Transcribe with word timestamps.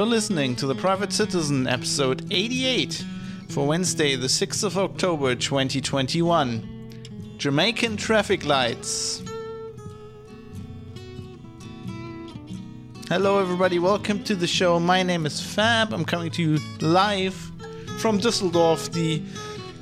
You're 0.00 0.08
listening 0.08 0.56
to 0.56 0.66
The 0.66 0.74
Private 0.74 1.12
Citizen, 1.12 1.66
episode 1.66 2.32
88, 2.32 3.04
for 3.50 3.66
Wednesday, 3.66 4.16
the 4.16 4.28
6th 4.28 4.64
of 4.64 4.78
October 4.78 5.34
2021. 5.34 7.34
Jamaican 7.36 7.98
traffic 7.98 8.46
lights. 8.46 9.22
Hello, 13.10 13.40
everybody, 13.40 13.78
welcome 13.78 14.24
to 14.24 14.34
the 14.34 14.46
show. 14.46 14.80
My 14.80 15.02
name 15.02 15.26
is 15.26 15.38
Fab. 15.38 15.92
I'm 15.92 16.06
coming 16.06 16.30
to 16.30 16.42
you 16.42 16.58
live 16.80 17.34
from 17.98 18.18
Düsseldorf, 18.18 18.90
the 18.94 19.22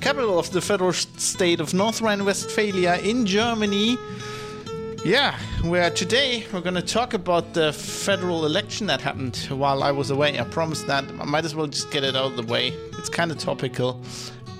capital 0.01 0.37
of 0.37 0.51
the 0.51 0.59
federal 0.59 0.91
state 0.91 1.61
of 1.61 1.73
North 1.73 2.01
Rhine 2.01 2.25
Westphalia 2.25 2.97
in 2.97 3.25
Germany. 3.25 3.97
Yeah, 5.05 5.39
where 5.61 5.89
today 5.89 6.45
we're 6.51 6.59
going 6.59 6.75
to 6.75 6.81
talk 6.81 7.13
about 7.13 7.53
the 7.53 7.71
federal 7.71 8.45
election 8.45 8.87
that 8.87 8.99
happened 8.99 9.37
while 9.49 9.81
I 9.81 9.91
was 9.91 10.09
away. 10.09 10.37
I 10.37 10.43
promised 10.43 10.87
that. 10.87 11.05
I 11.19 11.23
might 11.23 11.45
as 11.45 11.55
well 11.55 11.67
just 11.67 11.89
get 11.89 12.03
it 12.03 12.17
out 12.17 12.31
of 12.31 12.35
the 12.35 12.43
way. 12.43 12.69
It's 12.97 13.07
kind 13.07 13.31
of 13.31 13.37
topical. 13.37 14.01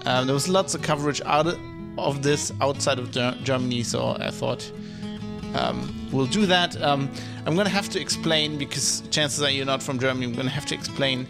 Um, 0.05 0.27
there 0.27 0.33
was 0.33 0.47
lots 0.47 0.75
of 0.75 0.81
coverage 0.81 1.21
out 1.25 1.45
of 1.97 2.23
this 2.23 2.53
outside 2.61 2.99
of 2.99 3.11
Germany, 3.43 3.83
so 3.83 4.15
I 4.17 4.31
thought 4.31 4.71
um, 5.55 5.93
we'll 6.09 6.25
do 6.25 6.45
that. 6.45 6.81
Um, 6.81 7.11
I'm 7.45 7.55
going 7.55 7.67
to 7.67 7.73
have 7.73 7.89
to 7.89 7.99
explain 7.99 8.57
because 8.57 9.03
chances 9.11 9.43
are 9.43 9.49
you're 9.49 9.65
not 9.65 9.83
from 9.83 9.99
Germany. 9.99 10.25
I'm 10.25 10.33
going 10.33 10.47
to 10.47 10.53
have 10.53 10.65
to 10.67 10.75
explain 10.75 11.27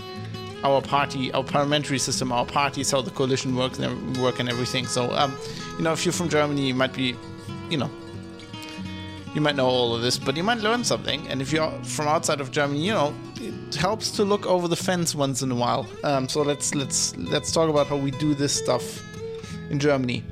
our 0.64 0.84
party, 0.84 1.32
our 1.34 1.44
parliamentary 1.44 1.98
system, 1.98 2.32
our 2.32 2.46
parties, 2.46 2.92
how 2.92 3.02
the 3.02 3.12
coalition 3.12 3.56
works 3.56 3.80
and 3.80 4.18
work 4.18 4.40
and 4.40 4.50
everything. 4.50 4.86
So, 4.86 5.12
um, 5.16 5.36
you 5.78 5.84
know, 5.84 5.94
if 5.94 6.06
you're 6.06 6.14
from 6.14 6.30
Germany, 6.30 6.68
you 6.68 6.76
might 6.76 6.94
be, 6.94 7.16
you 7.72 7.78
know, 7.78 7.90
you 9.34 9.42
might 9.42 9.56
know 9.56 9.68
all 9.68 9.96
of 9.96 10.02
this, 10.02 10.18
but 10.18 10.36
you 10.36 10.44
might 10.44 10.60
learn 10.60 10.84
something. 10.84 11.28
And 11.28 11.42
if 11.42 11.52
you're 11.52 11.72
from 11.84 12.08
outside 12.08 12.42
of 12.42 12.52
Germany, 12.52 12.86
you 12.86 12.94
know, 12.94 13.14
it 13.40 13.76
helps 13.76 14.12
to 14.12 14.24
look 14.24 14.46
over 14.46 14.68
the 14.68 14.76
fence 14.76 15.14
once 15.14 15.42
in 15.42 15.52
a 15.52 15.56
while. 15.56 15.88
Um, 16.04 16.28
so 16.28 16.42
let's 16.42 16.74
let's 16.74 17.16
let's 17.18 17.52
talk 17.52 17.70
about 17.70 17.88
how 17.88 17.98
we 17.98 18.12
do 18.12 18.34
this 18.34 18.54
stuff 18.54 19.04
in 19.70 19.80
Germany. 19.80 20.24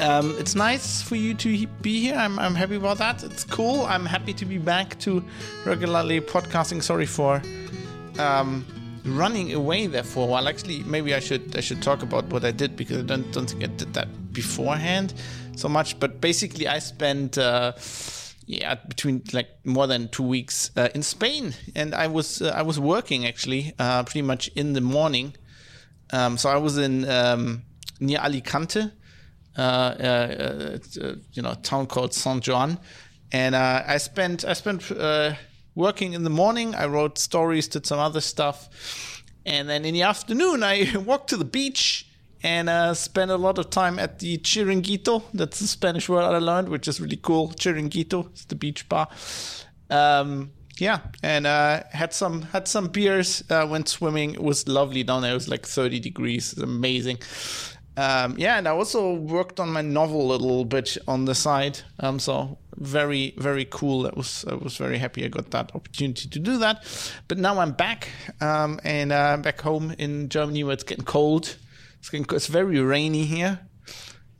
Um, 0.00 0.34
it's 0.38 0.54
nice 0.54 1.02
for 1.02 1.16
you 1.16 1.34
to 1.34 1.66
be 1.82 2.00
here. 2.00 2.14
I'm, 2.14 2.38
I'm 2.38 2.54
happy 2.54 2.76
about 2.76 2.98
that. 2.98 3.22
It's 3.22 3.44
cool. 3.44 3.84
I'm 3.84 4.06
happy 4.06 4.32
to 4.32 4.46
be 4.46 4.56
back 4.56 4.98
to 5.00 5.22
regularly 5.66 6.22
podcasting. 6.22 6.82
Sorry 6.82 7.04
for 7.04 7.42
um, 8.18 8.64
running 9.04 9.52
away 9.52 9.86
there 9.86 10.02
for 10.02 10.24
a 10.24 10.26
while. 10.26 10.48
Actually, 10.48 10.82
maybe 10.84 11.14
I 11.14 11.20
should 11.20 11.56
I 11.56 11.60
should 11.60 11.82
talk 11.82 12.02
about 12.02 12.26
what 12.26 12.44
I 12.44 12.50
did 12.50 12.76
because 12.76 12.98
I 12.98 13.02
don't 13.02 13.30
don't 13.32 13.48
think 13.48 13.64
I 13.64 13.66
did 13.66 13.94
that 13.94 14.08
beforehand 14.32 15.14
so 15.60 15.68
much. 15.68 15.98
But 16.00 16.20
basically, 16.20 16.66
I 16.66 16.78
spent. 16.80 17.38
Uh, 17.38 17.72
yeah, 18.50 18.74
between 18.74 19.22
like 19.32 19.48
more 19.64 19.86
than 19.86 20.08
two 20.08 20.24
weeks 20.24 20.72
uh, 20.76 20.88
in 20.92 21.02
Spain, 21.04 21.54
and 21.76 21.94
I 21.94 22.08
was 22.08 22.42
uh, 22.42 22.52
I 22.56 22.62
was 22.62 22.80
working 22.80 23.24
actually 23.24 23.72
uh, 23.78 24.02
pretty 24.02 24.22
much 24.22 24.48
in 24.56 24.72
the 24.72 24.80
morning. 24.80 25.36
Um, 26.12 26.36
so 26.36 26.50
I 26.50 26.56
was 26.56 26.76
in 26.76 27.08
um, 27.08 27.62
near 28.00 28.18
Alicante, 28.18 28.90
uh, 29.56 29.60
uh, 29.60 30.78
you 31.32 31.42
know, 31.42 31.54
town 31.62 31.86
called 31.86 32.12
San 32.12 32.40
Juan, 32.40 32.80
and 33.30 33.54
I 33.54 33.98
spent 33.98 34.44
I 34.44 34.54
spent 34.54 34.90
working 35.76 36.14
in 36.14 36.24
the 36.24 36.30
morning. 36.30 36.74
I 36.74 36.86
wrote 36.86 37.18
stories, 37.18 37.68
did 37.68 37.86
some 37.86 38.00
other 38.00 38.20
stuff, 38.20 39.22
and 39.46 39.68
then 39.68 39.84
in 39.84 39.94
the 39.94 40.02
afternoon 40.02 40.64
I 40.64 40.96
walked 41.06 41.30
to 41.30 41.36
the 41.36 41.44
beach 41.44 42.09
and 42.42 42.68
uh, 42.68 42.94
spent 42.94 43.30
a 43.30 43.36
lot 43.36 43.58
of 43.58 43.70
time 43.70 43.98
at 43.98 44.18
the 44.18 44.38
Chiringuito. 44.38 45.22
That's 45.34 45.60
the 45.60 45.66
Spanish 45.66 46.08
word 46.08 46.22
I 46.22 46.38
learned, 46.38 46.68
which 46.68 46.88
is 46.88 47.00
really 47.00 47.18
cool. 47.18 47.48
Chiringuito, 47.48 48.30
it's 48.30 48.44
the 48.46 48.54
beach 48.54 48.88
bar. 48.88 49.08
Um, 49.90 50.52
yeah, 50.78 51.00
and 51.22 51.46
uh, 51.46 51.82
had 51.90 52.14
some 52.14 52.42
had 52.42 52.66
some 52.66 52.88
beers. 52.88 53.44
Uh, 53.50 53.66
went 53.68 53.88
swimming. 53.88 54.34
It 54.34 54.42
was 54.42 54.66
lovely 54.66 55.02
down 55.02 55.22
there. 55.22 55.32
It 55.32 55.34
was 55.34 55.48
like 55.48 55.66
30 55.66 56.00
degrees. 56.00 56.56
Amazing. 56.56 57.18
Um, 57.96 58.36
yeah, 58.38 58.56
and 58.56 58.66
I 58.66 58.70
also 58.70 59.12
worked 59.12 59.60
on 59.60 59.70
my 59.70 59.82
novel 59.82 60.32
a 60.32 60.36
little 60.36 60.64
bit 60.64 60.96
on 61.06 61.26
the 61.26 61.34
side. 61.34 61.80
Um, 61.98 62.18
so 62.18 62.56
very 62.76 63.34
very 63.36 63.66
cool. 63.66 64.02
That 64.02 64.16
was 64.16 64.44
I 64.48 64.54
was 64.54 64.76
very 64.78 64.96
happy 64.96 65.24
I 65.24 65.28
got 65.28 65.50
that 65.50 65.74
opportunity 65.74 66.28
to 66.28 66.38
do 66.38 66.56
that. 66.58 66.86
But 67.28 67.36
now 67.36 67.58
I'm 67.58 67.72
back 67.72 68.08
um, 68.40 68.80
and 68.84 69.12
uh, 69.12 69.36
back 69.36 69.60
home 69.60 69.94
in 69.98 70.30
Germany 70.30 70.64
where 70.64 70.72
it's 70.72 70.84
getting 70.84 71.04
cold. 71.04 71.56
It's, 72.00 72.12
it's 72.12 72.46
very 72.46 72.80
rainy 72.80 73.24
here, 73.24 73.60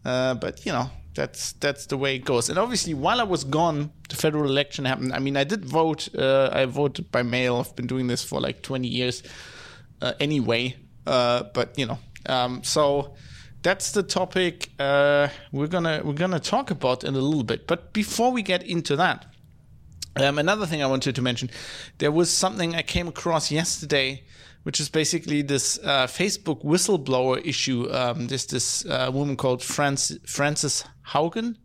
uh, 0.05 0.35
but 0.35 0.67
you 0.67 0.73
know 0.73 0.91
that's 1.15 1.53
that's 1.53 1.87
the 1.87 1.97
way 1.97 2.17
it 2.17 2.25
goes. 2.25 2.49
And 2.49 2.59
obviously, 2.59 2.95
while 2.95 3.21
I 3.21 3.25
was 3.25 3.45
gone, 3.45 3.93
the 4.09 4.17
federal 4.17 4.45
election 4.45 4.85
happened. 4.85 5.13
I 5.13 5.19
mean, 5.19 5.37
I 5.37 5.45
did 5.45 5.65
vote. 5.65 6.09
Uh, 6.15 6.51
I 6.53 6.65
voted 6.67 7.11
by 7.11 7.23
mail. 7.23 7.57
I've 7.57 7.77
been 7.77 7.87
doing 7.87 8.07
this 8.07 8.25
for 8.25 8.41
like 8.41 8.63
20 8.63 8.89
years 8.89 9.23
uh, 10.01 10.13
anyway. 10.21 10.77
Uh, 11.07 11.45
but 11.55 11.79
you 11.79 11.87
know, 11.87 11.99
um, 12.27 12.63
so 12.63 13.15
that's 13.63 13.93
the 13.93 14.03
topic 14.03 14.71
uh, 14.79 15.29
we're 15.53 15.67
gonna 15.67 16.01
we're 16.05 16.13
gonna 16.13 16.41
talk 16.41 16.71
about 16.71 17.05
in 17.05 17.15
a 17.15 17.21
little 17.21 17.45
bit. 17.45 17.67
But 17.67 17.93
before 17.93 18.33
we 18.33 18.43
get 18.43 18.63
into 18.63 18.97
that, 18.97 19.27
um, 20.17 20.39
another 20.39 20.67
thing 20.67 20.83
I 20.83 20.87
wanted 20.87 21.15
to 21.17 21.23
mention, 21.23 21.51
there 21.99 22.13
was 22.13 22.31
something 22.31 22.75
I 22.75 22.83
came 22.83 23.09
across 23.09 23.51
yesterday 23.51 24.25
which 24.63 24.81
is 24.81 24.89
basically 24.89 25.43
this 25.43 25.79
uh, 25.79 26.07
Facebook 26.07 26.65
whistleblower 26.65 27.45
issue. 27.45 27.91
Um, 27.93 28.29
this 28.29 28.85
uh, 28.87 29.11
woman 29.13 29.37
called 29.37 29.63
Frances, 29.63 30.19
Frances 30.27 30.85
Haugen. 31.09 31.57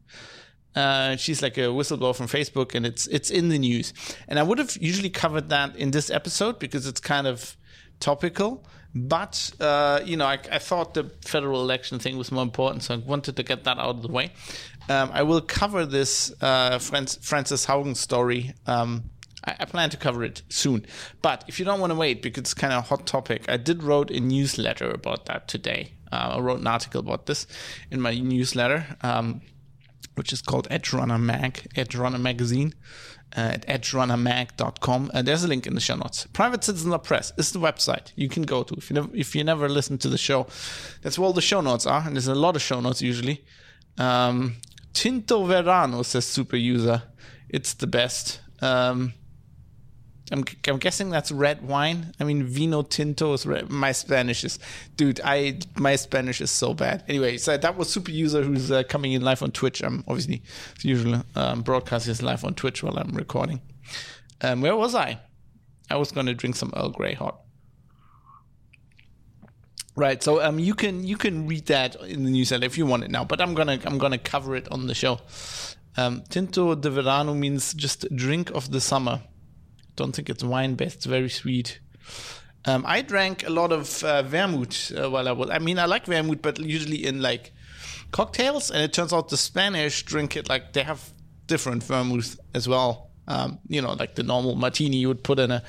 Uh, 0.75 1.15
she's 1.15 1.41
like 1.41 1.57
a 1.57 1.61
whistleblower 1.61 2.15
from 2.15 2.27
Facebook, 2.27 2.75
and 2.75 2.85
it's 2.85 3.07
it's 3.07 3.29
in 3.29 3.49
the 3.49 3.59
news. 3.59 3.93
And 4.27 4.39
I 4.39 4.43
would 4.43 4.59
have 4.59 4.75
usually 4.77 5.09
covered 5.09 5.49
that 5.49 5.75
in 5.75 5.91
this 5.91 6.09
episode 6.09 6.59
because 6.59 6.85
it's 6.85 6.99
kind 6.99 7.27
of 7.27 7.55
topical. 7.99 8.65
But 8.93 9.51
uh, 9.59 10.01
you 10.05 10.15
know, 10.15 10.25
I, 10.25 10.39
I, 10.49 10.59
thought 10.59 10.93
the 10.93 11.11
federal 11.21 11.61
election 11.61 11.99
thing 11.99 12.17
was 12.17 12.31
more 12.31 12.43
important, 12.43 12.83
so 12.83 12.93
I 12.93 12.97
wanted 12.97 13.35
to 13.35 13.43
get 13.43 13.65
that 13.65 13.77
out 13.77 13.95
of 13.95 14.01
the 14.01 14.07
way. 14.07 14.31
Um, 14.87 15.09
I 15.13 15.23
will 15.23 15.41
cover 15.41 15.85
this 15.85 16.33
uh, 16.41 16.79
Frances 16.79 17.65
Haugen 17.65 17.97
story 17.97 18.53
um, 18.67 19.09
I, 19.45 19.55
I, 19.59 19.65
plan 19.65 19.89
to 19.89 19.97
cover 19.97 20.23
it 20.23 20.41
soon. 20.49 20.85
But 21.21 21.43
if 21.47 21.59
you 21.59 21.65
don't 21.65 21.79
want 21.79 21.91
to 21.91 21.95
wait, 21.95 22.21
because 22.21 22.41
it's 22.41 22.53
kind 22.53 22.73
of 22.73 22.79
a 22.79 22.87
hot 22.87 23.05
topic, 23.05 23.45
I 23.49 23.57
did 23.57 23.83
wrote 23.83 24.11
a 24.11 24.19
newsletter 24.19 24.89
about 24.89 25.25
that 25.25 25.47
today. 25.47 25.93
Uh, 26.11 26.35
I 26.35 26.39
wrote 26.39 26.59
an 26.59 26.67
article 26.67 26.99
about 26.99 27.25
this 27.25 27.47
in 27.91 28.01
my 28.01 28.17
newsletter, 28.17 28.97
um, 29.01 29.41
which 30.15 30.31
is 30.31 30.41
called 30.41 30.67
Edge 30.71 30.93
Runner 30.93 31.17
Mag, 31.17 31.67
Edge 31.75 31.95
Runner 31.95 32.19
Magazine. 32.19 32.73
Uh, 33.35 33.51
at 33.55 33.67
edgerunnermag.com. 33.67 35.11
Uh, 35.13 35.21
there's 35.21 35.43
a 35.43 35.47
link 35.47 35.67
in 35.67 35.75
the 35.75 35.81
show 35.81 35.95
notes. 35.95 36.25
Private 36.31 36.63
Citizen 36.63 36.97
Press 36.99 37.33
is 37.37 37.51
the 37.51 37.59
website 37.59 38.13
you 38.15 38.29
can 38.29 38.43
go 38.43 38.63
to 38.63 38.73
if 38.75 38.89
you 38.89 38.93
never 38.93 39.09
if 39.13 39.35
you 39.35 39.43
never 39.43 39.67
listened 39.67 39.99
to 40.01 40.09
the 40.09 40.17
show. 40.17 40.47
That's 41.01 41.19
where 41.19 41.25
all 41.25 41.33
the 41.33 41.41
show 41.41 41.59
notes 41.59 41.85
are, 41.85 42.03
and 42.05 42.15
there's 42.15 42.29
a 42.29 42.35
lot 42.35 42.55
of 42.55 42.61
show 42.61 42.79
notes 42.79 43.01
usually. 43.01 43.43
Um, 43.97 44.55
Tinto 44.93 45.43
Verano 45.43 46.03
says 46.03 46.25
super 46.25 46.55
user. 46.55 47.03
It's 47.49 47.73
the 47.73 47.87
best. 47.87 48.39
Um, 48.61 49.13
I'm, 50.31 50.43
I'm 50.67 50.77
guessing 50.77 51.09
that's 51.11 51.31
red 51.31 51.61
wine. 51.61 52.13
I 52.19 52.23
mean, 52.23 52.43
vino 52.43 52.81
tinto 52.81 53.33
is 53.33 53.45
red. 53.45 53.69
My 53.69 53.91
Spanish 53.91 54.43
is, 54.43 54.57
dude. 54.95 55.21
I 55.23 55.59
my 55.75 55.95
Spanish 55.95 56.41
is 56.41 56.49
so 56.49 56.73
bad. 56.73 57.03
Anyway, 57.07 57.37
so 57.37 57.55
that 57.57 57.77
was 57.77 57.91
super 57.91 58.11
user 58.11 58.41
who's 58.41 58.71
uh, 58.71 58.83
coming 58.83 59.11
in 59.11 59.21
live 59.21 59.43
on 59.43 59.51
Twitch. 59.51 59.83
I'm 59.83 60.03
obviously 60.07 60.41
usually 60.81 61.21
um, 61.35 61.61
broadcasting 61.61 62.25
live 62.25 62.43
on 62.43 62.55
Twitch 62.55 62.81
while 62.81 62.97
I'm 62.97 63.15
recording. 63.15 63.61
Um, 64.41 64.61
where 64.61 64.75
was 64.75 64.95
I? 64.95 65.19
I 65.91 65.97
was 65.97 66.11
going 66.11 66.25
to 66.25 66.33
drink 66.33 66.55
some 66.55 66.73
Earl 66.75 66.89
Grey 66.89 67.13
hot. 67.13 67.41
Right, 69.95 70.21
so 70.21 70.43
um, 70.43 70.59
you 70.59 70.73
can 70.73 71.05
you 71.05 71.17
can 71.17 71.47
read 71.47 71.67
that 71.67 71.95
in 72.01 72.25
the 72.25 72.31
newsletter 72.31 72.65
if 72.65 72.77
you 72.77 72.85
want 72.85 73.03
it 73.03 73.11
now, 73.11 73.23
but 73.23 73.39
I'm 73.39 73.53
gonna 73.53 73.79
I'm 73.85 73.97
gonna 73.97 74.17
cover 74.17 74.55
it 74.55 74.69
on 74.69 74.87
the 74.87 74.95
show. 74.95 75.19
Um, 75.95 76.23
Tinto 76.27 76.75
de 76.75 76.89
Verano 76.89 77.33
means 77.33 77.73
just 77.73 78.13
drink 78.13 78.49
of 78.51 78.71
the 78.71 78.81
summer 78.81 79.21
don't 79.95 80.15
think 80.15 80.29
it's 80.29 80.43
wine 80.43 80.75
based. 80.75 80.97
It's 80.97 81.05
very 81.05 81.29
sweet. 81.29 81.79
Um, 82.65 82.83
I 82.87 83.01
drank 83.01 83.45
a 83.45 83.49
lot 83.49 83.71
of 83.71 84.03
uh, 84.03 84.23
vermouth 84.23 84.91
uh, 84.91 85.09
while 85.09 85.27
I 85.27 85.31
was. 85.31 85.49
I 85.49 85.59
mean, 85.59 85.77
I 85.77 85.85
like 85.85 86.05
vermouth, 86.05 86.41
but 86.41 86.59
usually 86.59 87.05
in 87.05 87.21
like 87.21 87.53
cocktails. 88.11 88.71
And 88.71 88.81
it 88.81 88.93
turns 88.93 89.13
out 89.13 89.29
the 89.29 89.37
Spanish 89.37 90.03
drink 90.03 90.35
it 90.35 90.49
like 90.49 90.73
they 90.73 90.83
have 90.83 91.13
different 91.47 91.83
vermouth 91.83 92.39
as 92.53 92.67
well. 92.67 93.11
Um, 93.27 93.59
you 93.67 93.81
know, 93.81 93.93
like 93.93 94.15
the 94.15 94.23
normal 94.23 94.55
martini 94.55 94.97
you 94.97 95.07
would 95.07 95.23
put 95.23 95.39
in 95.39 95.51
a 95.51 95.63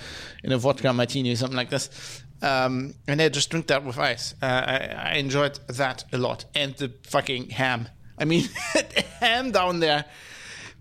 in 0.44 0.52
a 0.52 0.58
vodka 0.58 0.93
martini 0.93 1.32
or 1.32 1.37
something 1.37 1.56
like 1.56 1.70
this. 1.70 2.22
Um, 2.43 2.94
and 3.08 3.19
they 3.19 3.31
just 3.31 3.50
drink 3.50 3.67
that 3.69 3.84
with 3.84 3.99
ice. 3.99 4.34
Uh, 4.43 4.46
I, 4.46 5.11
I 5.12 5.14
enjoyed 5.14 5.58
that 5.69 6.05
a 6.12 6.19
lot, 6.19 6.44
and 6.55 6.75
the 6.76 6.93
fucking 7.05 7.50
ham. 7.50 7.88
I 8.19 8.25
mean, 8.25 8.49
ham 9.20 9.52
down 9.52 9.81
there 9.81 10.06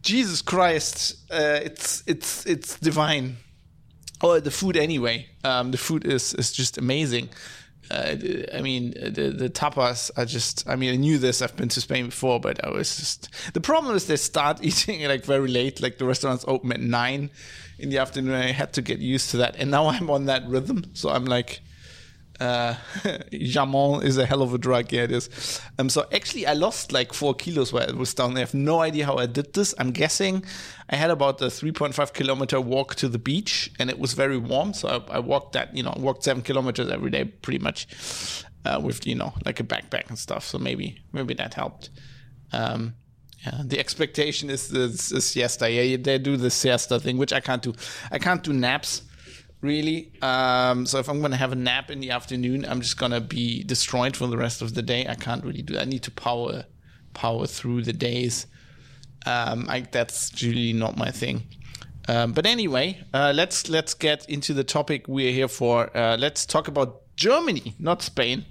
Jesus 0.05 0.41
Christ, 0.43 1.15
uh, 1.31 1.59
it's 1.63 2.03
it's 2.05 2.45
it's 2.45 2.79
divine. 2.79 3.37
Oh, 4.21 4.39
the 4.39 4.51
food 4.51 4.77
anyway. 4.77 5.27
Um, 5.43 5.71
the 5.71 5.77
food 5.77 6.05
is 6.05 6.33
is 6.35 6.51
just 6.53 6.77
amazing. 6.77 7.29
uh, 7.91 8.15
I 8.53 8.61
mean, 8.61 8.91
the 8.91 9.33
the 9.35 9.49
tapas 9.49 10.11
are 10.15 10.25
just. 10.25 10.67
I 10.69 10.75
mean, 10.75 10.93
I 10.93 10.97
knew 10.97 11.17
this. 11.17 11.41
I've 11.41 11.55
been 11.55 11.69
to 11.69 11.81
Spain 11.81 12.05
before, 12.05 12.39
but 12.39 12.63
I 12.63 12.69
was 12.69 12.95
just. 12.97 13.29
The 13.53 13.61
problem 13.61 13.95
is 13.95 14.05
they 14.05 14.15
start 14.17 14.59
eating 14.63 15.03
like 15.07 15.25
very 15.25 15.47
late. 15.49 15.81
Like 15.81 15.97
the 15.97 16.05
restaurants 16.05 16.45
open 16.47 16.71
at 16.71 16.79
nine 16.79 17.31
in 17.79 17.89
the 17.89 17.97
afternoon. 17.97 18.35
I 18.35 18.51
had 18.51 18.73
to 18.73 18.81
get 18.83 18.99
used 18.99 19.31
to 19.31 19.37
that, 19.37 19.55
and 19.57 19.71
now 19.71 19.87
I'm 19.87 20.09
on 20.11 20.25
that 20.25 20.47
rhythm. 20.47 20.85
So 20.93 21.09
I'm 21.09 21.25
like, 21.25 21.61
uh, 22.39 22.75
jamon 23.31 24.03
is 24.03 24.17
a 24.17 24.25
hell 24.25 24.41
of 24.41 24.53
a 24.53 24.57
drug. 24.57 24.91
Yeah, 24.91 25.03
it 25.03 25.11
is. 25.11 25.61
Um, 25.79 25.89
so 25.89 26.05
actually, 26.11 26.45
I 26.45 26.53
lost 26.53 26.91
like 26.91 27.13
four 27.13 27.33
kilos 27.33 27.71
while 27.71 27.89
I 27.89 27.93
was 27.93 28.13
down 28.13 28.33
there. 28.33 28.43
I 28.43 28.45
have 28.45 28.53
no 28.53 28.81
idea 28.81 29.05
how 29.05 29.17
I 29.17 29.25
did 29.25 29.53
this. 29.53 29.73
I'm 29.77 29.91
guessing 29.91 30.43
I 30.89 30.95
had 30.95 31.11
about 31.11 31.41
a 31.41 31.45
3.5 31.45 32.13
kilometer 32.13 32.59
walk 32.59 32.95
to 32.95 33.07
the 33.07 33.19
beach, 33.19 33.71
and 33.79 33.89
it 33.89 33.99
was 33.99 34.13
very 34.13 34.37
warm. 34.37 34.73
So 34.73 35.05
I, 35.09 35.15
I 35.15 35.19
walked 35.19 35.53
that, 35.53 35.75
you 35.75 35.83
know, 35.83 35.93
walked 35.97 36.23
seven 36.23 36.43
kilometers 36.43 36.89
every 36.89 37.11
day, 37.11 37.25
pretty 37.25 37.59
much, 37.59 37.87
uh, 38.65 38.79
with 38.83 39.05
you 39.07 39.15
know, 39.15 39.33
like 39.45 39.59
a 39.59 39.63
backpack 39.63 40.09
and 40.09 40.17
stuff. 40.17 40.45
So 40.45 40.57
maybe 40.57 40.99
maybe 41.13 41.33
that 41.35 41.53
helped. 41.53 41.89
Um, 42.51 42.95
yeah, 43.45 43.61
the 43.63 43.79
expectation 43.79 44.49
is 44.49 44.69
the 44.69 44.89
siesta. 44.89 45.69
Yeah, 45.69 45.97
they 45.97 46.17
do 46.17 46.35
the 46.35 46.49
siesta 46.49 46.99
thing, 46.99 47.17
which 47.17 47.31
I 47.31 47.39
can't 47.39 47.61
do. 47.61 47.73
I 48.11 48.17
can't 48.17 48.41
do 48.41 48.53
naps 48.53 49.03
really. 49.65 50.11
Um, 50.21 50.85
so 50.85 50.99
if 50.99 51.09
I'm 51.09 51.19
going 51.19 51.31
to 51.31 51.37
have 51.37 51.51
a 51.51 51.55
nap 51.55 51.91
in 51.91 51.99
the 51.99 52.11
afternoon, 52.11 52.65
I'm 52.65 52.81
just 52.81 52.97
going 52.97 53.11
to 53.11 53.21
be 53.21 53.63
destroyed 53.63 54.15
for 54.15 54.27
the 54.27 54.37
rest 54.37 54.61
of 54.61 54.75
the 54.75 54.81
day. 54.81 55.07
I 55.07 55.15
can't 55.15 55.43
really 55.43 55.61
do 55.61 55.73
that. 55.73 55.81
I 55.81 55.85
need 55.85 56.03
to 56.03 56.11
power 56.11 56.65
power 57.13 57.47
through 57.47 57.81
the 57.81 57.93
days. 57.93 58.45
Um, 59.25 59.65
I, 59.69 59.79
that's 59.91 60.41
really 60.43 60.73
not 60.73 60.97
my 60.97 61.11
thing. 61.11 61.47
Um, 62.07 62.33
but 62.33 62.45
anyway, 62.45 63.03
uh, 63.13 63.33
let's 63.35 63.67
let's 63.67 63.95
get 63.95 64.29
into 64.29 64.53
the 64.53 64.63
topic 64.63 65.07
we're 65.07 65.31
here 65.31 65.47
for. 65.47 65.95
Uh, 65.97 66.17
let's 66.17 66.45
talk 66.45 66.67
about 66.67 67.01
Germany, 67.15 67.75
not 67.79 68.03
Spain. 68.03 68.45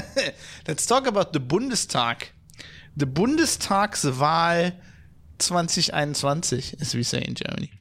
let's 0.68 0.84
talk 0.84 1.06
about 1.06 1.32
the 1.32 1.40
Bundestag. 1.40 2.28
The 2.96 3.06
Bundestagswahl 3.06 4.74
2021, 5.38 6.38
as 6.80 6.94
we 6.94 7.02
say 7.02 7.24
in 7.26 7.34
Germany. 7.34 7.72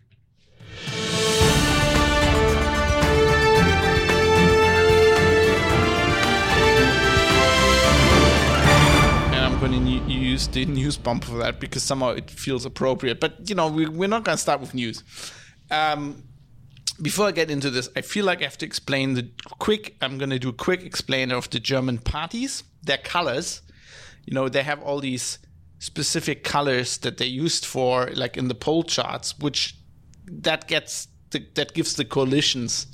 Going 9.63 9.87
you 9.87 10.01
use 10.19 10.47
the 10.49 10.65
news 10.65 10.97
bump 10.97 11.23
for 11.23 11.37
that 11.37 11.57
because 11.57 11.83
somehow 11.83 12.09
it 12.09 12.29
feels 12.29 12.65
appropriate. 12.65 13.21
But 13.21 13.49
you 13.49 13.55
know, 13.55 13.67
we, 13.69 13.87
we're 13.87 14.09
not 14.09 14.25
going 14.25 14.35
to 14.35 14.41
start 14.41 14.59
with 14.59 14.73
news. 14.73 15.03
Um, 15.71 16.23
before 17.01 17.27
I 17.27 17.31
get 17.31 17.49
into 17.49 17.69
this, 17.69 17.89
I 17.95 18.01
feel 18.01 18.25
like 18.25 18.41
I 18.41 18.43
have 18.43 18.57
to 18.57 18.65
explain 18.65 19.13
the 19.13 19.29
quick. 19.59 19.95
I'm 20.01 20.17
going 20.17 20.31
to 20.31 20.39
do 20.39 20.49
a 20.49 20.53
quick 20.53 20.83
explainer 20.83 21.35
of 21.35 21.49
the 21.49 21.59
German 21.61 21.99
parties, 21.99 22.63
their 22.83 22.97
colors. 22.97 23.61
You 24.25 24.33
know, 24.33 24.49
they 24.49 24.63
have 24.63 24.81
all 24.83 24.99
these 24.99 25.39
specific 25.79 26.43
colors 26.43 26.97
that 26.97 27.17
they 27.17 27.25
used 27.25 27.65
for, 27.65 28.09
like 28.13 28.35
in 28.35 28.49
the 28.49 28.55
poll 28.55 28.83
charts, 28.83 29.37
which 29.39 29.77
that 30.25 30.67
gets 30.67 31.07
the, 31.31 31.45
that 31.55 31.73
gives 31.73 31.93
the 31.93 32.03
coalitions 32.03 32.87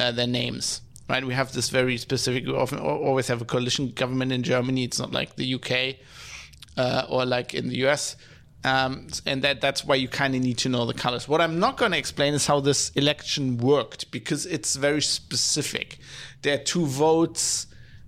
uh, 0.00 0.10
their 0.10 0.26
names 0.26 0.80
right? 1.08 1.24
We 1.24 1.34
have 1.34 1.52
this 1.52 1.70
very 1.70 1.96
specific. 1.98 2.46
We 2.46 2.52
often 2.54 2.78
always 2.78 3.28
have 3.28 3.42
a 3.42 3.44
coalition 3.44 3.90
government 3.92 4.32
in 4.32 4.42
Germany. 4.42 4.84
It's 4.84 4.98
not 4.98 5.12
like 5.12 5.36
the 5.36 5.54
UK 5.54 5.96
uh, 6.76 7.06
or 7.08 7.24
like 7.26 7.54
in 7.54 7.68
the 7.68 7.86
US. 7.86 8.16
Um, 8.64 9.08
and 9.26 9.42
that 9.42 9.60
that's 9.60 9.84
why 9.84 9.96
you 9.96 10.08
kind 10.08 10.34
of 10.34 10.40
need 10.40 10.56
to 10.58 10.70
know 10.70 10.86
the 10.86 10.94
colors. 10.94 11.28
What 11.28 11.42
I'm 11.42 11.58
not 11.58 11.76
going 11.76 11.92
to 11.92 11.98
explain 11.98 12.32
is 12.32 12.46
how 12.46 12.60
this 12.60 12.90
election 12.90 13.58
worked 13.58 14.10
because 14.10 14.46
it's 14.46 14.74
very 14.76 15.02
specific. 15.02 15.98
There 16.40 16.54
are 16.54 16.62
two 16.62 16.86
votes. 16.86 17.66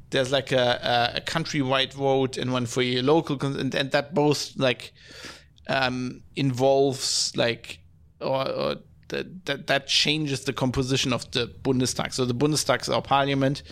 There's 0.09 0.33
like 0.33 0.53
a, 0.53 1.13
a, 1.15 1.19
a 1.19 1.21
countrywide 1.21 1.93
vote 1.93 2.39
and 2.39 2.53
one 2.53 2.65
for 2.65 2.81
your 2.81 3.03
local, 3.03 3.45
and, 3.45 3.75
and 3.75 3.91
that 3.91 4.15
both 4.15 4.57
like 4.57 4.95
um, 5.69 6.23
involves 6.37 7.37
like 7.37 7.81
or, 8.21 8.49
or 8.49 8.77
that, 9.09 9.47
that, 9.47 9.67
that 9.67 9.87
changes 9.87 10.45
the 10.45 10.53
composition 10.53 11.13
of 11.13 11.31
the 11.31 11.47
Bundestag. 11.63 12.13
So 12.13 12.25
the 12.25 12.35
Bundestag 12.35 12.83
is 12.83 12.89
our 12.89 13.03
parliament. 13.03 13.63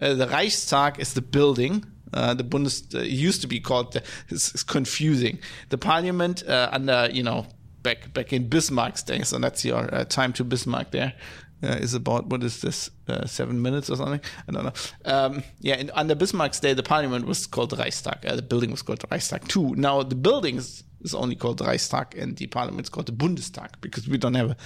Uh, 0.00 0.14
the 0.14 0.26
Reichstag 0.26 0.98
is 1.00 1.14
the 1.14 1.22
building. 1.22 1.84
Uh, 2.12 2.34
the 2.34 2.44
Bundes 2.44 2.94
uh, 2.94 3.00
used 3.00 3.40
to 3.42 3.48
be 3.48 3.60
called. 3.60 3.92
The, 3.92 4.02
it's, 4.28 4.54
it's 4.54 4.62
confusing. 4.62 5.38
The 5.70 5.78
parliament 5.78 6.46
uh, 6.46 6.68
under 6.72 7.08
you 7.12 7.22
know 7.22 7.46
back 7.82 8.12
back 8.14 8.32
in 8.32 8.48
Bismarck's 8.48 9.02
days, 9.02 9.32
and 9.32 9.42
that's 9.42 9.64
your 9.64 9.92
uh, 9.94 10.04
time 10.04 10.32
to 10.34 10.44
Bismarck 10.44 10.92
there. 10.92 11.14
Uh, 11.62 11.78
is 11.80 11.94
about 11.94 12.26
what 12.26 12.42
is 12.42 12.60
this 12.60 12.90
uh, 13.08 13.26
seven 13.26 13.62
minutes 13.62 13.88
or 13.88 13.96
something? 13.96 14.20
I 14.48 14.52
don't 14.52 14.64
know. 14.64 14.72
Um, 15.04 15.42
yeah, 15.60 15.76
in, 15.76 15.90
under 15.94 16.14
Bismarck's 16.14 16.60
day, 16.60 16.74
the 16.74 16.82
parliament 16.82 17.26
was 17.26 17.46
called 17.46 17.76
Reichstag. 17.76 18.26
Uh, 18.26 18.36
the 18.36 18.42
building 18.42 18.70
was 18.70 18.82
called 18.82 19.02
Reichstag 19.10 19.48
too. 19.48 19.74
Now 19.74 20.02
the 20.02 20.14
buildings 20.14 20.84
is 21.04 21.14
only 21.14 21.36
called 21.36 21.60
Reichstag, 21.60 22.16
and 22.16 22.36
the 22.36 22.46
parliament 22.46 22.86
is 22.86 22.90
called 22.90 23.06
the 23.06 23.12
Bundestag 23.12 23.80
because 23.80 24.08
we 24.08 24.18
don't 24.18 24.34
have 24.34 24.56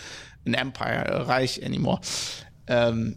an 0.46 0.54
empire, 0.54 1.04
a 1.06 1.24
Reich 1.24 1.58
anymore. 1.58 2.00
Um, 2.68 3.16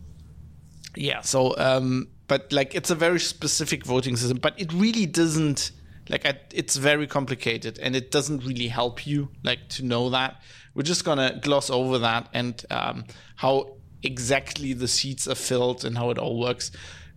yeah, 0.96 1.22
so 1.22 1.56
um, 1.58 2.10
but 2.28 2.52
like 2.52 2.76
it's 2.76 2.90
a 2.90 2.96
very 2.96 3.20
specific 3.20 3.86
voting 3.86 4.18
system, 4.18 4.38
but 4.38 4.60
it 4.60 4.74
really 4.74 5.06
doesn't 5.06 5.72
like 6.10 6.26
I, 6.26 6.40
it's 6.54 6.76
very 6.76 7.08
complicated 7.08 7.80
and 7.80 7.96
it 7.96 8.12
doesn't 8.12 8.44
really 8.44 8.68
help 8.68 9.06
you 9.08 9.30
like 9.44 9.70
to 9.70 9.86
know 9.86 10.10
that. 10.10 10.42
We're 10.74 10.84
just 10.84 11.06
gonna 11.06 11.40
gloss 11.42 11.70
over 11.70 12.00
that 12.00 12.30
and 12.34 12.66
um, 12.70 13.06
how 13.36 13.78
exactly 14.04 14.74
the 14.74 14.88
seats 14.88 15.28
are 15.28 15.36
filled 15.36 15.86
and 15.86 15.98
how 15.98 16.10
it 16.10 16.18
all 16.18 16.40
works. 16.40 16.72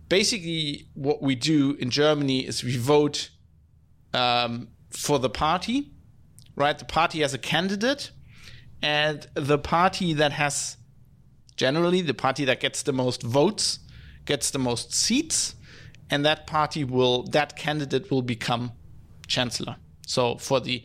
Basically, 0.07 0.87
what 0.93 1.21
we 1.21 1.35
do 1.35 1.75
in 1.79 1.89
Germany 1.89 2.45
is 2.45 2.63
we 2.63 2.77
vote 2.77 3.31
um, 4.13 4.67
for 4.91 5.17
the 5.17 5.29
party 5.29 5.91
right? 6.55 6.77
The 6.77 6.85
party 6.85 7.21
has 7.21 7.33
a 7.33 7.37
candidate, 7.37 8.11
and 8.81 9.27
the 9.33 9.57
party 9.57 10.13
that 10.13 10.33
has 10.33 10.77
generally 11.55 12.01
the 12.01 12.13
party 12.13 12.45
that 12.45 12.59
gets 12.59 12.83
the 12.83 12.93
most 12.93 13.23
votes 13.23 13.79
gets 14.25 14.51
the 14.51 14.59
most 14.59 14.93
seats, 14.93 15.55
and 16.09 16.25
that 16.25 16.47
party 16.47 16.83
will 16.83 17.23
that 17.31 17.55
candidate 17.55 18.11
will 18.11 18.21
become 18.21 18.71
chancellor. 19.27 19.75
So 20.07 20.37
for 20.37 20.59
the 20.59 20.83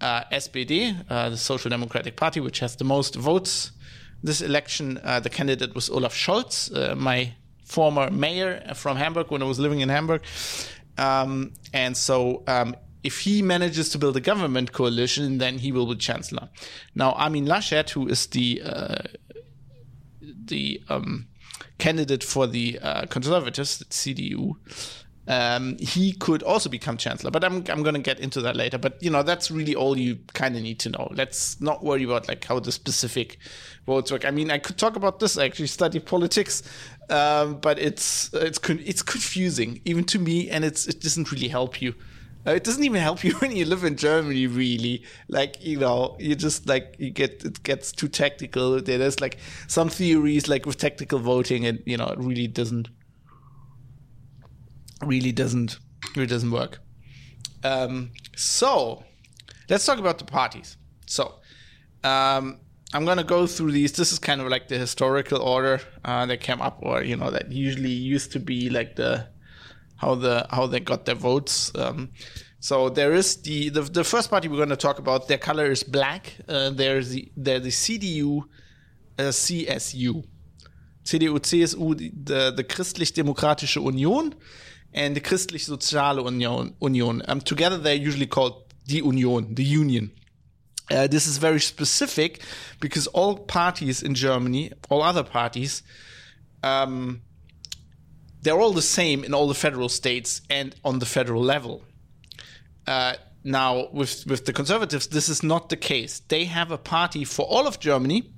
uh, 0.00 0.24
SPD, 0.32 1.04
uh, 1.08 1.30
the 1.30 1.36
Social 1.36 1.70
Democratic 1.70 2.16
Party, 2.16 2.40
which 2.40 2.60
has 2.60 2.76
the 2.76 2.84
most 2.84 3.14
votes 3.14 3.72
this 4.22 4.40
election, 4.40 5.00
uh, 5.02 5.20
the 5.20 5.30
candidate 5.30 5.74
was 5.74 5.90
Olaf 5.90 6.14
Scholz, 6.14 6.74
uh, 6.74 6.94
my 6.94 7.34
former 7.64 8.10
mayor 8.10 8.62
from 8.74 8.96
Hamburg 8.96 9.30
when 9.30 9.42
I 9.42 9.46
was 9.46 9.58
living 9.58 9.80
in 9.80 9.88
Hamburg. 9.88 10.22
Um, 10.98 11.54
and 11.72 11.96
so 11.96 12.44
um, 12.46 12.76
if 13.02 13.20
he 13.20 13.42
manages 13.42 13.88
to 13.90 13.98
build 13.98 14.16
a 14.16 14.20
government 14.20 14.72
coalition, 14.72 15.38
then 15.38 15.58
he 15.58 15.72
will 15.72 15.86
be 15.86 15.96
chancellor. 15.96 16.48
Now, 16.94 17.12
Armin 17.12 17.46
Laschet, 17.46 17.90
who 17.90 18.06
is 18.08 18.26
the 18.26 18.62
uh, 18.64 19.02
the 20.20 20.82
um, 20.88 21.26
candidate 21.78 22.22
for 22.22 22.46
the 22.46 22.78
uh, 22.80 23.06
conservatives, 23.06 23.78
the 23.78 23.84
CDU, 23.86 24.56
um, 25.28 25.76
he 25.78 26.12
could 26.12 26.42
also 26.42 26.68
become 26.68 26.96
chancellor. 26.96 27.30
But 27.30 27.44
I'm 27.44 27.64
I'm 27.68 27.82
going 27.82 27.94
to 27.94 28.00
get 28.00 28.20
into 28.20 28.40
that 28.42 28.56
later. 28.56 28.78
But 28.78 29.02
you 29.02 29.10
know, 29.10 29.22
that's 29.22 29.50
really 29.50 29.74
all 29.74 29.96
you 29.96 30.18
kind 30.32 30.56
of 30.56 30.62
need 30.62 30.78
to 30.80 30.90
know. 30.90 31.08
Let's 31.12 31.60
not 31.60 31.84
worry 31.84 32.04
about 32.04 32.28
like 32.28 32.44
how 32.44 32.60
the 32.60 32.72
specific 32.72 33.38
votes 33.86 34.12
work. 34.12 34.24
I 34.24 34.30
mean, 34.30 34.50
I 34.50 34.58
could 34.58 34.78
talk 34.78 34.96
about 34.96 35.18
this. 35.18 35.36
I 35.36 35.44
actually 35.44 35.68
study 35.68 35.98
politics, 35.98 36.62
um, 37.10 37.58
but 37.60 37.78
it's 37.78 38.32
it's 38.32 38.60
it's 38.68 39.02
confusing 39.02 39.80
even 39.84 40.04
to 40.04 40.18
me, 40.18 40.50
and 40.50 40.64
it's 40.64 40.86
it 40.86 41.00
doesn't 41.00 41.32
really 41.32 41.48
help 41.48 41.82
you. 41.82 41.94
Uh, 42.46 42.52
it 42.52 42.64
doesn't 42.64 42.82
even 42.82 43.00
help 43.00 43.22
you 43.24 43.32
when 43.34 43.54
you 43.54 43.64
live 43.64 43.84
in 43.84 43.96
Germany, 43.96 44.46
really. 44.46 45.04
Like, 45.28 45.64
you 45.64 45.78
know, 45.78 46.16
you 46.18 46.34
just 46.34 46.66
like, 46.66 46.96
you 46.98 47.10
get, 47.10 47.44
it 47.44 47.62
gets 47.62 47.92
too 47.92 48.08
tactical. 48.08 48.80
There's 48.80 49.20
like 49.20 49.38
some 49.68 49.88
theories, 49.88 50.48
like 50.48 50.66
with 50.66 50.78
tactical 50.78 51.18
voting, 51.18 51.66
and, 51.66 51.82
you 51.86 51.96
know, 51.96 52.06
it 52.06 52.18
really 52.18 52.48
doesn't, 52.48 52.88
really 55.04 55.32
doesn't, 55.32 55.78
really 56.16 56.26
doesn't 56.26 56.50
work. 56.50 56.80
Um, 57.64 58.10
so, 58.36 59.04
let's 59.68 59.86
talk 59.86 59.98
about 59.98 60.18
the 60.18 60.24
parties. 60.24 60.76
So, 61.06 61.34
um, 62.02 62.58
I'm 62.94 63.04
gonna 63.06 63.24
go 63.24 63.46
through 63.46 63.72
these. 63.72 63.92
This 63.92 64.12
is 64.12 64.18
kind 64.18 64.40
of 64.40 64.48
like 64.48 64.68
the 64.68 64.76
historical 64.76 65.40
order 65.40 65.80
uh, 66.04 66.26
that 66.26 66.40
came 66.40 66.60
up, 66.60 66.78
or 66.82 67.02
you 67.02 67.16
know, 67.16 67.30
that 67.30 67.50
usually 67.50 67.90
used 67.90 68.32
to 68.32 68.40
be 68.40 68.68
like 68.68 68.96
the 68.96 69.28
how 70.02 70.16
the 70.16 70.46
how 70.50 70.66
they 70.66 70.80
got 70.80 71.04
their 71.06 71.14
votes. 71.14 71.72
Um, 71.76 72.10
so 72.58 72.88
there 72.88 73.12
is 73.12 73.28
the, 73.42 73.70
the, 73.70 73.82
the 73.82 74.04
first 74.04 74.30
party 74.30 74.48
we're 74.48 74.64
going 74.64 74.76
to 74.80 74.84
talk 74.88 74.98
about. 74.98 75.28
Their 75.28 75.38
color 75.38 75.66
is 75.70 75.82
black. 75.82 76.36
Uh, 76.48 76.70
there's 76.70 77.10
the 77.10 77.30
they're 77.36 77.60
the 77.60 77.70
CDU, 77.70 78.42
uh, 79.18 79.22
CSU, 79.22 80.24
CDU, 81.04 81.34
CSU, 81.50 82.26
the 82.30 82.52
the 82.58 82.64
Christlich-Demokratische 82.64 83.80
Union, 83.82 84.34
and 84.92 85.16
the 85.16 85.20
Christlich-Soziale 85.20 86.20
Union. 86.24 86.74
Union. 86.80 87.22
Um, 87.28 87.40
together 87.40 87.78
they're 87.78 88.04
usually 88.08 88.26
called 88.36 88.54
the 88.86 88.96
Union, 88.96 89.54
the 89.54 89.64
Union. 89.64 90.10
Uh, 90.90 91.06
this 91.06 91.26
is 91.26 91.38
very 91.38 91.60
specific 91.60 92.42
because 92.80 93.06
all 93.08 93.38
parties 93.38 94.02
in 94.02 94.14
Germany, 94.14 94.72
all 94.90 95.02
other 95.02 95.22
parties, 95.22 95.82
um, 96.62 97.22
they're 98.42 98.60
all 98.60 98.72
the 98.72 98.82
same 98.82 99.24
in 99.24 99.34
all 99.34 99.48
the 99.48 99.54
federal 99.54 99.88
states 99.88 100.42
and 100.50 100.74
on 100.84 100.98
the 100.98 101.06
federal 101.06 101.42
level. 101.42 101.82
Uh, 102.86 103.14
now, 103.44 103.88
with 103.92 104.26
with 104.26 104.44
the 104.44 104.52
conservatives, 104.52 105.08
this 105.08 105.28
is 105.28 105.42
not 105.42 105.68
the 105.68 105.76
case. 105.76 106.20
They 106.28 106.44
have 106.44 106.70
a 106.70 106.78
party 106.78 107.24
for 107.24 107.44
all 107.46 107.66
of 107.66 107.80
Germany, 107.80 108.32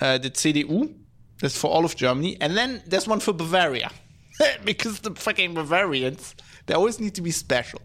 uh, 0.00 0.18
the 0.18 0.30
CDU. 0.30 0.94
That's 1.40 1.56
for 1.56 1.70
all 1.70 1.84
of 1.84 1.96
Germany, 1.96 2.38
and 2.40 2.56
then 2.56 2.82
there's 2.86 3.06
one 3.06 3.20
for 3.20 3.34
Bavaria, 3.34 3.90
because 4.64 5.00
the 5.00 5.14
fucking 5.14 5.54
Bavarians 5.54 6.34
they 6.66 6.74
always 6.74 6.98
need 6.98 7.14
to 7.14 7.22
be 7.22 7.30
special. 7.30 7.80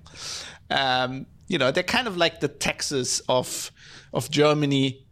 Um, 0.70 1.28
you 1.48 1.58
know, 1.58 1.72
they're 1.72 1.84
kind 1.84 2.08
of 2.08 2.18
like 2.18 2.40
the 2.40 2.48
Texas 2.48 3.22
of 3.28 3.72
of 4.14 4.30
Germany. 4.30 5.06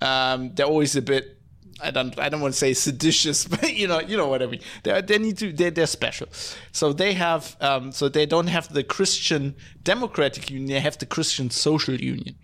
Um, 0.00 0.54
they're 0.54 0.66
always 0.66 0.96
a 0.96 1.02
bit 1.02 1.38
I 1.82 1.90
don't 1.90 2.18
I 2.18 2.28
don't 2.28 2.40
want 2.40 2.54
to 2.54 2.58
say 2.58 2.74
seditious, 2.74 3.44
but 3.50 3.74
you 3.74 3.88
know 3.88 4.00
you 4.00 4.16
know 4.16 4.28
what 4.28 4.42
I 4.42 4.46
mean. 4.46 4.60
They 4.82 5.00
they 5.02 5.18
need 5.18 5.38
to 5.38 5.52
they're, 5.52 5.70
they're 5.70 5.86
special. 5.86 6.28
So 6.72 6.92
they 6.92 7.12
have 7.14 7.56
um, 7.60 7.92
so 7.92 8.08
they 8.08 8.26
don't 8.26 8.48
have 8.48 8.72
the 8.72 8.84
Christian 8.84 9.54
Democratic 9.82 10.50
Union. 10.50 10.68
They 10.68 10.80
have 10.80 10.98
the 10.98 11.06
Christian 11.06 11.50
Social 11.50 11.94
Union. 11.94 12.36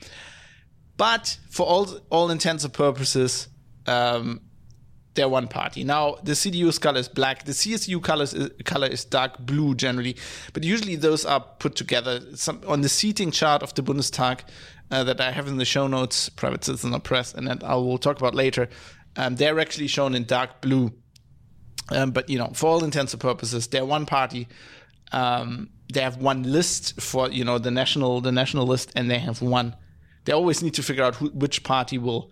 But 0.97 1.39
for 1.51 1.67
all 1.67 2.01
all 2.11 2.31
intents 2.31 2.65
and 2.65 2.73
purposes, 2.73 3.49
um, 3.87 4.41
they're 5.15 5.29
one 5.29 5.49
party. 5.49 5.85
Now 5.85 6.17
the 6.23 6.33
CDU's 6.33 6.79
color 6.79 7.01
is 7.01 7.09
black. 7.09 7.45
The 7.45 7.53
CSU 7.53 8.03
color 8.03 8.25
is, 8.25 8.51
color 8.65 8.87
is 8.87 9.05
dark 9.05 9.39
blue 9.39 9.75
generally, 9.75 10.17
but 10.53 10.65
usually 10.65 10.97
those 10.97 11.25
are 11.25 11.41
put 11.41 11.77
together. 11.77 12.21
Some 12.35 12.63
on 12.67 12.81
the 12.83 12.89
seating 12.89 13.31
chart 13.31 13.63
of 13.63 13.75
the 13.75 13.83
Bundestag. 13.83 14.41
Uh, 14.91 15.05
that 15.05 15.21
I 15.21 15.33
have 15.33 15.47
in 15.47 15.59
the 15.59 15.67
show 15.67 15.87
notes, 15.87 16.31
private 16.31 16.65
citizen 16.65 16.99
press, 17.03 17.35
and 17.35 17.47
that 17.47 17.63
I 17.63 17.75
will 17.75 17.99
talk 17.99 18.17
about 18.17 18.35
later. 18.35 18.71
Um, 19.19 19.37
they're 19.37 19.61
actually 19.61 19.89
shown 19.89 20.15
in 20.15 20.25
dark 20.25 20.63
blue. 20.63 20.93
Um, 21.91 22.13
but 22.13 22.31
you 22.31 22.39
know, 22.39 22.51
for 22.55 22.69
all 22.69 22.85
intents 22.85 23.13
and 23.13 23.21
purposes, 23.21 23.67
they're 23.67 23.85
one 23.85 24.07
party. 24.07 24.49
Um, 25.13 25.71
they 25.93 26.01
have 26.01 26.19
one 26.19 26.43
list 26.45 27.01
for 27.01 27.31
you 27.31 27.45
know 27.45 27.59
the 27.59 27.71
national 27.71 28.21
the 28.21 28.33
national 28.33 28.67
list, 28.67 28.93
and 28.95 29.11
they 29.11 29.19
have 29.19 29.43
one. 29.43 29.75
They 30.25 30.33
always 30.33 30.63
need 30.63 30.75
to 30.75 30.83
figure 30.83 31.05
out 31.05 31.17
who, 31.17 31.29
which 31.31 31.65
party 31.65 31.99
will 31.99 32.31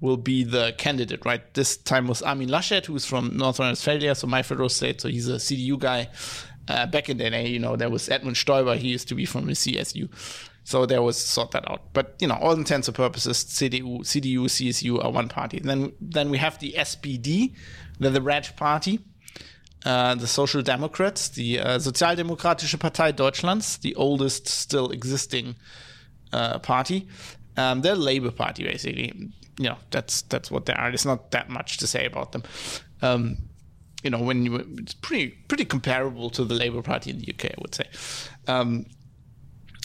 will 0.00 0.18
be 0.18 0.44
the 0.44 0.74
candidate, 0.76 1.24
right? 1.24 1.54
This 1.54 1.76
time 1.78 2.06
was 2.06 2.20
Armin 2.20 2.48
Laschet, 2.48 2.84
who's 2.84 3.06
from 3.06 3.34
North 3.34 3.58
Rhine-Westphalia, 3.58 4.14
so 4.14 4.26
my 4.26 4.42
federal 4.42 4.68
state, 4.68 5.00
so 5.00 5.08
he's 5.08 5.28
a 5.28 5.36
CDU 5.36 5.78
guy. 5.78 6.08
Uh, 6.68 6.84
back 6.84 7.08
in 7.08 7.16
the 7.16 7.30
day, 7.30 7.46
you 7.46 7.60
know, 7.60 7.76
there 7.76 7.88
was 7.88 8.08
Edmund 8.10 8.36
Stoiber, 8.36 8.76
he 8.76 8.88
used 8.88 9.08
to 9.08 9.14
be 9.14 9.24
from 9.24 9.46
the 9.46 9.52
CSU. 9.52 10.10
So 10.66 10.84
there 10.84 11.00
was 11.00 11.16
sort 11.16 11.52
that 11.52 11.70
out. 11.70 11.92
But 11.92 12.16
you 12.18 12.26
know, 12.26 12.34
all 12.34 12.50
intents 12.50 12.88
and 12.88 12.96
purposes, 12.96 13.44
CDU, 13.44 14.00
CDU, 14.00 14.46
CSU 14.46 15.02
are 15.02 15.12
one 15.12 15.28
party. 15.28 15.58
And 15.58 15.70
then 15.70 15.92
then 16.00 16.28
we 16.28 16.38
have 16.38 16.58
the 16.58 16.74
SPD, 16.76 17.54
the, 18.00 18.10
the 18.10 18.20
Red 18.20 18.50
Party, 18.56 18.98
uh, 19.84 20.16
the 20.16 20.26
Social 20.26 20.62
Democrats, 20.62 21.28
the 21.28 21.60
uh, 21.60 21.78
Sozialdemokratische 21.78 22.78
Partei 22.78 23.14
Deutschlands, 23.14 23.76
the 23.76 23.94
oldest 23.94 24.48
still 24.48 24.90
existing 24.90 25.54
uh, 26.32 26.58
party. 26.58 27.06
Um, 27.56 27.82
they're 27.82 27.94
Labour 27.94 28.32
Party 28.32 28.64
basically. 28.64 29.12
You 29.60 29.68
know, 29.68 29.78
that's 29.92 30.22
that's 30.22 30.50
what 30.50 30.66
they 30.66 30.72
are. 30.72 30.90
There's 30.90 31.06
not 31.06 31.30
that 31.30 31.48
much 31.48 31.76
to 31.78 31.86
say 31.86 32.06
about 32.06 32.32
them. 32.32 32.42
Um, 33.02 33.36
you 34.02 34.10
know, 34.10 34.20
when 34.20 34.44
you, 34.44 34.56
it's 34.78 34.94
pretty 34.94 35.28
pretty 35.46 35.64
comparable 35.64 36.28
to 36.30 36.44
the 36.44 36.54
Labour 36.54 36.82
Party 36.82 37.10
in 37.10 37.20
the 37.20 37.32
UK, 37.32 37.52
I 37.52 37.54
would 37.60 37.74
say. 37.76 37.88
Um, 38.48 38.86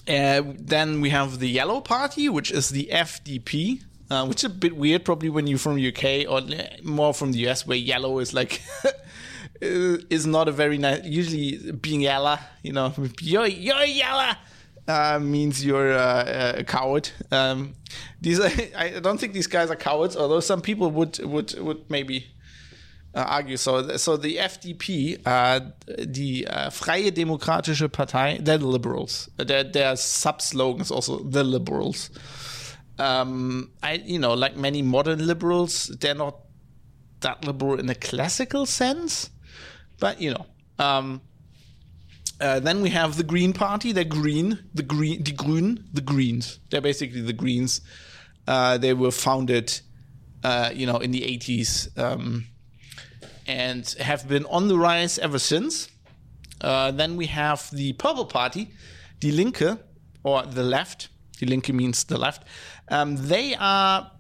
uh, 0.07 0.43
then 0.57 1.01
we 1.01 1.09
have 1.09 1.39
the 1.39 1.49
Yellow 1.49 1.81
Party, 1.81 2.29
which 2.29 2.51
is 2.51 2.69
the 2.69 2.89
FDP, 2.91 3.83
uh, 4.09 4.25
which 4.25 4.39
is 4.39 4.43
a 4.45 4.49
bit 4.49 4.75
weird, 4.75 5.05
probably 5.05 5.29
when 5.29 5.47
you're 5.47 5.59
from 5.59 5.77
UK 5.77 6.29
or 6.29 6.41
more 6.83 7.13
from 7.13 7.31
the 7.31 7.47
US, 7.47 7.65
where 7.65 7.77
yellow 7.77 8.19
is 8.19 8.33
like 8.33 8.61
is 9.61 10.25
not 10.25 10.47
a 10.47 10.51
very 10.51 10.77
nice. 10.77 11.03
Usually, 11.05 11.71
being 11.71 12.01
yellow, 12.01 12.37
you 12.63 12.73
know, 12.73 12.93
you're 13.21 13.47
you're 13.47 13.83
yellow. 13.85 14.33
Uh, 14.87 15.19
means 15.21 15.63
you're 15.63 15.93
uh, 15.93 16.55
a 16.57 16.63
coward. 16.63 17.09
Um, 17.31 17.75
these, 18.19 18.39
are, 18.39 18.49
I 18.77 18.99
don't 18.99 19.19
think 19.19 19.33
these 19.33 19.47
guys 19.47 19.69
are 19.69 19.75
cowards, 19.75 20.17
although 20.17 20.39
some 20.39 20.61
people 20.61 20.91
would 20.91 21.19
would 21.19 21.57
would 21.59 21.89
maybe 21.89 22.27
uh, 23.13 23.25
argue. 23.27 23.57
So, 23.57 23.97
so 23.97 24.17
the 24.17 24.37
FDP, 24.37 25.21
uh, 25.25 25.59
die 26.05 26.45
uh, 26.49 26.69
Freie 26.69 27.11
Demokratische 27.11 27.89
Partei, 27.89 28.43
the 28.43 28.57
liberals. 28.57 29.29
Their, 29.37 29.63
their 29.63 29.95
sub 29.95 30.41
slogan 30.41 30.81
is 30.81 30.91
also 30.91 31.23
the 31.23 31.43
liberals. 31.43 32.09
Um, 32.97 33.71
I, 33.81 33.93
you 33.93 34.19
know, 34.19 34.33
like 34.33 34.55
many 34.55 34.81
modern 34.81 35.25
liberals, 35.25 35.87
they're 35.99 36.15
not 36.15 36.37
that 37.21 37.45
liberal 37.45 37.79
in 37.79 37.89
a 37.89 37.95
classical 37.95 38.65
sense, 38.65 39.29
but 39.99 40.21
you 40.21 40.31
know. 40.31 40.45
Um, 40.79 41.21
uh, 42.39 42.59
then 42.59 42.81
we 42.81 42.89
have 42.89 43.17
the 43.17 43.23
Green 43.23 43.53
Party. 43.53 43.91
They're 43.91 44.03
green. 44.03 44.57
The 44.73 44.81
green, 44.81 45.23
the 45.23 45.31
Grün, 45.31 45.83
the 45.93 46.01
Greens. 46.01 46.59
They're 46.71 46.81
basically 46.81 47.21
the 47.21 47.33
Greens. 47.33 47.81
Uh, 48.47 48.79
they 48.79 48.95
were 48.95 49.11
founded, 49.11 49.79
uh, 50.43 50.71
you 50.73 50.87
know, 50.87 50.97
in 50.97 51.11
the 51.11 51.21
80s. 51.21 51.95
Um, 51.99 52.47
and 53.47 53.87
have 53.99 54.27
been 54.27 54.45
on 54.45 54.67
the 54.67 54.77
rise 54.77 55.17
ever 55.19 55.39
since. 55.39 55.89
Uh, 56.61 56.91
then 56.91 57.15
we 57.15 57.27
have 57.27 57.69
the 57.71 57.93
Purple 57.93 58.25
Party, 58.25 58.69
Die 59.19 59.31
Linke, 59.31 59.79
or 60.23 60.43
the 60.43 60.63
left. 60.63 61.09
Die 61.39 61.47
Linke 61.47 61.73
means 61.73 62.03
the 62.03 62.17
left. 62.17 62.43
Um, 62.89 63.15
they 63.15 63.55
are 63.55 64.11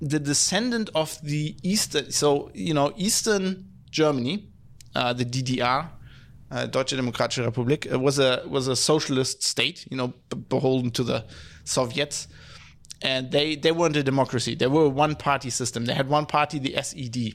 the 0.00 0.18
descendant 0.18 0.90
of 0.94 1.18
the 1.22 1.56
Eastern, 1.62 2.10
so, 2.10 2.50
you 2.54 2.74
know, 2.74 2.92
Eastern 2.96 3.68
Germany, 3.90 4.48
uh, 4.94 5.12
the 5.12 5.24
DDR, 5.24 5.88
uh, 6.50 6.66
Deutsche 6.66 6.94
Demokratische 6.94 7.44
Republik, 7.44 7.90
was 7.98 8.18
a 8.18 8.42
was 8.46 8.68
a 8.68 8.76
socialist 8.76 9.42
state, 9.42 9.86
you 9.90 9.96
know, 9.96 10.12
beholden 10.48 10.90
to 10.90 11.02
the 11.02 11.24
Soviets 11.64 12.28
and 13.02 13.32
they 13.32 13.56
they 13.56 13.72
weren't 13.72 13.96
a 13.96 14.02
democracy. 14.02 14.54
They 14.54 14.68
were 14.68 14.84
a 14.84 14.88
one 14.88 15.16
party 15.16 15.50
system. 15.50 15.86
They 15.86 15.94
had 15.94 16.08
one 16.08 16.26
party, 16.26 16.58
the 16.58 16.80
SED. 16.80 17.34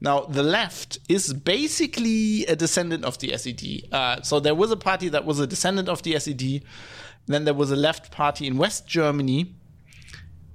Now 0.00 0.20
the 0.20 0.42
left 0.42 0.98
is 1.08 1.32
basically 1.32 2.44
a 2.46 2.54
descendant 2.54 3.04
of 3.04 3.18
the 3.18 3.36
SED. 3.36 3.92
Uh, 3.92 4.22
so 4.22 4.40
there 4.40 4.54
was 4.54 4.70
a 4.70 4.76
party 4.76 5.08
that 5.08 5.24
was 5.24 5.40
a 5.40 5.46
descendant 5.46 5.88
of 5.88 6.02
the 6.02 6.18
SED. 6.18 6.62
Then 7.26 7.44
there 7.44 7.54
was 7.54 7.70
a 7.70 7.76
left 7.76 8.12
party 8.12 8.46
in 8.46 8.56
West 8.56 8.86
Germany, 8.86 9.54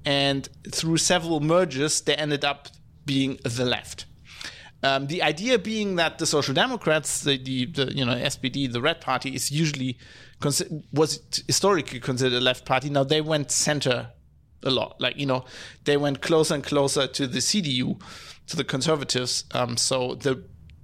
and 0.04 0.48
through 0.70 0.96
several 0.96 1.40
mergers, 1.40 2.00
they 2.00 2.14
ended 2.14 2.44
up 2.44 2.68
being 3.04 3.38
the 3.44 3.64
left. 3.64 4.06
Um, 4.84 5.06
the 5.06 5.22
idea 5.22 5.58
being 5.58 5.96
that 5.96 6.18
the 6.18 6.26
Social 6.26 6.54
Democrats, 6.54 7.20
the, 7.20 7.36
the, 7.36 7.66
the, 7.66 7.92
you 7.94 8.04
know 8.04 8.14
SPD, 8.14 8.72
the 8.72 8.80
Red 8.80 9.00
Party, 9.00 9.34
is 9.34 9.50
usually 9.50 9.98
was 10.92 11.20
historically 11.46 12.00
considered 12.00 12.36
a 12.36 12.40
left 12.40 12.64
party. 12.64 12.90
Now 12.90 13.04
they 13.04 13.20
went 13.20 13.50
center 13.50 14.10
a 14.62 14.70
lot. 14.70 15.00
Like 15.00 15.16
you 15.16 15.26
know, 15.26 15.44
they 15.84 15.96
went 15.96 16.22
closer 16.22 16.54
and 16.54 16.64
closer 16.64 17.06
to 17.06 17.26
the 17.26 17.38
CDU, 17.38 18.00
to 18.48 18.56
the 18.56 18.64
conservatives. 18.64 19.44
Um, 19.52 19.76
so 19.76 20.14
the 20.14 20.42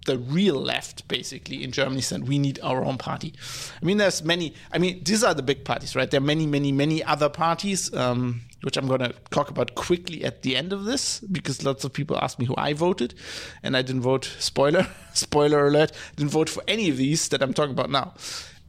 the 0.09 0.19
real 0.19 0.55
left 0.55 1.07
basically 1.07 1.63
in 1.63 1.71
Germany 1.71 2.01
said 2.01 2.27
we 2.27 2.39
need 2.39 2.59
our 2.63 2.83
own 2.83 2.97
party. 2.97 3.35
I 3.81 3.85
mean, 3.85 3.99
there's 3.99 4.25
many. 4.25 4.55
I 4.73 4.79
mean, 4.79 5.03
these 5.05 5.23
are 5.23 5.35
the 5.35 5.43
big 5.43 5.65
parties, 5.65 5.95
right? 5.95 6.11
There 6.11 6.19
are 6.19 6.25
many, 6.25 6.47
many, 6.47 6.73
many 6.73 7.05
other 7.05 7.29
parties, 7.29 7.93
um, 7.95 8.41
which 8.63 8.79
I'm 8.79 8.89
going 8.89 9.01
to 9.01 9.13
talk 9.31 9.51
about 9.51 9.75
quickly 9.75 10.25
at 10.25 10.43
the 10.43 10.57
end 10.57 10.73
of 10.73 10.87
this 10.87 11.21
because 11.21 11.63
lots 11.63 11.85
of 11.85 11.93
people 11.93 12.17
ask 12.17 12.39
me 12.39 12.47
who 12.47 12.55
I 12.57 12.73
voted, 12.73 13.15
and 13.63 13.77
I 13.77 13.83
didn't 13.83 14.01
vote. 14.01 14.35
Spoiler, 14.39 14.89
spoiler 15.13 15.67
alert! 15.67 15.93
Didn't 16.17 16.33
vote 16.33 16.49
for 16.49 16.63
any 16.67 16.89
of 16.89 16.97
these 16.97 17.29
that 17.29 17.43
I'm 17.43 17.53
talking 17.53 17.73
about 17.73 17.91
now. 17.91 18.15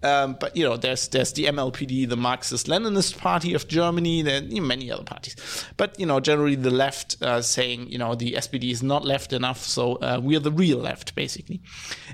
Um, 0.01 0.37
but 0.39 0.55
you 0.55 0.63
know, 0.63 0.77
there's 0.77 1.09
there's 1.09 1.33
the 1.33 1.45
MLPD, 1.45 2.07
the 2.07 2.15
Marxist-Leninist 2.15 3.17
Party 3.17 3.53
of 3.53 3.67
Germany, 3.67 4.21
there 4.21 4.41
you 4.41 4.61
know, 4.61 4.67
many 4.67 4.91
other 4.91 5.03
parties. 5.03 5.35
But 5.75 5.99
you 5.99 6.05
know, 6.05 6.19
generally 6.19 6.55
the 6.55 6.71
left 6.71 7.21
uh, 7.21 7.41
saying 7.41 7.89
you 7.89 7.97
know 7.97 8.15
the 8.15 8.33
SPD 8.33 8.71
is 8.71 8.81
not 8.81 9.03
left 9.03 9.33
enough, 9.33 9.59
so 9.59 9.95
uh, 9.95 10.19
we 10.23 10.35
are 10.37 10.39
the 10.39 10.51
real 10.51 10.77
left 10.77 11.15
basically. 11.15 11.61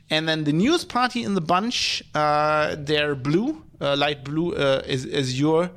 And 0.09 0.27
then 0.27 0.45
the 0.45 0.53
newest 0.53 0.89
party 0.89 1.23
in 1.23 1.35
the 1.35 1.41
bunch, 1.41 2.01
uh, 2.15 2.75
they're 2.79 3.15
blue, 3.15 3.63
uh, 3.79 3.95
light 3.95 4.23
blue 4.23 4.55
uh, 4.55 4.81
is 4.85 5.05
is 5.05 5.39
your. 5.39 5.71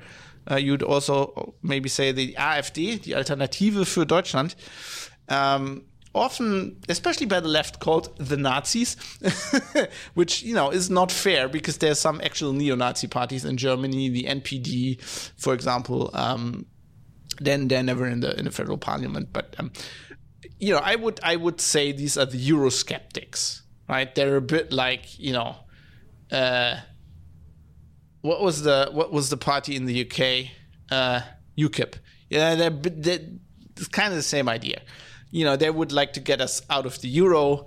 Uh, 0.50 0.57
you'd 0.57 0.83
also 0.83 1.55
maybe 1.62 1.91
say 1.91 2.11
the 2.11 2.35
AfD, 2.38 3.03
the 3.03 3.15
Alternative 3.15 3.87
für 3.87 4.07
Deutschland. 4.07 4.55
Um, 5.29 5.85
often, 6.15 6.77
especially 6.88 7.27
by 7.27 7.41
the 7.41 7.49
left, 7.49 7.81
called 7.81 8.17
the 8.19 8.37
Nazis, 8.37 8.97
which 10.15 10.43
you 10.43 10.55
know 10.55 10.71
is 10.71 10.91
not 10.91 11.12
fair 11.12 11.49
because 11.49 11.79
there's 11.79 11.99
some 11.99 12.21
actual 12.23 12.53
neo-Nazi 12.53 13.07
parties 13.07 13.45
in 13.45 13.57
Germany, 13.57 14.09
the 14.09 14.25
NPD, 14.25 15.00
for 15.37 15.55
example. 15.55 16.11
Um, 16.15 16.67
then 17.41 17.69
they're 17.69 17.83
never 17.83 18.07
in 18.07 18.21
the 18.21 18.37
in 18.38 18.45
the 18.45 18.50
federal 18.50 18.79
parliament, 18.79 19.29
but 19.33 19.55
um, 19.59 19.73
you 20.59 20.73
know, 20.73 20.81
I 20.83 20.97
would 20.97 21.21
I 21.23 21.37
would 21.37 21.61
say 21.61 21.93
these 21.93 22.17
are 22.17 22.27
the 22.27 22.50
Eurosceptics, 22.50 23.62
right? 23.88 24.12
They're 24.15 24.37
a 24.37 24.43
bit 24.43 24.73
like 24.73 25.19
you 25.19 25.33
know, 25.33 25.57
uh, 26.33 26.77
what 28.23 28.41
was 28.43 28.62
the 28.62 28.91
what 28.93 29.12
was 29.12 29.31
the 29.31 29.37
party 29.37 29.77
in 29.77 29.85
the 29.85 30.05
UK? 30.05 30.50
Uh, 30.91 31.21
UKIP. 31.57 31.95
Yeah, 32.31 32.55
they're, 32.55 32.71
they're 32.71 33.21
it's 33.77 33.88
kind 33.88 34.09
of 34.09 34.17
the 34.17 34.23
same 34.23 34.49
idea 34.49 34.81
you 35.30 35.44
know, 35.44 35.56
they 35.56 35.70
would 35.70 35.92
like 35.92 36.12
to 36.14 36.20
get 36.20 36.40
us 36.40 36.62
out 36.70 36.87
of 36.87 37.00
the 37.00 37.08
euro. 37.08 37.66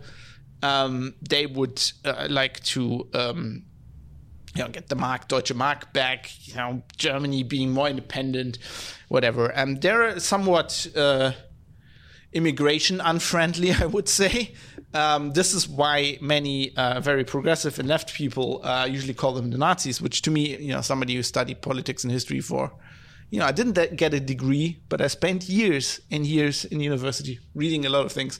um, 0.63 1.15
they 1.27 1.45
would 1.45 1.81
uh, 2.05 2.27
like 2.29 2.61
to 2.63 3.07
um, 3.13 3.63
you 4.55 4.63
know, 4.63 4.69
get 4.69 4.89
the 4.89 4.95
mark, 4.95 5.27
Deutsche 5.27 5.53
Mark 5.53 5.93
back, 5.93 6.29
you 6.47 6.55
know, 6.55 6.83
Germany 6.97 7.43
being 7.43 7.71
more 7.71 7.87
independent, 7.87 8.57
whatever. 9.07 9.47
And 9.47 9.77
um, 9.77 9.79
they're 9.79 10.19
somewhat 10.19 10.87
uh, 10.95 11.31
immigration 12.33 12.99
unfriendly, 13.01 13.71
I 13.79 13.85
would 13.85 14.09
say. 14.09 14.53
Um, 14.93 15.31
this 15.31 15.53
is 15.53 15.69
why 15.69 16.17
many 16.21 16.75
uh, 16.75 16.99
very 16.99 17.23
progressive 17.23 17.79
and 17.79 17.87
left 17.87 18.13
people 18.13 18.59
uh, 18.65 18.85
usually 18.89 19.13
call 19.13 19.31
them 19.33 19.49
the 19.49 19.57
Nazis, 19.57 20.01
which 20.01 20.21
to 20.23 20.31
me, 20.31 20.57
you 20.57 20.73
know, 20.73 20.81
somebody 20.81 21.15
who 21.15 21.23
studied 21.23 21.61
politics 21.61 22.03
and 22.03 22.11
history 22.11 22.41
for, 22.41 22.73
you 23.31 23.39
know, 23.39 23.45
I 23.45 23.51
didn't 23.51 23.95
get 23.95 24.13
a 24.13 24.19
degree, 24.19 24.79
but 24.89 25.01
I 25.01 25.07
spent 25.07 25.49
years 25.49 26.01
and 26.11 26.25
years 26.25 26.65
in 26.65 26.81
university 26.81 27.39
reading 27.55 27.85
a 27.85 27.89
lot 27.89 28.05
of 28.05 28.11
things 28.11 28.39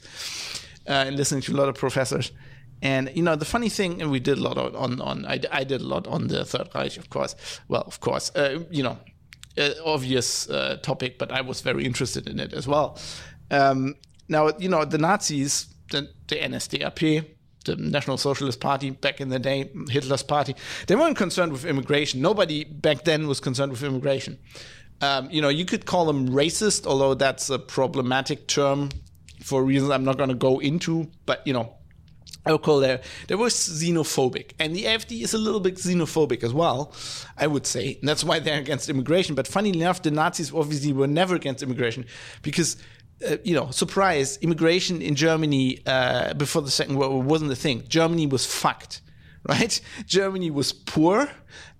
uh, 0.86 1.04
and 1.06 1.16
listening 1.16 1.40
to 1.42 1.52
a 1.52 1.56
lot 1.56 1.68
of 1.68 1.74
professors. 1.74 2.30
And 2.82 3.10
you 3.14 3.22
know, 3.22 3.34
the 3.34 3.44
funny 3.44 3.70
thing, 3.70 4.02
and 4.02 4.10
we 4.10 4.20
did 4.20 4.38
a 4.38 4.42
lot 4.42 4.58
on 4.58 5.00
on 5.00 5.24
I, 5.24 5.40
I 5.50 5.64
did 5.64 5.80
a 5.80 5.86
lot 5.86 6.06
on 6.06 6.28
the 6.28 6.44
Third 6.44 6.68
Reich, 6.74 6.98
of 6.98 7.08
course. 7.10 7.34
Well, 7.68 7.84
of 7.86 8.00
course, 8.00 8.30
uh, 8.36 8.64
you 8.70 8.82
know, 8.82 8.98
uh, 9.56 9.70
obvious 9.84 10.50
uh, 10.50 10.76
topic, 10.82 11.18
but 11.18 11.32
I 11.32 11.40
was 11.40 11.62
very 11.62 11.84
interested 11.84 12.28
in 12.28 12.38
it 12.38 12.52
as 12.52 12.66
well. 12.66 12.98
Um, 13.50 13.94
now, 14.28 14.50
you 14.58 14.68
know, 14.68 14.84
the 14.84 14.98
Nazis, 14.98 15.66
the, 15.90 16.08
the 16.26 16.36
NSDAP, 16.36 17.24
the 17.64 17.76
National 17.76 18.16
Socialist 18.16 18.60
Party 18.60 18.90
back 18.90 19.20
in 19.20 19.28
the 19.28 19.38
day, 19.38 19.70
Hitler's 19.88 20.22
party, 20.22 20.54
they 20.86 20.96
weren't 20.96 21.16
concerned 21.16 21.52
with 21.52 21.64
immigration. 21.64 22.20
Nobody 22.20 22.64
back 22.64 23.04
then 23.04 23.28
was 23.28 23.40
concerned 23.40 23.72
with 23.72 23.82
immigration. 23.82 24.38
Um, 25.02 25.28
you 25.30 25.42
know, 25.42 25.48
you 25.48 25.64
could 25.64 25.84
call 25.84 26.06
them 26.06 26.28
racist, 26.28 26.86
although 26.86 27.14
that's 27.14 27.50
a 27.50 27.58
problematic 27.58 28.46
term 28.46 28.90
for 29.42 29.64
reasons 29.64 29.90
I'm 29.90 30.04
not 30.04 30.16
going 30.16 30.28
to 30.28 30.36
go 30.36 30.60
into. 30.60 31.10
But 31.26 31.44
you 31.44 31.52
know, 31.52 31.74
I 32.46 32.52
would 32.52 32.62
call 32.62 32.78
there 32.78 33.00
there 33.26 33.36
was 33.36 33.54
xenophobic, 33.54 34.52
and 34.60 34.74
the 34.74 34.84
AfD 34.84 35.22
is 35.22 35.34
a 35.34 35.38
little 35.38 35.60
bit 35.60 35.74
xenophobic 35.74 36.44
as 36.44 36.54
well, 36.54 36.94
I 37.36 37.48
would 37.48 37.66
say. 37.66 37.98
And 38.00 38.08
that's 38.08 38.22
why 38.22 38.38
they're 38.38 38.60
against 38.60 38.88
immigration. 38.88 39.34
But 39.34 39.48
funny 39.48 39.70
enough, 39.70 40.02
the 40.02 40.12
Nazis 40.12 40.54
obviously 40.54 40.92
were 40.92 41.08
never 41.08 41.34
against 41.34 41.62
immigration 41.62 42.06
because. 42.42 42.76
Uh, 43.24 43.36
you 43.44 43.54
know, 43.54 43.70
surprise! 43.70 44.36
Immigration 44.38 45.00
in 45.00 45.14
Germany 45.14 45.78
uh, 45.86 46.34
before 46.34 46.60
the 46.60 46.72
Second 46.72 46.96
World 46.96 47.12
War 47.12 47.22
wasn't 47.22 47.52
a 47.52 47.54
thing. 47.54 47.84
Germany 47.86 48.26
was 48.26 48.44
fucked, 48.44 49.00
right? 49.48 49.80
Germany 50.06 50.50
was 50.50 50.72
poor. 50.72 51.30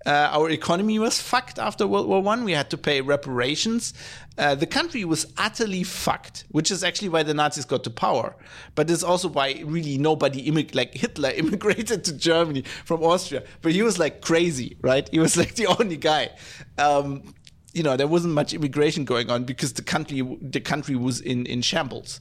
Uh, 0.05 0.31
our 0.33 0.51
economy 0.51 0.99
was 0.99 1.21
fucked 1.21 1.59
after 1.59 1.87
World 1.87 2.09
War 2.09 2.23
One. 2.23 2.45
We 2.45 2.53
had 2.53 2.71
to 2.71 2.79
pay 2.79 3.01
reparations. 3.01 3.95
Uh, 4.37 4.55
the 4.55 4.67
country 4.67 5.05
was 5.05 5.27
utterly 5.37 5.85
fucked, 5.85 6.45
which 6.51 6.71
is 6.71 6.83
actually 6.83 7.09
why 7.09 7.23
the 7.23 7.35
Nazis 7.35 7.65
got 7.65 7.85
to 7.85 7.91
power. 7.91 8.35
But 8.75 8.91
it's 8.91 9.03
also 9.03 9.29
why 9.29 9.63
really 9.65 9.99
nobody 9.99 10.51
immig- 10.51 10.75
like 10.75 10.95
Hitler 10.95 11.31
immigrated 11.37 12.05
to 12.05 12.13
Germany 12.13 12.63
from 12.85 13.03
Austria. 13.03 13.45
But 13.61 13.73
he 13.73 13.83
was 13.83 13.99
like 13.99 14.23
crazy, 14.23 14.77
right? 14.81 15.09
He 15.11 15.19
was 15.19 15.37
like 15.43 15.55
the 15.55 15.67
only 15.67 15.97
guy. 15.97 16.31
Um, 16.79 17.35
you 17.75 17.83
know, 17.83 17.97
there 17.97 18.07
wasn't 18.07 18.35
much 18.35 18.53
immigration 18.53 19.05
going 19.05 19.31
on 19.31 19.45
because 19.45 19.73
the 19.75 19.83
country 19.83 20.21
the 20.41 20.61
country 20.61 20.97
was 20.97 21.21
in 21.21 21.47
in 21.47 21.63
shambles. 21.63 22.21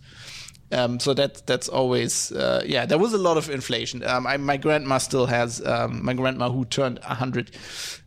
Um, 0.72 1.00
so 1.00 1.14
that 1.14 1.46
that's 1.46 1.68
always 1.68 2.32
uh, 2.32 2.64
yeah. 2.66 2.86
There 2.86 2.98
was 2.98 3.14
a 3.14 3.18
lot 3.18 3.38
of 3.38 3.50
inflation. 3.50 4.04
Um, 4.04 4.26
I, 4.26 4.38
my 4.38 4.58
grandma 4.58 5.00
still 5.00 5.26
has 5.26 5.66
um, 5.66 6.04
my 6.04 6.14
grandma 6.14 6.50
who 6.50 6.66
turned 6.66 7.00
hundred 7.00 7.52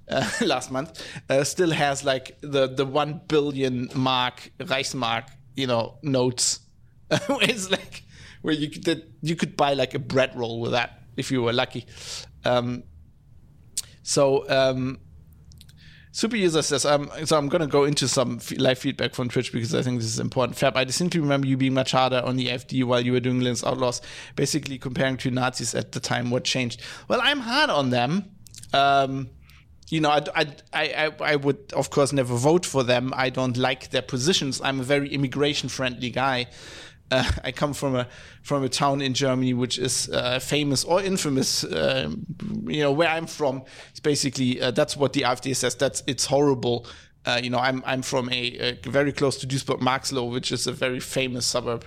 uh, 0.09 0.29
last 0.41 0.71
month 0.71 1.03
uh, 1.29 1.45
still 1.45 1.71
has 1.71 2.05
like 2.05 2.39
the 2.41 2.67
the 2.67 2.87
one 2.87 3.21
billion 3.29 3.89
mark 3.95 4.51
Reichsmark 4.59 5.29
you 5.55 5.67
know 5.67 5.99
notes. 6.03 6.61
it's 7.11 7.71
like 7.71 8.05
where 8.43 8.55
you 8.55 8.71
could 8.71 9.13
you 9.21 9.37
could 9.37 9.57
buy 9.57 9.75
like 9.75 9.95
a 9.95 9.99
bread 9.99 10.35
roll 10.35 10.61
with 10.61 10.73
that 10.73 11.03
if 11.17 11.31
you 11.31 11.43
were 11.43 11.53
lucky. 11.53 11.87
Um, 12.45 12.85
so 14.03 14.49
um, 14.51 14.99
super 16.15 16.37
user 16.37 16.63
says, 16.63 16.85
um, 16.87 17.11
so 17.25 17.37
I'm 17.37 17.49
going 17.49 17.61
to 17.61 17.67
go 17.67 17.83
into 17.83 18.07
some 18.07 18.39
live 18.57 18.79
feedback 18.79 19.15
from 19.15 19.29
Twitch 19.29 19.53
because 19.53 19.75
I 19.75 19.83
think 19.83 19.99
this 19.99 20.07
is 20.07 20.21
important. 20.21 20.57
Fab, 20.57 20.77
I 20.77 20.85
distinctly 20.85 21.21
remember 21.21 21.49
you 21.49 21.57
being 21.57 21.75
much 21.75 21.91
harder 21.91 22.23
on 22.25 22.37
the 22.37 22.47
AfD 22.47 22.85
while 22.85 23.01
you 23.01 23.13
were 23.13 23.21
doing 23.21 23.41
Linux 23.41 23.67
Outlaws, 23.67 24.01
basically 24.37 24.79
comparing 24.79 25.17
to 25.19 25.31
Nazis 25.33 25.75
at 25.75 25.91
the 25.91 25.99
time. 25.99 26.31
What 26.31 26.45
changed? 26.45 26.81
Well, 27.09 27.19
I'm 27.21 27.41
hard 27.41 27.69
on 27.69 27.91
them. 27.91 28.31
Um, 28.73 29.29
you 29.91 30.01
know, 30.01 30.11
I, 30.11 30.23
I, 30.37 30.55
I, 30.73 31.13
I 31.21 31.37
would, 31.37 31.73
of 31.73 31.91
course, 31.91 32.13
never 32.13 32.37
vote 32.37 32.65
for 32.65 32.85
them. 32.85 33.13
I 33.17 33.31
don't 33.31 33.57
like 33.57 33.91
their 33.91 34.03
positions. 34.03 34.61
I'm 34.63 34.79
a 34.79 34.85
very 34.85 35.13
immigration 35.13 35.69
friendly 35.69 36.11
guy. 36.11 36.47
Uh, 37.11 37.31
I 37.45 37.53
come 37.53 37.73
from 37.73 37.95
a 37.95 38.09
from 38.43 38.65
a 38.65 38.69
town 38.69 39.01
in 39.01 39.15
Germany 39.15 39.55
which 39.55 39.79
is 39.79 40.09
uh, 40.11 40.39
famous 40.39 40.85
or 40.85 41.03
infamous. 41.03 41.65
Uh, 41.65 42.11
you 42.67 42.83
know 42.83 42.93
where 42.93 43.09
I'm 43.09 43.27
from. 43.27 43.63
It's 43.91 44.01
basically 44.01 44.61
uh, 44.61 44.71
that's 44.71 44.97
what 44.97 45.13
the 45.13 45.23
AfD 45.23 45.55
says. 45.57 45.75
That's 45.75 46.03
it's 46.07 46.27
horrible. 46.27 46.87
Uh, 47.27 47.41
you 47.43 47.51
know 47.51 47.59
I'm 47.59 47.83
I'm 47.87 48.03
from 48.03 48.29
a, 48.31 48.79
a 48.85 48.89
very 48.89 49.13
close 49.13 49.39
to 49.39 49.47
Duisburg 49.47 49.81
Marxloh, 49.81 50.31
which 50.31 50.53
is 50.53 50.67
a 50.67 50.73
very 50.73 51.01
famous 51.01 51.47
suburb. 51.47 51.87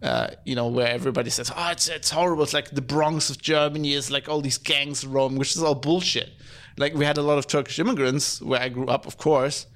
Uh, 0.00 0.28
you 0.44 0.54
know 0.54 0.68
where 0.68 0.88
everybody 0.88 1.30
says, 1.30 1.50
"Oh, 1.54 1.70
it's 1.70 1.88
it's 1.88 2.10
horrible. 2.10 2.44
It's 2.44 2.54
like 2.54 2.70
the 2.70 2.82
Bronx 2.82 3.30
of 3.30 3.42
Germany. 3.42 3.94
It's 3.94 4.10
like 4.10 4.28
all 4.28 4.40
these 4.40 4.58
gangs 4.58 5.04
roam," 5.04 5.36
which 5.36 5.56
is 5.56 5.62
all 5.62 5.74
bullshit. 5.74 6.30
Like 6.76 6.94
we 6.94 7.04
had 7.04 7.18
a 7.18 7.22
lot 7.22 7.38
of 7.38 7.48
Turkish 7.48 7.80
immigrants 7.80 8.40
where 8.40 8.60
I 8.60 8.68
grew 8.68 8.86
up, 8.86 9.06
of 9.06 9.16
course 9.16 9.66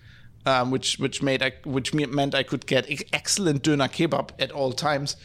um, 0.46 0.70
which 0.70 0.98
which 0.98 1.22
made 1.22 1.42
I, 1.42 1.52
which 1.64 1.94
meant 1.94 2.34
I 2.34 2.42
could 2.42 2.66
get 2.66 2.86
excellent 3.12 3.62
doner 3.62 3.88
kebab 3.88 4.30
at 4.38 4.50
all 4.50 4.72
times. 4.72 5.16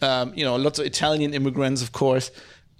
Um, 0.00 0.32
you 0.34 0.44
know, 0.44 0.56
lots 0.56 0.78
of 0.78 0.86
Italian 0.86 1.34
immigrants, 1.34 1.82
of 1.82 1.92
course. 1.92 2.30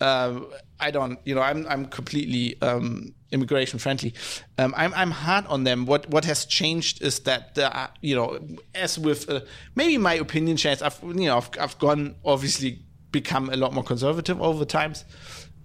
Uh, 0.01 0.41
I 0.79 0.91
don't, 0.91 1.19
you 1.25 1.35
know, 1.35 1.41
I'm 1.41 1.67
I'm 1.69 1.87
completely 1.87 2.61
um, 2.63 3.15
immigration 3.33 3.79
friendly. 3.79 4.15
Um, 4.57 4.73
I'm 4.77 4.95
I'm 4.95 5.11
hard 5.11 5.47
on 5.47 5.65
them. 5.65 5.87
What 5.87 6.09
what 6.11 6.25
has 6.25 6.45
changed 6.45 7.03
is 7.03 7.21
that 7.21 7.57
the, 7.57 7.91
you 8.01 8.15
know, 8.15 8.39
as 8.75 8.99
with 8.99 9.29
uh, 9.29 9.41
maybe 9.75 9.99
my 9.99 10.15
opinion 10.15 10.57
changed. 10.57 10.83
I've 10.83 11.01
you 11.03 11.27
know 11.27 11.39
I've, 11.39 11.51
I've 11.59 11.79
gone 11.79 12.15
obviously 12.25 12.83
become 13.11 13.49
a 13.51 13.57
lot 13.57 13.73
more 13.73 13.85
conservative 13.85 14.41
over 14.41 14.65
times. 14.65 15.05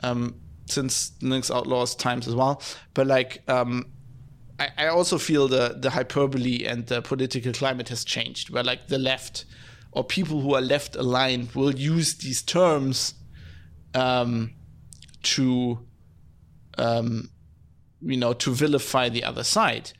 Um, 0.01 0.35
since 0.65 1.11
Linux 1.21 1.53
Outlaws 1.53 1.93
times 1.93 2.25
as 2.25 2.33
well, 2.33 2.61
but 2.93 3.05
like 3.05 3.43
um, 3.49 3.85
I, 4.59 4.69
I 4.77 4.87
also 4.87 5.17
feel 5.17 5.47
the 5.47 5.75
the 5.79 5.89
hyperbole 5.89 6.65
and 6.65 6.85
the 6.87 7.01
political 7.01 7.51
climate 7.53 7.89
has 7.89 8.03
changed, 8.03 8.49
where 8.49 8.63
like 8.63 8.87
the 8.87 8.97
left 8.97 9.45
or 9.91 10.03
people 10.03 10.41
who 10.41 10.55
are 10.55 10.61
left 10.61 10.95
aligned 10.95 11.51
will 11.53 11.73
use 11.73 12.15
these 12.15 12.41
terms 12.41 13.13
um, 13.93 14.53
to 15.23 15.79
um, 16.77 17.29
you 18.01 18.17
know 18.17 18.33
to 18.33 18.51
vilify 18.51 19.09
the 19.09 19.23
other 19.23 19.43
side. 19.43 19.91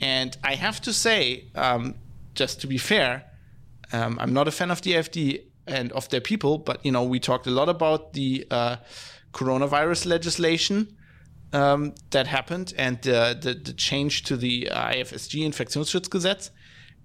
And 0.00 0.36
I 0.44 0.54
have 0.54 0.80
to 0.82 0.92
say, 0.92 1.50
um, 1.54 1.96
just 2.34 2.60
to 2.60 2.66
be 2.66 2.78
fair, 2.78 3.24
um, 3.92 4.18
I'm 4.20 4.32
not 4.32 4.46
a 4.46 4.52
fan 4.52 4.70
of 4.70 4.82
the 4.82 4.92
AfD 4.92 5.42
and 5.66 5.90
of 5.92 6.08
their 6.08 6.20
people, 6.20 6.58
but 6.58 6.84
you 6.84 6.92
know 6.92 7.02
we 7.02 7.20
talked 7.20 7.46
a 7.46 7.50
lot 7.50 7.68
about 7.68 8.12
the 8.14 8.46
uh, 8.50 8.76
coronavirus 9.32 10.06
legislation 10.06 10.96
um, 11.52 11.94
that 12.10 12.26
happened 12.26 12.74
and 12.76 12.96
uh, 13.08 13.34
the, 13.34 13.54
the 13.54 13.72
change 13.72 14.22
to 14.24 14.36
the 14.36 14.68
IFSG 14.70 15.46
Infektionsschutzgesetz. 15.46 16.50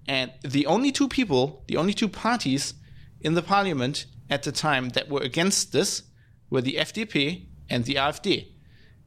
And 0.06 0.32
the 0.42 0.66
only 0.66 0.92
two 0.92 1.08
people, 1.08 1.64
the 1.66 1.76
only 1.76 1.94
two 1.94 2.08
parties 2.08 2.74
in 3.20 3.34
the 3.34 3.42
parliament 3.42 4.06
at 4.28 4.42
the 4.42 4.52
time 4.52 4.90
that 4.90 5.08
were 5.08 5.22
against 5.22 5.72
this 5.72 6.02
were 6.50 6.60
the 6.60 6.76
FDP 6.76 7.46
and 7.70 7.84
the 7.84 7.94
AfD. 7.94 8.48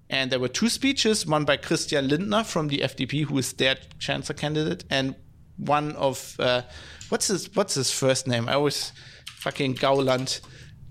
And 0.10 0.32
there 0.32 0.40
were 0.40 0.48
two 0.48 0.70
speeches, 0.70 1.26
one 1.26 1.46
by 1.46 1.58
Christian 1.58 2.08
Lindner 2.08 2.44
from 2.44 2.70
the 2.70 2.80
FDP, 2.80 3.26
who 3.26 3.38
is 3.38 3.54
their 3.54 3.76
chancellor 4.00 4.36
candidate, 4.36 4.86
and 4.90 5.16
one 5.58 5.96
of 5.96 6.36
uh, 6.40 6.62
what's 7.10 7.28
his 7.28 7.54
what's 7.56 7.74
his 7.74 7.92
first 7.92 8.26
name? 8.26 8.48
I 8.48 8.54
always 8.54 8.94
fucking 9.40 9.76
Gauland, 9.76 10.40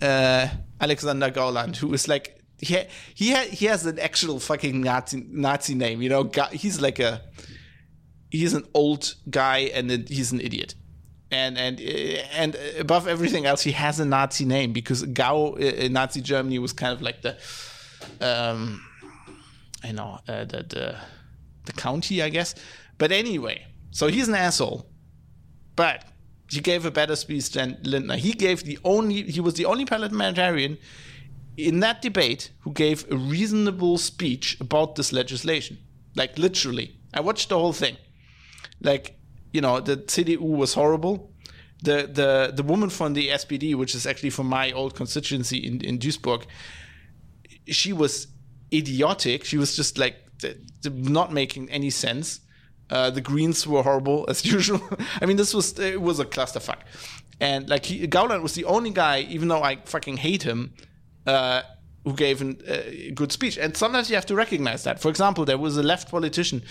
uh, 0.03 0.49
Alexander 0.81 1.31
Gauland, 1.31 1.77
who 1.77 1.95
is 1.95 2.09
like 2.09 2.36
he 2.59 2.83
he 3.15 3.33
ha, 3.33 3.41
he 3.51 3.67
has 3.67 3.85
an 3.87 3.99
actual 3.99 4.41
fucking 4.41 4.81
Nazi 4.81 5.27
Nazi 5.29 5.75
name. 5.75 6.03
You 6.03 6.09
know, 6.09 6.31
he's 6.53 6.81
like 6.81 6.99
a 6.99 7.23
he's 8.31 8.55
an 8.55 8.65
old 8.75 9.15
guy 9.29 9.71
and 9.75 9.91
he's 10.09 10.33
an 10.33 10.41
idiot. 10.41 10.75
And 11.31 11.59
and 11.59 11.81
and 11.81 12.57
above 12.79 13.09
everything 13.09 13.47
else, 13.47 13.63
he 13.63 13.73
has 13.73 14.01
a 14.01 14.05
Nazi 14.05 14.45
name 14.45 14.73
because 14.73 15.03
Gau 15.03 15.55
in 15.55 15.93
Nazi 15.93 16.21
Germany 16.21 16.59
was 16.59 16.73
kind 16.73 16.93
of 16.93 17.03
like 17.03 17.23
the, 17.23 17.37
um, 18.21 18.81
I 19.83 19.93
know 19.93 20.21
uh, 20.29 20.45
the, 20.45 20.63
the 20.63 20.97
the 21.65 21.73
county, 21.73 22.23
I 22.23 22.29
guess. 22.29 22.55
But 22.97 23.13
anyway, 23.13 23.67
so 23.91 24.07
he's 24.07 24.29
an 24.29 24.35
asshole. 24.35 24.87
But 25.75 26.05
he 26.49 26.61
gave 26.61 26.87
a 26.87 26.91
better 26.91 27.17
speech 27.17 27.51
than 27.51 27.79
Lindner. 27.83 28.17
He 28.17 28.33
gave 28.33 28.63
the 28.63 28.79
only 28.85 29.23
he 29.23 29.41
was 29.41 29.55
the 29.55 29.65
only 29.65 29.85
parliamentarian 29.85 30.79
in 31.57 31.81
that 31.81 32.03
debate 32.03 32.51
who 32.61 32.73
gave 32.73 33.11
a 33.11 33.17
reasonable 33.17 33.99
speech 33.99 34.59
about 34.61 34.95
this 34.95 35.13
legislation. 35.13 35.79
Like 36.15 36.39
literally, 36.39 36.97
I 37.15 37.21
watched 37.21 37.49
the 37.49 37.59
whole 37.59 37.73
thing. 37.73 37.97
Like 38.81 39.19
you 39.53 39.61
know, 39.61 39.81
the 39.81 39.97
CDU 39.97 40.41
was 40.41 40.75
horrible. 40.75 41.33
the 41.83 42.09
the 42.13 42.53
the 42.55 42.63
woman 42.63 42.91
from 42.91 43.15
the 43.15 43.29
SPD, 43.29 43.75
which 43.75 43.95
is 43.95 44.07
actually 44.07 44.31
from 44.31 44.47
my 44.47 44.73
old 44.73 44.95
constituency 44.95 45.59
in 45.59 45.81
in 45.83 45.99
Duisburg, 45.99 46.45
she 47.67 47.93
was 47.93 48.29
idiotic. 48.73 49.45
She 49.45 49.59
was 49.59 49.77
just 49.77 49.99
like 49.99 50.17
not 50.85 51.33
making 51.33 51.71
any 51.71 51.91
sense. 51.91 52.41
Uh, 52.89 53.11
the 53.11 53.21
Greens 53.21 53.67
were 53.67 53.83
horrible 53.83 54.27
as 54.29 54.45
usual. 54.57 54.81
I 55.21 55.27
mean, 55.27 55.37
this 55.37 55.53
was 55.55 55.79
it 55.79 56.01
was 56.01 56.19
a 56.21 56.25
clusterfuck, 56.25 56.81
and 57.41 57.69
like 57.69 57.85
he, 57.87 58.07
Gauland 58.07 58.43
was 58.43 58.55
the 58.55 58.65
only 58.65 58.91
guy, 58.91 59.21
even 59.21 59.49
though 59.49 59.63
I 59.63 59.77
fucking 59.85 60.19
hate 60.19 60.45
him, 60.45 60.73
uh, 61.27 61.63
who 62.05 62.13
gave 62.15 62.41
a 62.41 62.51
uh, 62.51 63.11
good 63.15 63.33
speech. 63.33 63.59
And 63.59 63.77
sometimes 63.77 64.09
you 64.09 64.15
have 64.15 64.27
to 64.27 64.35
recognize 64.35 64.85
that. 64.85 65.01
For 65.01 65.09
example, 65.09 65.45
there 65.45 65.59
was 65.59 65.77
a 65.77 65.83
left 65.83 66.11
politician. 66.11 66.63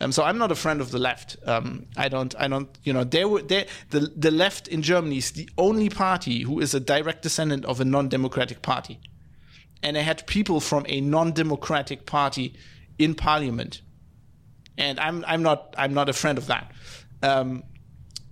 Um, 0.00 0.12
so 0.12 0.24
I'm 0.24 0.38
not 0.38 0.50
a 0.50 0.54
friend 0.54 0.80
of 0.80 0.90
the 0.90 0.98
left. 0.98 1.36
Um, 1.44 1.86
I 1.96 2.08
don't. 2.08 2.34
I 2.38 2.48
don't. 2.48 2.70
You 2.84 2.92
know, 2.92 3.04
there 3.04 3.28
were 3.28 3.42
there 3.42 3.66
the 3.90 4.00
the 4.16 4.30
left 4.30 4.68
in 4.68 4.82
Germany 4.82 5.18
is 5.18 5.32
the 5.32 5.48
only 5.58 5.90
party 5.90 6.42
who 6.42 6.60
is 6.60 6.74
a 6.74 6.80
direct 6.80 7.22
descendant 7.22 7.64
of 7.64 7.80
a 7.80 7.84
non-democratic 7.84 8.62
party, 8.62 8.98
and 9.82 9.96
they 9.96 10.02
had 10.02 10.26
people 10.26 10.60
from 10.60 10.86
a 10.88 11.00
non-democratic 11.00 12.06
party 12.06 12.54
in 12.98 13.14
parliament 13.14 13.82
and 14.78 14.98
I'm 15.00 15.24
I'm 15.26 15.42
not 15.42 15.74
I'm 15.76 15.92
not 15.92 16.08
a 16.08 16.12
friend 16.12 16.38
of 16.38 16.46
that. 16.46 16.72
Um, 17.22 17.64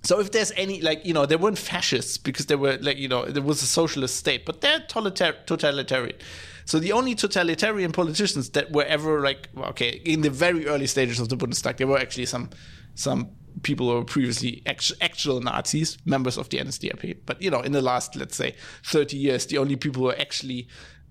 so 0.07 0.21
if 0.21 0.31
there's 0.31 0.53
any 0.53 0.81
like 0.81 1.05
you 1.05 1.13
know 1.13 1.27
they 1.27 1.37
weren't 1.37 1.59
fascists 1.59 2.17
because 2.17 2.47
they 2.47 2.55
were 2.55 2.79
like 2.81 2.97
you 2.97 3.09
know 3.09 3.25
there 3.25 3.43
was 3.43 3.63
a 3.63 3.67
socialist 3.67 4.17
state, 4.17 4.47
but 4.47 4.61
they're 4.61 4.81
totalitarian. 4.89 6.17
So 6.65 6.79
the 6.79 6.93
only 6.93 7.15
totalitarian 7.15 7.93
politicians 7.93 8.51
that 8.51 8.73
were 8.73 8.85
ever 8.85 9.21
like 9.21 9.49
okay 9.57 10.01
in 10.05 10.21
the 10.21 10.31
very 10.31 10.67
early 10.67 10.87
stages 10.87 11.19
of 11.19 11.29
the 11.29 11.37
Bundestag, 11.37 11.79
there 11.79 11.87
were 11.87 11.99
actually 11.99 12.27
some 12.27 12.51
some 12.95 13.31
people 13.63 13.89
who 13.89 13.95
were 13.95 14.05
previously 14.05 14.63
actual 14.67 15.41
Nazis, 15.41 15.99
members 16.05 16.37
of 16.37 16.51
the 16.51 16.59
NSDAP. 16.59 17.19
But 17.27 17.43
you 17.43 17.51
know 17.51 17.61
in 17.61 17.73
the 17.73 17.83
last 17.83 18.15
let's 18.15 18.37
say 18.37 18.55
30 18.85 19.17
years, 19.17 19.47
the 19.47 19.59
only 19.59 19.77
people 19.77 20.03
who 20.03 20.11
are 20.11 20.19
actually 20.21 20.69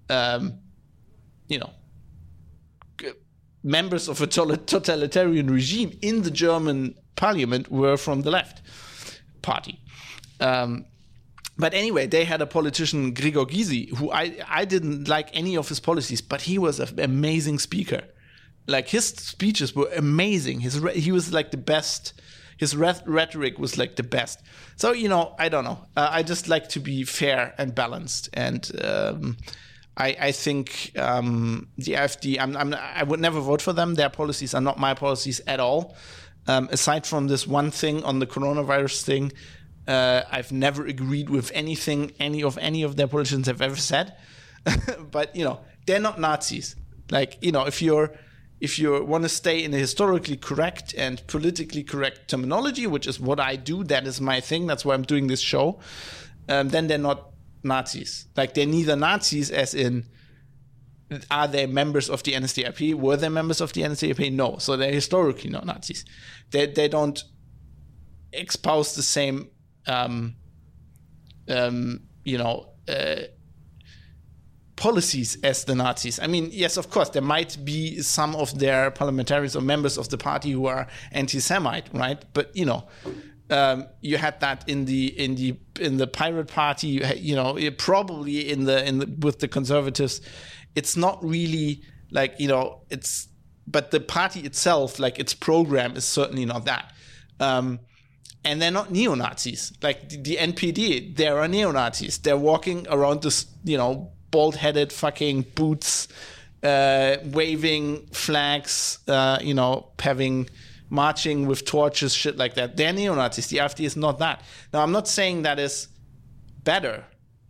um, 0.10 0.60
you 1.50 1.60
know 1.60 1.72
members 3.66 4.08
of 4.08 4.22
a 4.22 4.28
totalitarian 4.28 5.48
regime 5.48 5.98
in 6.02 6.22
the 6.22 6.32
German 6.32 6.96
parliament 7.16 7.72
were 7.72 7.98
from 7.98 8.22
the 8.22 8.30
left 8.30 8.62
party. 9.46 9.80
Um, 10.40 10.86
but 11.58 11.74
anyway, 11.74 12.08
they 12.08 12.26
had 12.26 12.42
a 12.42 12.46
politician, 12.46 13.14
Gregor 13.14 13.46
Gysi, 13.46 13.96
who 13.96 14.12
I, 14.12 14.38
I 14.50 14.66
didn't 14.66 15.08
like 15.08 15.30
any 15.34 15.56
of 15.56 15.70
his 15.70 15.80
policies, 15.80 16.22
but 16.22 16.42
he 16.42 16.58
was 16.58 16.80
an 16.80 17.00
amazing 17.00 17.60
speaker. 17.60 18.02
Like 18.68 18.90
his 18.90 19.06
speeches 19.06 19.76
were 19.76 19.90
amazing. 19.96 20.60
His 20.60 20.82
he 20.94 21.12
was 21.12 21.32
like 21.32 21.52
the 21.52 21.58
best. 21.58 22.14
His 22.58 22.76
rhetoric 22.76 23.60
was 23.60 23.78
like 23.78 23.96
the 23.96 24.04
best. 24.04 24.42
So 24.76 24.92
you 24.92 25.08
know, 25.08 25.36
I 25.40 25.50
don't 25.50 25.64
know. 25.64 25.80
Uh, 25.96 26.10
I 26.12 26.24
just 26.24 26.48
like 26.48 26.70
to 26.70 26.80
be 26.80 27.04
fair 27.04 27.54
and 27.58 27.76
balanced, 27.76 28.30
and 28.34 28.70
um, 28.84 29.38
I, 29.98 30.18
I 30.20 30.32
think 30.32 30.92
um, 30.98 31.68
the 31.78 31.94
AfD, 31.94 32.38
I'm, 32.40 32.58
I'm, 32.58 32.74
i 32.74 33.04
would 33.04 33.20
never 33.20 33.40
vote 33.40 33.62
for 33.62 33.74
them. 33.74 33.96
Their 33.96 34.10
policies 34.10 34.54
are 34.54 34.62
not 34.62 34.78
my 34.78 34.94
policies 34.94 35.42
at 35.48 35.60
all. 35.60 35.96
Um, 36.48 36.70
aside 36.72 37.06
from 37.08 37.28
this 37.28 37.48
one 37.48 37.72
thing 37.72 38.04
on 38.04 38.20
the 38.20 38.28
coronavirus 38.28 39.02
thing, 39.04 39.32
uh, 39.88 40.24
I've 40.32 40.52
never 40.52 40.86
agreed 40.86 41.30
with 41.30 41.52
anything 41.54 42.12
any 42.20 42.44
of 42.44 42.58
any 42.60 42.84
of 42.84 42.96
their 42.96 43.08
politicians 43.08 43.48
have 43.48 43.62
ever 43.62 43.76
said. 43.76 44.16
but 45.12 45.36
you 45.36 45.44
know, 45.44 45.62
they're 45.86 46.00
not 46.00 46.20
Nazis. 46.20 46.76
Like 47.12 47.38
you 47.42 47.52
know, 47.52 47.66
if 47.66 47.82
you're 47.82 48.16
if 48.62 48.80
you 48.80 49.04
want 49.04 49.24
to 49.24 49.30
stay 49.30 49.64
in 49.64 49.74
a 49.74 49.78
historically 49.78 50.38
correct 50.38 50.94
and 50.98 51.26
politically 51.28 51.84
correct 51.84 52.30
terminology, 52.30 52.88
which 52.88 53.06
is 53.06 53.20
what 53.20 53.40
I 53.40 53.56
do, 53.58 53.84
that 53.86 54.08
is 54.08 54.22
my 54.22 54.40
thing. 54.40 54.66
That's 54.66 54.86
why 54.86 54.94
I'm 54.94 55.04
doing 55.04 55.28
this 55.28 55.42
show. 55.42 55.80
Um, 56.48 56.70
then 56.70 56.88
they're 56.88 56.98
not 56.98 57.32
Nazis. 57.64 58.28
Like 58.36 58.54
they're 58.54 58.66
neither 58.66 58.96
Nazis, 58.96 59.52
as 59.52 59.74
in, 59.74 60.06
are 61.30 61.48
they 61.48 61.66
members 61.68 62.10
of 62.10 62.24
the 62.24 62.34
NSDAP? 62.34 62.96
Were 62.96 63.18
they 63.18 63.30
members 63.30 63.62
of 63.62 63.74
the 63.74 63.82
NSDAP? 63.82 64.32
No. 64.32 64.58
So 64.58 64.76
they're 64.76 64.92
historically 64.92 65.50
not 65.50 65.66
Nazis. 65.66 66.06
They 66.52 66.68
they 66.68 66.88
don't 66.88 67.24
espouse 68.34 68.96
the 68.96 69.04
same, 69.04 69.50
um, 69.88 70.36
um, 71.48 72.02
you 72.24 72.38
know. 72.38 72.72
Uh, 72.88 73.24
policies 74.76 75.38
as 75.42 75.64
the 75.64 75.74
Nazis. 75.74 76.20
I 76.20 76.28
mean, 76.28 76.50
yes, 76.52 76.76
of 76.76 76.90
course, 76.90 77.08
there 77.10 77.22
might 77.22 77.58
be 77.64 78.02
some 78.02 78.36
of 78.36 78.60
their 78.60 78.92
parliamentarians 78.92 79.56
or 79.56 79.62
members 79.62 79.98
of 79.98 80.10
the 80.10 80.18
party 80.18 80.52
who 80.52 80.66
are 80.66 80.88
anti-Semite, 81.14 81.88
right? 81.94 82.24
But 82.34 82.56
you 82.56 82.66
know, 82.66 82.84
um, 83.50 83.88
you 84.02 84.18
had 84.18 84.40
that 84.40 84.68
in 84.68 84.86
the 84.86 85.08
in 85.20 85.36
the 85.36 85.58
in 85.80 85.98
the 85.98 86.08
pirate 86.08 86.48
party 86.48 86.88
you, 86.88 87.06
you 87.16 87.36
know 87.36 87.58
probably 87.78 88.50
in 88.50 88.66
the 88.66 88.86
in 88.88 89.00
the 89.00 89.06
with 89.20 89.40
the 89.40 89.48
conservatives 89.48 90.22
it's 90.76 90.96
not 90.96 91.24
really 91.24 91.82
like 92.12 92.40
you 92.40 92.48
know 92.48 92.82
it's 92.90 93.28
but 93.68 93.92
the 93.92 94.00
party 94.00 94.42
itself 94.42 95.00
like 95.00 95.20
its 95.20 95.34
program 95.34 95.96
is 95.96 96.06
certainly 96.06 96.46
not 96.46 96.66
that 96.66 96.94
um, 97.40 97.80
and 98.44 98.62
they're 98.62 98.72
not 98.72 98.92
neo-nazis 98.92 99.74
like 99.82 100.10
the, 100.10 100.18
the 100.18 100.36
npd 100.38 101.16
there 101.16 101.40
are 101.40 101.48
neo-nazis 101.48 102.18
they're 102.20 102.38
walking 102.38 102.86
around 102.90 103.22
this 103.22 103.48
you 103.64 103.78
know 103.78 104.12
bald-headed 104.32 104.92
fucking 104.92 105.42
boots 105.56 106.08
uh, 106.64 107.18
waving 107.26 108.06
flags 108.08 109.00
uh, 109.08 109.40
you 109.42 109.54
know 109.54 109.92
having 110.00 110.48
marching 110.90 111.48
with 111.48 111.66
torches, 111.66 112.14
shit 112.14 112.38
like 112.38 112.56
that. 112.56 112.78
They're 112.78 112.94
neo 112.94 113.16
Nazis. 113.16 113.48
The 113.48 113.58
AfD 113.58 113.86
is 113.86 113.96
not 113.96 114.20
that. 114.20 114.42
Now, 114.74 114.82
I'm 114.82 114.92
not 114.92 115.08
saying 115.08 115.44
that 115.44 115.60
is 115.60 115.88
better, 116.64 117.06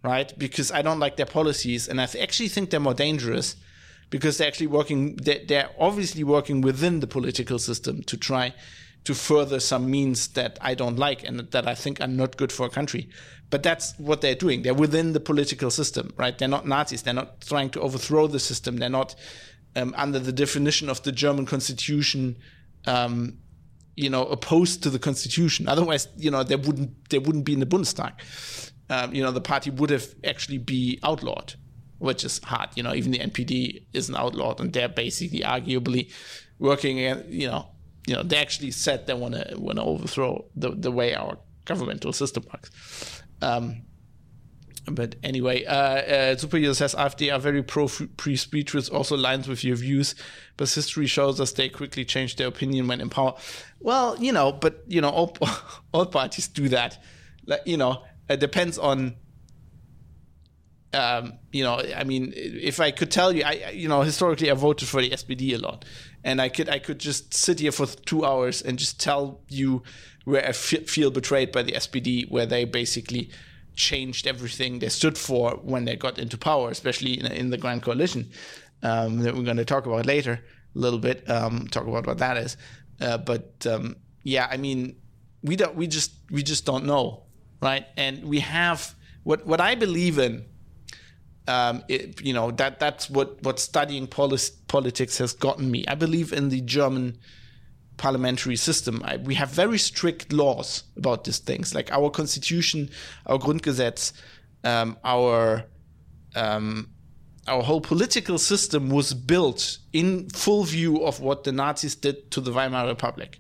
right? 0.06 0.38
Because 0.38 0.72
I 0.72 0.82
don't 0.82 1.00
like 1.00 1.18
their 1.18 1.26
policies, 1.26 1.88
and 1.88 2.00
I 2.00 2.08
actually 2.20 2.50
think 2.50 2.70
they're 2.70 2.80
more 2.80 2.94
dangerous 2.94 3.56
because 4.10 4.38
they're 4.38 4.48
actually 4.48 4.68
working. 4.68 5.16
They're 5.16 5.70
obviously 5.80 6.24
working 6.24 6.62
within 6.62 7.00
the 7.00 7.08
political 7.08 7.60
system 7.60 8.04
to 8.04 8.18
try 8.18 8.54
to 9.04 9.14
further 9.14 9.60
some 9.60 9.90
means 9.90 10.30
that 10.30 10.58
I 10.62 10.74
don't 10.74 10.98
like 10.98 11.24
and 11.24 11.40
that 11.40 11.68
I 11.68 11.76
think 11.76 12.02
are 12.02 12.08
not 12.08 12.38
good 12.38 12.52
for 12.52 12.66
a 12.66 12.70
country. 12.70 13.08
But 13.52 13.62
that's 13.62 13.94
what 14.00 14.22
they're 14.22 14.34
doing. 14.34 14.64
They're 14.64 14.74
within 14.74 15.14
the 15.14 15.20
political 15.20 15.70
system, 15.70 16.12
right? 16.18 16.36
They're 16.36 16.48
not 16.48 16.68
Nazis. 16.68 17.04
They're 17.04 17.14
not 17.14 17.42
trying 17.42 17.70
to 17.72 17.82
overthrow 17.82 18.26
the 18.26 18.40
system. 18.40 18.78
They're 18.78 18.90
not 18.90 19.14
um, 19.76 19.94
under 19.96 20.18
the 20.18 20.32
definition 20.32 20.90
of 20.90 21.04
the 21.04 21.12
German 21.12 21.46
constitution 21.46 22.38
um, 22.88 23.38
you 23.96 24.10
know, 24.10 24.26
opposed 24.26 24.84
to 24.84 24.90
the 24.90 25.00
constitution. 25.00 25.68
Otherwise, 25.68 26.08
you 26.18 26.30
know, 26.30 26.44
they 26.44 26.56
wouldn't 26.56 27.10
they 27.10 27.20
wouldn't 27.20 27.46
be 27.46 27.54
in 27.54 27.60
the 27.60 27.66
Bundestag. 27.66 28.14
Um, 28.90 29.14
you 29.14 29.24
know, 29.24 29.32
the 29.32 29.42
party 29.42 29.70
would 29.72 29.90
have 29.90 30.08
actually 30.24 30.60
be 30.60 31.00
outlawed, 31.04 31.56
which 31.98 32.24
is 32.24 32.40
hard. 32.44 32.70
You 32.76 32.84
know, 32.84 32.94
even 32.94 33.12
the 33.12 33.20
NPD 33.20 33.86
isn't 33.94 34.16
outlawed, 34.16 34.60
and 34.60 34.72
they're 34.72 34.90
basically 34.90 35.40
arguably 35.40 36.12
working. 36.60 36.98
You 36.98 37.48
know, 37.48 37.68
you 38.08 38.16
know, 38.16 38.24
they 38.24 38.38
actually 38.38 38.72
said 38.72 39.08
they 39.08 39.14
want 39.14 39.36
to 39.36 39.56
want 39.58 39.78
to 39.78 39.84
overthrow 39.84 40.46
the 40.56 40.72
the 40.72 40.92
way 40.92 41.16
our 41.16 41.38
governmental 41.66 42.14
system 42.14 42.46
works. 42.52 43.24
Um, 43.42 43.82
but 44.92 45.16
anyway, 45.24 45.66
uh, 45.66 45.74
uh, 45.74 46.36
Superhero 46.36 46.76
says 46.76 46.94
AfD 46.94 47.34
are 47.34 47.40
very 47.40 47.64
pro 47.64 47.88
free 47.88 48.36
speech, 48.36 48.74
which 48.74 48.90
also 48.90 49.18
aligns 49.18 49.48
with 49.48 49.64
your 49.64 49.76
views. 49.76 50.16
But 50.58 50.70
history 50.70 51.08
shows 51.08 51.42
us 51.42 51.52
they 51.54 51.70
quickly 51.70 52.06
change 52.06 52.36
their 52.36 52.48
opinion 52.48 52.88
when 52.88 53.02
in 53.02 53.10
power. 53.10 53.34
Well, 53.80 54.16
you 54.20 54.32
know, 54.32 54.52
but 54.52 54.84
you 54.88 55.02
know, 55.02 55.10
all, 55.10 55.36
all 55.94 56.06
parties 56.06 56.48
do 56.48 56.70
that. 56.70 57.02
Like, 57.48 57.62
you 57.66 57.78
know, 57.78 58.04
it 58.30 58.40
depends 58.40 58.78
on. 58.78 59.16
Um, 60.94 61.40
you 61.52 61.62
know, 61.62 61.82
I 61.94 62.06
mean, 62.06 62.32
if 62.36 62.80
I 62.80 62.92
could 62.92 63.12
tell 63.12 63.34
you, 63.34 63.44
I, 63.44 63.72
you 63.72 63.90
know, 63.90 64.02
historically 64.02 64.50
I 64.50 64.54
voted 64.54 64.88
for 64.88 65.02
the 65.02 65.10
SPD 65.10 65.54
a 65.54 65.58
lot, 65.58 65.84
and 66.24 66.42
I 66.42 66.48
could, 66.48 66.70
I 66.70 66.80
could 66.80 67.00
just 67.00 67.34
sit 67.34 67.60
here 67.60 67.74
for 67.74 67.86
two 67.86 68.24
hours 68.24 68.62
and 68.62 68.80
just 68.80 68.98
tell 68.98 69.42
you 69.50 69.84
where 70.24 70.42
I 70.42 70.50
f- 70.50 70.88
feel 70.88 71.12
betrayed 71.12 71.52
by 71.52 71.64
the 71.64 71.74
SPD, 71.74 72.32
where 72.32 72.46
they 72.46 72.64
basically 72.64 73.30
changed 73.76 74.26
everything 74.26 74.80
they 74.80 74.90
stood 74.90 75.18
for 75.18 75.52
when 75.64 75.86
they 75.86 75.96
got 75.96 76.18
into 76.18 76.38
power, 76.38 76.70
especially 76.70 77.20
in, 77.20 77.26
in 77.28 77.50
the 77.50 77.58
Grand 77.58 77.84
Coalition 77.84 78.32
um, 78.84 79.20
that 79.20 79.36
we're 79.36 79.44
going 79.44 79.58
to 79.58 79.66
talk 79.66 79.86
about 79.86 80.06
later 80.06 80.44
a 80.76 80.80
little 80.80 81.00
bit. 81.00 81.30
Um, 81.30 81.68
talk 81.68 81.88
about 81.88 82.08
what 82.08 82.18
that 82.20 82.38
is, 82.38 82.58
uh, 83.02 83.18
but 83.18 83.66
um, 83.70 83.98
yeah, 84.24 84.48
I 84.50 84.58
mean, 84.58 84.96
we 85.44 85.56
don't, 85.56 85.76
we 85.76 85.88
just, 85.88 86.14
we 86.32 86.42
just 86.42 86.66
don't 86.66 86.86
know, 86.86 87.25
right? 87.62 87.86
And 87.98 88.24
we 88.26 88.40
have 88.40 88.96
what 89.24 89.46
what 89.46 89.62
I 89.62 89.76
believe 89.76 90.20
in. 90.20 90.46
Um, 91.48 91.84
it, 91.88 92.22
you 92.22 92.34
know 92.34 92.50
that 92.52 92.80
that's 92.80 93.08
what 93.08 93.44
what 93.44 93.60
studying 93.60 94.08
polis- 94.08 94.50
politics 94.50 95.20
has 95.20 95.34
gotten 95.34 95.70
me. 95.70 95.86
I 95.88 95.94
believe 95.96 96.34
in 96.34 96.50
the 96.50 96.62
German 96.62 97.20
parliamentary 97.98 98.56
system. 98.56 99.02
I, 99.06 99.18
we 99.18 99.36
have 99.36 99.50
very 99.50 99.78
strict 99.78 100.34
laws 100.34 100.84
about 100.98 101.24
these 101.24 101.40
things, 101.40 101.74
like 101.74 101.92
our 101.92 102.10
constitution, 102.10 102.90
our 103.26 103.38
Grundgesetz, 103.38 104.14
um, 104.64 104.98
our 105.04 105.66
um, 106.36 106.90
our 107.48 107.62
whole 107.62 107.82
political 107.82 108.38
system 108.38 108.90
was 108.90 109.14
built 109.14 109.78
in 109.94 110.30
full 110.30 110.64
view 110.64 111.04
of 111.06 111.20
what 111.20 111.44
the 111.44 111.52
Nazis 111.52 111.96
did 111.96 112.32
to 112.32 112.42
the 112.42 112.52
Weimar 112.52 112.88
Republic, 112.88 113.40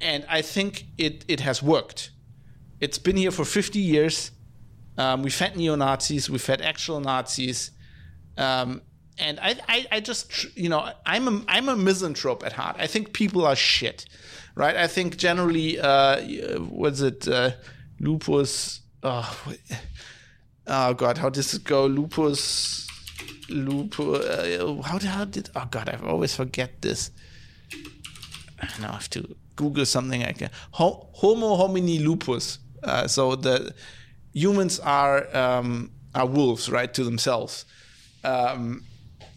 and 0.00 0.26
I 0.28 0.42
think 0.42 0.86
it 0.98 1.24
it 1.28 1.40
has 1.40 1.62
worked. 1.62 2.10
It's 2.80 2.98
been 2.98 3.16
here 3.16 3.30
for 3.30 3.44
50 3.44 3.78
years. 3.78 4.30
Um, 4.98 5.22
we've 5.22 5.38
had 5.38 5.56
neo 5.56 5.74
Nazis, 5.74 6.30
we've 6.30 6.46
had 6.46 6.60
actual 6.62 7.00
Nazis. 7.00 7.70
Um, 8.36 8.82
and 9.18 9.40
I, 9.40 9.56
I, 9.68 9.86
I, 9.92 10.00
just, 10.00 10.56
you 10.56 10.68
know, 10.68 10.90
I'm 11.06 11.28
a, 11.28 11.44
I'm 11.48 11.68
a 11.68 11.76
misanthrope 11.76 12.44
at 12.44 12.52
heart. 12.52 12.76
I 12.78 12.86
think 12.86 13.12
people 13.12 13.46
are 13.46 13.56
shit, 13.56 14.04
right? 14.54 14.76
I 14.76 14.86
think 14.86 15.16
generally, 15.16 15.78
uh, 15.80 16.20
what's 16.58 17.00
it, 17.00 17.26
uh, 17.26 17.52
lupus? 17.98 18.80
Oh, 19.02 19.44
oh 20.66 20.94
God, 20.94 21.18
how 21.18 21.30
does 21.30 21.54
it 21.54 21.64
go? 21.64 21.86
Lupus, 21.86 22.86
lupus. 23.48 24.24
Uh, 24.26 24.82
how, 24.82 24.98
how 24.98 25.24
did? 25.24 25.48
Oh 25.54 25.66
God, 25.70 25.88
I 25.88 26.06
always 26.06 26.34
forget 26.34 26.82
this. 26.82 27.10
Now 28.80 28.90
I 28.90 28.92
have 28.92 29.10
to 29.10 29.36
Google 29.54 29.86
something 29.86 30.22
like. 30.22 30.42
Homo 30.72 31.56
homini 31.56 32.00
lupus. 32.04 32.58
Uh, 32.86 33.06
so 33.08 33.34
the 33.34 33.74
humans 34.32 34.78
are 34.80 35.34
um, 35.36 35.90
are 36.14 36.26
wolves, 36.26 36.70
right, 36.70 36.92
to 36.94 37.04
themselves. 37.04 37.64
Um, 38.24 38.84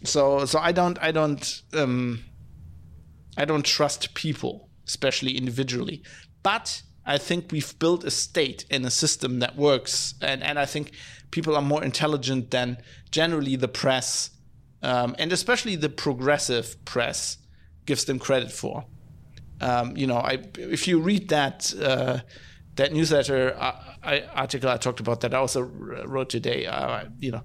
so 0.04 0.44
so 0.46 0.58
I 0.58 0.72
don't 0.72 0.98
I 1.02 1.10
don't 1.10 1.62
um, 1.74 2.24
I 3.36 3.44
don't 3.44 3.64
trust 3.64 4.14
people, 4.14 4.70
especially 4.86 5.36
individually. 5.36 6.02
But 6.42 6.82
I 7.04 7.18
think 7.18 7.50
we've 7.50 7.78
built 7.78 8.04
a 8.04 8.10
state 8.10 8.64
and 8.70 8.86
a 8.86 8.90
system 8.90 9.40
that 9.40 9.56
works, 9.56 10.14
and 10.22 10.42
and 10.42 10.58
I 10.58 10.66
think 10.66 10.92
people 11.30 11.56
are 11.56 11.62
more 11.62 11.82
intelligent 11.82 12.50
than 12.50 12.78
generally 13.10 13.56
the 13.56 13.68
press, 13.68 14.30
um, 14.82 15.16
and 15.18 15.32
especially 15.32 15.76
the 15.76 15.88
progressive 15.88 16.82
press 16.84 17.38
gives 17.84 18.04
them 18.04 18.18
credit 18.18 18.52
for. 18.52 18.84
Um, 19.60 19.96
you 19.96 20.06
know, 20.06 20.16
I 20.16 20.38
if 20.56 20.86
you 20.86 21.00
read 21.00 21.28
that. 21.30 21.74
Uh, 21.74 22.20
that 22.76 22.92
newsletter 22.92 23.54
uh, 23.58 23.76
I, 24.02 24.20
article 24.34 24.70
I 24.70 24.76
talked 24.76 25.00
about 25.00 25.20
that 25.20 25.34
I 25.34 25.38
also 25.38 25.62
wrote 25.62 26.30
today. 26.30 26.66
Uh, 26.66 27.04
you 27.18 27.32
know, 27.32 27.42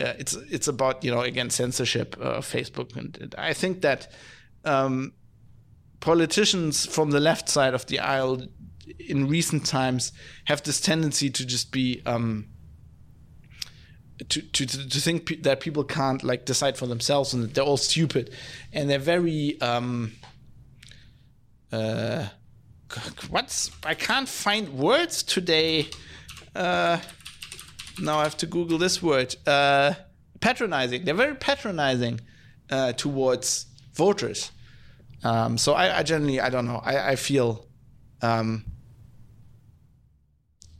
uh, 0.00 0.14
it's 0.18 0.34
it's 0.34 0.68
about 0.68 1.02
you 1.04 1.10
know 1.10 1.20
again 1.20 1.50
censorship 1.50 2.16
of 2.18 2.46
Facebook, 2.46 2.96
and, 2.96 3.16
and, 3.20 3.34
I 3.36 3.52
think 3.52 3.80
that 3.82 4.12
um, 4.64 5.12
politicians 6.00 6.86
from 6.86 7.10
the 7.10 7.20
left 7.20 7.48
side 7.48 7.74
of 7.74 7.86
the 7.86 8.00
aisle 8.00 8.42
in 8.98 9.28
recent 9.28 9.66
times 9.66 10.12
have 10.44 10.62
this 10.62 10.80
tendency 10.80 11.30
to 11.30 11.46
just 11.46 11.72
be 11.72 12.02
um, 12.06 12.48
to, 14.28 14.42
to 14.42 14.66
to 14.66 15.00
think 15.00 15.26
pe- 15.26 15.40
that 15.40 15.60
people 15.60 15.84
can't 15.84 16.22
like 16.22 16.44
decide 16.44 16.76
for 16.76 16.86
themselves 16.86 17.34
and 17.34 17.42
that 17.42 17.54
they're 17.54 17.64
all 17.64 17.76
stupid, 17.76 18.30
and 18.72 18.88
they're 18.88 18.98
very 18.98 19.60
um, 19.60 20.12
uh, 21.72 22.26
what's 23.28 23.70
I 23.84 23.94
can't 23.94 24.28
find 24.28 24.74
words 24.74 25.22
today. 25.22 25.88
Uh, 26.54 26.98
now 28.00 28.18
I 28.18 28.22
have 28.24 28.36
to 28.38 28.46
Google 28.46 28.78
this 28.78 29.02
word. 29.02 29.34
Uh, 29.46 29.94
patronizing. 30.40 31.04
They're 31.04 31.14
very 31.14 31.34
patronizing 31.34 32.20
uh, 32.70 32.92
towards 32.92 33.66
voters. 33.94 34.50
Um, 35.24 35.58
so 35.58 35.72
I, 35.72 35.98
I, 35.98 36.02
generally, 36.02 36.40
I 36.40 36.50
don't 36.50 36.66
know. 36.66 36.80
I, 36.84 37.12
I 37.12 37.16
feel, 37.16 37.66
um, 38.22 38.64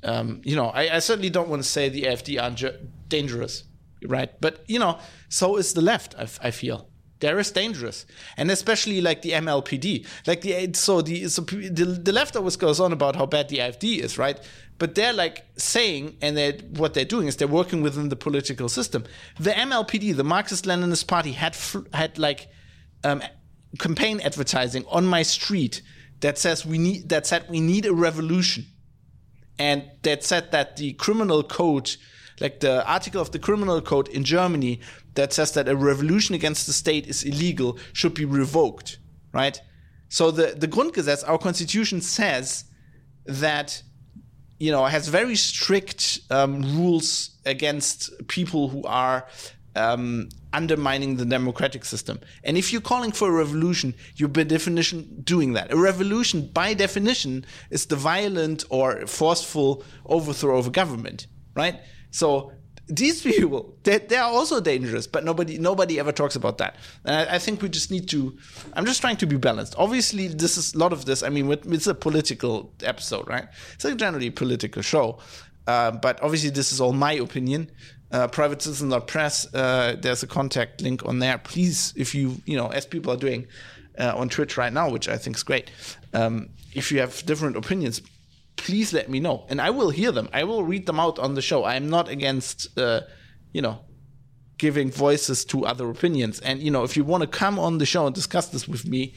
um, 0.02 0.40
you 0.44 0.54
know, 0.54 0.66
I, 0.66 0.96
I, 0.96 0.98
certainly 1.00 1.30
don't 1.30 1.48
want 1.48 1.62
to 1.62 1.68
say 1.68 1.88
the 1.88 2.02
AfD 2.04 2.40
are 2.40 2.76
dangerous, 3.08 3.64
right? 4.06 4.30
But 4.40 4.62
you 4.68 4.78
know, 4.78 4.98
so 5.28 5.56
is 5.56 5.74
the 5.74 5.80
left. 5.80 6.14
I, 6.18 6.50
feel 6.50 6.88
there 7.20 7.38
is 7.38 7.50
dangerous, 7.50 8.04
and 8.36 8.50
especially 8.50 9.00
like 9.00 9.22
the 9.22 9.30
MLPD, 9.30 10.06
like 10.26 10.42
the 10.42 10.72
so 10.74 11.00
the 11.00 11.28
so 11.28 11.42
the, 11.42 11.84
the 12.02 12.12
left 12.12 12.36
always 12.36 12.56
goes 12.56 12.78
on 12.78 12.92
about 12.92 13.16
how 13.16 13.26
bad 13.26 13.48
the 13.48 13.58
AfD 13.58 13.98
is, 14.00 14.18
right? 14.18 14.38
But 14.78 14.94
they're 14.94 15.14
like 15.14 15.46
saying, 15.56 16.18
and 16.20 16.36
they're, 16.36 16.58
what 16.74 16.92
they're 16.92 17.06
doing 17.06 17.28
is 17.28 17.36
they're 17.36 17.48
working 17.48 17.80
within 17.80 18.10
the 18.10 18.16
political 18.16 18.68
system. 18.68 19.04
The 19.40 19.52
MLPD, 19.52 20.14
the 20.14 20.24
Marxist-Leninist 20.24 21.06
Party, 21.06 21.32
had 21.32 21.56
had 21.94 22.18
like 22.18 22.48
um, 23.02 23.22
campaign 23.78 24.20
advertising 24.20 24.84
on 24.88 25.06
my 25.06 25.22
street 25.22 25.80
that 26.20 26.36
says 26.38 26.66
we 26.66 26.76
need 26.76 27.08
that 27.08 27.26
said 27.26 27.46
we 27.48 27.60
need 27.60 27.86
a 27.86 27.94
revolution, 27.94 28.66
and 29.58 29.84
that 30.02 30.22
said 30.22 30.52
that 30.52 30.76
the 30.76 30.92
criminal 30.94 31.42
code 31.42 31.96
like 32.40 32.60
the 32.60 32.86
article 32.86 33.20
of 33.20 33.30
the 33.30 33.38
criminal 33.38 33.80
code 33.80 34.08
in 34.08 34.24
Germany 34.24 34.80
that 35.14 35.32
says 35.32 35.52
that 35.52 35.68
a 35.68 35.76
revolution 35.76 36.34
against 36.34 36.66
the 36.66 36.72
state 36.72 37.06
is 37.06 37.24
illegal 37.24 37.78
should 37.92 38.14
be 38.14 38.24
revoked, 38.24 38.98
right? 39.32 39.60
So 40.08 40.30
the, 40.30 40.54
the 40.56 40.68
Grundgesetz, 40.68 41.28
our 41.28 41.38
constitution 41.38 42.00
says 42.00 42.64
that, 43.24 43.82
you 44.58 44.70
know, 44.70 44.84
has 44.84 45.08
very 45.08 45.36
strict 45.36 46.20
um, 46.30 46.62
rules 46.76 47.30
against 47.44 48.10
people 48.28 48.68
who 48.68 48.82
are 48.84 49.26
um, 49.74 50.28
undermining 50.52 51.16
the 51.16 51.24
democratic 51.24 51.84
system. 51.84 52.18
And 52.44 52.56
if 52.56 52.72
you're 52.72 52.80
calling 52.80 53.12
for 53.12 53.28
a 53.28 53.32
revolution, 53.32 53.94
you're 54.16 54.28
by 54.28 54.44
definition 54.44 55.20
doing 55.22 55.52
that. 55.52 55.72
A 55.72 55.76
revolution, 55.76 56.48
by 56.52 56.72
definition, 56.74 57.44
is 57.70 57.86
the 57.86 57.96
violent 57.96 58.64
or 58.70 59.06
forceful 59.06 59.84
overthrow 60.06 60.58
of 60.58 60.66
a 60.66 60.70
government, 60.70 61.26
right? 61.54 61.80
So 62.16 62.52
these 62.88 63.20
people, 63.20 63.76
they, 63.82 63.98
they 63.98 64.16
are 64.16 64.30
also 64.30 64.58
dangerous, 64.58 65.06
but 65.06 65.22
nobody 65.22 65.58
nobody 65.58 66.00
ever 66.00 66.12
talks 66.12 66.34
about 66.34 66.56
that. 66.58 66.76
And 67.04 67.28
I, 67.28 67.34
I, 67.34 67.38
think 67.38 67.60
we 67.60 67.68
just 67.68 67.90
need 67.90 68.08
to. 68.08 68.38
I'm 68.72 68.86
just 68.86 69.02
trying 69.02 69.18
to 69.18 69.26
be 69.26 69.36
balanced. 69.36 69.74
Obviously, 69.76 70.28
this 70.28 70.56
is 70.56 70.74
a 70.74 70.78
lot 70.78 70.94
of 70.94 71.04
this. 71.04 71.22
I 71.22 71.28
mean, 71.28 71.52
it's 71.52 71.86
a 71.86 71.94
political 71.94 72.72
episode, 72.82 73.28
right? 73.28 73.48
It's 73.74 73.84
a 73.84 73.94
generally 73.94 74.30
political 74.30 74.80
show, 74.80 75.18
uh, 75.66 75.90
but 75.90 76.22
obviously, 76.22 76.48
this 76.48 76.72
is 76.72 76.80
all 76.80 76.94
my 76.94 77.12
opinion. 77.12 77.70
Uh, 78.10 78.28
privatecitizen.press. 78.28 79.52
Uh, 79.52 79.96
there's 80.00 80.22
a 80.22 80.26
contact 80.26 80.80
link 80.80 81.04
on 81.04 81.18
there. 81.18 81.36
Please, 81.36 81.92
if 81.96 82.14
you 82.14 82.40
you 82.46 82.56
know, 82.56 82.68
as 82.68 82.86
people 82.86 83.12
are 83.12 83.18
doing 83.18 83.46
uh, 83.98 84.14
on 84.16 84.30
Twitch 84.30 84.56
right 84.56 84.72
now, 84.72 84.88
which 84.88 85.06
I 85.06 85.18
think 85.18 85.36
is 85.36 85.42
great. 85.42 85.70
Um, 86.14 86.48
if 86.72 86.90
you 86.90 87.00
have 87.00 87.26
different 87.26 87.56
opinions, 87.56 88.00
please 88.56 88.92
let 88.92 89.08
me 89.08 89.20
know. 89.20 89.46
And 89.48 89.60
i 89.60 89.70
will 89.70 89.90
hear 89.90 90.12
them. 90.12 90.28
I 90.32 90.44
will 90.44 90.64
read 90.64 90.86
them 90.86 90.98
out 90.98 91.18
on 91.18 91.34
the 91.34 91.42
show. 91.42 91.64
I'm 91.64 91.88
not 91.88 92.08
against 92.08 92.78
uh, 92.78 93.02
you 93.52 93.62
know 93.62 93.80
giving 94.58 94.90
voices 94.90 95.44
to 95.46 95.66
other 95.66 95.90
opinions. 95.90 96.40
And 96.40 96.60
you 96.60 96.70
know 96.70 96.82
if 96.82 96.96
you 96.96 97.04
want 97.04 97.22
to 97.22 97.26
come 97.26 97.58
on 97.58 97.78
the 97.78 97.86
show 97.86 98.06
and 98.06 98.14
discuss 98.14 98.48
this 98.48 98.66
with 98.66 98.86
me 98.86 99.14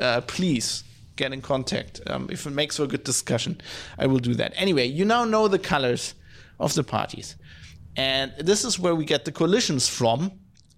uh, 0.00 0.20
please 0.22 0.84
get 1.16 1.32
in 1.32 1.42
contact. 1.42 2.00
Um, 2.06 2.28
if 2.30 2.46
it 2.46 2.50
makes 2.50 2.76
for 2.76 2.84
a 2.84 2.86
good 2.86 3.04
discussion 3.04 3.60
i 3.98 4.06
will 4.06 4.18
do 4.18 4.34
that. 4.34 4.52
Anyway 4.56 4.86
you 4.86 5.04
now 5.04 5.24
know 5.24 5.48
the 5.48 5.58
colors 5.58 6.14
of 6.58 6.74
the 6.74 6.84
parties. 6.84 7.36
And 7.96 8.32
this 8.38 8.64
is 8.64 8.78
where 8.78 8.94
we 8.94 9.04
get 9.04 9.24
the 9.24 9.32
coalitions 9.32 9.88
from 9.88 10.32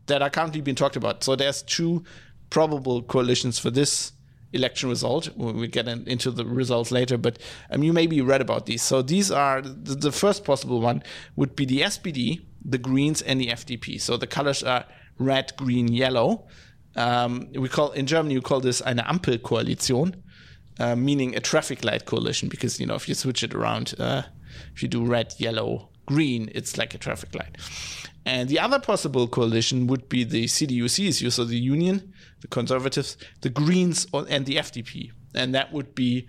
that 0.06 0.20
are 0.20 0.30
currently 0.30 0.60
being 0.60 0.74
talked 0.74 0.96
about. 0.96 1.22
So 1.22 1.36
there's 1.36 1.62
two 1.62 2.04
probable 2.50 3.02
coalitions 3.02 3.58
for 3.58 3.70
this 3.70 4.12
election 4.54 4.88
result. 4.88 5.28
We 5.36 5.66
get 5.68 5.88
in, 5.88 6.06
into 6.06 6.30
the 6.30 6.44
results 6.44 6.90
later, 6.90 7.18
but 7.18 7.38
um, 7.70 7.82
you 7.82 7.92
maybe 7.92 8.20
read 8.20 8.40
about 8.40 8.66
these. 8.66 8.82
So 8.82 9.02
these 9.02 9.30
are 9.30 9.60
the, 9.60 9.94
the, 9.94 10.12
first 10.12 10.44
possible 10.44 10.80
one 10.80 11.02
would 11.36 11.56
be 11.56 11.64
the 11.64 11.80
SPD, 11.80 12.44
the 12.64 12.78
Greens, 12.78 13.20
and 13.22 13.40
the 13.40 13.48
FDP. 13.48 14.00
So 14.00 14.16
the 14.16 14.26
colors 14.26 14.62
are 14.62 14.84
red, 15.18 15.52
green, 15.56 15.88
yellow. 15.88 16.46
Um, 16.96 17.48
we 17.52 17.68
call 17.68 17.90
in 17.92 18.06
Germany 18.06 18.36
we 18.36 18.40
call 18.40 18.60
this 18.60 18.80
eine 18.82 19.02
Ampelkoalition, 19.02 20.14
uh, 20.78 20.94
meaning 20.94 21.34
a 21.34 21.40
traffic 21.40 21.84
light 21.84 22.04
coalition. 22.04 22.48
Because 22.48 22.78
you 22.78 22.86
know 22.86 22.94
if 22.94 23.08
you 23.08 23.14
switch 23.14 23.42
it 23.42 23.54
around, 23.54 23.94
uh, 23.98 24.22
if 24.74 24.82
you 24.82 24.88
do 24.88 25.04
red, 25.04 25.34
yellow, 25.38 25.88
green, 26.06 26.50
it's 26.54 26.78
like 26.78 26.94
a 26.94 26.98
traffic 26.98 27.34
light. 27.34 27.56
And 28.26 28.48
the 28.48 28.58
other 28.58 28.78
possible 28.78 29.28
coalition 29.28 29.86
would 29.88 30.08
be 30.08 30.24
the 30.24 30.44
CDU 30.44 30.84
CSU, 30.84 31.30
so 31.30 31.44
the 31.44 31.58
Union, 31.58 32.13
the 32.44 32.48
Conservatives, 32.48 33.16
the 33.40 33.48
Greens, 33.48 34.06
and 34.12 34.44
the 34.44 34.56
FDP. 34.56 35.12
And 35.34 35.54
that 35.54 35.72
would 35.72 35.94
be 35.94 36.28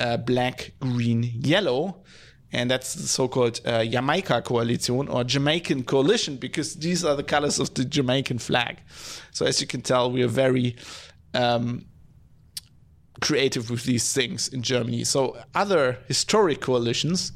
uh, 0.00 0.16
black, 0.16 0.72
green, 0.80 1.22
yellow. 1.22 2.02
And 2.50 2.68
that's 2.68 2.94
the 2.94 3.06
so 3.06 3.28
called 3.28 3.60
uh, 3.64 3.84
Jamaica 3.84 4.42
coalition 4.42 5.06
or 5.06 5.22
Jamaican 5.22 5.84
coalition 5.84 6.36
because 6.36 6.74
these 6.74 7.04
are 7.04 7.14
the 7.14 7.22
colors 7.22 7.60
of 7.60 7.72
the 7.74 7.84
Jamaican 7.84 8.40
flag. 8.40 8.78
So, 9.30 9.46
as 9.46 9.60
you 9.60 9.68
can 9.68 9.82
tell, 9.82 10.10
we 10.10 10.24
are 10.24 10.34
very 10.46 10.74
um, 11.32 11.84
creative 13.20 13.70
with 13.70 13.84
these 13.84 14.12
things 14.12 14.48
in 14.48 14.62
Germany. 14.62 15.04
So, 15.04 15.38
other 15.54 16.00
historic 16.08 16.60
coalitions 16.60 17.30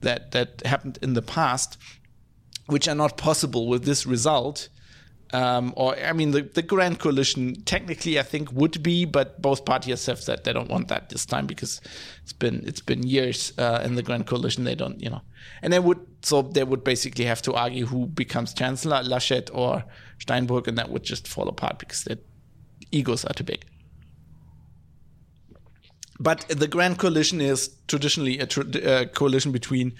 that, 0.00 0.32
that 0.32 0.66
happened 0.66 0.98
in 1.00 1.14
the 1.14 1.22
past 1.22 1.78
which 2.66 2.88
are 2.88 2.94
not 2.94 3.16
possible 3.16 3.68
with 3.68 3.84
this 3.84 4.06
result. 4.06 4.68
Um, 5.32 5.72
or 5.76 5.96
I 5.96 6.12
mean, 6.12 6.30
the, 6.30 6.42
the 6.42 6.62
Grand 6.62 7.00
Coalition 7.00 7.62
technically 7.62 8.20
I 8.20 8.22
think 8.22 8.52
would 8.52 8.82
be, 8.82 9.04
but 9.04 9.40
both 9.42 9.64
parties 9.64 10.06
have 10.06 10.20
said 10.20 10.44
they 10.44 10.52
don't 10.52 10.70
want 10.70 10.88
that 10.88 11.08
this 11.08 11.26
time 11.26 11.46
because 11.46 11.80
it's 12.22 12.32
been 12.32 12.62
it's 12.66 12.80
been 12.80 13.02
years 13.02 13.52
uh, 13.58 13.82
in 13.84 13.96
the 13.96 14.02
Grand 14.02 14.26
Coalition. 14.26 14.64
They 14.64 14.76
don't, 14.76 15.00
you 15.02 15.10
know, 15.10 15.22
and 15.62 15.72
they 15.72 15.80
would 15.80 15.98
so 16.22 16.42
they 16.42 16.62
would 16.62 16.84
basically 16.84 17.24
have 17.24 17.42
to 17.42 17.54
argue 17.54 17.86
who 17.86 18.06
becomes 18.06 18.54
chancellor, 18.54 19.02
Laschet 19.02 19.50
or 19.52 19.84
Steinbrück, 20.18 20.68
and 20.68 20.78
that 20.78 20.90
would 20.90 21.02
just 21.02 21.26
fall 21.26 21.48
apart 21.48 21.78
because 21.78 22.04
their 22.04 22.18
egos 22.92 23.24
are 23.24 23.34
too 23.34 23.44
big. 23.44 23.64
but 26.20 26.46
the 26.48 26.68
Grand 26.68 26.98
Coalition 26.98 27.40
is 27.40 27.70
traditionally 27.88 28.38
a 28.38 28.46
tra- 28.46 29.06
coalition 29.06 29.52
between 29.52 29.94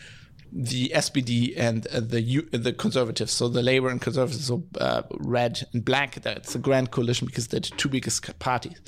the 0.55 0.93
SPD 0.95 1.55
and 1.57 1.87
uh, 1.89 1.99
the 1.99 2.23
U- 2.23 2.49
the 2.53 2.73
Conservatives. 2.73 3.33
So 3.33 3.49
the 3.49 3.63
Labour 3.63 3.89
and 3.89 4.01
Conservatives, 4.01 4.47
so 4.47 4.63
uh, 4.81 5.03
red 5.19 5.67
and 5.73 5.85
black. 5.85 6.15
That's 6.23 6.55
a 6.55 6.59
Grand 6.61 6.93
Coalition 6.93 7.27
because 7.27 7.49
they're 7.49 7.61
the 7.61 7.71
two 7.71 7.89
biggest 7.89 8.39
parties. 8.39 8.81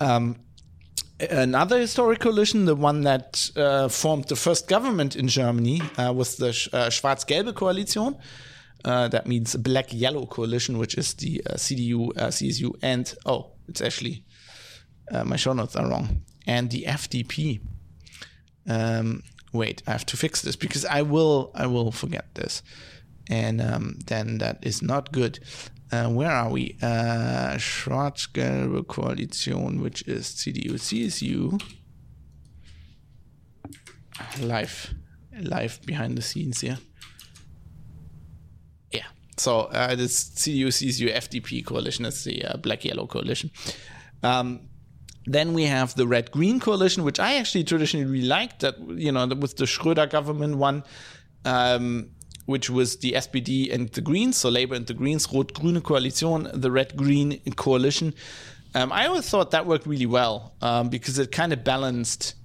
Um, 0.00 0.36
another 1.20 1.78
historic 1.78 2.18
coalition, 2.18 2.64
the 2.64 2.74
one 2.74 3.02
that 3.02 3.50
uh, 3.56 3.88
formed 3.88 4.24
the 4.24 4.34
first 4.36 4.66
government 4.66 5.14
in 5.14 5.28
Germany, 5.28 5.80
uh, 5.96 6.12
was 6.12 6.36
the 6.36 6.48
uh, 6.72 6.90
Schwarz-Gelbe 6.90 7.52
Koalition. 7.52 8.18
Uh, 8.84 9.06
that 9.08 9.26
means 9.26 9.54
black-yellow 9.54 10.26
coalition, 10.26 10.78
which 10.78 10.96
is 10.96 11.14
the 11.14 11.42
CDU, 11.50 12.12
CSU, 12.14 12.72
and 12.82 13.14
oh, 13.24 13.52
it's 13.68 13.80
actually 13.80 14.24
my 15.24 15.36
show 15.36 15.52
notes 15.52 15.74
are 15.74 15.88
wrong, 15.88 16.22
and 16.46 16.70
the 16.70 16.84
FDP. 16.84 17.60
Um, 18.68 19.22
wait, 19.52 19.82
I 19.86 19.92
have 19.92 20.06
to 20.06 20.16
fix 20.16 20.42
this 20.42 20.56
because 20.56 20.84
I 20.84 21.02
will, 21.02 21.50
I 21.54 21.66
will 21.66 21.92
forget 21.92 22.34
this, 22.34 22.62
and 23.28 23.60
um, 23.60 23.98
then 24.06 24.38
that 24.38 24.58
is 24.62 24.82
not 24.82 25.12
good. 25.12 25.40
Uh, 25.90 26.08
where 26.08 26.30
are 26.30 26.50
we? 26.50 26.76
Uh, 26.82 27.56
Schwarz-Gelbe 27.56 28.84
Koalition, 28.86 29.80
which 29.80 30.06
is 30.06 30.26
CDU, 30.26 30.72
CSU. 30.72 31.62
Live, 34.40 34.94
live 35.40 35.80
behind 35.86 36.18
the 36.18 36.22
scenes 36.22 36.60
here. 36.60 36.78
Yeah. 38.92 39.06
So 39.38 39.60
uh, 39.60 39.94
this 39.94 40.24
CDU, 40.24 40.66
CSU, 40.66 41.14
FDP 41.14 41.64
coalition 41.64 42.04
is 42.04 42.22
the 42.24 42.44
uh, 42.44 42.56
black-yellow 42.58 43.06
coalition. 43.06 43.50
Um, 44.22 44.68
then 45.28 45.52
we 45.52 45.64
have 45.64 45.94
the 45.94 46.06
red 46.06 46.30
green 46.30 46.58
coalition, 46.58 47.04
which 47.04 47.20
I 47.20 47.36
actually 47.36 47.64
traditionally 47.64 48.06
really 48.06 48.26
liked. 48.26 48.60
That 48.60 48.78
you 48.78 49.12
know, 49.12 49.26
with 49.26 49.56
the 49.56 49.64
Schröder 49.64 50.08
government 50.08 50.56
one. 50.56 50.84
Um, 51.44 52.10
which 52.46 52.70
was 52.70 52.96
the 53.00 53.12
SPD 53.12 53.70
and 53.70 53.90
the 53.90 54.00
Greens, 54.00 54.38
so 54.38 54.48
Labour 54.48 54.74
and 54.74 54.86
the 54.86 54.94
Greens, 54.94 55.30
Rot-Grüne 55.30 55.82
Koalition, 55.82 56.50
the 56.58 56.70
Red-Green 56.70 57.38
Coalition. 57.56 58.14
Um, 58.74 58.90
I 58.90 59.06
always 59.06 59.28
thought 59.28 59.50
that 59.50 59.66
worked 59.66 59.86
really 59.86 60.06
well 60.06 60.54
um, 60.62 60.88
because 60.88 61.18
it 61.18 61.30
kind 61.30 61.52
of 61.52 61.62
balanced. 61.62 62.36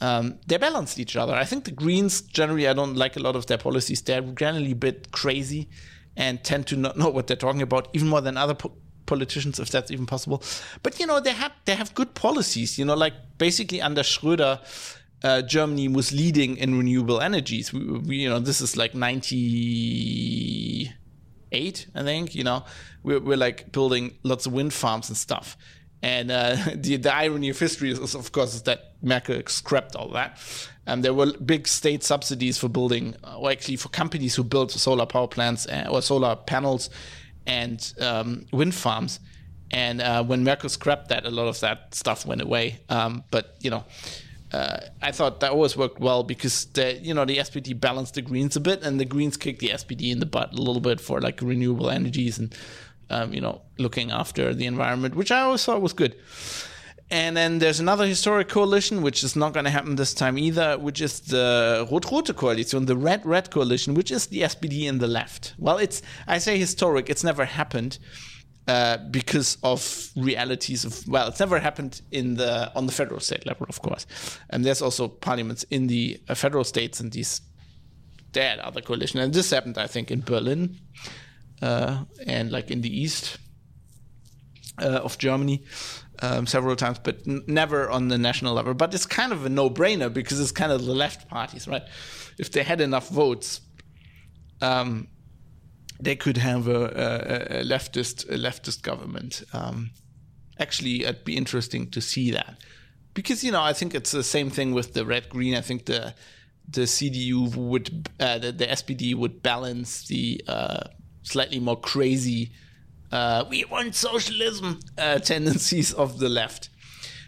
Um, 0.00 0.38
they 0.46 0.56
balanced 0.56 1.00
each 1.00 1.16
other. 1.16 1.34
I 1.34 1.44
think 1.44 1.64
the 1.64 1.72
Greens 1.72 2.20
generally, 2.20 2.68
I 2.68 2.74
don't 2.74 2.94
like 2.94 3.16
a 3.16 3.20
lot 3.20 3.34
of 3.34 3.46
their 3.46 3.58
policies. 3.58 4.02
They're 4.02 4.20
generally 4.20 4.70
a 4.70 4.76
bit 4.76 5.10
crazy 5.10 5.68
and 6.16 6.42
tend 6.44 6.68
to 6.68 6.76
not 6.76 6.96
know 6.96 7.08
what 7.08 7.26
they're 7.26 7.36
talking 7.36 7.62
about, 7.62 7.88
even 7.92 8.06
more 8.06 8.20
than 8.20 8.36
other 8.36 8.54
po- 8.54 8.76
politicians, 9.06 9.58
if 9.58 9.70
that's 9.70 9.90
even 9.90 10.06
possible. 10.06 10.42
But 10.82 10.98
you 10.98 11.06
know, 11.06 11.20
they 11.20 11.32
have 11.32 11.52
they 11.64 11.74
have 11.74 11.94
good 11.94 12.14
policies. 12.14 12.78
You 12.78 12.84
know, 12.84 12.94
like 12.94 13.14
basically 13.38 13.80
under 13.80 14.02
Schröder, 14.02 14.60
uh, 15.24 15.42
Germany 15.42 15.88
was 15.88 16.12
leading 16.12 16.56
in 16.58 16.76
renewable 16.76 17.20
energies. 17.20 17.72
We, 17.72 17.98
we, 17.98 18.16
you 18.16 18.28
know, 18.28 18.38
this 18.38 18.60
is 18.60 18.76
like 18.76 18.94
98, 18.94 21.86
I 21.94 22.02
think, 22.02 22.34
you 22.34 22.44
know, 22.44 22.66
we're, 23.02 23.20
we're 23.20 23.38
like 23.38 23.72
building 23.72 24.18
lots 24.22 24.44
of 24.44 24.52
wind 24.52 24.74
farms 24.74 25.08
and 25.08 25.16
stuff. 25.16 25.56
And 26.02 26.30
uh, 26.30 26.56
the, 26.74 26.98
the 26.98 27.10
irony 27.12 27.48
of 27.48 27.58
history 27.58 27.90
is, 27.90 28.14
of 28.14 28.32
course, 28.32 28.54
is 28.54 28.64
that 28.64 28.96
Merkel 29.00 29.40
scrapped 29.46 29.96
all 29.96 30.10
that. 30.10 30.38
And 30.86 31.02
there 31.02 31.14
were 31.14 31.32
big 31.38 31.66
state 31.66 32.04
subsidies 32.04 32.58
for 32.58 32.68
building, 32.68 33.16
uh, 33.24 33.38
or 33.38 33.50
actually 33.50 33.76
for 33.76 33.88
companies 33.88 34.34
who 34.34 34.44
built 34.44 34.72
solar 34.72 35.06
power 35.06 35.28
plants 35.28 35.66
uh, 35.66 35.88
or 35.90 36.02
solar 36.02 36.36
panels 36.36 36.90
and 37.46 37.92
um, 38.00 38.46
wind 38.52 38.74
farms. 38.74 39.20
And 39.70 40.00
uh, 40.00 40.22
when 40.22 40.44
Merkel 40.44 40.68
scrapped 40.68 41.08
that, 41.08 41.26
a 41.26 41.30
lot 41.30 41.48
of 41.48 41.58
that 41.60 41.94
stuff 41.94 42.26
went 42.26 42.40
away. 42.40 42.80
Um, 42.88 43.24
but, 43.30 43.56
you 43.60 43.70
know, 43.70 43.84
uh, 44.54 44.78
I 45.02 45.10
thought 45.10 45.40
that 45.40 45.50
always 45.50 45.76
worked 45.76 45.98
well 45.98 46.22
because 46.22 46.66
the 46.66 46.94
you 47.02 47.12
know 47.12 47.24
the 47.24 47.38
SPD 47.38 47.78
balanced 47.78 48.14
the 48.14 48.22
Greens 48.22 48.54
a 48.54 48.60
bit, 48.60 48.84
and 48.84 49.00
the 49.00 49.04
Greens 49.04 49.36
kicked 49.36 49.58
the 49.58 49.70
SPD 49.70 50.12
in 50.12 50.20
the 50.20 50.26
butt 50.26 50.52
a 50.52 50.62
little 50.62 50.80
bit 50.80 51.00
for 51.00 51.20
like 51.20 51.40
renewable 51.42 51.90
energies 51.90 52.38
and 52.38 52.54
um, 53.10 53.34
you 53.34 53.40
know 53.40 53.62
looking 53.78 54.12
after 54.12 54.54
the 54.54 54.66
environment, 54.66 55.16
which 55.16 55.32
I 55.32 55.40
always 55.40 55.64
thought 55.64 55.82
was 55.82 55.92
good. 55.92 56.14
And 57.10 57.36
then 57.36 57.58
there's 57.58 57.80
another 57.80 58.06
historic 58.06 58.48
coalition, 58.48 59.02
which 59.02 59.22
is 59.22 59.36
not 59.36 59.52
going 59.52 59.64
to 59.64 59.70
happen 59.70 59.96
this 59.96 60.14
time 60.14 60.38
either, 60.38 60.78
which 60.78 61.00
is 61.00 61.20
the 61.20 61.86
Rot-Rote 61.90 62.34
Coalition, 62.34 62.86
the 62.86 62.96
Red-Red 62.96 63.50
Coalition, 63.50 63.94
which 63.94 64.10
is 64.10 64.26
the 64.26 64.40
SPD 64.40 64.86
in 64.86 64.98
the 64.98 65.06
left. 65.06 65.54
Well, 65.58 65.78
it's 65.78 66.00
I 66.26 66.38
say 66.38 66.58
historic; 66.58 67.10
it's 67.10 67.22
never 67.22 67.44
happened 67.44 67.98
uh, 68.66 68.96
because 69.10 69.58
of 69.62 70.10
realities 70.16 70.84
of 70.84 71.06
well, 71.06 71.28
it's 71.28 71.40
never 71.40 71.58
happened 71.58 72.00
in 72.10 72.34
the 72.34 72.72
on 72.74 72.86
the 72.86 72.92
federal 72.92 73.20
state 73.20 73.44
level, 73.46 73.66
of 73.68 73.82
course. 73.82 74.06
And 74.48 74.64
there's 74.64 74.80
also 74.80 75.08
parliaments 75.08 75.64
in 75.64 75.86
the 75.88 76.18
uh, 76.28 76.34
federal 76.34 76.64
states 76.64 77.00
and 77.00 77.12
these 77.12 77.42
dead 78.32 78.58
other 78.60 78.80
coalition. 78.80 79.20
And 79.20 79.32
this 79.32 79.50
happened, 79.50 79.76
I 79.78 79.86
think, 79.86 80.10
in 80.10 80.22
Berlin 80.22 80.78
uh, 81.62 82.04
and 82.26 82.50
like 82.50 82.70
in 82.70 82.80
the 82.80 83.00
east 83.00 83.38
uh, 84.82 85.00
of 85.04 85.18
Germany. 85.18 85.62
Um, 86.22 86.46
several 86.46 86.76
times, 86.76 87.00
but 87.02 87.18
n- 87.26 87.42
never 87.48 87.90
on 87.90 88.06
the 88.06 88.16
national 88.16 88.54
level. 88.54 88.72
But 88.72 88.94
it's 88.94 89.04
kind 89.04 89.32
of 89.32 89.44
a 89.44 89.48
no-brainer 89.48 90.12
because 90.12 90.38
it's 90.40 90.52
kind 90.52 90.70
of 90.70 90.84
the 90.84 90.94
left 90.94 91.28
parties, 91.28 91.66
right? 91.66 91.82
If 92.38 92.52
they 92.52 92.62
had 92.62 92.80
enough 92.80 93.08
votes, 93.08 93.60
um, 94.60 95.08
they 96.00 96.16
could 96.16 96.36
have 96.36 96.68
a, 96.68 97.60
a, 97.60 97.64
leftist 97.64 98.28
a 98.28 98.38
leftist 98.38 98.82
government. 98.82 99.42
Um, 99.52 99.90
actually, 100.58 101.02
it'd 101.02 101.24
be 101.24 101.36
interesting 101.36 101.90
to 101.90 102.00
see 102.00 102.30
that 102.30 102.58
because 103.14 103.44
you 103.44 103.52
know 103.52 103.62
I 103.62 103.72
think 103.72 103.94
it's 103.94 104.10
the 104.10 104.22
same 104.22 104.50
thing 104.50 104.72
with 104.72 104.92
the 104.92 105.04
red 105.04 105.28
green. 105.28 105.54
I 105.54 105.60
think 105.60 105.86
the 105.86 106.14
the 106.68 106.82
CDU 106.82 107.54
would 107.56 108.08
uh, 108.20 108.38
the, 108.38 108.52
the, 108.52 108.66
SPD 108.66 109.14
would 109.14 109.42
balance 109.42 110.06
the 110.08 110.42
uh, 110.48 110.84
slightly 111.22 111.60
more 111.60 111.78
crazy 111.78 112.52
uh, 113.12 113.44
we 113.48 113.64
want 113.64 113.94
socialism 113.94 114.80
uh, 114.98 115.18
tendencies 115.18 115.92
of 115.92 116.18
the 116.18 116.28
left. 116.28 116.70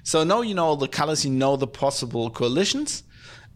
So 0.02 0.22
now 0.24 0.42
you 0.42 0.54
know 0.54 0.76
the 0.76 0.88
colors, 0.88 1.24
you 1.24 1.32
know 1.32 1.56
the 1.56 1.66
possible 1.66 2.30
coalitions. 2.30 3.02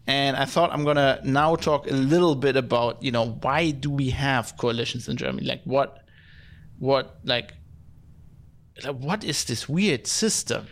And 0.07 0.35
I 0.35 0.45
thought 0.45 0.73
I'm 0.73 0.83
gonna 0.83 1.21
now 1.23 1.55
talk 1.55 1.89
a 1.89 1.93
little 1.93 2.35
bit 2.35 2.55
about 2.55 3.01
you 3.03 3.11
know 3.11 3.37
why 3.41 3.71
do 3.71 3.89
we 3.89 4.09
have 4.09 4.57
coalitions 4.57 5.07
in 5.07 5.17
Germany? 5.17 5.45
Like 5.47 5.61
what, 5.63 6.03
what 6.79 7.19
like, 7.23 7.53
like 8.83 8.95
what 8.95 9.23
is 9.23 9.45
this 9.45 9.69
weird 9.69 10.07
system? 10.07 10.67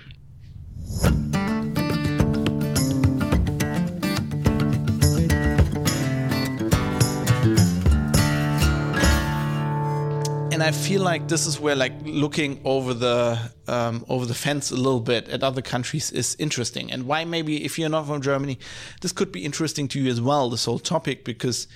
And 10.59 10.67
I 10.67 10.71
feel 10.71 11.01
like 11.01 11.29
this 11.29 11.47
is 11.47 11.57
where 11.57 11.73
like 11.73 11.93
looking 12.03 12.59
over 12.65 12.93
the 12.93 13.39
um, 13.69 14.03
over 14.09 14.25
the 14.25 14.33
fence 14.33 14.71
a 14.71 14.75
little 14.75 14.99
bit 14.99 15.29
at 15.29 15.41
other 15.41 15.61
countries 15.61 16.11
is 16.11 16.35
interesting, 16.37 16.91
and 16.91 17.05
why 17.05 17.23
maybe 17.23 17.63
if 17.63 17.79
you're 17.79 17.87
not 17.87 18.07
from 18.07 18.21
Germany, 18.21 18.59
this 18.99 19.13
could 19.13 19.31
be 19.31 19.45
interesting 19.45 19.87
to 19.87 20.01
you 20.01 20.11
as 20.11 20.19
well. 20.19 20.49
This 20.49 20.65
whole 20.65 20.79
topic 20.79 21.23
because 21.23 21.69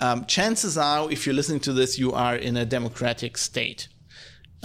um, 0.00 0.26
chances 0.26 0.76
are, 0.76 1.08
if 1.12 1.26
you're 1.26 1.34
listening 1.34 1.60
to 1.60 1.72
this, 1.72 1.96
you 1.96 2.10
are 2.12 2.34
in 2.34 2.56
a 2.56 2.66
democratic 2.66 3.38
state. 3.38 3.86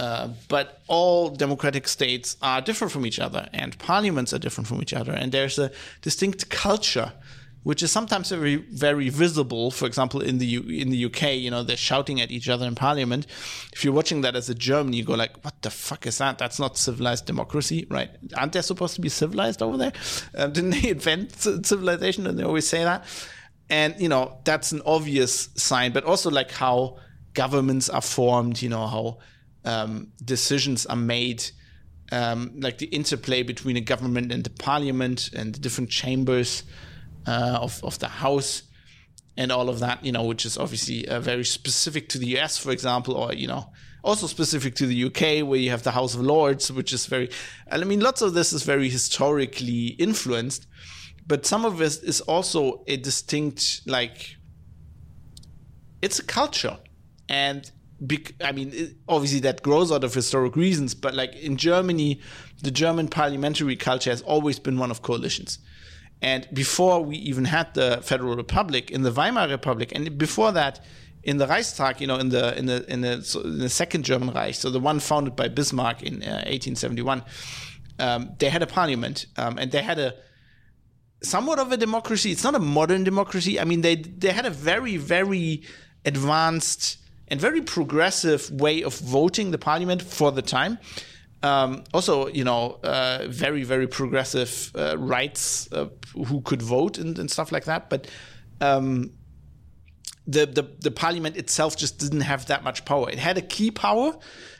Uh, 0.00 0.30
but 0.48 0.80
all 0.88 1.28
democratic 1.28 1.86
states 1.86 2.36
are 2.42 2.60
different 2.60 2.90
from 2.90 3.06
each 3.06 3.20
other, 3.20 3.48
and 3.52 3.78
parliaments 3.78 4.32
are 4.32 4.38
different 4.40 4.66
from 4.66 4.82
each 4.82 4.94
other, 4.94 5.12
and 5.12 5.30
there's 5.30 5.60
a 5.60 5.70
distinct 6.02 6.48
culture 6.48 7.12
which 7.62 7.82
is 7.82 7.92
sometimes 7.92 8.30
very 8.30 8.56
very 8.56 9.08
visible. 9.08 9.70
For 9.70 9.86
example, 9.86 10.20
in 10.20 10.38
the 10.38 10.46
U- 10.46 10.68
in 10.68 10.90
the 10.90 11.04
UK, 11.06 11.34
you 11.34 11.50
know, 11.50 11.62
they're 11.62 11.76
shouting 11.76 12.20
at 12.20 12.30
each 12.30 12.48
other 12.48 12.66
in 12.66 12.74
Parliament. 12.74 13.26
If 13.72 13.84
you're 13.84 13.92
watching 13.92 14.22
that 14.22 14.34
as 14.34 14.48
a 14.48 14.54
German, 14.54 14.94
you 14.94 15.04
go 15.04 15.14
like, 15.14 15.44
"What 15.44 15.60
the 15.62 15.70
fuck 15.70 16.06
is 16.06 16.18
that? 16.18 16.38
That's 16.38 16.58
not 16.58 16.78
civilized 16.78 17.26
democracy, 17.26 17.86
right? 17.90 18.10
Aren't 18.36 18.52
they 18.52 18.62
supposed 18.62 18.94
to 18.94 19.00
be 19.00 19.10
civilized 19.10 19.62
over 19.62 19.76
there? 19.76 19.92
Um, 20.34 20.52
didn't 20.54 20.70
they 20.70 20.90
invent 20.90 21.32
civilization? 21.40 22.26
And 22.26 22.38
they 22.38 22.44
always 22.44 22.66
say 22.66 22.84
that." 22.84 23.04
And 23.68 23.94
you 24.00 24.08
know, 24.08 24.38
that's 24.44 24.72
an 24.72 24.82
obvious 24.86 25.50
sign, 25.56 25.92
but 25.92 26.04
also 26.04 26.30
like 26.30 26.50
how 26.50 26.96
governments 27.34 27.88
are 27.90 28.02
formed. 28.02 28.62
You 28.62 28.70
know 28.70 28.86
how 28.86 29.18
um, 29.64 30.12
decisions 30.24 30.86
are 30.86 30.96
made. 30.96 31.44
Um, 32.12 32.54
like 32.58 32.78
the 32.78 32.86
interplay 32.86 33.44
between 33.44 33.76
a 33.76 33.80
government 33.80 34.32
and 34.32 34.42
the 34.42 34.50
parliament 34.50 35.30
and 35.32 35.54
the 35.54 35.60
different 35.60 35.90
chambers 35.90 36.64
uh, 37.26 37.58
of 37.60 37.82
of 37.84 37.98
the 37.98 38.08
house 38.08 38.62
and 39.36 39.50
all 39.52 39.68
of 39.68 39.80
that, 39.80 40.04
you 40.04 40.12
know, 40.12 40.24
which 40.24 40.44
is 40.44 40.58
obviously 40.58 41.08
uh, 41.08 41.20
very 41.20 41.44
specific 41.44 42.08
to 42.10 42.18
the 42.18 42.38
US, 42.38 42.58
for 42.58 42.72
example, 42.72 43.14
or 43.14 43.32
you 43.32 43.46
know, 43.46 43.70
also 44.02 44.26
specific 44.26 44.74
to 44.76 44.86
the 44.86 45.04
UK, 45.04 45.46
where 45.46 45.58
you 45.58 45.70
have 45.70 45.82
the 45.82 45.92
House 45.92 46.14
of 46.14 46.20
Lords, 46.20 46.70
which 46.72 46.92
is 46.92 47.06
very, 47.06 47.30
I 47.70 47.78
mean, 47.84 48.00
lots 48.00 48.22
of 48.22 48.34
this 48.34 48.52
is 48.52 48.62
very 48.62 48.88
historically 48.88 49.88
influenced, 49.98 50.66
but 51.26 51.46
some 51.46 51.64
of 51.64 51.78
this 51.78 51.98
is 52.02 52.20
also 52.22 52.82
a 52.86 52.96
distinct, 52.96 53.82
like, 53.86 54.36
it's 56.02 56.18
a 56.18 56.24
culture, 56.24 56.78
and 57.28 57.70
I 58.42 58.52
mean, 58.52 58.96
obviously 59.08 59.40
that 59.40 59.62
grows 59.62 59.92
out 59.92 60.04
of 60.04 60.14
historic 60.14 60.56
reasons, 60.56 60.94
but 60.94 61.14
like 61.14 61.36
in 61.36 61.58
Germany, 61.58 62.20
the 62.62 62.70
German 62.70 63.08
parliamentary 63.08 63.76
culture 63.76 64.10
has 64.10 64.22
always 64.22 64.58
been 64.58 64.78
one 64.78 64.90
of 64.90 65.02
coalitions. 65.02 65.58
And 66.22 66.46
before 66.52 67.02
we 67.02 67.16
even 67.16 67.46
had 67.46 67.72
the 67.74 68.00
Federal 68.02 68.36
Republic, 68.36 68.90
in 68.90 69.02
the 69.02 69.10
Weimar 69.10 69.48
Republic, 69.48 69.92
and 69.94 70.18
before 70.18 70.52
that, 70.52 70.80
in 71.22 71.38
the 71.38 71.46
Reichstag, 71.46 72.00
you 72.00 72.06
know, 72.06 72.16
in 72.16 72.30
the 72.30 72.56
in 72.58 72.66
the 72.66 72.90
in 72.90 73.00
the, 73.02 73.40
in 73.44 73.58
the 73.58 73.68
second 73.68 74.04
German 74.04 74.34
Reich, 74.34 74.54
so 74.54 74.70
the 74.70 74.80
one 74.80 75.00
founded 75.00 75.36
by 75.36 75.48
Bismarck 75.48 76.02
in 76.02 76.22
uh, 76.22 76.44
1871, 76.46 77.22
um, 77.98 78.30
they 78.38 78.48
had 78.48 78.62
a 78.62 78.66
parliament 78.66 79.26
um, 79.36 79.58
and 79.58 79.70
they 79.70 79.82
had 79.82 79.98
a 79.98 80.14
somewhat 81.22 81.58
of 81.58 81.72
a 81.72 81.76
democracy. 81.76 82.32
It's 82.32 82.44
not 82.44 82.54
a 82.54 82.58
modern 82.58 83.04
democracy. 83.04 83.60
I 83.60 83.64
mean, 83.64 83.82
they 83.82 83.96
they 83.96 84.30
had 84.30 84.46
a 84.46 84.50
very 84.50 84.96
very 84.96 85.62
advanced 86.04 86.98
and 87.28 87.40
very 87.40 87.62
progressive 87.62 88.50
way 88.50 88.82
of 88.82 88.98
voting 88.98 89.50
the 89.50 89.58
parliament 89.58 90.02
for 90.02 90.32
the 90.32 90.42
time. 90.42 90.78
Um, 91.42 91.84
also, 91.94 92.26
you 92.26 92.44
know, 92.44 92.78
uh, 92.82 93.26
very 93.28 93.64
very 93.64 93.86
progressive 93.86 94.72
uh, 94.74 94.98
rights 94.98 95.72
uh, 95.72 95.86
who 96.26 96.42
could 96.42 96.60
vote 96.60 96.98
and, 96.98 97.18
and, 97.18 97.30
stuff 97.30 97.50
like 97.50 97.64
that. 97.64 97.88
But 97.88 98.08
um, 98.60 99.12
the, 100.26 100.44
the 100.44 100.62
the 100.80 100.90
parliament 100.90 101.36
itself 101.36 101.76
just 101.76 101.98
didn't 101.98 102.20
have 102.22 102.46
that 102.46 102.62
much 102.62 102.84
power. 102.84 103.08
It 103.08 103.18
had 103.18 103.38
a 103.38 103.42
key 103.42 103.70
power, 103.70 104.12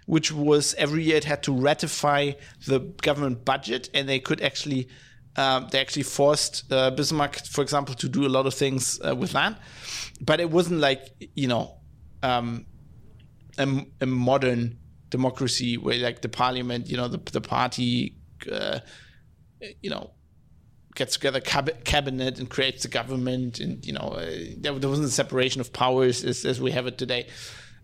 which 0.07 0.33
was 0.33 0.75
every 0.75 1.03
year 1.03 1.17
it 1.17 1.25
had 1.25 1.43
to 1.45 1.53
ratify 1.53 2.33
the 2.67 2.81
government 2.81 3.45
budget, 3.45 3.91
and 3.95 4.09
they 4.09 4.21
could 4.21 4.41
actually. 4.41 4.89
Um, 5.37 5.69
they 5.71 5.81
actually 5.81 6.03
forced 6.03 6.65
uh, 6.73 6.91
Bismarck, 6.91 7.37
for 7.47 7.63
example, 7.63 7.95
to 7.95 8.09
do 8.09 8.27
a 8.27 8.29
lot 8.29 8.47
of 8.47 8.55
things 8.55 9.01
uh, 9.07 9.15
with 9.15 9.31
that, 9.31 9.61
but 10.21 10.41
it 10.41 10.51
wasn't 10.51 10.81
like 10.81 11.09
you 11.37 11.47
know 11.47 11.79
um, 12.25 12.67
a, 13.57 13.87
a, 14.01 14.07
modern 14.07 14.80
democracy 15.11 15.77
where 15.77 15.99
like 15.99 16.23
the 16.23 16.29
parliament, 16.29 16.89
you 16.89 16.97
know, 16.97 17.09
the 17.09 17.19
the 17.31 17.41
party, 17.41 18.17
uh, 18.51 18.81
you 19.83 19.91
know, 19.91 20.11
gets 20.95 21.15
together 21.15 21.41
cab- 21.41 21.85
cabinet 21.85 22.39
and 22.39 22.49
creates 22.49 22.83
the 22.83 22.89
government, 22.89 23.61
and 23.61 23.85
you 23.85 23.93
know, 23.93 24.15
uh, 24.17 24.31
there, 24.57 24.79
there, 24.79 24.89
wasn't 24.89 25.07
a 25.07 25.11
separation 25.11 25.61
of 25.61 25.73
powers 25.73 26.25
as, 26.25 26.45
as 26.45 26.61
we 26.61 26.71
have 26.71 26.87
it 26.87 26.99
today. 26.99 27.27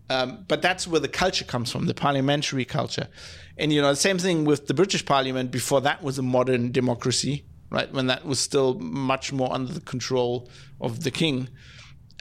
Um, 0.09 0.45
but 0.47 0.61
that's 0.61 0.87
where 0.87 1.01
the 1.01 1.09
culture 1.09 1.43
comes 1.43 1.69
from, 1.69 1.85
the 1.85 1.93
parliamentary 1.93 2.63
culture. 2.63 3.09
And 3.57 3.73
you 3.73 3.81
know, 3.81 3.89
the 3.89 3.95
same 3.95 4.17
thing 4.17 4.45
with 4.45 4.67
the 4.67 4.73
British 4.73 5.05
Parliament. 5.05 5.51
Before 5.51 5.81
that 5.81 6.01
was 6.01 6.17
a 6.17 6.23
modern 6.23 6.71
democracy, 6.71 7.45
right? 7.69 7.91
When 7.91 8.07
that 8.07 8.25
was 8.25 8.39
still 8.39 8.75
much 8.75 9.33
more 9.33 9.53
under 9.53 9.73
the 9.73 9.81
control 9.81 10.49
of 10.79 11.03
the 11.03 11.11
king 11.11 11.49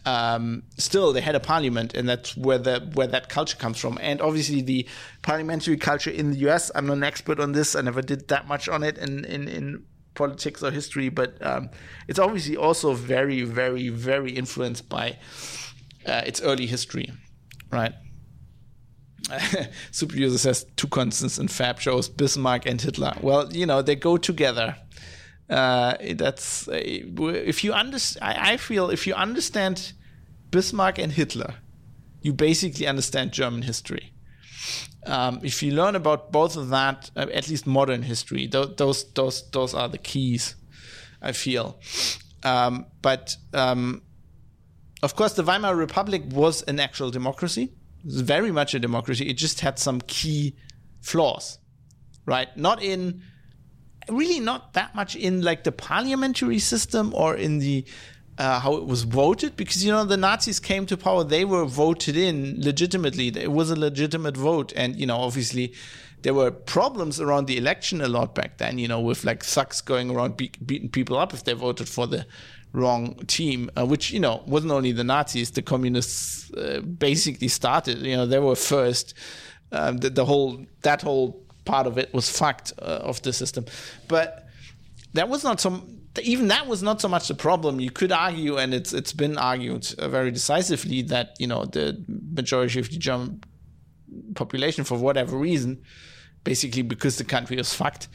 um, 0.06 0.62
still 0.78 1.12
they 1.12 1.20
had 1.20 1.34
a 1.34 1.40
parliament, 1.40 1.92
and 1.94 2.08
that's 2.08 2.36
where 2.36 2.58
the 2.58 2.90
where 2.94 3.08
that 3.08 3.28
culture 3.28 3.56
comes 3.56 3.78
from. 3.78 3.98
And 4.00 4.22
obviously, 4.22 4.62
the 4.62 4.88
parliamentary 5.22 5.76
culture 5.76 6.10
in 6.10 6.30
the 6.30 6.38
U.S. 6.38 6.70
I'm 6.74 6.86
not 6.86 6.94
an 6.94 7.02
expert 7.02 7.40
on 7.40 7.52
this. 7.52 7.74
I 7.74 7.80
never 7.82 8.00
did 8.00 8.28
that 8.28 8.46
much 8.46 8.68
on 8.68 8.82
it 8.84 8.96
in 8.98 9.24
in, 9.24 9.48
in 9.48 9.84
politics 10.14 10.62
or 10.62 10.70
history, 10.70 11.08
but 11.08 11.44
um, 11.44 11.70
it's 12.08 12.20
obviously 12.20 12.56
also 12.56 12.94
very, 12.94 13.42
very, 13.42 13.90
very 13.90 14.30
influenced 14.32 14.88
by 14.88 15.18
uh, 16.06 16.22
its 16.24 16.40
early 16.40 16.66
history, 16.66 17.12
right? 17.70 17.92
Super 19.90 20.16
user 20.16 20.38
says 20.38 20.64
two 20.76 20.86
constants 20.86 21.36
in 21.38 21.48
Fab 21.48 21.80
shows 21.80 22.08
Bismarck 22.08 22.64
and 22.64 22.80
Hitler. 22.80 23.14
Well, 23.20 23.52
you 23.52 23.66
know 23.66 23.82
they 23.82 23.96
go 23.96 24.16
together 24.16 24.76
uh, 25.48 25.96
that's 26.14 26.68
uh, 26.68 26.80
if 26.80 27.62
you 27.62 27.72
understand. 27.72 28.24
I, 28.24 28.52
I 28.52 28.56
feel 28.56 28.90
if 28.90 29.06
you 29.06 29.14
understand 29.14 29.92
Bismarck 30.56 30.96
and 30.98 31.12
Hitler, 31.12 31.56
you 32.22 32.32
basically 32.32 32.86
understand 32.86 33.30
German 33.30 33.60
history. 33.60 34.14
Um, 35.04 35.40
if 35.42 35.62
you 35.62 35.70
learn 35.72 35.94
about 35.94 36.32
both 36.32 36.56
of 36.56 36.70
that, 36.70 37.10
uh, 37.14 37.26
at 37.30 37.50
least 37.50 37.66
modern 37.66 38.02
history, 38.02 38.48
th- 38.48 38.76
those 38.78 39.12
those 39.12 39.50
those 39.50 39.74
are 39.74 39.86
the 39.90 39.98
keys. 39.98 40.56
I 41.20 41.32
feel, 41.32 41.78
um, 42.42 42.86
but 43.02 43.36
um, 43.52 44.00
of 45.02 45.14
course, 45.14 45.34
the 45.34 45.42
Weimar 45.42 45.76
Republic 45.76 46.22
was 46.30 46.62
an 46.62 46.80
actual 46.80 47.10
democracy. 47.10 47.74
Very 48.04 48.50
much 48.50 48.72
a 48.72 48.78
democracy. 48.78 49.28
It 49.28 49.36
just 49.36 49.60
had 49.60 49.78
some 49.78 50.00
key 50.00 50.56
flaws, 51.02 51.58
right? 52.24 52.48
Not 52.56 52.82
in 52.82 53.20
really 54.08 54.40
not 54.40 54.72
that 54.72 54.94
much 54.94 55.16
in 55.16 55.42
like 55.42 55.64
the 55.64 55.72
parliamentary 55.72 56.60
system 56.60 57.12
or 57.14 57.36
in 57.36 57.58
the 57.58 57.84
uh, 58.38 58.60
how 58.60 58.74
it 58.76 58.86
was 58.86 59.02
voted? 59.02 59.56
Because 59.56 59.84
you 59.84 59.90
know 59.90 60.04
the 60.04 60.16
Nazis 60.16 60.60
came 60.60 60.86
to 60.86 60.96
power. 60.96 61.24
They 61.24 61.44
were 61.44 61.64
voted 61.64 62.16
in 62.16 62.60
legitimately. 62.60 63.28
It 63.28 63.52
was 63.52 63.70
a 63.70 63.76
legitimate 63.76 64.36
vote. 64.36 64.72
And 64.76 64.96
you 64.96 65.06
know 65.06 65.16
obviously 65.16 65.72
there 66.22 66.34
were 66.34 66.50
problems 66.50 67.20
around 67.20 67.46
the 67.46 67.56
election 67.56 68.00
a 68.00 68.08
lot 68.08 68.34
back 68.34 68.58
then 68.58 68.78
you 68.78 68.88
know 68.88 68.98
with 68.98 69.24
like 69.24 69.44
thugs 69.44 69.80
going 69.80 70.10
around 70.10 70.36
be- 70.36 70.50
beating 70.64 70.88
people 70.88 71.16
up 71.16 71.32
if 71.32 71.44
they 71.44 71.52
voted 71.52 71.88
for 71.88 72.06
the 72.06 72.26
wrong 72.72 73.14
team 73.26 73.70
uh, 73.76 73.86
which 73.86 74.10
you 74.10 74.18
know 74.18 74.42
wasn't 74.46 74.72
only 74.72 74.92
the 74.92 75.04
Nazis. 75.04 75.50
The 75.50 75.62
communists 75.62 76.52
uh, 76.52 76.80
basically 76.80 77.48
started 77.48 77.98
you 77.98 78.16
know 78.16 78.26
they 78.26 78.38
were 78.38 78.56
first. 78.56 79.14
Um, 79.72 79.98
the, 79.98 80.10
the 80.10 80.24
whole 80.24 80.64
that 80.82 81.02
whole 81.02 81.42
part 81.64 81.86
of 81.86 81.98
it 81.98 82.14
was 82.14 82.30
fucked 82.30 82.72
uh, 82.80 83.00
of 83.02 83.20
the 83.22 83.32
system. 83.32 83.66
But 84.08 84.48
that 85.12 85.28
was 85.28 85.44
not 85.44 85.60
some. 85.60 85.95
Even 86.24 86.48
that 86.48 86.66
was 86.66 86.82
not 86.82 87.00
so 87.00 87.08
much 87.08 87.28
the 87.28 87.34
problem. 87.34 87.80
You 87.80 87.90
could 87.90 88.12
argue, 88.12 88.56
and 88.56 88.74
it's 88.74 88.92
it's 88.92 89.12
been 89.12 89.36
argued 89.38 89.94
uh, 89.98 90.08
very 90.08 90.30
decisively 90.30 91.02
that 91.02 91.34
you 91.38 91.46
know 91.46 91.64
the 91.64 92.02
majority 92.08 92.80
of 92.80 92.90
the 92.90 92.98
German 92.98 93.42
population, 94.34 94.84
for 94.84 94.98
whatever 94.98 95.36
reason, 95.36 95.82
basically 96.44 96.82
because 96.82 97.18
the 97.18 97.24
country 97.24 97.56
was 97.56 97.74
fucked, 97.74 98.08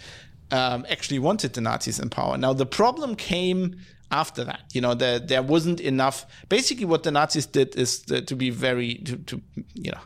um, 0.51 0.85
actually 0.89 1.19
wanted 1.19 1.53
the 1.53 1.61
Nazis 1.61 1.99
in 1.99 2.09
power. 2.09 2.37
Now 2.37 2.53
the 2.53 2.65
problem 2.65 3.15
came 3.15 3.77
after 4.11 4.43
that. 4.43 4.61
You 4.73 4.81
know, 4.81 4.93
there 4.93 5.19
there 5.19 5.41
wasn't 5.41 5.79
enough. 5.79 6.25
Basically, 6.49 6.85
what 6.85 7.03
the 7.03 7.11
Nazis 7.11 7.45
did 7.45 7.75
is 7.75 8.01
to, 8.01 8.35
be 8.35 8.49
very 8.49 8.95
to, 8.95 9.17
to 9.17 9.41
you 9.73 9.91
know 9.91 10.01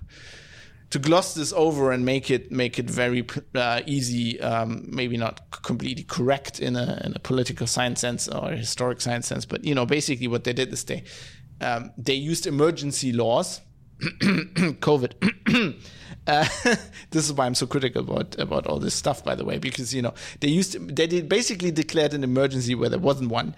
to 0.91 0.99
gloss 0.99 1.33
this 1.33 1.51
over 1.53 1.91
and 1.91 2.05
make 2.05 2.29
it 2.29 2.51
make 2.51 2.77
it 2.79 2.89
very 2.89 3.25
uh, 3.55 3.81
easy, 3.85 4.39
um, 4.41 4.85
maybe 4.87 5.17
not 5.17 5.51
completely 5.51 6.03
correct 6.03 6.59
in 6.59 6.75
a, 6.75 7.01
in 7.03 7.13
a 7.15 7.19
political 7.19 7.67
science 7.67 7.99
sense 7.99 8.27
or 8.27 8.51
historic 8.51 9.01
science 9.01 9.27
sense, 9.27 9.45
but 9.45 9.63
you 9.63 9.75
know, 9.75 9.85
basically 9.85 10.27
what 10.27 10.43
they 10.43 10.53
did 10.53 10.71
is 10.71 10.83
they 10.83 11.03
um, 11.61 11.91
they 11.97 12.13
used 12.13 12.45
emergency 12.45 13.11
laws, 13.11 13.61
COVID. 13.99 15.13
uh, 16.27 16.47
this 17.09 17.25
is 17.25 17.33
why 17.33 17.45
I'm 17.45 17.55
so 17.55 17.65
critical 17.65 18.01
about 18.01 18.37
about 18.39 18.67
all 18.67 18.79
this 18.79 18.93
stuff, 18.93 19.23
by 19.23 19.35
the 19.35 19.45
way, 19.45 19.57
because 19.57 19.93
you 19.93 20.01
know 20.01 20.13
they 20.39 20.49
used 20.49 20.95
they 20.95 21.21
basically 21.21 21.71
declared 21.71 22.13
an 22.13 22.23
emergency 22.23 22.75
where 22.75 22.89
there 22.89 22.99
wasn't 22.99 23.31
one, 23.31 23.55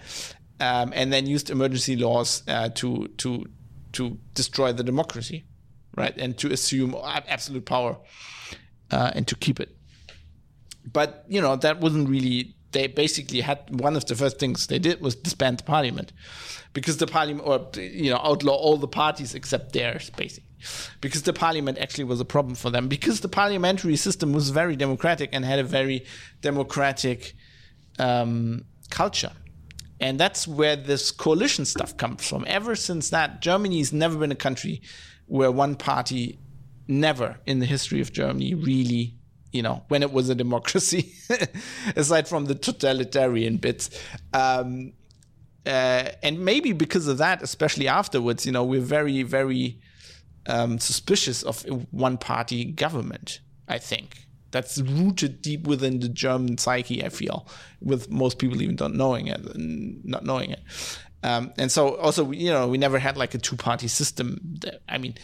um, 0.60 0.92
and 0.94 1.12
then 1.12 1.26
used 1.26 1.50
emergency 1.50 1.96
laws 1.96 2.42
uh, 2.48 2.70
to 2.70 3.08
to 3.18 3.46
to 3.92 4.18
destroy 4.34 4.72
the 4.72 4.84
democracy 4.84 5.44
right? 5.98 6.16
And 6.16 6.36
to 6.38 6.52
assume 6.52 6.96
absolute 7.04 7.66
power 7.66 7.96
uh, 8.90 9.10
and 9.14 9.26
to 9.28 9.34
keep 9.34 9.60
it. 9.60 9.76
But 10.90 11.24
you 11.28 11.40
know 11.40 11.56
that 11.56 11.80
wasn't 11.80 12.08
really. 12.08 12.54
They 12.72 12.86
basically 12.86 13.40
had 13.40 13.80
one 13.80 13.96
of 13.96 14.04
the 14.06 14.14
first 14.14 14.38
things 14.38 14.66
they 14.66 14.78
did 14.78 15.00
was 15.00 15.14
disband 15.14 15.58
the 15.58 15.64
parliament, 15.64 16.12
because 16.74 16.98
the 16.98 17.06
parliament 17.06 17.46
or 17.46 17.68
you 17.80 18.10
know 18.10 18.20
outlaw 18.22 18.54
all 18.54 18.76
the 18.76 18.88
parties 18.88 19.34
except 19.34 19.72
theirs, 19.72 20.10
basically 20.10 20.48
because 21.00 21.22
the 21.22 21.32
parliament 21.32 21.78
actually 21.78 22.04
was 22.04 22.20
a 22.20 22.24
problem 22.24 22.54
for 22.54 22.70
them 22.70 22.88
because 22.88 23.20
the 23.20 23.28
parliamentary 23.28 23.96
system 23.96 24.32
was 24.32 24.50
very 24.50 24.76
democratic 24.76 25.30
and 25.32 25.44
had 25.44 25.58
a 25.58 25.64
very 25.64 26.04
democratic 26.40 27.34
um, 27.98 28.64
culture 28.90 29.32
and 30.00 30.18
that's 30.18 30.46
where 30.46 30.76
this 30.76 31.10
coalition 31.10 31.64
stuff 31.64 31.96
comes 31.96 32.26
from 32.26 32.44
ever 32.48 32.74
since 32.74 33.10
that 33.10 33.40
germany's 33.40 33.92
never 33.92 34.18
been 34.18 34.32
a 34.32 34.36
country 34.36 34.82
where 35.28 35.52
one 35.52 35.76
party 35.76 36.38
never 36.88 37.38
in 37.46 37.60
the 37.60 37.66
history 37.66 38.00
of 38.00 38.12
Germany 38.12 38.54
really, 38.54 39.14
you 39.52 39.62
know, 39.62 39.84
when 39.88 40.02
it 40.02 40.12
was 40.12 40.28
a 40.28 40.34
democracy, 40.34 41.14
aside 41.96 42.26
from 42.26 42.46
the 42.46 42.54
totalitarian 42.54 43.58
bits. 43.58 43.90
Um, 44.32 44.94
uh, 45.66 46.10
and 46.22 46.44
maybe 46.44 46.72
because 46.72 47.06
of 47.08 47.18
that, 47.18 47.42
especially 47.42 47.86
afterwards, 47.86 48.46
you 48.46 48.52
know, 48.52 48.64
we're 48.64 48.80
very, 48.80 49.22
very 49.22 49.78
um, 50.46 50.78
suspicious 50.78 51.42
of 51.42 51.62
one 51.90 52.16
party 52.16 52.64
government, 52.64 53.40
I 53.68 53.78
think. 53.78 54.24
That's 54.50 54.80
rooted 54.80 55.42
deep 55.42 55.66
within 55.66 56.00
the 56.00 56.08
German 56.08 56.56
psyche, 56.56 57.04
I 57.04 57.10
feel, 57.10 57.46
with 57.82 58.10
most 58.10 58.38
people 58.38 58.62
even 58.62 58.76
not 58.76 58.94
knowing 58.94 59.26
it, 59.26 59.40
not 59.56 60.24
knowing 60.24 60.52
it. 60.52 60.60
Um, 61.22 61.52
and 61.58 61.70
so 61.70 61.96
also, 61.96 62.30
you 62.30 62.50
know, 62.50 62.68
we 62.68 62.78
never 62.78 62.98
had 62.98 63.16
like 63.16 63.34
a 63.34 63.38
two 63.38 63.56
party 63.56 63.88
system. 63.88 64.58
I 64.88 64.98
mean, 64.98 65.14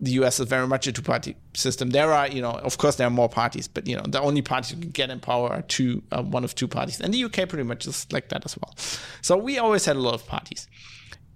the 0.00 0.12
US 0.22 0.40
is 0.40 0.48
very 0.48 0.66
much 0.66 0.86
a 0.86 0.92
two 0.92 1.02
party 1.02 1.36
system. 1.54 1.90
There 1.90 2.12
are, 2.12 2.28
you 2.28 2.42
know, 2.42 2.50
of 2.50 2.78
course, 2.78 2.96
there 2.96 3.06
are 3.06 3.10
more 3.10 3.28
parties, 3.28 3.68
but, 3.68 3.86
you 3.86 3.96
know, 3.96 4.04
the 4.06 4.20
only 4.20 4.42
parties 4.42 4.72
you 4.72 4.78
can 4.78 4.90
get 4.90 5.10
in 5.10 5.20
power 5.20 5.48
are 5.50 5.62
two, 5.62 6.02
uh, 6.10 6.22
one 6.22 6.44
of 6.44 6.54
two 6.54 6.66
parties. 6.66 7.00
And 7.00 7.12
the 7.14 7.24
UK 7.24 7.48
pretty 7.48 7.62
much 7.62 7.86
is 7.86 8.06
like 8.10 8.28
that 8.30 8.44
as 8.44 8.56
well. 8.58 8.74
So 9.20 9.36
we 9.36 9.58
always 9.58 9.84
had 9.84 9.96
a 9.96 10.00
lot 10.00 10.14
of 10.14 10.26
parties. 10.26 10.66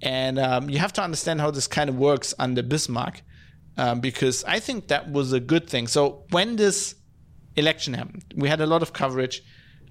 And 0.02 0.38
um, 0.38 0.68
you 0.68 0.78
have 0.78 0.92
to 0.94 1.02
understand 1.02 1.40
how 1.40 1.50
this 1.50 1.66
kind 1.66 1.88
of 1.88 1.96
works 1.96 2.34
under 2.38 2.62
Bismarck. 2.62 3.22
um, 3.76 4.00
because 4.00 4.44
I 4.44 4.60
think 4.60 4.88
that 4.88 5.10
was 5.10 5.32
a 5.32 5.40
good 5.40 5.68
thing. 5.68 5.86
So 5.86 6.24
when 6.30 6.56
this 6.56 6.94
election 7.56 7.94
happened, 7.94 8.24
we 8.34 8.48
had 8.48 8.60
a 8.60 8.66
lot 8.66 8.82
of 8.82 8.92
coverage 8.92 9.42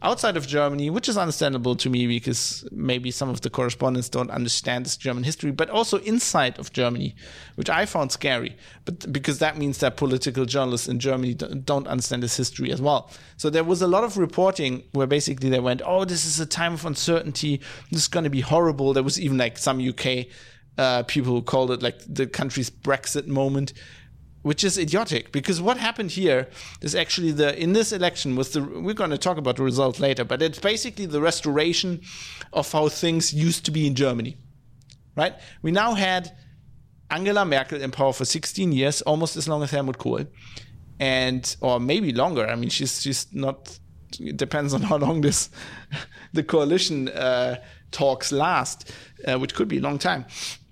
outside 0.01 0.37
of 0.37 0.45
Germany, 0.47 0.89
which 0.89 1.09
is 1.09 1.17
understandable 1.17 1.75
to 1.75 1.89
me 1.89 2.07
because 2.07 2.67
maybe 2.71 3.11
some 3.11 3.29
of 3.29 3.41
the 3.41 3.49
correspondents 3.49 4.09
don't 4.09 4.29
understand 4.29 4.85
this 4.85 4.97
German 4.97 5.23
history, 5.23 5.51
but 5.51 5.69
also 5.69 5.97
inside 5.99 6.59
of 6.59 6.71
Germany, 6.71 7.15
which 7.55 7.69
I 7.69 7.85
found 7.85 8.11
scary. 8.11 8.55
But 8.85 9.11
because 9.11 9.39
that 9.39 9.57
means 9.57 9.79
that 9.79 9.97
political 9.97 10.45
journalists 10.45 10.87
in 10.87 10.99
Germany 10.99 11.33
don't 11.33 11.87
understand 11.87 12.23
this 12.23 12.37
history 12.37 12.71
as 12.71 12.81
well. 12.81 13.09
So 13.37 13.49
there 13.49 13.63
was 13.63 13.81
a 13.81 13.87
lot 13.87 14.03
of 14.03 14.17
reporting 14.17 14.83
where 14.91 15.07
basically 15.07 15.49
they 15.49 15.59
went, 15.59 15.81
"Oh, 15.85 16.05
this 16.05 16.25
is 16.25 16.39
a 16.39 16.45
time 16.45 16.73
of 16.73 16.85
uncertainty. 16.85 17.61
This 17.91 18.01
is 18.03 18.07
going 18.07 18.25
to 18.25 18.29
be 18.29 18.41
horrible." 18.41 18.93
There 18.93 19.03
was 19.03 19.19
even 19.19 19.37
like 19.37 19.57
some 19.57 19.79
UK 19.79 20.27
uh, 20.77 21.03
people 21.03 21.33
who 21.33 21.41
called 21.41 21.71
it 21.71 21.81
like 21.81 21.99
the 22.07 22.27
country's 22.27 22.69
Brexit 22.69 23.27
moment 23.27 23.73
which 24.45 24.63
is 24.63 24.77
idiotic 24.77 25.31
because 25.31 25.59
what 25.59 25.77
happened 25.77 26.11
here 26.11 26.47
is 26.79 26.93
actually 26.93 27.31
the 27.31 27.59
in 27.59 27.73
this 27.73 27.91
election 27.91 28.35
was 28.35 28.51
the 28.51 28.61
we're 28.61 28.93
going 28.93 29.09
to 29.09 29.17
talk 29.17 29.37
about 29.37 29.55
the 29.55 29.63
result 29.63 29.99
later 29.99 30.23
but 30.23 30.39
it's 30.39 30.59
basically 30.59 31.07
the 31.07 31.19
restoration 31.19 31.99
of 32.53 32.71
how 32.71 32.87
things 32.87 33.33
used 33.33 33.65
to 33.65 33.71
be 33.71 33.87
in 33.87 33.95
Germany 33.95 34.37
right? 35.15 35.33
We 35.63 35.71
now 35.71 35.95
had 35.95 36.31
Angela 37.09 37.43
Merkel 37.43 37.81
in 37.81 37.89
power 37.89 38.13
for 38.13 38.25
16 38.25 38.71
years 38.71 39.01
almost 39.01 39.35
as 39.35 39.47
long 39.47 39.63
as 39.63 39.71
Helmut 39.71 39.97
Kohl 39.97 40.25
and 40.99 41.55
or 41.59 41.79
maybe 41.79 42.13
longer 42.13 42.47
i 42.47 42.55
mean 42.55 42.69
she's 42.69 43.01
she's 43.01 43.27
not 43.33 43.79
it 44.19 44.37
depends 44.37 44.73
on 44.73 44.81
how 44.81 44.95
long 44.95 45.21
this 45.21 45.49
the 46.33 46.43
coalition 46.43 47.09
uh, 47.09 47.55
talks 47.91 48.31
last 48.31 48.93
uh, 49.27 49.37
which 49.37 49.55
could 49.55 49.67
be 49.67 49.79
a 49.79 49.81
long 49.81 49.97
time 49.97 50.25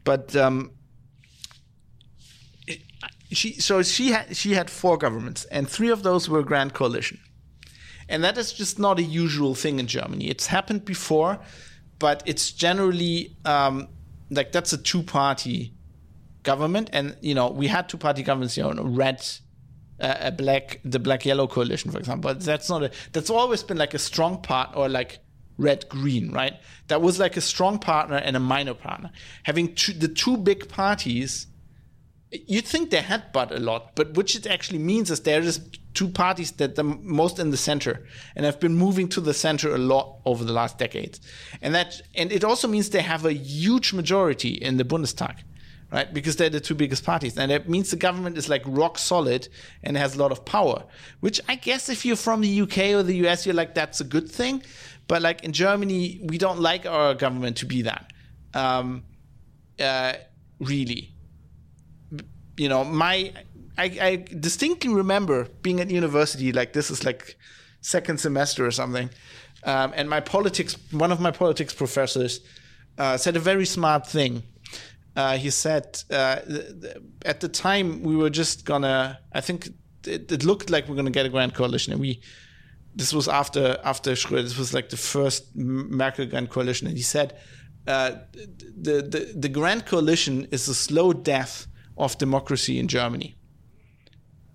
but 0.04 0.36
um, 0.36 0.72
she 3.34 3.54
so 3.60 3.84
she 3.84 4.12
had 4.12 4.36
she 4.36 4.54
had 4.54 4.70
four 4.70 4.98
governments, 4.98 5.46
and 5.46 5.70
three 5.70 5.90
of 5.90 6.04
those 6.04 6.30
were 6.30 6.44
grand 6.44 6.74
coalition, 6.74 7.20
and 8.10 8.24
that 8.24 8.38
is 8.38 8.54
just 8.54 8.80
not 8.80 9.00
a 9.00 9.04
usual 9.04 9.56
thing 9.56 9.80
in 9.80 9.88
Germany. 9.88 10.30
It's 10.30 10.48
happened 10.48 10.86
before, 10.86 11.40
but 12.00 12.24
it's 12.26 12.52
generally 12.52 13.36
um, 13.46 13.88
like 14.30 14.52
that's 14.52 14.74
a 14.74 14.78
two 14.78 15.04
party 15.04 15.74
government, 16.44 16.90
and 16.94 17.16
you 17.22 17.36
know 17.36 17.50
we 17.50 17.68
had 17.68 17.90
two 17.90 17.98
party 17.98 18.24
governments, 18.24 18.58
you 18.58 18.64
know, 18.64 18.84
red. 18.84 19.26
Uh, 20.00 20.18
a 20.22 20.32
black, 20.32 20.82
the 20.84 20.98
black 21.00 21.24
yellow 21.24 21.46
coalition, 21.48 21.92
for 21.92 22.00
example. 22.00 22.34
That's 22.34 22.68
not 22.68 22.84
a. 22.84 22.92
That's 23.14 23.30
always 23.30 23.62
been 23.62 23.78
like 23.78 23.94
a 23.94 24.00
strong 24.00 24.42
part, 24.42 24.72
or 24.76 24.90
like 24.90 25.20
red 25.58 25.88
green, 25.88 26.32
right? 26.32 26.56
That 26.88 27.02
was 27.02 27.20
like 27.20 27.38
a 27.38 27.42
strong 27.42 27.80
partner 27.80 28.18
and 28.18 28.36
a 28.36 28.40
minor 28.40 28.74
partner. 28.74 29.12
Having 29.44 29.76
two, 29.76 29.94
the 29.94 30.08
two 30.08 30.36
big 30.36 30.68
parties 30.68 31.48
you'd 32.34 32.66
think 32.66 32.90
they 32.90 33.02
had 33.02 33.32
but 33.32 33.52
a 33.52 33.60
lot, 33.60 33.96
but 33.96 34.16
which 34.16 34.36
it 34.36 34.48
actually 34.48 34.80
means 34.80 35.12
is 35.12 35.22
there 35.22 35.42
is 35.42 35.60
two 35.94 36.08
parties 36.08 36.52
that 36.54 36.76
the 36.76 36.84
most 36.84 37.38
in 37.40 37.52
the 37.52 37.58
center 37.58 38.06
and 38.36 38.46
have 38.46 38.60
been 38.60 38.76
moving 38.76 39.08
to 39.08 39.22
the 39.22 39.34
center 39.34 39.74
a 39.74 39.78
lot 39.78 40.18
over 40.26 40.44
the 40.44 40.52
last 40.52 40.78
decades. 40.78 41.22
And 41.62 41.76
that 41.76 42.02
and 42.16 42.32
it 42.32 42.44
also 42.44 42.68
means 42.68 42.90
they 42.90 43.02
have 43.02 43.26
a 43.26 43.34
huge 43.34 43.94
majority 43.94 44.50
in 44.50 44.78
the 44.78 44.84
Bundestag, 44.84 45.36
right? 45.92 46.12
Because 46.12 46.36
they're 46.38 46.50
the 46.50 46.60
two 46.60 46.76
biggest 46.76 47.06
parties. 47.06 47.38
And 47.38 47.52
that 47.52 47.70
means 47.70 47.92
the 47.92 47.98
government 47.98 48.38
is 48.38 48.50
like 48.50 48.64
rock 48.66 48.98
solid 48.98 49.48
and 49.84 49.96
has 49.96 50.16
a 50.16 50.20
lot 50.20 50.32
of 50.32 50.44
power. 50.46 50.84
Which 51.20 51.40
I 51.48 51.56
guess 51.56 51.90
if 51.90 52.06
you're 52.06 52.16
from 52.16 52.42
the 52.42 52.62
UK 52.62 52.78
or 52.96 53.04
the 53.04 53.28
US, 53.28 53.46
you're 53.46 53.56
like, 53.56 53.76
that's 53.76 54.02
a 54.02 54.06
good 54.06 54.30
thing. 54.30 54.64
But 55.08 55.22
like 55.22 55.44
in 55.44 55.54
Germany, 55.54 56.22
we 56.24 56.38
don't 56.38 56.60
like 56.60 56.86
our 56.86 57.14
government 57.14 57.58
to 57.58 57.66
be 57.66 57.84
that. 57.84 58.12
Um, 58.56 59.04
uh, 59.80 60.14
really 60.60 61.13
you 62.58 62.70
know, 62.70 62.84
my 62.84 63.34
I, 63.78 63.86
I, 64.02 64.16
distinctly 64.40 64.94
remember 64.94 65.48
being 65.62 65.80
at 65.80 65.90
university, 65.90 66.52
like 66.52 66.74
this 66.74 66.92
is 66.92 67.04
like 67.04 67.36
second 67.82 68.20
semester 68.20 68.66
or 68.66 68.72
something, 68.72 69.10
um, 69.64 69.94
and 69.96 70.10
my 70.10 70.20
politics, 70.20 70.78
one 70.92 71.12
of 71.12 71.20
my 71.20 71.32
politics 71.32 71.74
professors, 71.74 72.42
uh, 72.98 73.18
said 73.18 73.36
a 73.36 73.40
very 73.40 73.66
smart 73.66 74.08
thing. 74.08 74.44
Uh, 75.16 75.38
he 75.38 75.50
said 75.50 76.04
uh, 76.12 76.38
at 77.26 77.40
the 77.40 77.48
time 77.48 78.04
we 78.04 78.16
were 78.16 78.30
just 78.30 78.66
gonna, 78.66 79.20
I 79.32 79.42
think 79.42 79.70
it, 80.06 80.32
it 80.32 80.44
looked 80.44 80.70
like 80.70 80.88
we 80.88 80.94
are 80.94 80.96
gonna 80.96 81.12
get 81.12 81.26
a 81.26 81.30
grand 81.30 81.54
coalition, 81.54 81.94
and 81.94 82.02
we. 82.02 82.22
This 82.96 83.12
was 83.12 83.28
after 83.28 83.80
after 83.84 84.12
Schröder. 84.12 84.44
This 84.44 84.58
was 84.58 84.72
like 84.72 84.90
the 84.90 84.98
first 84.98 85.56
Merkel 85.56 86.28
grand 86.28 86.52
coalition, 86.52 86.88
and 86.88 86.96
he 86.96 87.02
said 87.02 87.36
uh, 87.88 88.12
the 88.34 89.02
the 89.02 89.34
the 89.36 89.50
grand 89.50 89.88
coalition 89.88 90.48
is 90.52 90.68
a 90.68 90.76
slow 90.76 91.12
death 91.12 91.66
of 91.98 92.18
democracy 92.18 92.80
in 92.80 92.88
Germany. 92.88 93.36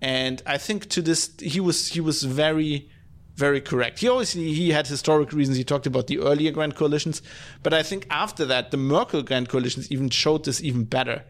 And 0.01 0.41
I 0.45 0.57
think 0.57 0.89
to 0.89 1.01
this 1.01 1.31
he 1.39 1.59
was 1.59 1.89
he 1.89 2.01
was 2.01 2.23
very 2.23 2.89
very 3.35 3.61
correct. 3.61 3.99
He 3.99 4.07
always 4.07 4.33
he 4.33 4.71
had 4.71 4.87
historic 4.87 5.31
reasons. 5.31 5.57
He 5.57 5.63
talked 5.63 5.87
about 5.87 6.07
the 6.07 6.19
earlier 6.19 6.51
grand 6.51 6.75
coalitions, 6.75 7.21
but 7.63 7.73
I 7.73 7.83
think 7.83 8.05
after 8.09 8.45
that 8.45 8.71
the 8.71 8.77
Merkel 8.77 9.23
grand 9.23 9.49
coalitions 9.49 9.91
even 9.91 10.09
showed 10.09 10.45
this 10.45 10.61
even 10.61 10.83
better. 10.83 11.23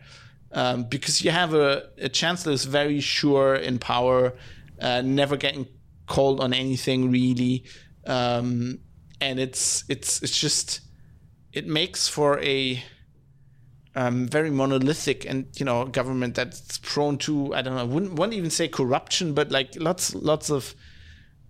Um, 0.52 0.86
because 0.86 1.24
you 1.24 1.30
have 1.30 1.54
a, 1.54 1.90
a 2.00 2.10
chancellor 2.10 2.54
who's 2.54 2.66
very 2.66 3.00
sure 3.00 3.54
in 3.54 3.78
power, 3.78 4.34
uh, 4.82 5.02
never 5.04 5.38
getting 5.38 5.68
called 6.08 6.42
on 6.42 6.54
anything 6.54 7.12
really, 7.12 7.66
um, 8.08 8.80
and 9.22 9.40
it's 9.40 9.84
it's 9.88 10.24
it's 10.24 10.40
just 10.40 10.82
it 11.54 11.68
makes 11.68 12.08
for 12.08 12.40
a 12.40 12.84
um, 13.96 14.28
very 14.28 14.50
monolithic 14.50 15.26
and 15.26 15.48
you 15.58 15.66
know 15.66 15.86
government 15.86 16.36
that's 16.36 16.78
prone 16.80 17.18
to 17.20 17.54
I 17.54 17.62
don't 17.62 17.76
know 17.76 17.86
wouldn't, 17.86 18.14
wouldn't 18.14 18.36
even 18.36 18.50
say 18.50 18.68
corruption 18.68 19.34
but 19.34 19.52
like 19.52 19.76
lots 19.78 20.14
lots 20.16 20.50
of 20.50 20.76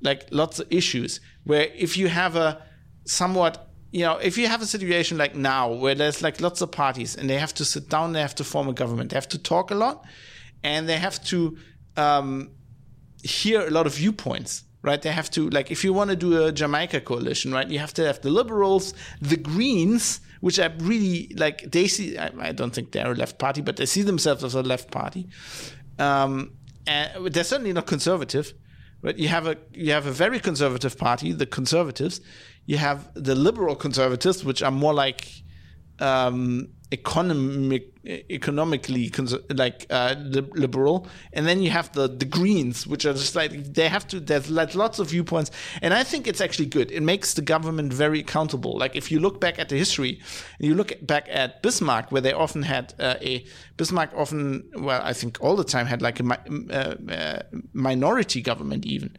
like 0.01 0.27
lots 0.31 0.59
of 0.59 0.67
issues 0.71 1.19
where 1.43 1.67
if 1.75 1.97
you 1.97 2.07
have 2.07 2.35
a 2.35 2.63
somewhat 3.05 3.69
you 3.91 4.05
know 4.05 4.17
if 4.17 4.37
you 4.37 4.47
have 4.47 4.61
a 4.61 4.65
situation 4.65 5.17
like 5.17 5.35
now 5.35 5.71
where 5.71 5.95
there's 5.95 6.21
like 6.21 6.39
lots 6.39 6.61
of 6.61 6.71
parties 6.71 7.15
and 7.15 7.29
they 7.29 7.37
have 7.37 7.53
to 7.55 7.65
sit 7.65 7.89
down 7.89 8.13
they 8.13 8.21
have 8.21 8.35
to 8.35 8.43
form 8.43 8.69
a 8.69 8.73
government 8.73 9.09
they 9.09 9.17
have 9.17 9.27
to 9.27 9.37
talk 9.37 9.71
a 9.71 9.75
lot 9.75 10.05
and 10.63 10.87
they 10.87 10.97
have 10.97 11.21
to 11.23 11.57
um, 11.97 12.51
hear 13.23 13.61
a 13.67 13.69
lot 13.69 13.85
of 13.85 13.95
viewpoints 13.95 14.63
right? 14.81 15.01
They 15.01 15.11
have 15.11 15.29
to 15.31 15.49
like 15.49 15.71
if 15.71 15.83
you 15.83 15.91
want 15.91 16.09
to 16.09 16.15
do 16.15 16.45
a 16.45 16.51
jamaica 16.51 17.01
coalition 17.01 17.51
right 17.51 17.67
you 17.67 17.79
have 17.79 17.93
to 17.95 18.05
have 18.05 18.21
the 18.21 18.29
liberals 18.29 18.93
the 19.21 19.35
greens 19.35 20.21
which 20.39 20.59
I 20.59 20.67
really 20.77 21.31
like. 21.35 21.71
They 21.71 21.87
see, 21.87 22.17
I, 22.17 22.31
I, 22.39 22.51
don't 22.51 22.73
think 22.73 22.91
they're 22.91 23.11
a 23.11 23.15
left 23.15 23.39
party, 23.39 23.61
but 23.61 23.77
they 23.77 23.85
see 23.85 24.01
themselves 24.01 24.43
as 24.43 24.55
a 24.55 24.61
left 24.61 24.91
party. 24.91 25.27
Um, 25.97 26.51
and 26.87 27.27
they're 27.27 27.43
certainly 27.43 27.73
not 27.73 27.87
conservative. 27.87 28.53
But 29.01 29.17
you 29.17 29.29
have 29.29 29.47
a 29.47 29.55
you 29.73 29.91
have 29.93 30.05
a 30.05 30.11
very 30.11 30.39
conservative 30.39 30.97
party, 30.97 31.31
the 31.31 31.45
Conservatives. 31.45 32.19
You 32.65 32.77
have 32.77 33.09
the 33.15 33.33
liberal 33.33 33.75
conservatives, 33.75 34.43
which 34.43 34.61
are 34.61 34.71
more 34.71 34.93
like 34.93 35.27
um, 35.99 36.69
economic 36.91 37.93
economically 38.29 39.11
like 39.49 39.85
uh, 39.91 40.15
liberal. 40.17 41.07
And 41.33 41.45
then 41.45 41.61
you 41.61 41.69
have 41.69 41.91
the 41.93 42.07
the 42.07 42.25
greens 42.25 42.87
which 42.87 43.05
are 43.05 43.13
just 43.13 43.35
like 43.35 43.51
they 43.73 43.87
have 43.87 44.07
to 44.07 44.19
there's 44.19 44.49
like 44.49 44.73
lots 44.73 44.97
of 44.99 45.09
viewpoints. 45.09 45.51
And 45.81 45.93
i 45.93 46.03
think 46.03 46.27
it's 46.27 46.41
actually 46.41 46.65
good. 46.65 46.91
It 46.91 47.03
makes 47.03 47.33
the 47.35 47.41
government 47.41 47.93
very 47.93 48.19
accountable. 48.21 48.77
Like 48.77 48.95
if 48.95 49.11
you 49.11 49.19
look 49.19 49.39
back 49.39 49.59
at 49.59 49.69
the 49.69 49.77
history 49.77 50.19
and 50.57 50.67
you 50.67 50.73
look 50.73 50.93
back 51.05 51.27
at 51.29 51.61
bismarck 51.61 52.11
where 52.11 52.21
they 52.21 52.33
often 52.33 52.63
had 52.63 52.93
uh, 52.99 53.15
a 53.21 53.45
bismarck 53.77 54.11
often 54.15 54.69
well 54.75 55.01
i 55.03 55.13
think 55.13 55.37
all 55.39 55.55
the 55.55 55.63
time 55.63 55.85
had 55.85 56.01
like 56.01 56.19
a 56.19 56.23
mi- 56.23 56.69
uh, 56.71 56.95
uh 57.11 57.41
minority 57.73 58.41
government 58.41 58.85
even. 58.85 59.15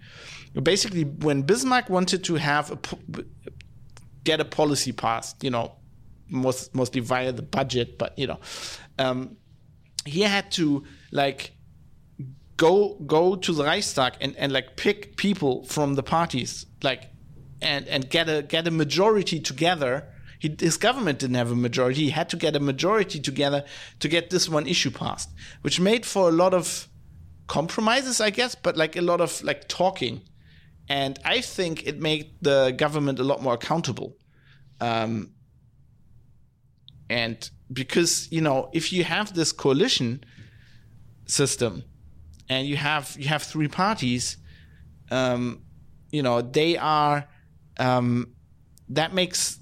Basically 0.61 1.05
when 1.05 1.43
bismarck 1.43 1.89
wanted 1.89 2.25
to 2.25 2.35
have 2.35 2.73
a 2.73 2.79
get 4.25 4.41
a 4.41 4.45
policy 4.45 4.93
passed 4.93 5.43
you 5.45 5.51
know 5.51 5.80
most, 6.31 6.75
mostly 6.75 7.01
via 7.01 7.33
the 7.33 7.43
budget, 7.43 7.99
but 7.99 8.19
you 8.19 8.27
know, 8.27 8.39
um, 8.99 9.37
he 10.05 10.23
had 10.23 10.51
to 10.53 10.85
like 11.13 11.53
go 12.57 12.95
go 13.07 13.37
to 13.37 13.53
the 13.53 13.65
Reichstag 13.65 14.15
and, 14.21 14.37
and 14.37 14.53
like 14.53 14.77
pick 14.77 15.17
people 15.17 15.65
from 15.65 15.95
the 15.95 16.03
parties, 16.03 16.67
like 16.83 17.11
and 17.63 17.87
and 17.89 18.09
get 18.11 18.29
a 18.29 18.43
get 18.43 18.67
a 18.67 18.71
majority 18.71 19.41
together. 19.41 20.07
He, 20.39 20.57
his 20.59 20.79
government 20.79 21.19
didn't 21.19 21.37
have 21.37 21.51
a 21.51 21.57
majority. 21.57 22.05
He 22.05 22.11
had 22.11 22.31
to 22.31 22.37
get 22.37 22.57
a 22.57 22.61
majority 22.61 23.21
together 23.21 23.65
to 23.99 24.09
get 24.09 24.31
this 24.31 24.49
one 24.49 24.67
issue 24.67 24.91
passed, 24.91 25.29
which 25.63 25.79
made 25.79 26.07
for 26.07 26.29
a 26.29 26.33
lot 26.33 26.55
of 26.55 26.89
compromises, 27.47 28.21
I 28.21 28.31
guess, 28.31 28.55
but 28.55 28.77
like 28.77 28.97
a 28.97 29.03
lot 29.03 29.21
of 29.21 29.43
like 29.43 29.69
talking. 29.69 30.23
And 30.89 31.19
I 31.25 31.41
think 31.41 31.87
it 31.87 32.01
made 32.01 32.35
the 32.41 32.73
government 32.77 33.19
a 33.19 33.23
lot 33.25 33.43
more 33.43 33.55
accountable. 33.55 34.17
Um, 34.81 35.33
and 37.11 37.51
because, 37.73 38.31
you 38.31 38.41
know, 38.41 38.71
if 38.73 38.93
you 38.93 39.03
have 39.03 39.35
this 39.35 39.51
coalition 39.51 40.25
system 41.27 41.83
and 42.49 42.69
you 42.69 42.77
have 42.77 43.17
you 43.19 43.27
have 43.29 43.43
three 43.43 43.67
parties, 43.67 44.37
um, 45.11 45.63
you 46.13 46.23
know, 46.23 46.41
they 46.41 46.79
are 46.79 47.29
um, 47.79 48.33
that 48.89 49.13
makes 49.13 49.59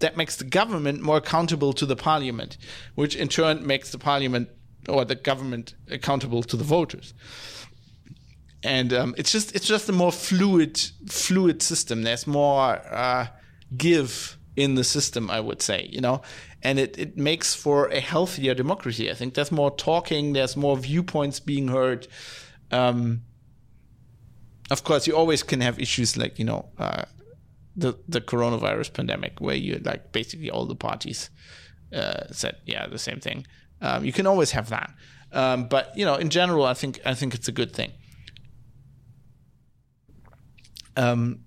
that 0.00 0.16
makes 0.16 0.36
the 0.36 0.44
government 0.44 1.00
more 1.00 1.18
accountable 1.18 1.72
to 1.72 1.86
the 1.86 1.94
parliament, 1.94 2.58
which 2.96 3.14
in 3.14 3.28
turn 3.28 3.64
makes 3.64 3.90
the 3.92 3.98
parliament 3.98 4.48
or 4.88 5.04
the 5.04 5.14
government 5.14 5.74
accountable 5.88 6.42
to 6.42 6.56
the 6.56 6.64
voters. 6.64 7.14
And 8.64 8.92
um, 8.92 9.14
it's 9.16 9.30
just 9.30 9.54
it's 9.54 9.68
just 9.68 9.88
a 9.88 9.92
more 9.92 10.10
fluid 10.10 10.80
fluid 11.06 11.62
system. 11.62 12.02
There's 12.02 12.26
more 12.26 12.80
uh, 12.92 13.28
give 13.76 14.36
in 14.56 14.74
the 14.74 14.84
system, 14.84 15.30
I 15.30 15.40
would 15.40 15.62
say, 15.62 15.88
you 15.90 16.00
know, 16.00 16.22
and 16.62 16.78
it, 16.78 16.96
it 16.98 17.16
makes 17.16 17.54
for 17.54 17.88
a 17.88 18.00
healthier 18.00 18.54
democracy. 18.54 19.10
I 19.10 19.14
think 19.14 19.34
there's 19.34 19.52
more 19.52 19.70
talking, 19.70 20.32
there's 20.32 20.56
more 20.56 20.76
viewpoints 20.76 21.40
being 21.40 21.68
heard. 21.68 22.06
Um, 22.70 23.22
of 24.70 24.84
course, 24.84 25.06
you 25.06 25.16
always 25.16 25.42
can 25.42 25.60
have 25.60 25.78
issues 25.78 26.16
like 26.16 26.38
you 26.38 26.44
know 26.44 26.68
uh, 26.78 27.04
the 27.76 27.94
the 28.08 28.20
coronavirus 28.20 28.92
pandemic, 28.92 29.40
where 29.40 29.56
you 29.56 29.80
like 29.84 30.12
basically 30.12 30.50
all 30.50 30.66
the 30.66 30.76
parties 30.76 31.30
uh, 31.94 32.24
said 32.30 32.56
yeah 32.64 32.86
the 32.86 32.98
same 32.98 33.20
thing. 33.20 33.46
Um, 33.80 34.04
you 34.04 34.12
can 34.12 34.26
always 34.26 34.52
have 34.52 34.70
that, 34.70 34.94
um, 35.32 35.66
but 35.68 35.96
you 35.96 36.04
know 36.04 36.14
in 36.14 36.30
general, 36.30 36.64
I 36.64 36.74
think 36.74 37.00
I 37.04 37.14
think 37.14 37.34
it's 37.34 37.48
a 37.48 37.52
good 37.52 37.72
thing. 37.72 37.92
Um, 40.96 41.40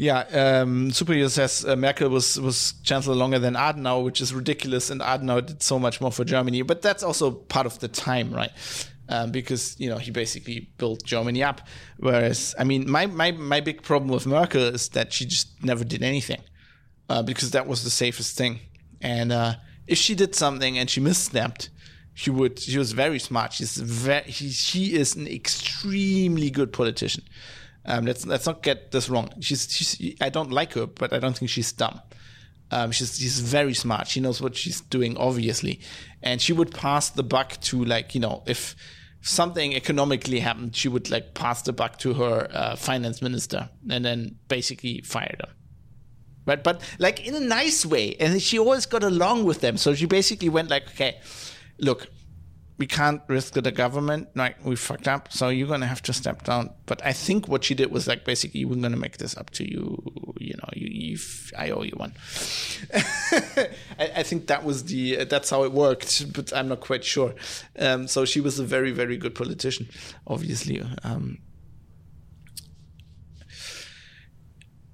yeah, 0.00 0.20
um, 0.62 0.90
Superhero 0.92 1.28
says 1.28 1.62
uh, 1.62 1.76
Merkel 1.76 2.08
was 2.08 2.40
was 2.40 2.72
chancellor 2.84 3.14
longer 3.14 3.38
than 3.38 3.52
Adenauer, 3.52 4.02
which 4.02 4.22
is 4.22 4.32
ridiculous, 4.32 4.88
and 4.88 5.02
Adenauer 5.02 5.44
did 5.44 5.62
so 5.62 5.78
much 5.78 6.00
more 6.00 6.10
for 6.10 6.24
Germany. 6.24 6.62
But 6.62 6.80
that's 6.80 7.02
also 7.02 7.30
part 7.32 7.66
of 7.66 7.78
the 7.80 7.88
time, 7.88 8.32
right? 8.32 8.50
Um, 9.10 9.30
because 9.30 9.78
you 9.78 9.90
know 9.90 9.98
he 9.98 10.10
basically 10.10 10.70
built 10.78 11.04
Germany 11.04 11.42
up. 11.42 11.60
Whereas, 11.98 12.54
I 12.58 12.64
mean, 12.64 12.90
my 12.90 13.04
my 13.08 13.32
my 13.32 13.60
big 13.60 13.82
problem 13.82 14.10
with 14.10 14.26
Merkel 14.26 14.62
is 14.62 14.88
that 14.90 15.12
she 15.12 15.26
just 15.26 15.62
never 15.62 15.84
did 15.84 16.02
anything, 16.02 16.40
uh, 17.10 17.22
because 17.22 17.50
that 17.50 17.66
was 17.66 17.84
the 17.84 17.90
safest 17.90 18.38
thing. 18.38 18.60
And 19.02 19.30
uh, 19.30 19.56
if 19.86 19.98
she 19.98 20.14
did 20.14 20.34
something 20.34 20.78
and 20.78 20.88
she 20.88 21.02
misstepped, 21.02 21.68
she 22.14 22.30
would. 22.30 22.58
She 22.58 22.78
was 22.78 22.92
very 22.92 23.18
smart. 23.18 23.52
She's 23.52 23.76
very. 23.76 24.30
She, 24.32 24.48
she 24.48 24.94
is 24.94 25.14
an 25.14 25.26
extremely 25.26 26.48
good 26.48 26.72
politician. 26.72 27.24
Um, 27.90 28.04
let's 28.06 28.24
let's 28.24 28.46
not 28.46 28.62
get 28.62 28.92
this 28.92 29.08
wrong. 29.08 29.30
She's 29.40 29.70
she's 29.70 30.16
I 30.20 30.28
don't 30.28 30.50
like 30.50 30.74
her, 30.74 30.86
but 30.86 31.12
I 31.12 31.18
don't 31.18 31.36
think 31.36 31.50
she's 31.50 31.72
dumb. 31.72 32.00
Um, 32.70 32.92
she's 32.92 33.18
she's 33.18 33.40
very 33.40 33.74
smart. 33.74 34.06
She 34.06 34.20
knows 34.20 34.40
what 34.40 34.56
she's 34.56 34.80
doing, 34.80 35.16
obviously, 35.16 35.80
and 36.22 36.40
she 36.40 36.52
would 36.52 36.72
pass 36.72 37.10
the 37.10 37.24
buck 37.24 37.60
to 37.62 37.84
like 37.84 38.14
you 38.14 38.20
know 38.20 38.44
if 38.46 38.76
something 39.22 39.74
economically 39.74 40.38
happened, 40.38 40.76
she 40.76 40.88
would 40.88 41.10
like 41.10 41.34
pass 41.34 41.62
the 41.62 41.72
buck 41.72 41.98
to 41.98 42.14
her 42.14 42.48
uh, 42.52 42.76
finance 42.76 43.20
minister 43.20 43.68
and 43.90 44.04
then 44.04 44.36
basically 44.48 45.00
fire 45.02 45.34
them. 45.38 45.50
Right, 46.46 46.62
but 46.62 46.80
like 46.98 47.26
in 47.26 47.34
a 47.34 47.40
nice 47.40 47.84
way, 47.84 48.14
and 48.18 48.40
she 48.40 48.58
always 48.58 48.86
got 48.86 49.02
along 49.02 49.44
with 49.44 49.60
them. 49.60 49.76
So 49.76 49.94
she 49.94 50.06
basically 50.06 50.48
went 50.48 50.70
like, 50.70 50.86
okay, 50.90 51.18
look, 51.78 52.08
we 52.80 52.86
can't 52.86 53.20
risk 53.28 53.52
the 53.52 53.70
government. 53.70 54.28
Like 54.34 54.64
we 54.64 54.74
fucked 54.74 55.06
up, 55.06 55.30
so 55.30 55.50
you're 55.50 55.68
gonna 55.68 55.86
have 55.86 56.00
to 56.04 56.14
step 56.14 56.44
down. 56.44 56.70
But 56.86 57.04
I 57.04 57.12
think 57.12 57.46
what 57.46 57.62
she 57.62 57.74
did 57.74 57.92
was 57.92 58.08
like 58.08 58.24
basically, 58.24 58.64
we're 58.64 58.80
gonna 58.80 58.96
make 58.96 59.18
this 59.18 59.36
up 59.36 59.50
to 59.50 59.70
you. 59.70 60.02
You 60.38 60.54
know, 60.54 60.70
you, 60.74 60.88
you 60.90 61.18
I 61.58 61.70
owe 61.70 61.82
you 61.82 61.92
one. 61.96 62.14
I, 62.94 63.68
I, 64.16 64.22
think 64.22 64.46
that 64.46 64.64
was 64.64 64.84
the 64.84 65.18
uh, 65.18 65.24
that's 65.24 65.50
how 65.50 65.64
it 65.64 65.72
worked, 65.72 66.32
but 66.32 66.54
I'm 66.54 66.68
not 66.68 66.80
quite 66.80 67.04
sure. 67.04 67.34
Um, 67.78 68.08
so 68.08 68.24
she 68.24 68.40
was 68.40 68.58
a 68.58 68.64
very 68.64 68.92
very 68.92 69.18
good 69.18 69.34
politician, 69.34 69.90
obviously. 70.26 70.82
Um, 71.04 71.36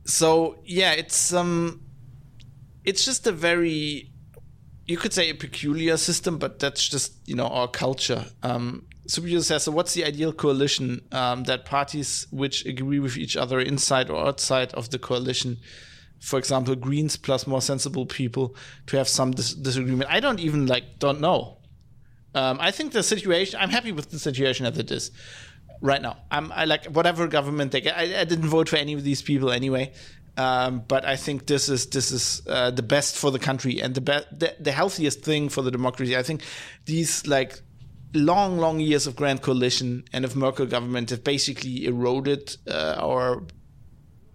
so 0.05 0.59
yeah, 0.64 0.91
it's 0.91 1.32
um, 1.32 1.82
it's 2.84 3.05
just 3.05 3.28
a 3.28 3.32
very 3.32 4.11
you 4.87 4.97
could 4.97 5.12
say 5.12 5.30
a 5.30 5.34
peculiar 5.34 5.97
system, 5.97 6.39
but 6.39 6.59
that's 6.59 6.89
just 6.89 7.12
you 7.26 7.34
know 7.34 7.47
our 7.47 7.68
culture. 7.68 8.26
Um, 8.43 8.87
Superuser 9.09 9.45
says, 9.45 9.62
so 9.64 9.72
what's 9.72 9.95
the 9.95 10.05
ideal 10.05 10.32
coalition 10.32 11.01
um, 11.12 11.45
that 11.45 11.64
parties 11.64 12.26
which 12.30 12.66
agree 12.66 12.99
with 12.99 13.16
each 13.16 13.37
other 13.37 13.61
inside 13.61 14.11
or 14.11 14.26
outside 14.26 14.74
of 14.74 14.91
the 14.91 14.99
coalition, 14.99 15.59
for 16.20 16.41
example, 16.41 16.74
Greens 16.74 17.16
plus 17.16 17.47
more 17.47 17.62
sensible 17.62 18.05
people, 18.05 18.57
to 18.87 18.97
have 18.97 19.09
some 19.09 19.30
dis- 19.30 19.55
disagreement? 19.55 20.11
I 20.11 20.20
don't 20.20 20.41
even 20.41 20.66
like 20.66 20.99
don't 20.99 21.20
know. 21.20 21.59
Um, 22.34 22.59
I 22.61 22.70
think 22.70 22.93
the 22.93 23.03
situation. 23.03 23.59
I'm 23.61 23.70
happy 23.70 23.93
with 23.93 24.11
the 24.11 24.18
situation 24.18 24.66
as 24.66 24.78
it 24.78 24.91
is 24.91 25.11
right 25.80 26.03
now. 26.03 26.18
I'm 26.30 26.53
I 26.53 26.64
like 26.64 26.87
whatever 26.87 27.26
government 27.26 27.72
they 27.72 27.80
get. 27.80 27.97
I, 27.97 28.20
I 28.20 28.24
didn't 28.24 28.49
vote 28.49 28.68
for 28.68 28.76
any 28.76 28.93
of 28.93 29.05
these 29.05 29.22
people 29.22 29.51
anyway. 29.51 29.93
Um, 30.37 30.82
but 30.87 31.07
I 31.07 31.16
think 31.16 31.47
this 31.47 31.68
is 31.68 31.87
this 31.87 32.12
is 32.12 32.43
uh, 32.47 32.70
the 32.70 32.82
best 32.82 33.16
for 33.16 33.30
the 33.30 33.39
country 33.39 33.80
and 33.80 33.95
the, 33.95 34.01
be- 34.03 34.37
the 34.37 34.55
the 34.61 34.72
healthiest 34.72 35.22
thing 35.22 35.49
for 35.49 35.62
the 35.62 35.70
democracy. 35.70 36.16
I 36.16 36.22
think 36.22 36.43
these 36.84 37.26
like 37.26 37.61
long 38.12 38.59
long 38.59 38.78
years 38.80 39.07
of 39.07 39.16
grand 39.16 39.43
coalition 39.43 40.05
and 40.12 40.24
of 40.24 40.37
Merkel 40.37 40.66
government 40.66 41.11
have 41.11 41.24
basically 41.24 41.87
eroded 41.87 42.57
uh, 42.68 42.97
our 42.99 43.45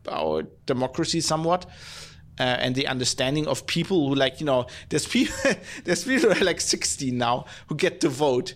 our 0.10 0.44
democracy 0.66 1.22
somewhat. 1.22 1.66
Uh, 2.40 2.44
and 2.44 2.74
the 2.76 2.88
understanding 2.88 3.46
of 3.46 3.68
people 3.68 4.08
who 4.08 4.16
like 4.16 4.40
you 4.40 4.46
know 4.46 4.66
there's 4.90 5.06
people 5.16 5.36
there's 5.84 6.04
people 6.04 6.34
who 6.34 6.42
are 6.42 6.46
like 6.46 6.62
16 6.62 7.16
now 7.16 7.46
who 7.68 7.76
get 7.76 8.02
to 8.02 8.10
vote 8.10 8.56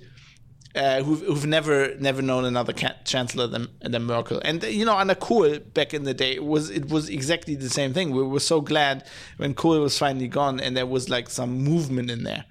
uh, 0.76 1.02
who've, 1.04 1.22
who've, 1.22 1.46
never 1.46 1.96
never 1.96 2.22
known 2.22 2.46
another 2.46 2.74
ca- 2.74 2.96
chancellor 3.06 3.48
than 3.48 3.68
than 3.82 4.04
Merkel. 4.04 4.42
And 4.44 4.62
you 4.64 4.86
know, 4.86 4.98
under 4.98 5.16
Kohl 5.16 5.60
back 5.60 5.94
in 5.94 6.04
the 6.04 6.14
day, 6.14 6.36
it 6.36 6.44
was 6.44 6.70
it 6.70 6.90
was 6.90 7.10
exactly 7.10 7.56
the 7.56 7.70
same 7.70 7.94
thing. 7.94 8.12
We 8.12 8.24
were 8.24 8.40
so 8.40 8.62
glad 8.62 9.08
when 9.38 9.54
Kohl 9.54 9.80
was 9.80 9.98
finally 9.98 10.28
gone, 10.28 10.60
and 10.60 10.76
there 10.76 10.86
was 10.86 11.10
like 11.10 11.30
some 11.30 11.60
movement 11.60 12.12
in 12.12 12.24
there. 12.24 12.46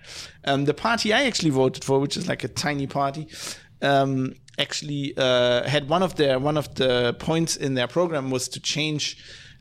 Um, 0.45 0.65
the 0.65 0.75
party 0.75 1.13
I 1.13 1.25
actually 1.25 1.51
voted 1.51 1.85
for, 1.85 2.01
which 2.01 2.17
is 2.17 2.29
like 2.29 2.45
a 2.45 2.49
tiny 2.49 2.87
party. 2.87 3.29
Um, 3.83 4.35
actually 4.59 5.15
uh, 5.17 5.69
had 5.69 5.89
one 5.89 6.03
of 6.03 6.17
their 6.17 6.39
one 6.39 6.57
of 6.57 6.75
the 6.77 7.15
points 7.19 7.57
in 7.57 7.75
their 7.75 7.89
program 7.89 8.31
was 8.31 8.49
to 8.49 8.61
change 8.61 9.17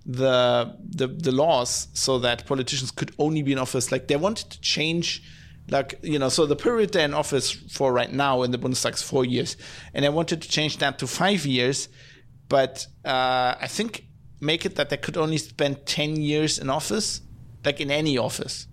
the 0.05 0.75
the, 0.79 1.07
the 1.07 1.31
laws 1.31 1.87
so 1.93 2.19
that 2.19 2.45
politicians 2.45 2.91
could 2.91 3.11
only 3.17 3.41
be 3.41 3.51
in 3.51 3.57
office 3.57 3.91
like 3.91 4.07
they 4.07 4.15
wanted 4.15 4.49
to 4.49 4.61
change 4.61 5.23
like 5.69 5.99
you 6.03 6.19
know 6.19 6.29
so 6.29 6.45
the 6.45 6.55
period 6.55 6.91
they're 6.91 7.05
in 7.05 7.13
office 7.13 7.51
for 7.51 7.93
right 7.93 8.11
now 8.11 8.43
in 8.43 8.51
the 8.51 8.57
bundestag 8.57 8.93
is 8.93 9.01
four 9.01 9.23
years 9.25 9.55
and 9.93 10.05
i 10.05 10.09
wanted 10.09 10.41
to 10.41 10.49
change 10.49 10.77
that 10.77 10.99
to 10.99 11.07
five 11.07 11.45
years 11.45 11.87
but 12.49 12.85
uh, 13.05 13.55
i 13.59 13.67
think 13.67 14.05
make 14.41 14.65
it 14.65 14.75
that 14.75 14.89
they 14.89 14.97
could 14.97 15.15
only 15.15 15.37
spend 15.37 15.85
10 15.85 16.17
years 16.17 16.59
in 16.59 16.69
office 16.69 17.21
like 17.63 17.79
in 17.79 17.89
any 17.89 18.17
office 18.17 18.67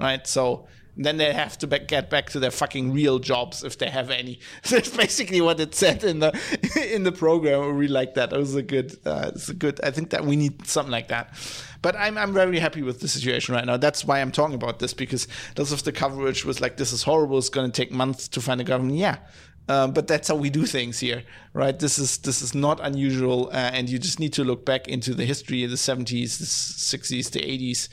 right 0.00 0.26
so 0.26 0.66
then 0.96 1.16
they 1.16 1.32
have 1.32 1.56
to 1.58 1.66
get 1.66 2.10
back 2.10 2.28
to 2.30 2.38
their 2.38 2.50
fucking 2.50 2.92
real 2.92 3.18
jobs 3.18 3.64
if 3.64 3.78
they 3.78 3.88
have 3.88 4.10
any. 4.10 4.40
That's 4.68 4.94
basically 4.94 5.40
what 5.40 5.58
it 5.58 5.74
said 5.74 6.04
in 6.04 6.18
the 6.18 6.38
in 6.94 7.02
the 7.02 7.12
program. 7.12 7.60
We 7.60 7.72
really 7.72 7.88
like 7.88 8.14
that. 8.14 8.32
It 8.32 8.38
was 8.38 8.54
a 8.54 8.62
good. 8.62 8.96
Uh, 9.04 9.30
it's 9.34 9.48
a 9.48 9.54
good. 9.54 9.80
I 9.82 9.90
think 9.90 10.10
that 10.10 10.24
we 10.24 10.36
need 10.36 10.66
something 10.66 10.92
like 10.92 11.08
that. 11.08 11.34
But 11.82 11.96
I'm 11.96 12.16
I'm 12.16 12.32
very 12.32 12.58
happy 12.58 12.82
with 12.82 13.00
the 13.00 13.08
situation 13.08 13.54
right 13.54 13.64
now. 13.64 13.76
That's 13.76 14.04
why 14.04 14.20
I'm 14.20 14.32
talking 14.32 14.54
about 14.54 14.78
this 14.78 14.94
because 14.94 15.28
lots 15.58 15.72
of 15.72 15.82
the 15.82 15.92
coverage 15.92 16.44
was 16.44 16.60
like, 16.60 16.76
"This 16.76 16.92
is 16.92 17.02
horrible. 17.02 17.38
It's 17.38 17.48
going 17.48 17.70
to 17.70 17.76
take 17.76 17.90
months 17.90 18.28
to 18.28 18.40
find 18.40 18.60
a 18.60 18.64
government." 18.64 18.98
Yeah. 18.98 19.18
Um, 19.68 19.92
but 19.92 20.08
that's 20.08 20.26
how 20.26 20.34
we 20.34 20.50
do 20.50 20.66
things 20.66 20.98
here, 20.98 21.22
right? 21.52 21.78
This 21.78 21.98
is 21.98 22.18
this 22.18 22.42
is 22.42 22.54
not 22.54 22.80
unusual, 22.82 23.48
uh, 23.52 23.70
and 23.72 23.88
you 23.88 23.98
just 23.98 24.18
need 24.18 24.32
to 24.34 24.44
look 24.44 24.64
back 24.64 24.88
into 24.88 25.14
the 25.14 25.24
history 25.24 25.62
of 25.62 25.70
the 25.70 25.76
70s, 25.76 26.38
the 26.38 26.44
60s, 26.44 27.30
the 27.30 27.40
80s 27.40 27.88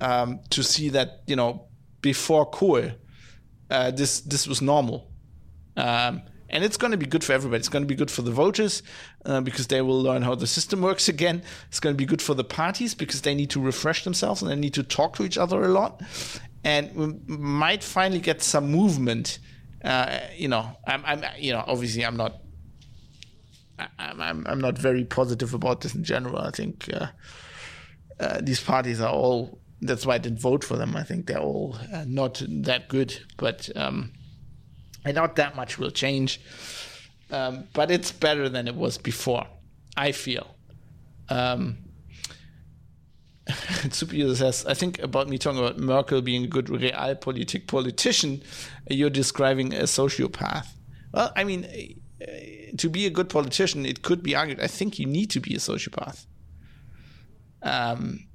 um, 0.00 0.40
to 0.50 0.62
see 0.62 0.88
that 0.90 1.22
you 1.26 1.36
know 1.36 1.66
before 2.00 2.46
Kohl, 2.46 2.90
uh, 3.70 3.90
this 3.90 4.20
this 4.20 4.46
was 4.46 4.62
normal. 4.62 5.10
Um, 5.76 6.22
and 6.50 6.64
it's 6.64 6.76
going 6.76 6.92
to 6.92 6.96
be 6.96 7.06
good 7.06 7.22
for 7.24 7.32
everybody. 7.32 7.58
It's 7.58 7.68
going 7.68 7.82
to 7.82 7.86
be 7.86 7.94
good 7.94 8.10
for 8.10 8.22
the 8.22 8.30
voters 8.30 8.82
uh, 9.24 9.40
because 9.40 9.66
they 9.66 9.82
will 9.82 10.00
learn 10.00 10.22
how 10.22 10.34
the 10.34 10.46
system 10.46 10.80
works 10.80 11.08
again. 11.08 11.42
It's 11.68 11.80
going 11.80 11.94
to 11.94 11.96
be 11.96 12.06
good 12.06 12.22
for 12.22 12.34
the 12.34 12.44
parties 12.44 12.94
because 12.94 13.22
they 13.22 13.34
need 13.34 13.50
to 13.50 13.60
refresh 13.60 14.04
themselves 14.04 14.42
and 14.42 14.50
they 14.50 14.56
need 14.56 14.74
to 14.74 14.82
talk 14.82 15.16
to 15.16 15.24
each 15.24 15.38
other 15.38 15.62
a 15.62 15.68
lot. 15.68 16.02
And 16.64 16.94
we 16.94 17.36
might 17.36 17.84
finally 17.84 18.20
get 18.20 18.42
some 18.42 18.70
movement. 18.70 19.38
Uh, 19.84 20.20
you 20.34 20.48
know, 20.48 20.76
I'm, 20.86 21.02
I'm, 21.04 21.24
you 21.38 21.52
know, 21.52 21.64
obviously 21.66 22.04
I'm 22.04 22.16
not, 22.16 22.40
I'm, 23.98 24.20
I'm, 24.20 24.46
I'm 24.46 24.60
not 24.60 24.76
very 24.76 25.04
positive 25.04 25.54
about 25.54 25.82
this 25.82 25.94
in 25.94 26.02
general. 26.02 26.38
I 26.38 26.50
think 26.50 26.88
uh, 26.92 27.08
uh 28.18 28.40
these 28.42 28.60
parties 28.60 29.00
are 29.00 29.12
all 29.12 29.60
that's 29.80 30.04
why 30.04 30.16
I 30.16 30.18
didn't 30.18 30.40
vote 30.40 30.64
for 30.64 30.76
them. 30.76 30.96
I 30.96 31.04
think 31.04 31.26
they're 31.26 31.38
all 31.38 31.78
uh, 31.92 32.04
not 32.06 32.42
that 32.48 32.88
good, 32.88 33.16
but 33.36 33.70
um, 33.76 34.12
and 35.04 35.14
not 35.14 35.36
that 35.36 35.56
much 35.56 35.78
will 35.78 35.90
change. 35.90 36.40
Um, 37.30 37.64
but 37.72 37.90
it's 37.90 38.10
better 38.12 38.48
than 38.48 38.68
it 38.68 38.74
was 38.74 38.98
before. 38.98 39.46
I 39.96 40.12
feel. 40.12 40.54
Um, 41.28 41.78
Superuser 43.48 44.36
says, 44.36 44.66
I 44.66 44.74
think 44.74 44.98
about 45.00 45.28
me 45.28 45.38
talking 45.38 45.58
about 45.58 45.78
Merkel 45.78 46.20
being 46.22 46.44
a 46.44 46.46
good 46.46 46.66
realpolitik 46.66 47.66
politician, 47.66 48.42
you're 48.88 49.10
describing 49.10 49.74
a 49.74 49.84
sociopath. 49.84 50.66
Well, 51.12 51.32
I 51.34 51.44
mean, 51.44 51.66
to 52.76 52.88
be 52.90 53.06
a 53.06 53.10
good 53.10 53.28
politician, 53.28 53.86
it 53.86 54.02
could 54.02 54.22
be 54.22 54.34
argued. 54.34 54.60
I 54.60 54.66
think 54.66 54.98
you 54.98 55.06
need 55.06 55.30
to 55.30 55.40
be 55.40 55.54
a 55.54 55.58
sociopath. 55.58 56.26
Um, 57.62 58.26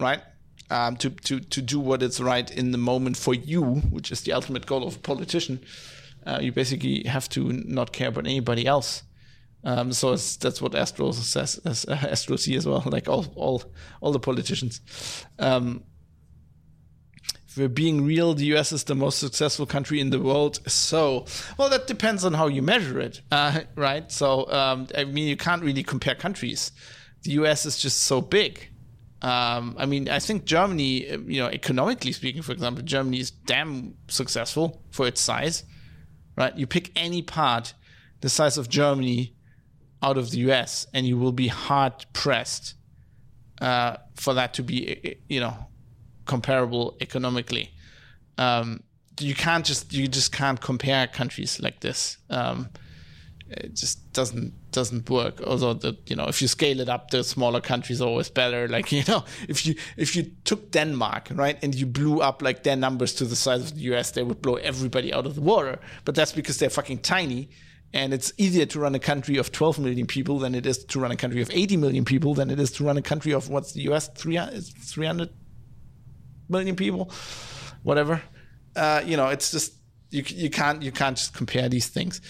right? 0.00 0.22
Um, 0.70 0.96
to 0.96 1.10
to 1.10 1.40
to 1.40 1.62
do 1.62 1.78
what 1.78 2.02
is 2.02 2.20
right 2.20 2.50
in 2.50 2.72
the 2.72 2.78
moment 2.78 3.16
for 3.16 3.34
you, 3.34 3.62
which 3.62 4.10
is 4.10 4.22
the 4.22 4.32
ultimate 4.32 4.66
goal 4.66 4.86
of 4.86 4.96
a 4.96 4.98
politician. 5.00 5.60
Uh, 6.26 6.38
you 6.40 6.50
basically 6.50 7.04
have 7.04 7.28
to 7.28 7.52
not 7.52 7.92
care 7.92 8.08
about 8.08 8.26
anybody 8.26 8.66
else. 8.66 9.04
Um, 9.64 9.92
so 9.92 10.10
that's 10.10 10.62
what 10.62 10.74
Astro 10.74 11.12
says, 11.12 11.58
as, 11.64 11.84
uh, 11.86 11.92
Astro 12.10 12.36
see 12.36 12.56
as 12.56 12.66
well, 12.66 12.82
like 12.86 13.08
all 13.08 13.26
all 13.34 13.62
all 14.00 14.12
the 14.12 14.20
politicians. 14.20 14.80
Um, 15.38 15.82
if 17.48 17.56
we're 17.56 17.68
being 17.68 18.04
real, 18.04 18.34
the 18.34 18.44
US 18.56 18.70
is 18.70 18.84
the 18.84 18.94
most 18.94 19.18
successful 19.18 19.66
country 19.66 19.98
in 19.98 20.10
the 20.10 20.20
world. 20.20 20.60
So, 20.70 21.26
well, 21.58 21.70
that 21.70 21.86
depends 21.86 22.24
on 22.24 22.34
how 22.34 22.48
you 22.48 22.60
measure 22.60 23.00
it, 23.00 23.22
uh, 23.32 23.60
right? 23.76 24.10
So, 24.12 24.50
um, 24.52 24.88
I 24.96 25.04
mean, 25.04 25.26
you 25.26 25.36
can't 25.36 25.62
really 25.62 25.82
compare 25.82 26.14
countries. 26.14 26.70
The 27.22 27.32
US 27.32 27.66
is 27.66 27.78
just 27.78 28.00
so 28.00 28.20
big. 28.20 28.68
Um, 29.22 29.74
I 29.78 29.86
mean, 29.86 30.08
I 30.08 30.18
think 30.18 30.44
Germany, 30.44 31.06
you 31.26 31.40
know, 31.40 31.48
economically 31.48 32.12
speaking, 32.12 32.42
for 32.42 32.52
example, 32.52 32.82
Germany 32.84 33.18
is 33.18 33.30
damn 33.30 33.94
successful 34.08 34.82
for 34.90 35.06
its 35.06 35.20
size, 35.20 35.64
right? 36.36 36.56
You 36.56 36.66
pick 36.66 36.92
any 36.96 37.22
part 37.22 37.74
the 38.20 38.28
size 38.28 38.58
of 38.58 38.68
Germany 38.68 39.34
out 40.02 40.18
of 40.18 40.30
the 40.30 40.38
US, 40.50 40.86
and 40.92 41.06
you 41.06 41.16
will 41.16 41.32
be 41.32 41.48
hard 41.48 42.04
pressed 42.12 42.74
uh, 43.60 43.96
for 44.14 44.34
that 44.34 44.52
to 44.54 44.62
be, 44.62 45.16
you 45.28 45.40
know, 45.40 45.54
comparable 46.26 46.96
economically. 47.00 47.70
Um, 48.38 48.82
you 49.18 49.34
can't 49.34 49.64
just 49.64 49.92
you 49.92 50.08
just 50.08 50.30
can't 50.32 50.60
compare 50.60 51.06
countries 51.06 51.58
like 51.60 51.80
this. 51.80 52.18
Um, 52.28 52.68
it 53.48 53.74
just 53.74 54.12
doesn't 54.12 54.52
doesn't 54.72 55.08
work. 55.08 55.40
Although 55.42 55.74
the 55.74 55.96
you 56.06 56.16
know 56.16 56.26
if 56.26 56.42
you 56.42 56.48
scale 56.48 56.80
it 56.80 56.88
up, 56.88 57.10
the 57.10 57.22
smaller 57.24 57.60
countries 57.60 58.00
are 58.00 58.08
always 58.08 58.30
better. 58.30 58.68
Like 58.76 58.92
you 58.92 59.04
know 59.08 59.24
if 59.48 59.64
you 59.66 59.74
if 59.96 60.16
you 60.16 60.30
took 60.44 60.70
Denmark 60.70 61.28
right 61.32 61.58
and 61.62 61.74
you 61.74 61.86
blew 61.86 62.20
up 62.20 62.42
like 62.42 62.62
their 62.62 62.76
numbers 62.76 63.14
to 63.14 63.24
the 63.24 63.36
size 63.36 63.62
of 63.62 63.74
the 63.74 63.82
U.S., 63.92 64.10
they 64.10 64.22
would 64.22 64.42
blow 64.42 64.56
everybody 64.56 65.12
out 65.12 65.26
of 65.26 65.34
the 65.34 65.40
water. 65.40 65.78
But 66.04 66.14
that's 66.14 66.32
because 66.32 66.58
they're 66.58 66.70
fucking 66.70 66.98
tiny 66.98 67.48
and 67.92 68.12
it's 68.12 68.32
easier 68.36 68.66
to 68.66 68.80
run 68.80 68.94
a 68.94 68.98
country 68.98 69.36
of 69.38 69.52
12 69.52 69.78
million 69.78 70.06
people 70.06 70.38
than 70.38 70.54
it 70.54 70.66
is 70.66 70.84
to 70.84 71.00
run 71.00 71.12
a 71.12 71.16
country 71.16 71.40
of 71.40 71.50
80 71.50 71.76
million 71.76 72.04
people 72.04 72.34
than 72.34 72.50
it 72.50 72.58
is 72.58 72.70
to 72.72 72.84
run 72.84 72.96
a 72.96 73.02
country 73.02 73.32
of 73.32 73.48
what's 73.48 73.72
the 73.72 73.82
US 73.92 74.08
300, 74.08 74.64
300 74.64 75.30
million 76.48 76.76
people, 76.76 77.10
whatever. 77.82 78.22
Uh, 78.74 79.02
you 79.04 79.16
know, 79.16 79.28
it's 79.28 79.50
just 79.50 79.74
you 80.10 80.22
you 80.26 80.50
can't 80.50 80.82
you 80.82 80.92
can't 80.92 81.16
just 81.16 81.34
compare 81.34 81.68
these 81.68 81.88
things. 81.88 82.20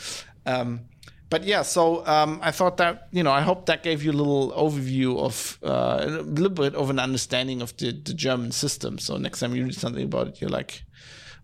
Um, 0.44 0.82
but 1.28 1.44
yeah, 1.44 1.62
so 1.62 2.06
um, 2.06 2.38
I 2.42 2.52
thought 2.52 2.76
that 2.76 3.08
you 3.10 3.22
know 3.22 3.32
I 3.32 3.40
hope 3.40 3.66
that 3.66 3.82
gave 3.82 4.04
you 4.04 4.12
a 4.12 4.18
little 4.20 4.52
overview 4.52 5.18
of 5.18 5.58
uh, 5.64 5.98
a 6.02 6.06
little 6.22 6.50
bit 6.50 6.74
of 6.74 6.88
an 6.88 7.00
understanding 7.00 7.62
of 7.62 7.76
the, 7.78 7.90
the 7.92 8.14
German 8.14 8.52
system. 8.52 8.98
So 8.98 9.16
next 9.16 9.40
time 9.40 9.54
you 9.56 9.64
read 9.64 9.74
something 9.74 10.04
about 10.04 10.28
it, 10.28 10.40
you're 10.40 10.50
like, 10.50 10.84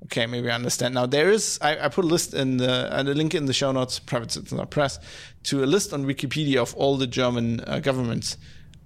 okay, 0.04 0.26
maybe 0.26 0.48
I 0.50 0.54
understand. 0.54 0.94
Now 0.94 1.06
there 1.06 1.30
is 1.30 1.58
I, 1.60 1.86
I 1.86 1.88
put 1.88 2.04
a 2.04 2.08
list 2.08 2.32
in 2.32 2.58
the 2.58 2.96
and 2.96 3.08
a 3.08 3.14
link 3.14 3.34
in 3.34 3.46
the 3.46 3.52
show 3.52 3.72
notes, 3.72 3.98
private 3.98 4.30
citizen 4.30 4.64
press, 4.68 5.00
to 5.44 5.64
a 5.64 5.66
list 5.66 5.92
on 5.92 6.04
Wikipedia 6.04 6.58
of 6.58 6.74
all 6.76 6.96
the 6.96 7.08
German 7.08 7.60
uh, 7.66 7.80
governments. 7.80 8.36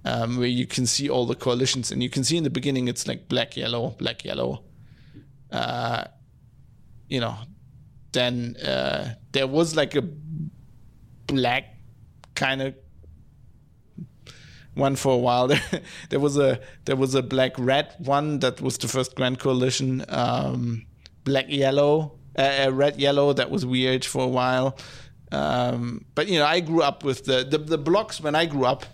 Um, 0.05 0.37
where 0.37 0.47
you 0.47 0.65
can 0.65 0.85
see 0.85 1.09
all 1.09 1.25
the 1.25 1.35
coalitions, 1.35 1.91
and 1.91 2.01
you 2.01 2.09
can 2.09 2.23
see 2.23 2.37
in 2.37 2.45
the 2.45 2.49
beginning 2.49 2.87
it's 2.87 3.07
like 3.07 3.27
black, 3.27 3.57
yellow, 3.57 3.89
black, 3.99 4.23
yellow. 4.23 4.63
Uh, 5.51 6.05
you 7.09 7.19
know, 7.19 7.35
then 8.13 8.55
uh, 8.57 9.15
there 9.33 9.47
was 9.47 9.75
like 9.75 9.95
a 9.95 10.01
black 11.27 11.65
kind 12.35 12.61
of 12.61 12.75
one 14.77 14.95
for 14.95 15.13
a 15.13 15.17
while. 15.17 15.47
there 16.09 16.19
was 16.19 16.37
a 16.37 16.59
there 16.85 16.95
was 16.95 17.15
a 17.15 17.23
black 17.23 17.53
red 17.57 17.93
one 17.99 18.39
that 18.39 18.61
was 18.61 18.77
the 18.77 18.87
first 18.87 19.15
Grand 19.15 19.39
Coalition. 19.39 20.05
Um, 20.09 20.85
black 21.23 21.45
yellow, 21.49 22.19
uh, 22.37 22.65
uh, 22.65 22.71
red 22.71 22.99
yellow. 22.99 23.33
That 23.33 23.49
was 23.49 23.65
weird 23.65 24.05
for 24.05 24.23
a 24.23 24.27
while. 24.27 24.77
Um, 25.31 26.05
but 26.15 26.29
you 26.29 26.39
know, 26.39 26.45
I 26.45 26.61
grew 26.61 26.81
up 26.81 27.03
with 27.03 27.25
the, 27.25 27.43
the 27.43 27.57
the 27.57 27.77
blocks 27.77 28.21
when 28.21 28.35
I 28.35 28.45
grew 28.45 28.65
up, 28.65 28.85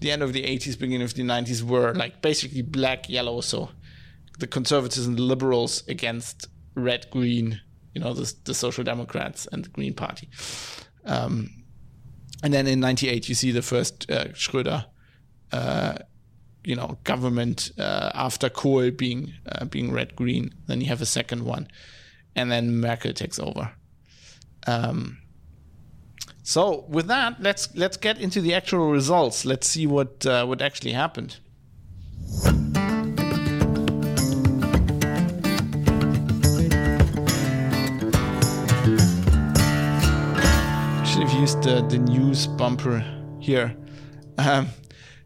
the 0.00 0.10
end 0.10 0.22
of 0.22 0.32
the 0.32 0.42
80s, 0.42 0.78
beginning 0.78 1.02
of 1.02 1.14
the 1.14 1.22
90s 1.22 1.62
were 1.62 1.92
like 1.92 2.22
basically 2.22 2.62
black 2.62 3.10
yellow. 3.10 3.40
So 3.42 3.70
the 4.38 4.46
conservatives 4.46 5.06
and 5.06 5.18
the 5.18 5.22
liberals 5.22 5.84
against 5.88 6.48
red 6.74 7.10
green. 7.10 7.60
You 7.94 8.00
know, 8.00 8.14
the 8.14 8.32
the 8.44 8.54
social 8.54 8.84
democrats 8.84 9.46
and 9.52 9.64
the 9.66 9.68
Green 9.68 9.92
Party. 9.92 10.30
Um, 11.04 11.61
and 12.42 12.52
then 12.52 12.66
in 12.66 12.80
98 12.80 13.28
you 13.28 13.34
see 13.34 13.50
the 13.50 13.62
first 13.62 14.10
uh, 14.10 14.26
Schröder 14.28 14.86
uh, 15.52 15.94
you 16.64 16.74
know 16.74 16.98
government 17.04 17.72
uh, 17.78 18.10
after 18.14 18.48
Kohl 18.48 18.90
being 18.90 19.32
uh, 19.46 19.64
being 19.64 19.92
red 19.92 20.16
green. 20.16 20.54
Then 20.66 20.80
you 20.80 20.88
have 20.88 21.00
a 21.00 21.06
second 21.06 21.44
one, 21.44 21.68
and 22.34 22.50
then 22.50 22.76
Merkel 22.76 23.12
takes 23.12 23.38
over. 23.38 23.72
Um, 24.66 25.18
so 26.42 26.84
with 26.88 27.06
that, 27.08 27.40
let's 27.40 27.74
let's 27.76 27.96
get 27.96 28.18
into 28.18 28.40
the 28.40 28.54
actual 28.54 28.90
results. 28.90 29.44
Let's 29.44 29.66
see 29.66 29.86
what 29.86 30.24
uh, 30.26 30.44
what 30.46 30.62
actually 30.62 30.92
happened. 30.92 31.38
Used 41.42 41.62
the, 41.64 41.82
the 41.88 41.98
news 41.98 42.46
bumper 42.46 43.04
here. 43.40 43.76
Um, 44.38 44.68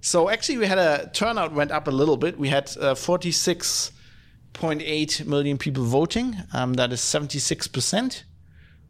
so 0.00 0.30
actually, 0.30 0.56
we 0.56 0.66
had 0.66 0.78
a 0.78 1.10
turnout 1.12 1.52
went 1.52 1.70
up 1.70 1.88
a 1.88 1.90
little 1.90 2.16
bit. 2.16 2.38
We 2.38 2.48
had 2.48 2.74
uh, 2.80 2.94
46.8 2.94 5.26
million 5.26 5.58
people 5.58 5.84
voting. 5.84 6.34
Um, 6.54 6.72
that 6.72 6.90
is 6.90 7.02
76 7.02 7.68
percent, 7.68 8.24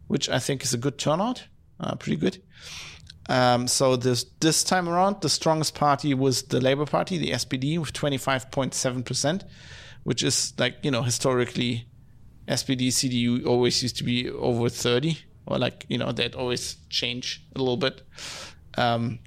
which 0.06 0.28
I 0.28 0.38
think 0.38 0.62
is 0.62 0.72
a 0.72 0.78
good 0.78 0.98
turnout. 0.98 1.42
Uh, 1.80 1.96
pretty 1.96 2.16
good. 2.16 2.40
Um, 3.28 3.66
so 3.66 3.96
this 3.96 4.22
this 4.38 4.62
time 4.62 4.88
around, 4.88 5.20
the 5.20 5.28
strongest 5.28 5.74
party 5.74 6.14
was 6.14 6.44
the 6.44 6.60
Labour 6.60 6.86
Party, 6.86 7.18
the 7.18 7.32
SPD, 7.32 7.76
with 7.76 7.92
25.7 7.92 9.04
percent, 9.04 9.42
which 10.04 10.22
is 10.22 10.52
like 10.58 10.76
you 10.84 10.92
know 10.92 11.02
historically, 11.02 11.88
SPD 12.46 12.90
CDU 12.90 13.44
always 13.44 13.82
used 13.82 13.96
to 13.96 14.04
be 14.04 14.30
over 14.30 14.68
30, 14.68 15.18
or 15.46 15.58
like 15.58 15.86
you 15.88 15.98
know 15.98 16.12
they'd 16.12 16.34
always 16.34 16.76
change 16.90 17.44
a 17.54 17.58
little 17.58 17.76
bit. 17.76 18.02
Um, 18.76 19.20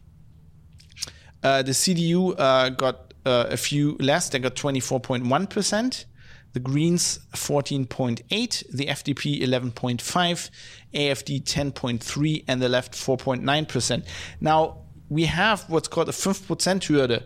uh, 1.42 1.62
the 1.62 1.72
CDU 1.72 2.36
uh, 2.38 2.70
got 2.70 3.14
uh, 3.26 3.48
a 3.50 3.58
few 3.58 3.96
less. 4.00 4.30
They 4.30 4.40
got 4.40 4.56
24.1%. 4.56 6.06
The 6.52 6.60
Greens 6.60 7.20
14.8, 7.34 8.72
the 8.72 8.88
FDP 8.88 9.42
11.5, 9.42 10.50
AfD 10.94 11.44
10.3, 11.44 12.44
and 12.48 12.62
the 12.62 12.68
left 12.68 12.94
4.9%. 12.94 14.06
Now 14.42 14.80
we 15.10 15.26
have 15.26 15.70
what's 15.70 15.88
called 15.88 16.10
a 16.10 16.12
5% 16.12 16.88
hurdle, 16.88 17.20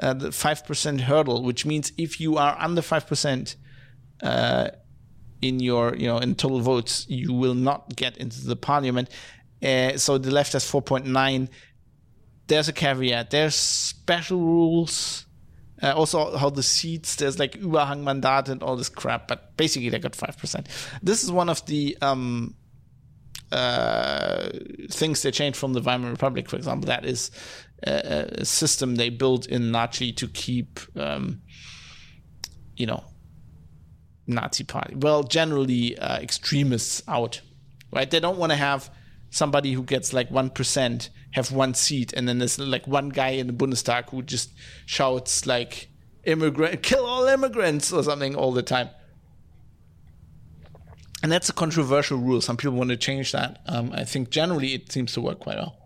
uh, 0.00 0.14
the 0.14 0.28
5% 0.28 1.00
hurdle, 1.02 1.42
which 1.42 1.66
means 1.66 1.92
if 1.98 2.18
you 2.18 2.38
are 2.38 2.56
under 2.58 2.80
5% 2.80 3.56
uh, 4.22 4.68
in 5.42 5.60
your, 5.60 5.94
you 5.96 6.06
know, 6.06 6.18
in 6.18 6.34
total 6.36 6.60
votes, 6.60 7.04
you 7.08 7.32
will 7.32 7.54
not 7.54 7.94
get 7.96 8.16
into 8.16 8.46
the 8.46 8.56
parliament. 8.56 9.10
Uh, 9.62 9.98
so 9.98 10.16
the 10.16 10.30
left 10.30 10.54
has 10.54 10.64
4.9, 10.64 11.48
there's 12.46 12.68
a 12.68 12.72
caveat. 12.72 13.30
There's 13.30 13.54
special 13.54 14.40
rules. 14.40 15.26
Uh, 15.82 15.92
also, 15.94 16.36
how 16.36 16.48
the 16.48 16.62
seats, 16.62 17.16
there's 17.16 17.38
like 17.38 17.58
Überhangmandat 17.58 18.48
and 18.48 18.62
all 18.62 18.76
this 18.76 18.88
crap, 18.88 19.26
but 19.26 19.56
basically 19.56 19.88
they 19.88 19.98
got 19.98 20.12
5%. 20.12 20.66
This 21.02 21.24
is 21.24 21.32
one 21.32 21.48
of 21.48 21.64
the 21.66 21.98
um, 22.00 22.54
uh, 23.50 24.48
things 24.90 25.22
they 25.22 25.32
changed 25.32 25.58
from 25.58 25.72
the 25.72 25.80
Weimar 25.80 26.10
Republic, 26.10 26.48
for 26.48 26.56
example. 26.56 26.86
That 26.86 27.04
is 27.04 27.32
a, 27.84 28.28
a 28.38 28.44
system 28.44 28.94
they 28.94 29.08
built 29.08 29.46
in 29.46 29.72
Nazi 29.72 30.12
to 30.12 30.28
keep, 30.28 30.78
um, 30.96 31.42
you 32.76 32.86
know, 32.86 33.02
Nazi 34.26 34.64
party. 34.64 34.94
Well, 34.94 35.22
generally 35.22 35.98
uh, 35.98 36.18
extremists 36.18 37.02
out, 37.08 37.40
right? 37.92 38.10
They 38.10 38.20
don't 38.20 38.38
want 38.38 38.52
to 38.52 38.56
have 38.56 38.90
somebody 39.30 39.72
who 39.72 39.82
gets 39.82 40.12
like 40.12 40.30
1% 40.30 41.08
have 41.32 41.50
one 41.50 41.74
seat, 41.74 42.12
and 42.12 42.28
then 42.28 42.38
there's 42.38 42.58
like 42.58 42.86
one 42.86 43.08
guy 43.08 43.30
in 43.30 43.46
the 43.46 43.52
Bundestag 43.52 44.10
who 44.10 44.22
just 44.22 44.50
shouts 44.86 45.46
like 45.46 45.88
"immigrant, 46.24 46.82
kill 46.82 47.06
all 47.06 47.26
immigrants" 47.26 47.92
or 47.92 48.02
something 48.02 48.34
all 48.34 48.52
the 48.52 48.62
time. 48.62 48.90
And 51.22 51.30
that's 51.30 51.48
a 51.48 51.52
controversial 51.52 52.18
rule. 52.18 52.40
Some 52.40 52.56
people 52.56 52.76
want 52.76 52.90
to 52.90 52.96
change 52.96 53.32
that. 53.32 53.60
Um, 53.66 53.92
I 53.94 54.04
think 54.04 54.30
generally 54.30 54.74
it 54.74 54.90
seems 54.90 55.12
to 55.12 55.20
work 55.20 55.40
quite 55.40 55.56
well. 55.56 55.76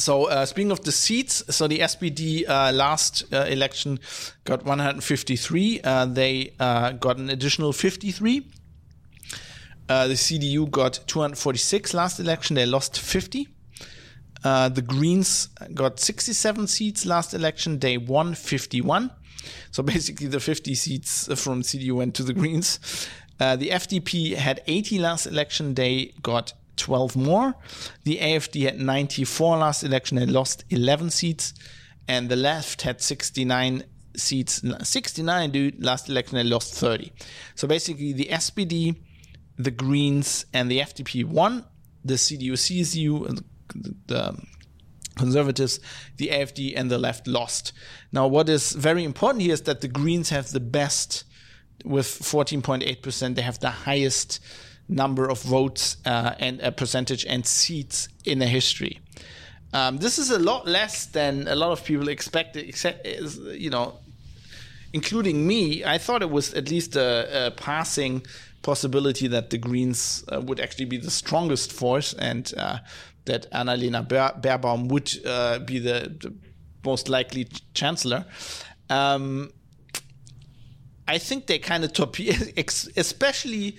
So 0.00 0.24
uh, 0.24 0.46
speaking 0.46 0.72
of 0.72 0.82
the 0.82 0.92
seats, 0.92 1.44
so 1.54 1.68
the 1.68 1.80
SPD 1.80 2.48
uh, 2.48 2.72
last 2.72 3.24
uh, 3.32 3.44
election 3.48 4.00
got 4.44 4.64
153. 4.64 5.80
Uh, 5.82 6.06
they 6.06 6.54
uh, 6.58 6.92
got 6.92 7.18
an 7.18 7.28
additional 7.28 7.72
53 7.72 8.46
uh, 9.90 10.06
the 10.06 10.14
CDU 10.14 10.70
got 10.70 11.00
246 11.08 11.94
last 11.94 12.20
election. 12.20 12.54
They 12.54 12.64
lost 12.64 13.00
50. 13.00 13.48
Uh, 14.44 14.68
the 14.68 14.82
Greens 14.82 15.48
got 15.74 15.98
67 15.98 16.68
seats 16.68 17.04
last 17.04 17.34
election. 17.34 17.80
They 17.80 17.98
won 17.98 18.34
51. 18.34 19.10
So 19.72 19.82
basically, 19.82 20.28
the 20.28 20.38
50 20.38 20.76
seats 20.76 21.26
from 21.42 21.62
CDU 21.62 21.92
went 21.92 22.14
to 22.14 22.22
the 22.22 22.32
Greens. 22.32 22.78
The 23.38 23.70
FDP 23.70 24.36
had 24.36 24.62
80 24.68 25.00
last 25.00 25.26
election. 25.26 25.74
They 25.74 26.14
got 26.22 26.52
12 26.80 27.16
more. 27.16 27.54
The 28.04 28.18
AfD 28.18 28.64
had 28.64 28.80
94 28.80 29.58
last 29.58 29.84
election. 29.84 30.16
They 30.18 30.26
lost 30.26 30.64
11 30.70 31.10
seats. 31.10 31.54
And 32.08 32.28
the 32.28 32.36
left 32.36 32.82
had 32.82 33.00
69 33.00 33.84
seats. 34.16 34.62
69, 34.82 35.50
dude. 35.50 35.84
Last 35.84 36.08
election, 36.08 36.36
they 36.36 36.44
lost 36.44 36.74
30. 36.74 37.12
So 37.54 37.68
basically, 37.68 38.12
the 38.12 38.28
SPD, 38.32 38.96
the 39.56 39.70
Greens, 39.70 40.46
and 40.52 40.70
the 40.70 40.80
FDP 40.80 41.24
won. 41.24 41.64
The 42.04 42.14
CDU, 42.14 42.52
CSU, 42.52 43.42
the 44.06 44.28
um, 44.30 44.46
conservatives, 45.16 45.80
the 46.16 46.28
AfD, 46.28 46.72
and 46.74 46.90
the 46.90 46.98
left 46.98 47.26
lost. 47.26 47.72
Now, 48.10 48.26
what 48.26 48.48
is 48.48 48.72
very 48.72 49.04
important 49.04 49.42
here 49.42 49.52
is 49.52 49.62
that 49.62 49.82
the 49.82 49.88
Greens 49.88 50.30
have 50.30 50.50
the 50.50 50.60
best, 50.60 51.24
with 51.84 52.06
14.8%, 52.06 53.34
they 53.34 53.42
have 53.42 53.60
the 53.60 53.70
highest 53.70 54.40
number 54.90 55.28
of 55.28 55.40
votes 55.42 55.96
uh, 56.04 56.34
and 56.38 56.60
a 56.60 56.72
percentage 56.72 57.24
and 57.24 57.46
seats 57.46 58.08
in 58.24 58.40
the 58.40 58.46
history. 58.46 59.00
Um, 59.72 59.98
this 59.98 60.18
is 60.18 60.30
a 60.30 60.38
lot 60.38 60.66
less 60.66 61.06
than 61.06 61.46
a 61.46 61.54
lot 61.54 61.70
of 61.70 61.84
people 61.84 62.08
expected, 62.08 62.68
except, 62.68 63.06
you 63.06 63.70
know, 63.70 63.98
including 64.92 65.46
me. 65.46 65.84
I 65.84 65.98
thought 65.98 66.22
it 66.22 66.30
was 66.30 66.52
at 66.54 66.68
least 66.70 66.96
a, 66.96 67.46
a 67.46 67.50
passing 67.52 68.26
possibility 68.62 69.28
that 69.28 69.50
the 69.50 69.58
Greens 69.58 70.24
uh, 70.28 70.40
would 70.40 70.60
actually 70.60 70.86
be 70.86 70.96
the 70.96 71.10
strongest 71.10 71.72
force 71.72 72.12
and 72.14 72.52
uh, 72.56 72.78
that 73.26 73.50
Annalena 73.52 74.06
Baerbock 74.06 74.88
would 74.88 75.24
uh, 75.24 75.60
be 75.60 75.78
the, 75.78 76.14
the, 76.20 76.34
most 76.82 77.10
likely 77.10 77.46
chancellor. 77.74 78.24
Um, 78.88 79.52
I 81.06 81.18
think 81.18 81.46
they 81.46 81.58
kind 81.58 81.84
of 81.84 81.92
torpedoed, 81.92 82.54
especially 82.96 83.76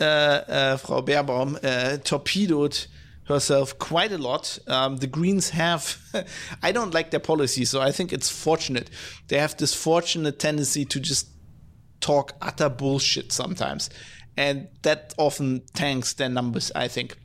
uh, 0.00 0.04
uh, 0.04 0.76
Frau 0.76 1.00
Baerbock 1.00 1.64
uh, 1.64 1.96
torpedoed 1.98 2.86
herself 3.24 3.78
quite 3.78 4.12
a 4.12 4.18
lot. 4.18 4.58
Um, 4.66 4.98
the 4.98 5.06
Greens 5.06 5.50
have, 5.50 5.98
I 6.62 6.72
don't 6.72 6.94
like 6.94 7.10
their 7.10 7.20
policy, 7.20 7.64
so 7.64 7.80
I 7.80 7.92
think 7.92 8.12
it's 8.12 8.30
fortunate. 8.30 8.90
They 9.28 9.38
have 9.38 9.56
this 9.56 9.74
fortunate 9.74 10.38
tendency 10.38 10.84
to 10.84 11.00
just 11.00 11.28
talk 12.00 12.34
utter 12.40 12.68
bullshit 12.68 13.32
sometimes. 13.32 13.90
And 14.36 14.68
that 14.82 15.14
often 15.16 15.62
tanks 15.74 16.12
their 16.12 16.28
numbers, 16.28 16.70
I 16.74 16.88
think. 16.88 17.16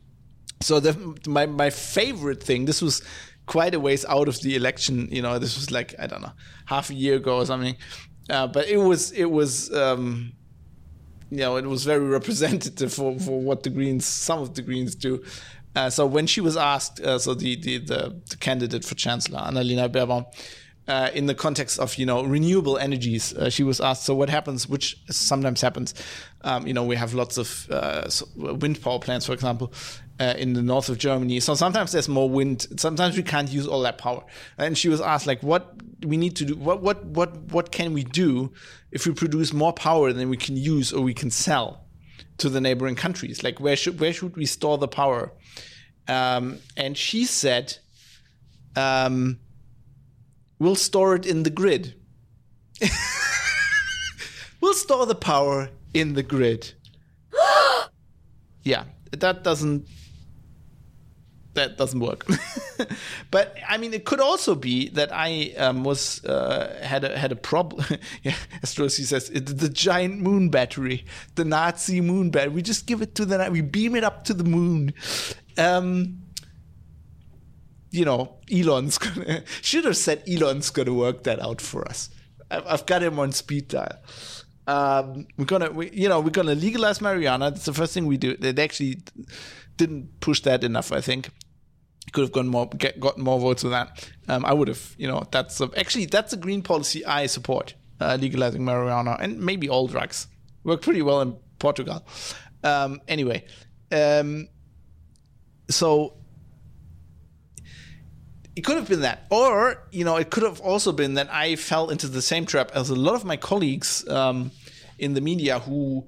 So 0.62 0.80
the, 0.80 1.20
my 1.28 1.46
my 1.46 1.70
favorite 1.70 2.42
thing. 2.42 2.66
This 2.66 2.82
was 2.82 3.02
quite 3.48 3.74
a 3.74 3.80
ways 3.80 4.06
out 4.06 4.28
of 4.28 4.40
the 4.42 4.56
election. 4.56 5.10
You 5.12 5.22
know, 5.22 5.40
this 5.40 5.56
was 5.58 5.72
like 5.72 5.96
I 6.00 6.08
don't 6.08 6.22
know, 6.22 6.32
half 6.68 6.90
a 6.90 6.94
year 6.94 7.16
ago 7.16 7.38
or 7.38 7.46
something. 7.46 7.76
Uh, 8.30 8.48
but 8.48 8.68
it 8.68 8.78
was 8.78 9.12
it 9.12 9.26
was. 9.26 9.74
Um, 9.74 10.34
you 11.32 11.38
know, 11.38 11.56
it 11.56 11.66
was 11.66 11.86
very 11.86 12.06
representative 12.06 12.94
for, 12.94 13.18
for 13.20 13.42
what 13.42 13.64
the 13.64 13.70
Greens, 13.70 14.06
some 14.06 14.40
of 14.40 14.54
the 14.54 14.62
Greens 14.62 14.94
do. 14.96 15.24
Uh, 15.76 15.90
so 15.90 16.06
when 16.06 16.28
she 16.28 16.42
was 16.42 16.58
asked, 16.58 17.00
uh, 17.00 17.18
so 17.18 17.34
the, 17.34 17.56
the, 17.56 17.78
the, 17.78 18.22
the, 18.30 18.38
candidate 18.38 18.84
for 18.84 18.96
chancellor, 18.96 19.40
Annalena 19.40 19.90
Baerbock, 19.90 20.26
uh, 20.88 21.10
in 21.14 21.28
the 21.28 21.36
context 21.36 21.80
of 21.80 21.96
you 21.96 22.06
know 22.06 22.24
renewable 22.24 22.78
energies. 22.78 23.34
Uh, 23.34 23.50
she 23.50 23.64
was 23.64 23.80
asked, 23.80 24.04
so 24.04 24.14
what 24.14 24.30
happens, 24.30 24.68
which 24.68 24.98
sometimes 25.10 25.62
happens. 25.62 25.94
Um, 26.42 26.68
you 26.68 26.74
know, 26.74 26.84
we 26.84 26.98
have 26.98 27.14
lots 27.14 27.38
of 27.38 27.68
uh, 27.70 28.10
wind 28.36 28.82
power 28.82 29.00
plants, 29.00 29.26
for 29.26 29.34
example, 29.34 29.72
uh, 30.22 30.36
in 30.38 30.54
the 30.54 30.62
north 30.62 30.88
of 30.90 30.98
Germany. 30.98 31.40
So 31.40 31.56
sometimes 31.56 31.92
there's 31.92 32.08
more 32.08 32.30
wind. 32.30 32.68
Sometimes 32.78 33.18
we 33.18 33.24
can't 33.24 33.50
use 33.50 33.68
all 33.68 33.82
that 33.82 33.98
power. 33.98 34.24
And 34.58 34.78
she 34.78 34.88
was 34.88 35.02
asked, 35.02 35.26
like, 35.26 35.42
what 35.42 35.74
we 36.06 36.16
need 36.16 36.36
to 36.38 36.46
do, 36.46 36.56
what 36.56 36.82
what 36.82 37.04
what 37.06 37.38
what 37.52 37.72
can 37.72 37.94
we 37.94 38.04
do 38.04 38.52
if 38.92 39.06
we 39.06 39.14
produce 39.14 39.52
more 39.52 39.74
power 39.74 40.14
than 40.14 40.30
we 40.30 40.38
can 40.38 40.56
use 40.58 40.94
or 40.94 41.02
we 41.02 41.14
can 41.14 41.32
sell 41.32 41.86
to 42.38 42.50
the 42.50 42.62
neighboring 42.62 42.96
countries? 42.96 43.44
Like, 43.44 43.60
where 43.60 43.76
should 43.76 44.00
where 44.00 44.14
should 44.14 44.38
we 44.38 44.46
store 44.46 44.78
the 44.78 44.88
power? 44.88 45.32
Um, 46.08 46.60
and 46.78 46.98
she 46.98 47.26
said. 47.26 47.78
Um, 48.76 49.40
We'll 50.62 50.76
store 50.76 51.16
it 51.16 51.26
in 51.26 51.42
the 51.42 51.50
grid. 51.50 51.96
we'll 54.62 54.76
store 54.76 55.08
the 55.08 55.16
power 55.16 55.72
in 55.92 56.14
the 56.14 56.22
grid. 56.22 56.74
yeah, 58.64 58.84
that 59.10 59.44
doesn't 59.44 59.88
that 61.54 61.78
doesn't 61.78 62.00
work. 62.00 62.26
but 63.32 63.56
I 63.68 63.78
mean, 63.78 63.94
it 63.94 64.06
could 64.06 64.20
also 64.20 64.56
be 64.56 64.90
that 64.90 65.10
I 65.12 65.54
um, 65.58 65.84
was 65.84 66.24
uh, 66.24 66.80
had 66.82 67.04
a 67.04 67.18
had 67.18 67.32
a 67.32 67.36
problem. 67.36 67.86
yeah, 68.24 68.36
as 68.64 68.78
Rosie 68.78 69.04
says, 69.04 69.30
the 69.30 69.70
giant 69.70 70.20
moon 70.20 70.50
battery, 70.50 71.06
the 71.36 71.46
Nazi 71.46 72.02
moon 72.02 72.30
battery. 72.30 72.54
We 72.54 72.62
just 72.62 72.88
give 72.88 73.02
it 73.02 73.16
to 73.16 73.26
the 73.26 73.50
we 73.52 73.62
beam 73.62 73.96
it 73.96 74.04
up 74.04 74.24
to 74.26 74.34
the 74.34 74.44
moon. 74.44 74.94
Um, 75.58 76.22
you 77.92 78.06
know, 78.06 78.38
Elon's 78.52 78.98
gonna 78.98 79.44
should 79.62 79.86
have 79.86 79.98
said 79.98 80.24
Elon's 80.28 80.70
gonna 80.70 80.94
work 80.94 81.24
that 81.24 81.42
out 81.42 81.62
for 81.62 81.88
us. 81.88 82.10
I've, 82.50 82.66
I've 82.66 82.86
got 82.86 83.04
him 83.04 83.20
on 83.20 83.34
speed 83.34 83.68
dial. 83.68 83.98
Um, 84.68 85.28
we're 85.38 85.46
gonna, 85.46 85.72
we, 85.72 85.90
you 85.92 86.08
know, 86.08 86.22
we're 86.22 86.30
gonna 86.30 86.56
legalize 86.56 87.00
marijuana. 87.00 87.52
That's 87.52 87.66
the 87.66 87.74
first 87.74 87.94
thing 87.94 88.06
we 88.06 88.18
do. 88.18 88.38
They 88.38 88.64
actually 88.64 89.02
didn't 89.82 90.20
push 90.20 90.42
that 90.42 90.64
enough. 90.64 90.92
I 90.92 91.02
think 91.02 91.30
could 92.14 92.24
have 92.28 92.32
gone 92.32 92.48
more, 92.48 92.68
get, 92.84 93.00
gotten 93.00 93.24
more 93.24 93.40
votes 93.40 93.64
with 93.64 93.74
that. 93.74 93.88
Um, 94.28 94.46
I 94.46 94.54
would 94.54 94.68
have, 94.68 94.96
you 94.98 95.08
know, 95.08 95.24
that's 95.32 95.62
a, 95.62 95.70
actually 95.78 96.08
that's 96.16 96.34
a 96.34 96.38
green 96.38 96.62
policy 96.62 97.06
I 97.06 97.28
support. 97.28 97.76
Uh, 98.00 98.18
legalizing 98.20 98.64
marijuana 98.64 99.16
and 99.20 99.40
maybe 99.40 99.70
all 99.70 99.88
drugs 99.88 100.28
work 100.64 100.82
pretty 100.82 101.04
well 101.04 101.22
in 101.22 101.38
Portugal. 101.60 102.04
Um, 102.64 103.00
anyway, 103.08 103.46
um, 103.92 104.48
so 105.70 106.16
it 108.56 108.62
could 108.62 108.78
have 108.78 108.90
been 108.90 109.02
that, 109.02 109.28
or 109.30 109.88
you 109.92 110.04
know, 110.04 110.18
it 110.18 110.32
could 110.32 110.44
have 110.44 110.60
also 110.62 110.92
been 110.92 111.14
that 111.14 111.30
I 111.32 111.56
fell 111.56 111.92
into 111.92 112.08
the 112.08 112.24
same 112.24 112.46
trap 112.46 112.72
as 112.74 112.90
a 112.90 112.96
lot 112.96 113.14
of 113.14 113.24
my 113.24 113.38
colleagues 113.38 114.08
um, 114.10 114.50
in 114.98 115.14
the 115.14 115.22
media, 115.22 115.60
who 115.60 116.08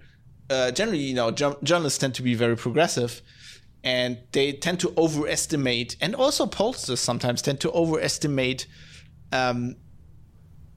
uh, 0.50 0.72
generally, 0.72 1.00
you 1.00 1.14
know, 1.14 1.30
journalists 1.32 2.00
tend 2.00 2.16
to 2.16 2.24
be 2.24 2.34
very 2.36 2.58
progressive, 2.58 3.22
and 3.84 4.20
they 4.32 4.54
tend 4.54 4.80
to 4.82 4.94
overestimate, 4.98 5.98
and 6.02 6.16
also 6.16 6.46
pollsters 6.46 7.00
sometimes 7.00 7.42
tend 7.42 7.60
to 7.62 7.72
overestimate, 7.72 8.68
um, 9.32 9.76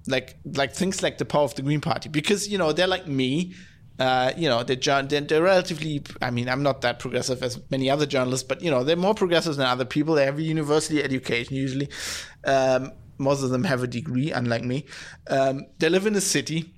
like 0.08 0.36
like 0.44 0.74
things 0.74 1.02
like 1.02 1.18
the 1.18 1.24
power 1.24 1.44
of 1.44 1.54
the 1.54 1.62
Green 1.62 1.80
Party, 1.80 2.08
because 2.08 2.48
you 2.48 2.58
know 2.58 2.72
they're 2.72 2.86
like 2.86 3.06
me 3.06 3.54
uh, 3.98 4.32
you 4.36 4.48
know, 4.48 4.62
they're, 4.62 4.76
they're, 5.02 5.42
relatively, 5.42 6.02
I 6.20 6.30
mean, 6.30 6.48
I'm 6.48 6.62
not 6.62 6.82
that 6.82 6.98
progressive 6.98 7.42
as 7.42 7.58
many 7.70 7.88
other 7.88 8.04
journalists, 8.04 8.46
but, 8.46 8.60
you 8.60 8.70
know, 8.70 8.84
they're 8.84 8.96
more 8.96 9.14
progressive 9.14 9.56
than 9.56 9.66
other 9.66 9.86
people. 9.86 10.14
They 10.14 10.26
have 10.26 10.38
a 10.38 10.42
university 10.42 11.02
education 11.02 11.56
usually. 11.56 11.88
Um, 12.44 12.92
most 13.18 13.42
of 13.42 13.50
them 13.50 13.64
have 13.64 13.82
a 13.82 13.86
degree, 13.86 14.32
unlike 14.32 14.64
me. 14.64 14.84
Um, 15.28 15.66
they 15.78 15.88
live 15.88 16.06
in 16.06 16.14
a 16.14 16.20
city, 16.20 16.74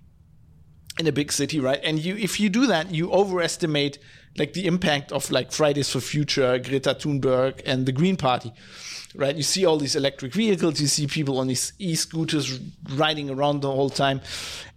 in 0.98 1.08
a 1.08 1.12
big 1.12 1.32
city, 1.32 1.58
right? 1.58 1.80
And 1.82 1.98
you, 1.98 2.16
if 2.16 2.38
you 2.38 2.48
do 2.48 2.68
that, 2.68 2.92
you 2.92 3.10
overestimate 3.10 3.98
like 4.38 4.52
the 4.52 4.66
impact 4.66 5.12
of 5.12 5.30
like 5.30 5.52
Fridays 5.52 5.90
for 5.90 6.00
Future, 6.00 6.58
Greta 6.58 6.94
Thunberg, 6.94 7.60
and 7.66 7.86
the 7.86 7.92
Green 7.92 8.16
Party, 8.16 8.52
right? 9.14 9.34
You 9.34 9.42
see 9.42 9.64
all 9.64 9.78
these 9.78 9.96
electric 9.96 10.32
vehicles, 10.34 10.80
you 10.80 10.86
see 10.86 11.06
people 11.06 11.38
on 11.38 11.48
these 11.48 11.72
e-scooters 11.78 12.58
riding 12.94 13.30
around 13.30 13.60
the 13.60 13.70
whole 13.70 13.90
time, 13.90 14.20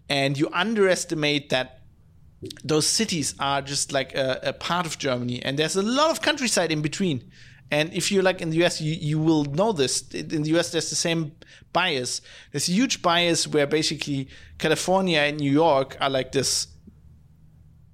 and 0.09 0.38
you 0.38 0.49
underestimate 0.53 1.49
that 1.49 1.82
those 2.64 2.88
cities 2.88 3.36
are 3.39 3.62
just 3.62 3.91
like 3.91 4.16
a, 4.16 4.39
a, 4.43 4.53
part 4.53 4.86
of 4.86 4.97
Germany, 4.97 5.43
and 5.43 5.59
there's 5.59 5.76
a 5.76 5.84
lot 5.84 6.09
of 6.09 6.22
countryside 6.22 6.72
in 6.72 6.82
between. 6.82 7.32
And 7.70 7.93
if 7.93 8.12
you're 8.12 8.24
like 8.24 8.41
in 8.41 8.49
the 8.49 8.66
US, 8.66 8.82
you, 8.82 8.93
you 8.93 9.18
will 9.18 9.45
know 9.45 9.72
this. 9.72 10.09
In 10.12 10.43
the 10.43 10.57
US, 10.57 10.72
there's 10.72 10.89
the 10.89 10.95
same 10.95 11.32
bias. 11.72 12.22
There's 12.51 12.68
a 12.68 12.74
huge 12.74 13.01
bias 13.01 13.47
where 13.47 13.66
basically 13.66 14.28
California 14.57 15.20
and 15.20 15.38
New 15.38 15.51
York 15.51 15.95
are 16.01 16.09
like 16.09 16.34
this, 16.34 16.68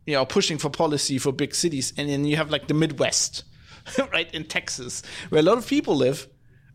you 0.08 0.14
know, 0.14 0.26
pushing 0.26 0.58
for 0.58 0.72
policy 0.72 1.20
for 1.20 1.32
big 1.32 1.54
cities. 1.54 1.94
And 1.98 2.10
then 2.10 2.26
you 2.26 2.38
have 2.38 2.50
like 2.50 2.68
the 2.68 2.74
Midwest, 2.74 3.44
right, 4.12 4.34
in 4.34 4.46
Texas, 4.46 5.04
where 5.30 5.42
a 5.42 5.44
lot 5.44 5.60
of 5.60 5.68
people 5.68 5.96
live 5.96 6.28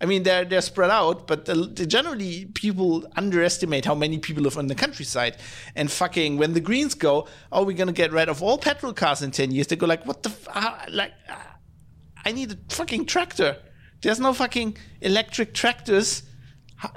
I 0.02 0.04
mean, 0.04 0.24
they're 0.24 0.44
they're 0.44 0.60
spread 0.62 0.90
out, 0.90 1.28
but 1.28 1.44
the, 1.44 1.54
the 1.54 1.86
generally 1.86 2.46
people 2.46 3.06
underestimate 3.14 3.84
how 3.84 3.94
many 3.94 4.18
people 4.18 4.42
live 4.42 4.58
on 4.58 4.66
the 4.66 4.74
countryside. 4.74 5.36
And 5.76 5.88
fucking 5.88 6.38
when 6.38 6.54
the 6.54 6.60
Greens 6.60 6.94
go, 6.94 7.28
oh, 7.52 7.62
we're 7.62 7.76
gonna 7.76 7.92
get 7.92 8.10
rid 8.10 8.28
of 8.28 8.42
all 8.42 8.58
petrol 8.58 8.92
cars 8.92 9.22
in 9.22 9.30
ten 9.30 9.52
years. 9.52 9.68
They 9.68 9.76
go 9.76 9.86
like, 9.86 10.04
what 10.04 10.24
the 10.24 10.30
f- 10.30 10.88
like? 10.90 11.12
Uh, 11.28 11.36
I 12.24 12.32
need 12.32 12.50
a 12.50 12.74
fucking 12.74 13.06
tractor. 13.06 13.58
There's 14.00 14.18
no 14.18 14.32
fucking 14.34 14.76
electric 15.00 15.54
tractors. 15.54 16.24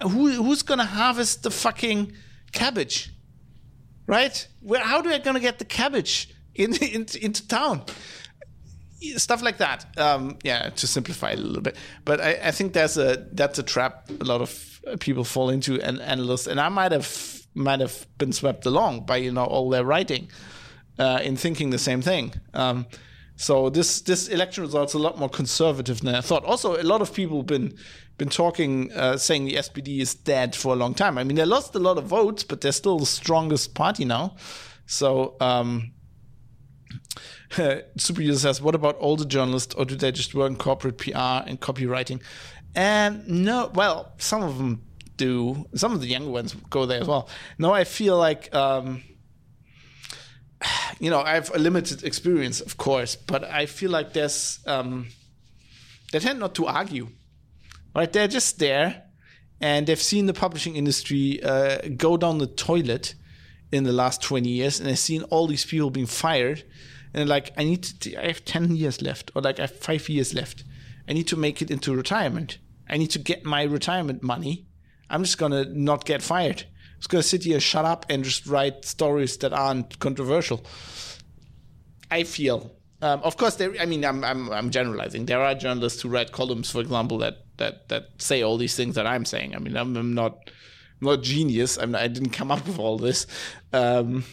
Who 0.01 0.31
who's 0.31 0.63
gonna 0.63 0.85
harvest 0.85 1.43
the 1.43 1.51
fucking 1.51 2.11
cabbage? 2.53 3.11
Right? 4.07 4.47
Where 4.61 4.81
how 4.81 5.01
do 5.01 5.11
I 5.11 5.19
gonna 5.19 5.39
get 5.39 5.59
the 5.59 5.65
cabbage 5.65 6.29
in, 6.53 6.75
in 6.81 7.05
into 7.21 7.47
town? 7.47 7.83
stuff 9.17 9.41
like 9.43 9.57
that. 9.57 9.85
Um, 9.97 10.37
yeah, 10.43 10.69
to 10.69 10.87
simplify 10.87 11.31
it 11.31 11.39
a 11.39 11.41
little 11.41 11.61
bit, 11.61 11.75
but 12.05 12.19
I, 12.21 12.39
I 12.45 12.51
think 12.51 12.73
there's 12.73 12.97
a 12.97 13.27
that's 13.31 13.59
a 13.59 13.63
trap 13.63 14.09
a 14.19 14.23
lot 14.23 14.41
of 14.41 14.81
people 14.99 15.23
fall 15.23 15.49
into 15.49 15.81
and 15.81 16.01
analysts, 16.01 16.47
and 16.47 16.59
I 16.59 16.69
might 16.69 16.91
have 16.91 17.41
might 17.53 17.79
have 17.79 18.05
been 18.17 18.33
swept 18.33 18.65
along 18.65 19.05
by 19.05 19.17
you 19.17 19.31
know 19.31 19.45
all 19.45 19.69
their 19.69 19.83
writing 19.83 20.29
uh, 20.99 21.19
in 21.23 21.35
thinking 21.35 21.69
the 21.69 21.77
same 21.79 22.01
thing. 22.01 22.33
Um, 22.53 22.85
so 23.37 23.69
this 23.69 24.01
this 24.01 24.27
election 24.29 24.63
result's 24.63 24.93
a 24.93 24.99
lot 24.99 25.19
more 25.19 25.29
conservative 25.29 26.01
than 26.01 26.15
I 26.15 26.21
thought. 26.21 26.45
Also, 26.45 26.81
a 26.81 26.83
lot 26.83 27.01
of 27.01 27.13
people 27.13 27.37
have 27.37 27.47
been 27.47 27.77
been 28.17 28.29
talking, 28.29 28.91
uh, 28.93 29.17
saying 29.17 29.45
the 29.45 29.55
SPD 29.55 29.99
is 29.99 30.15
dead 30.15 30.55
for 30.55 30.73
a 30.73 30.75
long 30.75 30.93
time. 30.93 31.17
I 31.17 31.23
mean, 31.25 31.35
they 31.35 31.45
lost 31.45 31.75
a 31.75 31.79
lot 31.79 31.97
of 31.97 32.05
votes, 32.05 32.43
but 32.43 32.61
they're 32.61 32.71
still 32.71 32.99
the 32.99 33.05
strongest 33.05 33.73
party 33.73 34.05
now. 34.05 34.35
So, 34.85 35.35
um, 35.41 35.91
Super 37.97 38.21
User 38.21 38.39
says, 38.39 38.61
what 38.61 38.73
about 38.73 38.95
older 38.99 39.25
journalists, 39.25 39.75
or 39.75 39.83
do 39.83 39.95
they 39.95 40.11
just 40.13 40.33
work 40.33 40.49
in 40.49 40.55
corporate 40.55 40.97
PR 40.97 41.43
and 41.45 41.59
copywriting? 41.59 42.21
And 42.73 43.27
no, 43.27 43.69
well, 43.73 44.13
some 44.17 44.43
of 44.43 44.57
them 44.57 44.81
do. 45.17 45.65
Some 45.75 45.93
of 45.93 46.01
the 46.01 46.07
younger 46.07 46.29
ones 46.29 46.55
go 46.69 46.85
there 46.85 47.01
as 47.01 47.07
well. 47.07 47.27
No, 47.57 47.73
I 47.73 47.83
feel 47.83 48.17
like. 48.17 48.53
Um, 48.55 49.03
you 50.99 51.09
know, 51.09 51.21
I 51.21 51.35
have 51.35 51.53
a 51.53 51.59
limited 51.59 52.03
experience, 52.03 52.61
of 52.61 52.77
course, 52.77 53.15
but 53.15 53.43
I 53.43 53.65
feel 53.65 53.91
like 53.91 54.13
there's 54.13 54.59
um, 54.65 55.07
they 56.11 56.19
tend 56.19 56.39
not 56.39 56.55
to 56.55 56.67
argue, 56.67 57.09
right? 57.95 58.11
They're 58.11 58.27
just 58.27 58.59
there, 58.59 59.03
and 59.59 59.87
they've 59.87 60.01
seen 60.01 60.25
the 60.25 60.33
publishing 60.33 60.75
industry 60.75 61.41
uh, 61.43 61.77
go 61.97 62.17
down 62.17 62.37
the 62.37 62.47
toilet 62.47 63.15
in 63.71 63.83
the 63.83 63.93
last 63.93 64.21
twenty 64.21 64.49
years, 64.49 64.79
and 64.79 64.87
they've 64.87 64.99
seen 64.99 65.23
all 65.23 65.47
these 65.47 65.65
people 65.65 65.89
being 65.89 66.05
fired, 66.05 66.63
and 67.13 67.29
like, 67.29 67.51
I 67.57 67.63
need 67.63 67.83
to, 67.83 68.15
I 68.15 68.27
have 68.27 68.45
ten 68.45 68.75
years 68.75 69.01
left, 69.01 69.31
or 69.35 69.41
like 69.41 69.59
I 69.59 69.63
have 69.63 69.75
five 69.75 70.07
years 70.09 70.33
left. 70.33 70.63
I 71.07 71.13
need 71.13 71.27
to 71.27 71.37
make 71.37 71.61
it 71.61 71.69
into 71.69 71.95
retirement. 71.95 72.57
I 72.89 72.97
need 72.97 73.11
to 73.11 73.19
get 73.19 73.45
my 73.45 73.63
retirement 73.63 74.23
money. 74.23 74.65
I'm 75.09 75.23
just 75.23 75.37
gonna 75.37 75.65
not 75.65 76.05
get 76.05 76.23
fired 76.23 76.65
just 77.05 77.21
to 77.21 77.23
sit 77.29 77.43
here, 77.43 77.59
shut 77.59 77.85
up, 77.85 78.05
and 78.09 78.23
just 78.23 78.45
write 78.47 78.85
stories 78.85 79.37
that 79.37 79.53
aren't 79.53 79.99
controversial. 79.99 80.65
I 82.09 82.23
feel. 82.23 82.71
Um, 83.01 83.21
of 83.23 83.37
course, 83.37 83.55
there. 83.55 83.73
I 83.79 83.85
mean, 83.85 84.05
I'm, 84.05 84.23
I'm 84.23 84.51
I'm 84.51 84.69
generalizing. 84.69 85.25
There 85.25 85.41
are 85.41 85.53
journalists 85.53 86.01
who 86.01 86.09
write 86.09 86.31
columns, 86.31 86.71
for 86.71 86.81
example, 86.81 87.17
that 87.19 87.45
that 87.57 87.89
that 87.89 88.09
say 88.17 88.41
all 88.41 88.57
these 88.57 88.75
things 88.75 88.95
that 88.95 89.05
I'm 89.05 89.25
saying. 89.25 89.55
I 89.55 89.59
mean, 89.59 89.75
I'm, 89.77 89.95
I'm 89.95 90.13
not 90.13 90.49
I'm 91.01 91.07
not 91.07 91.21
genius. 91.21 91.77
I'm 91.77 91.91
not, 91.91 92.01
I 92.01 92.07
didn't 92.07 92.31
come 92.31 92.51
up 92.51 92.65
with 92.65 92.79
all 92.79 92.97
this. 92.97 93.27
Um, 93.73 94.23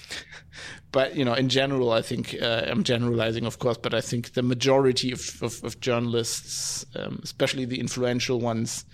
but 0.93 1.17
you 1.17 1.25
know, 1.25 1.35
in 1.35 1.49
general, 1.49 1.93
I 1.93 2.03
think 2.03 2.37
uh, 2.41 2.63
I'm 2.67 2.85
generalizing, 2.85 3.47
of 3.47 3.59
course. 3.59 3.79
But 3.79 3.95
I 3.95 4.01
think 4.01 4.35
the 4.35 4.43
majority 4.43 5.13
of 5.13 5.43
of, 5.43 5.63
of 5.65 5.81
journalists, 5.81 6.87
um, 6.95 7.21
especially 7.23 7.65
the 7.65 7.81
influential 7.81 8.41
ones, 8.41 8.85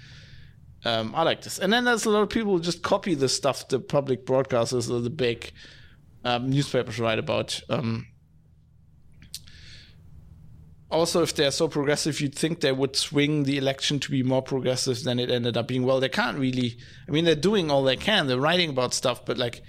um, 0.85 1.14
I 1.14 1.22
like 1.22 1.43
this. 1.43 1.59
And 1.59 1.72
then 1.72 1.85
there's 1.85 2.05
a 2.05 2.11
lot 2.11 2.22
of 2.22 2.29
people 2.29 2.53
who 2.53 2.61
just 2.61 2.83
copy 2.83 3.14
the 3.14 3.29
stuff 3.29 3.68
the 3.68 3.81
public 3.81 4.24
broadcasters 4.24 4.91
or 4.91 5.01
the 5.01 5.11
big 5.11 5.53
um, 6.24 6.51
newspapers 6.51 6.99
write 6.99 7.18
about. 7.18 7.61
Um, 7.68 8.07
also, 10.91 11.22
if 11.22 11.35
they're 11.35 11.51
so 11.51 11.68
progressive, 11.68 12.20
you'd 12.20 12.35
think 12.35 12.61
they 12.61 12.72
would 12.72 12.97
swing 12.97 13.43
the 13.43 13.59
election 13.59 13.99
to 14.01 14.11
be 14.11 14.22
more 14.22 14.41
progressive 14.41 15.03
than 15.03 15.18
it 15.18 15.31
ended 15.31 15.57
up 15.57 15.68
being. 15.68 15.85
Well, 15.85 16.01
they 16.01 16.09
can't 16.09 16.39
really. 16.39 16.79
I 17.07 17.11
mean, 17.11 17.24
they're 17.24 17.35
doing 17.35 17.70
all 17.70 17.83
they 17.83 17.97
can. 17.97 18.26
They're 18.26 18.41
writing 18.41 18.70
about 18.70 18.95
stuff, 18.95 19.24
but 19.26 19.37
like 19.37 19.62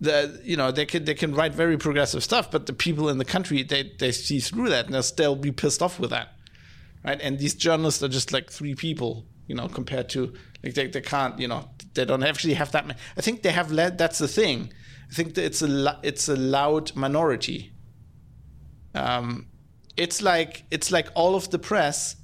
the 0.00 0.40
you 0.44 0.56
know 0.56 0.70
they 0.70 0.86
can 0.86 1.04
they 1.04 1.14
can 1.14 1.34
write 1.34 1.54
very 1.54 1.76
progressive 1.76 2.22
stuff, 2.22 2.50
but 2.50 2.66
the 2.66 2.72
people 2.72 3.08
in 3.08 3.18
the 3.18 3.24
country 3.24 3.62
they 3.62 3.92
they 3.98 4.12
see 4.12 4.38
through 4.38 4.68
that 4.68 4.86
and 4.86 4.94
they'll 4.94 5.02
still 5.02 5.34
be 5.34 5.50
pissed 5.50 5.82
off 5.82 5.98
with 5.98 6.10
that, 6.10 6.34
right? 7.04 7.20
And 7.20 7.38
these 7.38 7.54
journalists 7.54 8.02
are 8.02 8.08
just 8.08 8.32
like 8.32 8.50
three 8.50 8.74
people 8.76 9.26
you 9.46 9.54
know, 9.54 9.68
compared 9.68 10.08
to 10.10 10.32
like 10.62 10.74
they, 10.74 10.86
they 10.86 11.00
can't, 11.00 11.38
you 11.38 11.48
know, 11.48 11.68
they 11.94 12.04
don't 12.04 12.22
actually 12.22 12.54
have 12.54 12.72
that. 12.72 12.86
Many. 12.86 12.98
I 13.16 13.20
think 13.20 13.42
they 13.42 13.52
have 13.52 13.70
led. 13.70 13.98
That's 13.98 14.18
the 14.18 14.28
thing. 14.28 14.72
I 15.10 15.14
think 15.14 15.36
it's 15.36 15.62
a 15.62 16.00
it's 16.02 16.28
a 16.28 16.36
loud 16.36 16.94
minority. 16.96 17.72
Um, 18.94 19.48
it's 19.96 20.22
like 20.22 20.64
it's 20.70 20.90
like 20.90 21.08
all 21.14 21.34
of 21.34 21.50
the 21.50 21.58
press 21.58 22.16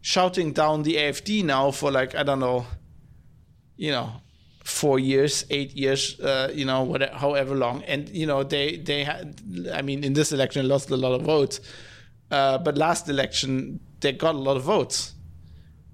shouting 0.00 0.52
down 0.52 0.82
the 0.82 0.96
AfD 0.96 1.44
now 1.44 1.70
for 1.70 1.90
like 1.90 2.14
I 2.14 2.22
don't 2.22 2.40
know, 2.40 2.66
you 3.76 3.92
know, 3.92 4.12
four 4.64 4.98
years, 4.98 5.44
eight 5.50 5.72
years, 5.72 6.18
uh, 6.20 6.50
you 6.52 6.64
know, 6.64 6.82
whatever, 6.82 7.14
however 7.14 7.54
long, 7.54 7.84
and 7.84 8.08
you 8.08 8.26
know 8.26 8.42
they 8.42 8.76
they 8.76 9.04
had. 9.04 9.40
I 9.72 9.82
mean, 9.82 10.02
in 10.02 10.14
this 10.14 10.32
election, 10.32 10.66
lost 10.66 10.90
a 10.90 10.96
lot 10.96 11.12
of 11.12 11.22
votes, 11.22 11.60
uh, 12.32 12.58
but 12.58 12.76
last 12.76 13.08
election 13.08 13.80
they 14.00 14.12
got 14.12 14.34
a 14.34 14.38
lot 14.38 14.56
of 14.56 14.64
votes 14.64 15.13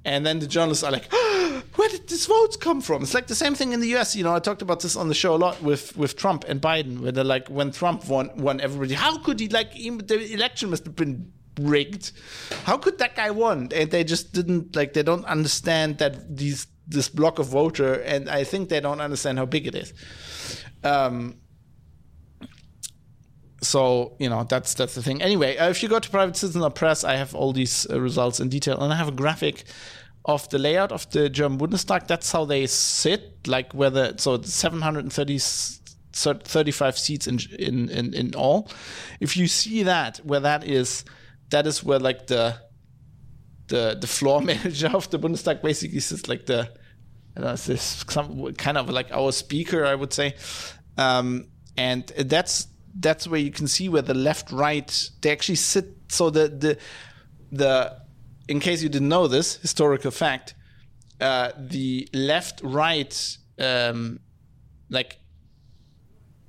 and 0.05 0.25
then 0.25 0.39
the 0.39 0.47
journalists 0.47 0.85
are 0.85 0.93
like, 0.93 1.09
oh, 1.13 1.63
where 1.77 1.89
did 1.89 2.09
these 2.09 2.27
votes 2.27 2.57
come 2.57 2.81
from? 2.81 3.03
It's 3.03 3.15
like 3.15 3.27
the 3.27 3.35
same 3.35 3.55
thing 3.55 3.73
in 3.73 3.81
the 3.81 3.97
US. 3.97 4.17
You 4.17 4.25
know, 4.25 4.35
I 4.35 4.39
talked 4.39 4.63
about 4.63 4.81
this 4.81 4.97
on 4.97 5.09
the 5.09 5.15
show 5.15 5.35
a 5.35 5.37
lot 5.37 5.63
with, 5.63 5.97
with 5.97 6.17
Trump 6.17 6.45
and 6.49 6.61
Biden, 6.61 7.01
where 7.01 7.13
they're 7.13 7.25
like, 7.25 7.49
when 7.49 7.71
Trump 7.71 8.09
won, 8.09 8.31
won 8.37 8.61
everybody, 8.61 8.95
how 8.95 9.19
could 9.19 9.41
he, 9.41 9.49
like, 9.49 9.73
the 9.75 10.31
election 10.33 10.71
must 10.71 10.85
have 10.85 10.97
been 10.97 11.33
rigged. 11.59 12.13
How 12.65 12.77
could 12.77 12.99
that 12.99 13.17
guy 13.17 13.31
won? 13.31 13.69
And 13.75 13.91
they 13.91 14.05
just 14.05 14.33
didn't, 14.33 14.75
like, 14.77 14.93
they 14.93 15.03
don't 15.03 15.25
understand 15.25 15.99
that 15.99 16.37
these, 16.37 16.67
this 16.87 17.09
block 17.09 17.39
of 17.39 17.49
voter, 17.49 17.95
and 17.95 18.29
I 18.29 18.45
think 18.45 18.69
they 18.69 18.81
don't 18.81 19.01
understand 19.01 19.39
how 19.39 19.47
big 19.47 19.67
it 19.67 19.75
is. 19.75 19.93
Um, 20.83 21.37
so 23.63 24.17
you 24.19 24.29
know 24.29 24.45
that's 24.45 24.75
that's 24.75 24.95
the 24.95 25.03
thing. 25.03 25.23
Anyway, 25.23 25.57
uh, 25.57 25.69
if 25.69 25.83
you 25.83 25.89
go 25.89 25.99
to 25.99 26.11
Private 26.11 26.37
Citizen 26.37 26.63
or 26.63 26.71
Press, 26.71 27.05
I 27.05 27.17
have 27.17 27.35
all 27.35 27.53
these 27.53 27.87
uh, 27.91 28.01
results 28.01 28.41
in 28.41 28.49
detail, 28.49 28.81
and 28.81 28.93
I 28.93 28.97
have 28.97 29.09
a 29.09 29.13
graphic 29.13 29.65
of 30.25 30.49
the 30.51 30.59
layout 30.59 30.93
of 30.93 31.09
the 31.11 31.29
German 31.29 31.59
Bundestag. 31.59 32.07
That's 32.07 32.33
how 32.33 32.45
they 32.45 32.67
sit, 32.67 33.47
like 33.47 33.73
whether 33.75 34.17
so 34.19 34.41
730 34.41 35.39
35 36.13 36.99
seats 36.99 37.27
in, 37.27 37.39
in 37.59 37.89
in 37.91 38.15
in 38.15 38.35
all. 38.35 38.71
If 39.21 39.37
you 39.37 39.47
see 39.47 39.83
that 39.85 40.19
where 40.25 40.41
that 40.41 40.65
is, 40.65 41.05
that 41.51 41.67
is 41.67 41.85
where 41.85 41.99
like 41.99 42.27
the 42.27 42.57
the 43.69 43.97
the 44.01 44.07
floor 44.07 44.41
manager 44.43 44.91
of 44.93 45.11
the 45.11 45.19
Bundestag 45.19 45.63
basically 45.63 46.01
sits, 46.01 46.29
like 46.29 46.47
the 46.47 46.71
I 47.37 47.41
don't 47.41 47.69
know, 47.69 47.77
some 47.77 48.55
kind 48.55 48.77
of 48.77 48.89
like 48.89 49.11
our 49.13 49.33
speaker, 49.33 49.85
I 49.85 49.95
would 49.95 50.13
say. 50.13 50.35
Um, 50.97 51.47
and 51.77 52.07
that's 52.09 52.67
that's 52.95 53.27
where 53.27 53.41
you 53.41 53.51
can 53.51 53.69
see 53.69 53.89
where 53.89 54.03
the 54.03 54.15
left 54.15 54.51
right 54.51 55.11
they 55.21 55.31
actually 55.31 55.57
sit. 55.57 55.97
So 56.09 56.31
the 56.31 56.49
the 56.49 56.79
the 57.53 57.97
in 58.49 58.61
case 58.61 58.83
you 58.83 58.89
didn't 58.89 59.09
know 59.09 59.29
this 59.29 59.57
historical 59.57 60.11
fact 60.11 60.55
uh, 61.21 61.53
the 61.57 62.09
left 62.13 62.61
right 62.65 63.37
um, 63.59 64.21
like 64.89 65.19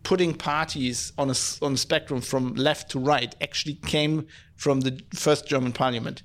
putting 0.04 0.34
parties 0.34 1.14
on 1.18 1.30
a 1.30 1.36
on 1.62 1.74
a 1.74 1.78
spectrum 1.78 2.22
from 2.22 2.54
left 2.56 2.92
to 2.92 3.00
right 3.00 3.36
actually 3.42 3.76
came 3.76 4.26
from 4.56 4.82
the 4.82 5.00
first 5.14 5.48
German 5.48 5.74
parliament 5.74 6.24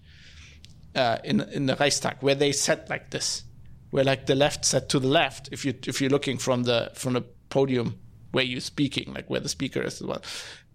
uh, 0.94 1.18
in 1.24 1.40
in 1.40 1.66
the 1.66 1.76
Reichstag 1.76 2.16
where 2.20 2.34
they 2.34 2.52
sat 2.52 2.88
like 2.88 3.10
this 3.10 3.44
where 3.90 4.04
like 4.04 4.26
the 4.26 4.34
left 4.34 4.64
sat 4.64 4.88
to 4.88 4.98
the 4.98 5.08
left 5.08 5.48
if 5.52 5.64
you 5.64 5.74
if 5.86 6.00
you're 6.00 6.10
looking 6.10 6.38
from 6.38 6.62
the 6.62 6.90
from 6.94 7.14
the 7.14 7.22
podium 7.50 7.98
where 8.37 8.45
you're 8.45 8.61
speaking, 8.61 9.14
like 9.14 9.30
where 9.30 9.41
the 9.41 9.49
speaker 9.49 9.80
is 9.80 9.95
as 10.03 10.07
well. 10.07 10.22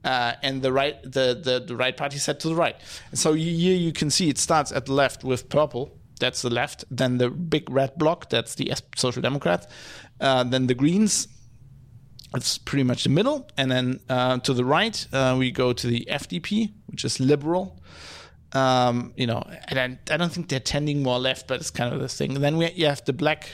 Uh, 0.03 0.33
and 0.41 0.63
the 0.63 0.73
right, 0.73 0.99
the, 1.03 1.39
the, 1.47 1.63
the 1.67 1.75
right 1.75 1.95
party 1.95 2.17
set 2.17 2.39
to 2.39 2.49
the 2.49 2.55
right. 2.55 2.75
So 3.13 3.33
here 3.33 3.75
you 3.75 3.93
can 3.93 4.09
see 4.09 4.29
it 4.29 4.39
starts 4.39 4.71
at 4.71 4.87
the 4.87 4.93
left 4.93 5.23
with 5.23 5.47
purple. 5.47 5.95
That's 6.19 6.41
the 6.41 6.49
left. 6.49 6.85
Then 6.89 7.19
the 7.19 7.29
big 7.29 7.69
red 7.69 7.99
block. 7.99 8.31
That's 8.31 8.55
the 8.55 8.73
Social 8.95 9.21
Democrats. 9.21 9.67
Uh, 10.19 10.43
then 10.43 10.65
the 10.65 10.73
Greens. 10.73 11.27
It's 12.33 12.57
pretty 12.57 12.83
much 12.83 13.03
the 13.03 13.09
middle. 13.09 13.47
And 13.57 13.71
then 13.71 13.99
uh, 14.09 14.39
to 14.39 14.53
the 14.55 14.65
right, 14.65 15.05
uh, 15.13 15.35
we 15.37 15.51
go 15.51 15.71
to 15.71 15.85
the 15.85 16.07
FDP, 16.09 16.73
which 16.87 17.05
is 17.05 17.19
liberal. 17.19 17.79
Um, 18.53 19.13
you 19.15 19.27
know, 19.27 19.43
and 19.67 19.99
I, 20.09 20.17
don't 20.17 20.31
think 20.31 20.49
they're 20.49 20.59
tending 20.59 21.03
more 21.03 21.19
left, 21.19 21.47
but 21.47 21.59
it's 21.61 21.69
kind 21.69 21.93
of 21.93 22.01
this 22.01 22.17
thing. 22.17 22.33
And 22.35 22.43
then 22.43 22.57
we 22.57 22.71
you 22.71 22.87
have 22.87 23.05
the 23.05 23.13
black 23.13 23.49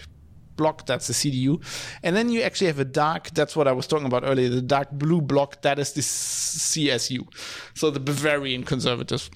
block, 0.58 0.86
that's 0.86 1.08
the 1.08 1.14
CDU. 1.14 1.64
And 2.04 2.16
then 2.16 2.30
you 2.30 2.42
actually 2.42 2.68
have 2.68 2.80
a 2.80 2.86
dark, 2.86 3.30
that's 3.30 3.56
what 3.56 3.68
I 3.68 3.72
was 3.72 3.88
talking 3.88 4.08
about 4.08 4.24
earlier, 4.26 4.50
the 4.50 4.62
dark 4.62 4.92
blue 4.92 5.22
block, 5.22 5.62
that 5.62 5.80
is 5.80 5.94
the 5.94 6.02
CSU. 6.02 7.28
So 7.76 7.90
the 7.90 8.00
Bavarian 8.00 8.64
conservatives. 8.64 9.30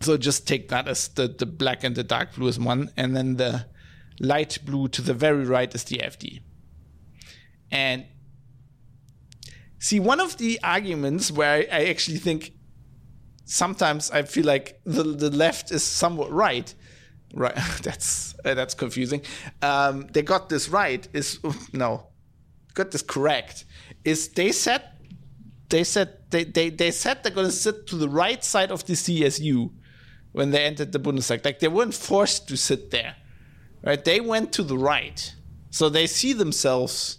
So 0.00 0.16
just 0.16 0.48
take 0.48 0.68
that 0.70 0.88
as 0.88 1.08
the, 1.08 1.28
the 1.28 1.46
black 1.46 1.84
and 1.84 1.94
the 1.94 2.04
dark 2.04 2.34
blue 2.34 2.48
is 2.48 2.58
one. 2.58 2.90
And 2.96 3.14
then 3.14 3.36
the 3.36 3.66
light 4.18 4.58
blue 4.64 4.88
to 4.88 5.02
the 5.02 5.12
very 5.12 5.44
right 5.44 5.74
is 5.74 5.84
the 5.84 5.98
AfD. 5.98 6.40
And 7.70 8.06
see, 9.78 10.00
one 10.00 10.20
of 10.20 10.38
the 10.38 10.58
arguments 10.64 11.30
where 11.30 11.66
I 11.70 11.86
actually 11.86 12.18
think 12.18 12.52
sometimes 13.44 14.10
I 14.10 14.22
feel 14.22 14.46
like 14.46 14.80
the, 14.84 15.02
the 15.02 15.30
left 15.30 15.70
is 15.70 15.82
somewhat 15.82 16.32
right 16.32 16.74
Right, 17.34 17.54
that's 17.82 18.29
uh, 18.44 18.54
that's 18.54 18.74
confusing. 18.74 19.22
Um, 19.62 20.06
they 20.12 20.22
got 20.22 20.48
this 20.48 20.68
right. 20.68 21.06
Is 21.12 21.38
no, 21.72 22.06
got 22.74 22.90
this 22.90 23.02
correct. 23.02 23.64
Is 24.04 24.28
they 24.28 24.52
said 24.52 24.82
they 25.70 25.84
said 25.84 26.18
they, 26.30 26.44
they, 26.44 26.68
they 26.68 26.90
said 26.90 27.22
they're 27.22 27.32
going 27.32 27.46
to 27.46 27.52
sit 27.52 27.86
to 27.88 27.96
the 27.96 28.08
right 28.08 28.44
side 28.44 28.70
of 28.70 28.84
the 28.86 28.92
CSU 28.92 29.70
when 30.32 30.50
they 30.50 30.64
entered 30.64 30.92
the 30.92 30.98
Bundestag. 30.98 31.44
Like 31.44 31.60
they 31.60 31.68
weren't 31.68 31.94
forced 31.94 32.48
to 32.48 32.56
sit 32.56 32.90
there, 32.90 33.16
right? 33.82 34.04
They 34.04 34.20
went 34.20 34.52
to 34.54 34.62
the 34.62 34.76
right, 34.76 35.34
so 35.70 35.88
they 35.88 36.06
see 36.06 36.32
themselves, 36.32 37.18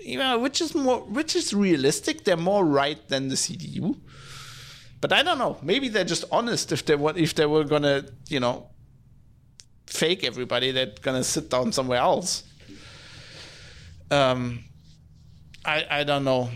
you 0.00 0.18
know, 0.18 0.38
which 0.38 0.60
is 0.60 0.74
more, 0.74 1.00
which 1.00 1.36
is 1.36 1.54
realistic. 1.54 2.24
They're 2.24 2.36
more 2.36 2.64
right 2.64 3.06
than 3.08 3.28
the 3.28 3.36
CDU, 3.36 4.00
but 5.00 5.12
I 5.12 5.22
don't 5.22 5.38
know. 5.38 5.58
Maybe 5.62 5.88
they're 5.88 6.04
just 6.04 6.24
honest 6.32 6.72
if 6.72 6.84
they 6.84 6.96
want, 6.96 7.18
if 7.18 7.34
they 7.34 7.46
were 7.46 7.64
gonna, 7.64 8.06
you 8.28 8.40
know, 8.40 8.70
fake 9.86 10.24
everybody. 10.24 10.72
They're 10.72 10.92
gonna 11.02 11.24
sit 11.24 11.50
down 11.50 11.72
somewhere 11.72 12.00
else. 12.00 12.44
Um, 14.10 14.64
I 15.64 15.86
I 15.90 16.04
don't 16.04 16.24
know. 16.24 16.50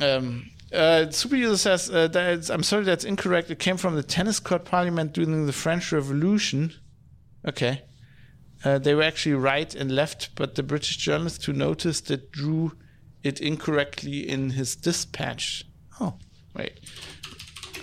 Um, 0.00 0.50
uh, 0.72 1.10
Super 1.10 1.36
user 1.36 1.56
says 1.56 1.90
uh, 1.90 2.40
I'm 2.50 2.62
sorry 2.62 2.84
that's 2.84 3.04
incorrect. 3.04 3.50
It 3.50 3.58
came 3.58 3.76
from 3.76 3.94
the 3.94 4.02
tennis 4.02 4.40
court 4.40 4.64
parliament 4.64 5.12
during 5.12 5.46
the 5.46 5.52
French 5.52 5.92
Revolution. 5.92 6.74
Okay, 7.46 7.82
uh, 8.64 8.78
they 8.78 8.94
were 8.94 9.02
actually 9.02 9.34
right 9.34 9.74
and 9.74 9.90
left, 9.90 10.34
but 10.34 10.54
the 10.56 10.62
British 10.62 10.96
journalist 10.96 11.44
who 11.46 11.52
noticed 11.52 12.10
it 12.10 12.32
drew 12.32 12.72
it 13.22 13.40
incorrectly 13.40 14.28
in 14.28 14.50
his 14.50 14.76
dispatch. 14.76 15.64
Oh, 16.00 16.14
wait, 16.54 16.80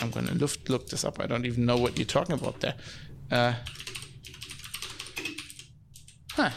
I'm 0.01 0.11
gonna 0.11 0.33
look, 0.33 0.51
look 0.67 0.87
this 0.87 1.05
up. 1.05 1.19
I 1.19 1.27
don't 1.27 1.45
even 1.45 1.65
know 1.65 1.77
what 1.77 1.97
you're 1.97 2.05
talking 2.05 2.35
about 2.35 2.59
there. 2.59 2.75
Uh, 3.31 3.53
huh. 6.35 6.49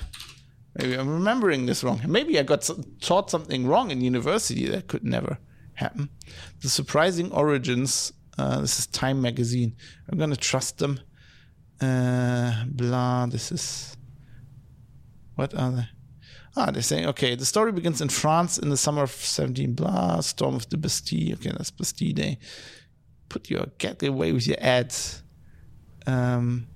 Maybe 0.77 0.95
I'm 0.95 1.09
remembering 1.09 1.67
this 1.67 1.83
wrong. 1.83 2.01
Maybe 2.07 2.39
I 2.39 2.43
got 2.43 2.69
taught 3.01 3.31
something 3.31 3.67
wrong 3.67 3.91
in 3.91 4.01
university 4.01 4.67
that 4.69 4.87
could 4.87 5.03
never 5.03 5.39
happen. 5.75 6.09
The 6.63 6.69
surprising 6.69 7.33
origins. 7.33 8.13
Uh, 8.37 8.61
this 8.61 8.79
is 8.79 8.87
Time 8.87 9.21
magazine. 9.21 9.75
I'm 10.09 10.19
gonna 10.19 10.37
trust 10.37 10.79
them. 10.79 11.01
Uh, 11.81 12.65
blah. 12.67 13.27
This 13.27 13.51
is. 13.51 13.97
What 15.35 15.55
are 15.55 15.73
they? 15.73 15.89
Ah, 16.57 16.71
they're 16.71 16.83
saying 16.83 17.07
okay. 17.07 17.35
The 17.35 17.45
story 17.45 17.73
begins 17.73 18.01
in 18.01 18.09
France 18.09 18.59
in 18.59 18.69
the 18.69 18.77
summer 18.77 19.03
of 19.03 19.11
17. 19.11 19.75
Blah. 19.75 20.21
Storm 20.21 20.55
of 20.55 20.69
the 20.69 20.77
Bastille. 20.77 21.35
Okay, 21.35 21.51
that's 21.51 21.73
Bastille 21.73 22.13
Day. 22.13 22.39
Put 23.29 23.51
your 23.51 23.67
get 23.79 24.03
away 24.03 24.31
with 24.33 24.47
your 24.47 24.59
ads. 24.61 25.23
Um, 26.07 26.69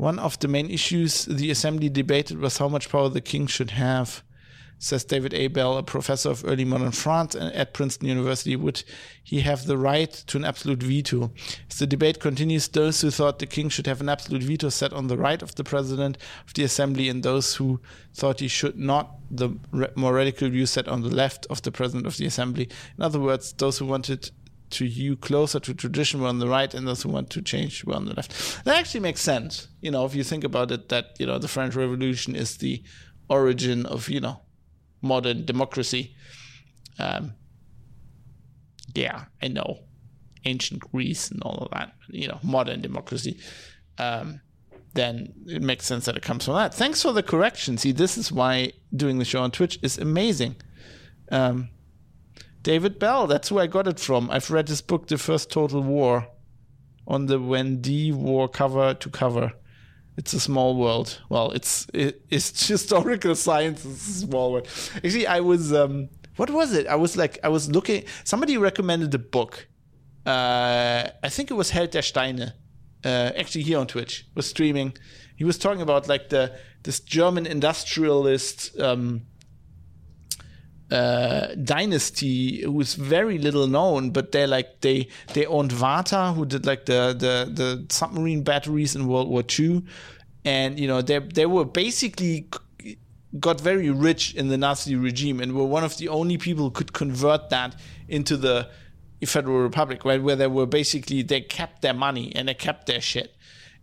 one 0.00 0.18
of 0.18 0.38
the 0.38 0.48
main 0.48 0.70
issues 0.70 1.26
the 1.26 1.50
assembly 1.50 1.90
debated 1.90 2.38
was 2.38 2.56
how 2.56 2.68
much 2.68 2.88
power 2.88 3.10
the 3.10 3.20
king 3.20 3.46
should 3.46 3.72
have 3.72 4.22
says 4.82 5.04
David 5.04 5.34
A. 5.34 5.48
Bell, 5.48 5.76
a 5.76 5.82
professor 5.82 6.30
of 6.30 6.42
early 6.46 6.64
modern 6.64 6.90
France 6.90 7.36
at 7.36 7.74
Princeton 7.74 8.08
University, 8.08 8.56
would 8.56 8.82
he 9.22 9.40
have 9.40 9.66
the 9.66 9.76
right 9.76 10.10
to 10.10 10.38
an 10.38 10.44
absolute 10.44 10.82
veto? 10.82 11.30
As 11.70 11.78
the 11.78 11.86
debate 11.86 12.18
continues, 12.18 12.66
those 12.66 13.02
who 13.02 13.10
thought 13.10 13.40
the 13.40 13.46
king 13.46 13.68
should 13.68 13.86
have 13.86 14.00
an 14.00 14.08
absolute 14.08 14.42
veto 14.42 14.70
sat 14.70 14.94
on 14.94 15.08
the 15.08 15.18
right 15.18 15.42
of 15.42 15.54
the 15.56 15.64
president 15.64 16.16
of 16.46 16.54
the 16.54 16.64
assembly, 16.64 17.10
and 17.10 17.22
those 17.22 17.56
who 17.56 17.78
thought 18.14 18.40
he 18.40 18.48
should 18.48 18.78
not, 18.78 19.16
the 19.30 19.50
more 19.96 20.14
radical 20.14 20.48
view, 20.48 20.64
sat 20.64 20.88
on 20.88 21.02
the 21.02 21.14
left 21.14 21.46
of 21.50 21.60
the 21.60 21.70
president 21.70 22.06
of 22.06 22.16
the 22.16 22.24
assembly. 22.24 22.66
In 22.96 23.04
other 23.04 23.20
words, 23.20 23.52
those 23.52 23.76
who 23.76 23.84
wanted 23.84 24.30
to 24.70 24.84
you 24.84 25.16
closer 25.16 25.60
to 25.60 25.74
tradition 25.74 26.20
were 26.20 26.28
on 26.28 26.38
the 26.38 26.48
right 26.48 26.72
and 26.74 26.86
those 26.86 27.02
who 27.02 27.08
want 27.08 27.30
to 27.30 27.42
change 27.42 27.84
were 27.84 27.94
on 27.94 28.06
the 28.06 28.14
left. 28.14 28.64
That 28.64 28.76
actually 28.76 29.00
makes 29.00 29.20
sense. 29.20 29.68
You 29.80 29.90
know, 29.90 30.04
if 30.04 30.14
you 30.14 30.24
think 30.24 30.44
about 30.44 30.70
it, 30.70 30.88
that, 30.88 31.16
you 31.18 31.26
know, 31.26 31.38
the 31.38 31.48
French 31.48 31.74
Revolution 31.74 32.34
is 32.34 32.56
the 32.56 32.82
origin 33.28 33.86
of, 33.86 34.08
you 34.08 34.20
know, 34.20 34.40
modern 35.02 35.44
democracy. 35.44 36.14
Um, 36.98 37.34
yeah, 38.94 39.24
I 39.42 39.48
know. 39.48 39.80
Ancient 40.44 40.80
Greece 40.80 41.30
and 41.30 41.42
all 41.42 41.58
of 41.58 41.70
that, 41.72 41.92
you 42.08 42.26
know, 42.26 42.38
modern 42.42 42.80
democracy. 42.80 43.38
Um, 43.98 44.40
then 44.94 45.32
it 45.46 45.62
makes 45.62 45.86
sense 45.86 46.06
that 46.06 46.16
it 46.16 46.22
comes 46.22 46.46
from 46.46 46.54
that. 46.54 46.74
Thanks 46.74 47.02
for 47.02 47.12
the 47.12 47.22
correction. 47.22 47.78
See, 47.78 47.92
this 47.92 48.18
is 48.18 48.32
why 48.32 48.72
doing 48.94 49.18
the 49.18 49.24
show 49.24 49.42
on 49.42 49.50
Twitch 49.50 49.78
is 49.82 49.98
amazing. 49.98 50.56
Um, 51.30 51.68
David 52.62 52.98
Bell, 52.98 53.26
that's 53.26 53.48
who 53.48 53.58
I 53.58 53.66
got 53.66 53.86
it 53.86 53.98
from. 53.98 54.30
I've 54.30 54.50
read 54.50 54.68
his 54.68 54.82
book, 54.82 55.06
The 55.06 55.16
First 55.16 55.50
Total 55.50 55.82
War, 55.82 56.28
on 57.06 57.26
the 57.26 57.38
Vendée 57.38 58.12
War 58.12 58.48
cover 58.48 58.94
to 58.94 59.08
cover. 59.08 59.52
It's 60.16 60.34
a 60.34 60.40
small 60.40 60.76
world. 60.76 61.22
Well, 61.30 61.52
it's 61.52 61.86
it, 61.94 62.22
it's 62.28 62.66
historical 62.68 63.34
science. 63.34 63.84
It's 63.84 64.08
a 64.08 64.26
small 64.26 64.52
world. 64.52 64.68
Actually, 64.96 65.26
I 65.26 65.40
was 65.40 65.72
um, 65.72 66.10
what 66.36 66.50
was 66.50 66.74
it? 66.74 66.86
I 66.86 66.96
was 66.96 67.16
like 67.16 67.38
I 67.42 67.48
was 67.48 67.70
looking. 67.70 68.04
Somebody 68.24 68.58
recommended 68.58 69.14
a 69.14 69.18
book. 69.18 69.68
Uh, 70.26 71.08
I 71.22 71.28
think 71.30 71.50
it 71.50 71.54
was 71.54 71.70
Held 71.70 71.90
der 71.90 72.02
Steine. 72.02 72.52
Uh, 73.02 73.32
actually, 73.36 73.62
here 73.62 73.78
on 73.78 73.86
Twitch 73.86 74.26
was 74.34 74.46
streaming. 74.46 74.92
He 75.36 75.44
was 75.44 75.56
talking 75.56 75.80
about 75.80 76.06
like 76.08 76.28
the 76.28 76.58
this 76.82 77.00
German 77.00 77.46
industrialist 77.46 78.78
um, 78.78 79.22
uh, 80.90 81.54
dynasty 81.62 82.62
who's 82.62 82.94
very 82.94 83.38
little 83.38 83.66
known, 83.66 84.10
but 84.10 84.32
they 84.32 84.46
like 84.46 84.80
they 84.80 85.08
they 85.34 85.46
owned 85.46 85.70
Varta, 85.70 86.34
who 86.34 86.44
did 86.44 86.66
like 86.66 86.86
the 86.86 87.14
the 87.16 87.50
the 87.52 87.86
submarine 87.88 88.42
batteries 88.42 88.96
in 88.96 89.06
World 89.06 89.28
War 89.28 89.44
II, 89.58 89.84
and 90.44 90.80
you 90.80 90.88
know 90.88 91.00
they 91.00 91.18
they 91.18 91.46
were 91.46 91.64
basically 91.64 92.48
got 93.38 93.60
very 93.60 93.90
rich 93.90 94.34
in 94.34 94.48
the 94.48 94.58
Nazi 94.58 94.96
regime 94.96 95.38
and 95.38 95.54
were 95.54 95.64
one 95.64 95.84
of 95.84 95.96
the 95.98 96.08
only 96.08 96.36
people 96.36 96.64
who 96.64 96.70
could 96.72 96.92
convert 96.92 97.48
that 97.50 97.76
into 98.08 98.36
the 98.36 98.68
Federal 99.24 99.60
Republic, 99.60 100.04
right? 100.04 100.20
Where 100.20 100.34
they 100.34 100.48
were 100.48 100.66
basically 100.66 101.22
they 101.22 101.42
kept 101.42 101.82
their 101.82 101.94
money 101.94 102.34
and 102.34 102.48
they 102.48 102.54
kept 102.54 102.86
their 102.86 103.00
shit, 103.00 103.36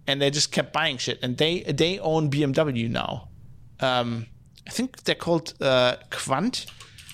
and 0.06 0.22
they 0.22 0.30
just 0.30 0.52
kept 0.52 0.74
buying 0.74 0.98
shit, 0.98 1.20
and 1.22 1.38
they 1.38 1.62
they 1.62 2.00
own 2.00 2.30
BMW 2.30 2.90
now. 2.90 3.30
Um, 3.80 4.26
I 4.68 4.72
think 4.72 5.04
they're 5.04 5.16
called 5.16 5.54
uh, 5.62 5.96
Quandt 6.10 6.66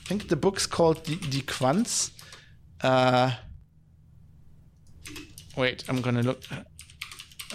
I 0.04 0.06
think 0.06 0.28
the 0.28 0.36
book's 0.36 0.68
called 0.68 1.06
the, 1.06 1.16
Die 1.16 1.44
Quandts. 1.48 2.12
Uh, 2.82 3.32
wait, 5.56 5.86
I'm 5.88 6.02
gonna 6.02 6.22
look. 6.22 6.42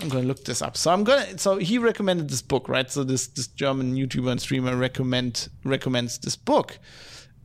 I'm 0.01 0.09
gonna 0.09 0.26
look 0.26 0.44
this 0.44 0.62
up. 0.62 0.76
So 0.76 0.90
I'm 0.90 1.05
gonna. 1.05 1.38
So 1.38 1.59
he 1.59 1.76
recommended 1.76 2.30
this 2.30 2.40
book, 2.40 2.68
right? 2.68 2.90
So 2.90 3.05
this 3.05 3.26
this 3.28 3.49
German 3.49 3.96
YouTuber 3.96 4.30
and 4.30 4.40
streamer 4.40 4.76
recommend 4.76 5.49
recommends 5.64 6.18
this 6.18 6.36
book. 6.36 6.78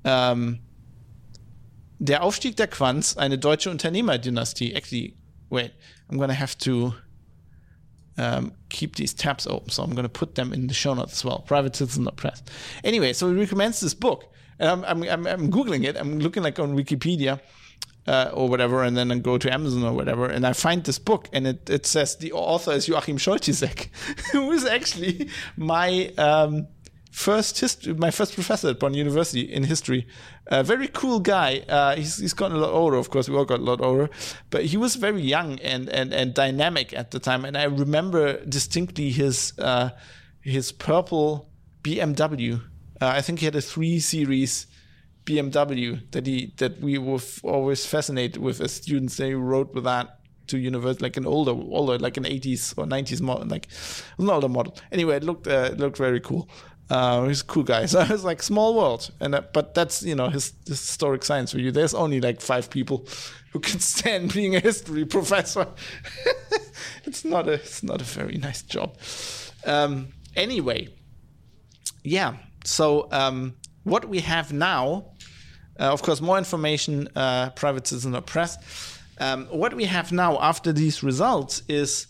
Um, 0.05 0.59
der 1.99 2.23
Aufstieg 2.23 2.55
der 2.55 2.67
Quandts, 2.67 3.17
eine 3.17 3.37
deutsche 3.37 3.69
Unternehmerdynastie. 3.69 4.73
Actually, 4.73 5.17
wait, 5.49 5.73
I'm 6.09 6.17
gonna 6.17 6.33
have 6.33 6.57
to 6.59 6.93
um, 8.17 8.53
keep 8.69 8.95
these 8.95 9.13
tabs 9.13 9.47
open. 9.47 9.69
So 9.69 9.83
I'm 9.83 9.95
gonna 9.95 10.07
put 10.07 10.35
them 10.35 10.53
in 10.53 10.67
the 10.67 10.73
show 10.73 10.93
notes 10.93 11.13
as 11.13 11.25
well. 11.25 11.39
Private 11.39 11.75
Citizen 11.75 12.07
Press. 12.15 12.41
Anyway, 12.85 13.11
so 13.11 13.29
he 13.29 13.37
recommends 13.37 13.81
this 13.81 13.93
book 13.93 14.29
and 14.59 14.85
I'm, 14.85 15.03
I'm, 15.03 15.27
I'm, 15.27 15.51
googling 15.51 15.83
it. 15.85 15.97
I'm 15.97 16.19
looking 16.19 16.43
like 16.43 16.59
on 16.59 16.75
Wikipedia. 16.75 17.39
Uh, 18.05 18.29
or 18.33 18.49
whatever, 18.49 18.83
and 18.83 18.97
then 18.97 19.13
I 19.13 19.19
go 19.19 19.37
to 19.37 19.53
Amazon 19.53 19.85
or 19.85 19.93
whatever, 19.93 20.25
and 20.25 20.45
I 20.45 20.51
find 20.51 20.83
this 20.83 20.99
book, 20.99 21.29
and 21.31 21.47
it, 21.47 21.69
it 21.69 21.85
says 21.85 22.17
the 22.17 22.33
author 22.33 22.73
is 22.73 22.85
Joachim 22.89 23.15
Scholtyseck, 23.15 23.87
who 24.33 24.51
is 24.51 24.65
actually 24.65 25.29
my 25.55 26.11
um, 26.17 26.67
first 27.13 27.59
history, 27.59 27.93
my 27.93 28.09
first 28.09 28.33
professor 28.33 28.69
at 28.69 28.79
Bonn 28.79 28.95
University 28.95 29.41
in 29.41 29.63
history. 29.63 30.07
A 30.47 30.63
very 30.63 30.87
cool 30.87 31.19
guy. 31.19 31.63
Uh, 31.69 31.95
he's 31.95 32.17
he's 32.17 32.33
gotten 32.33 32.57
a 32.57 32.59
lot 32.59 32.71
older, 32.71 32.97
of 32.97 33.09
course. 33.09 33.29
We 33.29 33.37
all 33.37 33.45
got 33.45 33.59
a 33.59 33.63
lot 33.63 33.81
older, 33.81 34.09
but 34.49 34.65
he 34.65 34.77
was 34.77 34.95
very 34.95 35.21
young 35.21 35.59
and 35.59 35.87
and 35.89 36.11
and 36.13 36.33
dynamic 36.33 36.91
at 36.93 37.11
the 37.11 37.19
time. 37.19 37.45
And 37.45 37.55
I 37.55 37.65
remember 37.65 38.43
distinctly 38.45 39.11
his 39.11 39.53
uh, 39.59 39.91
his 40.41 40.71
purple 40.71 41.49
BMW 41.83 42.61
uh, 43.03 43.09
I 43.17 43.21
think 43.21 43.39
he 43.39 43.45
had 43.45 43.55
a 43.55 43.61
three 43.61 43.99
series 43.99 44.67
BMW 45.25 45.99
that 46.11 46.25
he 46.25 46.53
that 46.57 46.79
we 46.79 46.97
were 46.97 47.19
always 47.43 47.85
fascinated 47.85 48.41
with 48.41 48.61
as 48.61 48.73
students. 48.73 49.17
They 49.17 49.33
rode 49.33 49.73
with 49.73 49.83
that 49.83 50.19
to 50.47 50.57
university, 50.57 51.03
like 51.03 51.17
an 51.17 51.25
older, 51.25 51.51
older, 51.51 51.97
like 51.97 52.17
an 52.17 52.23
80s 52.23 52.77
or 52.77 52.85
90s 52.85 53.21
model, 53.21 53.47
like 53.47 53.67
an 54.17 54.29
older 54.29 54.49
model. 54.49 54.75
Anyway, 54.91 55.15
it 55.17 55.23
looked 55.23 55.47
uh, 55.47 55.69
it 55.71 55.79
looked 55.79 55.97
very 55.97 56.19
cool. 56.19 56.49
Uh, 56.89 57.27
he's 57.27 57.41
a 57.41 57.45
cool 57.45 57.63
guy. 57.63 57.85
So 57.87 57.99
I 57.99 58.07
was 58.07 58.23
like, 58.23 58.41
small 58.43 58.75
world, 58.75 59.11
and 59.19 59.35
uh, 59.35 59.41
but 59.53 59.73
that's 59.73 60.03
you 60.03 60.15
know 60.15 60.29
his, 60.29 60.53
his 60.67 60.79
historic 60.79 61.23
science 61.23 61.51
for 61.51 61.59
you. 61.59 61.71
There's 61.71 61.93
only 61.93 62.21
like 62.21 62.39
five 62.41 62.69
people 62.69 63.05
who 63.51 63.59
can 63.59 63.79
stand 63.93 64.33
being 64.33 64.55
a 64.55 64.59
history 64.61 65.05
professor. 65.05 65.67
it's 67.05 67.25
not 67.25 67.47
a 67.47 67.53
it's 67.53 67.83
not 67.83 68.01
a 68.01 68.05
very 68.05 68.37
nice 68.37 68.61
job. 68.61 68.97
Um, 69.65 70.09
anyway, 70.35 70.89
yeah 72.03 72.35
so 72.63 73.07
um, 73.11 73.55
what 73.83 74.07
we 74.07 74.19
have 74.19 74.53
now, 74.53 75.11
uh, 75.79 75.91
of 75.91 76.01
course, 76.01 76.21
more 76.21 76.37
information, 76.37 77.09
uh, 77.15 77.49
private 77.51 77.87
citizen 77.87 78.15
or 78.15 78.21
press. 78.21 78.57
Um, 79.19 79.45
what 79.47 79.73
we 79.73 79.85
have 79.85 80.11
now 80.11 80.39
after 80.39 80.71
these 80.71 81.03
results 81.03 81.61
is 81.67 82.07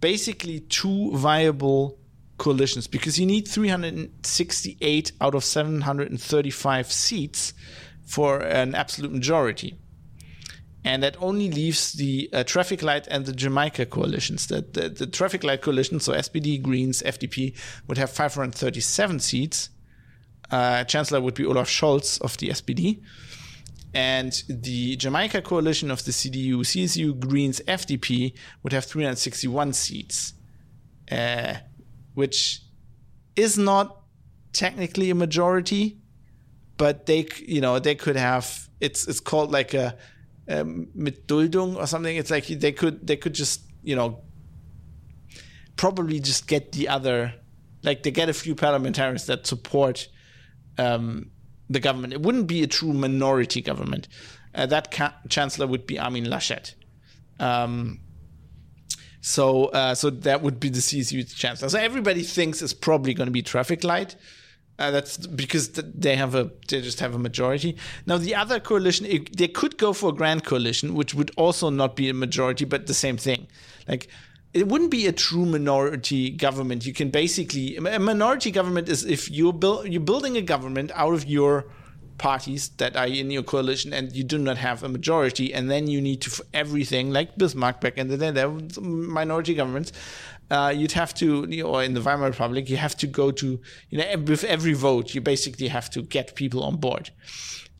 basically 0.00 0.60
two 0.60 1.16
viable 1.16 1.98
coalitions 2.38 2.86
because 2.86 3.18
you 3.18 3.26
need 3.26 3.46
368 3.48 5.12
out 5.20 5.34
of 5.34 5.44
735 5.44 6.92
seats 6.92 7.54
for 8.04 8.40
an 8.40 8.74
absolute 8.74 9.12
majority. 9.12 9.78
And 10.84 11.02
that 11.02 11.16
only 11.22 11.50
leaves 11.50 11.94
the 11.94 12.28
uh, 12.32 12.44
traffic 12.44 12.82
light 12.82 13.08
and 13.10 13.24
the 13.24 13.32
Jamaica 13.32 13.86
coalitions. 13.86 14.46
The, 14.48 14.60
the, 14.60 14.90
the 14.90 15.06
traffic 15.06 15.42
light 15.42 15.62
coalition, 15.62 15.98
so 15.98 16.12
SPD, 16.12 16.60
Greens, 16.60 17.02
FDP, 17.02 17.56
would 17.88 17.96
have 17.96 18.10
537 18.10 19.20
seats. 19.20 19.70
Uh, 20.50 20.84
Chancellor 20.84 21.20
would 21.20 21.34
be 21.34 21.44
Olaf 21.44 21.68
Scholz 21.68 22.20
of 22.20 22.36
the 22.38 22.48
SPD. 22.48 23.02
And 23.94 24.42
the 24.48 24.96
Jamaica 24.96 25.42
coalition 25.42 25.90
of 25.90 26.04
the 26.04 26.10
CDU, 26.10 26.58
CSU, 26.58 27.18
Greens, 27.18 27.60
FDP 27.68 28.34
would 28.62 28.72
have 28.72 28.84
361 28.84 29.72
seats, 29.72 30.34
uh, 31.12 31.54
which 32.14 32.62
is 33.36 33.56
not 33.56 34.02
technically 34.52 35.10
a 35.10 35.14
majority, 35.14 35.98
but 36.76 37.06
they, 37.06 37.28
you 37.46 37.60
know, 37.60 37.78
they 37.78 37.94
could 37.94 38.16
have. 38.16 38.68
It's 38.80 39.06
it's 39.06 39.20
called 39.20 39.52
like 39.52 39.74
a, 39.74 39.96
a 40.48 40.64
Mitduldung 40.64 41.76
or 41.76 41.86
something. 41.86 42.16
It's 42.16 42.32
like 42.32 42.46
they 42.46 42.72
could 42.72 43.06
they 43.06 43.16
could 43.16 43.32
just 43.32 43.62
you 43.84 43.94
know 43.94 44.22
probably 45.76 46.18
just 46.18 46.48
get 46.48 46.72
the 46.72 46.88
other, 46.88 47.34
like 47.84 48.02
they 48.02 48.10
get 48.10 48.28
a 48.28 48.32
few 48.32 48.56
parliamentarians 48.56 49.26
that 49.26 49.46
support 49.46 50.08
um, 50.78 51.30
the 51.68 51.80
government. 51.80 52.12
It 52.12 52.22
wouldn't 52.22 52.46
be 52.46 52.62
a 52.62 52.66
true 52.66 52.92
minority 52.92 53.60
government. 53.60 54.08
Uh, 54.54 54.66
that 54.66 54.90
ca- 54.90 55.14
chancellor 55.28 55.66
would 55.66 55.86
be 55.86 55.98
Armin 55.98 56.24
Laschet. 56.24 56.74
Um, 57.40 58.00
so, 59.20 59.66
uh, 59.66 59.94
so 59.94 60.10
that 60.10 60.42
would 60.42 60.60
be 60.60 60.68
the 60.68 60.80
CSU 60.80 61.34
chancellor. 61.34 61.68
So 61.70 61.78
everybody 61.78 62.22
thinks 62.22 62.60
it's 62.60 62.74
probably 62.74 63.14
going 63.14 63.26
to 63.26 63.32
be 63.32 63.42
traffic 63.42 63.82
light. 63.82 64.16
Uh, 64.78 64.90
that's 64.90 65.16
because 65.26 65.70
they 65.70 66.16
have 66.16 66.34
a 66.34 66.50
they 66.68 66.80
just 66.80 66.98
have 66.98 67.14
a 67.14 67.18
majority. 67.18 67.76
Now 68.06 68.18
the 68.18 68.34
other 68.34 68.58
coalition, 68.58 69.06
it, 69.06 69.36
they 69.36 69.46
could 69.46 69.78
go 69.78 69.92
for 69.92 70.10
a 70.10 70.12
grand 70.12 70.44
coalition, 70.44 70.94
which 70.94 71.14
would 71.14 71.30
also 71.36 71.70
not 71.70 71.94
be 71.94 72.08
a 72.08 72.14
majority, 72.14 72.64
but 72.64 72.88
the 72.88 72.94
same 72.94 73.16
thing. 73.16 73.46
Like 73.86 74.08
it 74.54 74.68
wouldn't 74.68 74.92
be 74.92 75.06
a 75.06 75.12
true 75.12 75.44
minority 75.44 76.30
government. 76.30 76.86
You 76.86 76.92
can 76.92 77.10
basically 77.10 77.76
a 77.76 77.98
minority 77.98 78.52
government 78.52 78.88
is 78.88 79.04
if 79.04 79.28
you're 79.30 79.52
build, 79.52 79.88
you're 79.88 80.00
building 80.00 80.36
a 80.36 80.42
government 80.42 80.92
out 80.94 81.12
of 81.12 81.26
your 81.26 81.66
parties 82.18 82.68
that 82.76 82.96
are 82.96 83.08
in 83.08 83.32
your 83.32 83.42
coalition 83.42 83.92
and 83.92 84.14
you 84.14 84.22
do 84.22 84.38
not 84.38 84.56
have 84.56 84.84
a 84.84 84.88
majority, 84.88 85.52
and 85.52 85.68
then 85.68 85.88
you 85.88 86.00
need 86.00 86.22
to 86.22 86.30
for 86.30 86.44
everything 86.54 87.10
like 87.10 87.36
Bismarck 87.36 87.80
back 87.80 87.98
in 87.98 88.06
the 88.06 88.16
day, 88.16 88.30
there 88.30 88.48
were 88.48 88.60
minority 88.80 89.54
governments. 89.54 89.90
Uh, 90.50 90.72
you'd 90.74 90.92
have 90.92 91.12
to, 91.14 91.46
you 91.48 91.64
know, 91.64 91.70
or 91.70 91.82
in 91.82 91.94
the 91.94 92.00
Weimar 92.00 92.28
Republic, 92.28 92.70
you 92.70 92.76
have 92.76 92.96
to 92.98 93.06
go 93.08 93.32
to, 93.32 93.60
you 93.90 93.98
know, 93.98 94.04
with 94.18 94.44
every 94.44 94.74
vote, 94.74 95.14
you 95.14 95.20
basically 95.20 95.68
have 95.68 95.90
to 95.90 96.02
get 96.02 96.36
people 96.36 96.62
on 96.62 96.76
board. 96.76 97.10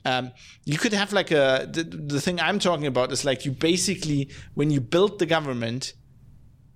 Um, 0.07 0.33
you 0.65 0.77
could 0.77 0.93
have 0.93 1.13
like 1.13 1.31
a 1.31 1.69
the, 1.71 1.85
the 1.85 2.21
thing 2.21 2.41
I'm 2.41 2.59
talking 2.59 2.87
about 2.87 3.13
is 3.13 3.25
like 3.25 3.45
you 3.45 3.53
basically 3.53 4.29
when 4.55 4.71
you 4.71 4.81
build 4.81 5.19
the 5.19 5.27
government 5.27 5.95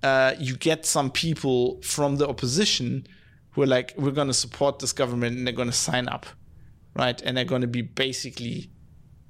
uh, 0.02 0.34
you 0.38 0.56
get 0.56 0.86
some 0.86 1.10
people 1.10 1.80
from 1.82 2.16
the 2.16 2.28
opposition 2.28 3.06
who 3.50 3.62
are 3.62 3.66
like, 3.66 3.94
we're 3.96 4.12
going 4.12 4.28
to 4.28 4.34
support 4.34 4.78
this 4.78 4.92
government 4.92 5.36
and 5.36 5.46
they're 5.46 5.54
going 5.54 5.70
to 5.70 5.76
sign 5.76 6.08
up, 6.08 6.26
right? 6.94 7.20
And 7.22 7.36
they're 7.36 7.44
going 7.44 7.62
to 7.62 7.66
be 7.66 7.82
basically, 7.82 8.70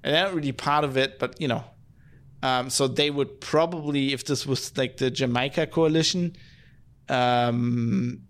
and 0.03 0.15
they're 0.15 0.25
not 0.25 0.35
really 0.35 0.53
part 0.53 0.85
of 0.85 0.97
it, 0.97 1.19
but 1.19 1.41
you 1.41 1.49
know, 1.49 1.65
um, 2.43 2.71
so 2.71 2.87
they 2.87 3.11
would 3.11 3.41
probably, 3.41 4.13
if 4.13 4.25
this 4.25 4.47
was 4.47 4.77
like 4.77 4.99
the 4.99 5.11
Jamaica 5.11 5.69
coalition, 5.69 6.37
um, 7.09 8.21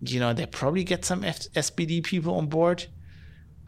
you 0.00 0.20
know, 0.20 0.32
they 0.32 0.46
probably 0.46 0.84
get 0.84 1.04
some 1.04 1.24
F- 1.24 1.50
SPD 1.52 2.02
people 2.02 2.34
on 2.36 2.46
board. 2.46 2.86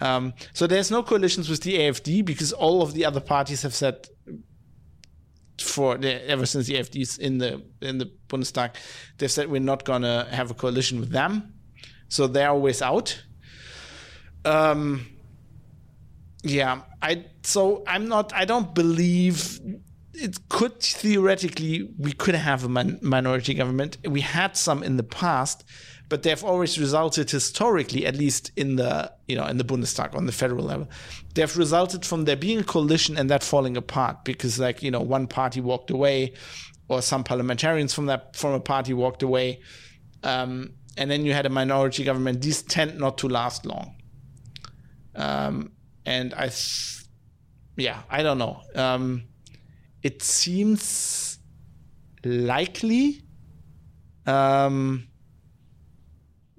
Um, 0.00 0.32
so 0.54 0.66
there's 0.66 0.90
no 0.90 1.02
coalitions 1.02 1.48
with 1.48 1.62
the 1.62 1.78
AfD 1.78 2.24
because 2.24 2.52
all 2.52 2.82
of 2.82 2.94
the 2.94 3.04
other 3.04 3.20
parties 3.20 3.62
have 3.62 3.74
said 3.74 4.08
for 5.62 5.96
the, 5.96 6.28
ever 6.28 6.46
since 6.46 6.66
the 6.66 6.74
AfD's 6.74 7.18
in 7.18 7.38
the 7.38 7.62
in 7.80 7.98
the 7.98 8.10
Bundestag, 8.28 8.74
they've 9.18 9.30
said 9.30 9.50
we're 9.50 9.60
not 9.60 9.84
gonna 9.84 10.26
have 10.30 10.50
a 10.50 10.54
coalition 10.54 11.00
with 11.00 11.10
them, 11.10 11.54
so 12.08 12.26
they're 12.26 12.50
always 12.50 12.82
out. 12.82 13.22
Um, 14.44 15.06
yeah, 16.42 16.82
I 17.02 17.26
so 17.42 17.82
I'm 17.86 18.08
not. 18.08 18.32
I 18.34 18.44
don't 18.44 18.74
believe 18.74 19.60
it 20.14 20.48
could 20.48 20.80
theoretically 20.80 21.88
we 21.98 22.12
could 22.12 22.34
have 22.34 22.64
a 22.64 22.68
min- 22.68 22.98
minority 23.02 23.54
government. 23.54 23.98
We 24.06 24.20
had 24.20 24.56
some 24.56 24.82
in 24.82 24.96
the 24.96 25.02
past, 25.02 25.64
but 26.10 26.24
they've 26.24 26.44
always 26.44 26.78
resulted 26.78 27.30
historically, 27.30 28.04
at 28.04 28.16
least 28.16 28.50
in 28.56 28.76
the 28.76 29.10
you 29.28 29.36
know 29.36 29.46
in 29.46 29.56
the 29.56 29.64
Bundestag 29.64 30.14
on 30.14 30.26
the 30.26 30.32
federal 30.32 30.64
level, 30.64 30.90
they've 31.34 31.56
resulted 31.56 32.04
from 32.04 32.24
there 32.24 32.36
being 32.36 32.58
a 32.58 32.64
coalition 32.64 33.16
and 33.16 33.30
that 33.30 33.42
falling 33.42 33.76
apart 33.76 34.24
because 34.24 34.58
like 34.58 34.82
you 34.82 34.90
know 34.90 35.00
one 35.00 35.28
party 35.28 35.60
walked 35.60 35.90
away, 35.90 36.34
or 36.88 37.00
some 37.00 37.22
parliamentarians 37.24 37.94
from 37.94 38.06
that 38.06 38.36
from 38.36 38.52
a 38.52 38.60
party 38.60 38.92
walked 38.92 39.22
away, 39.22 39.60
um, 40.24 40.72
and 40.98 41.10
then 41.10 41.24
you 41.24 41.32
had 41.32 41.46
a 41.46 41.48
minority 41.48 42.02
government. 42.02 42.42
These 42.42 42.62
tend 42.62 42.98
not 42.98 43.16
to 43.18 43.28
last 43.28 43.64
long, 43.64 43.94
um, 45.14 45.70
and 46.04 46.34
I, 46.34 46.48
th- 46.48 47.04
yeah, 47.76 48.02
I 48.10 48.24
don't 48.24 48.38
know. 48.38 48.60
Um, 48.74 49.28
it 50.02 50.22
seems 50.22 51.38
likely. 52.24 53.22
Um, 54.26 55.09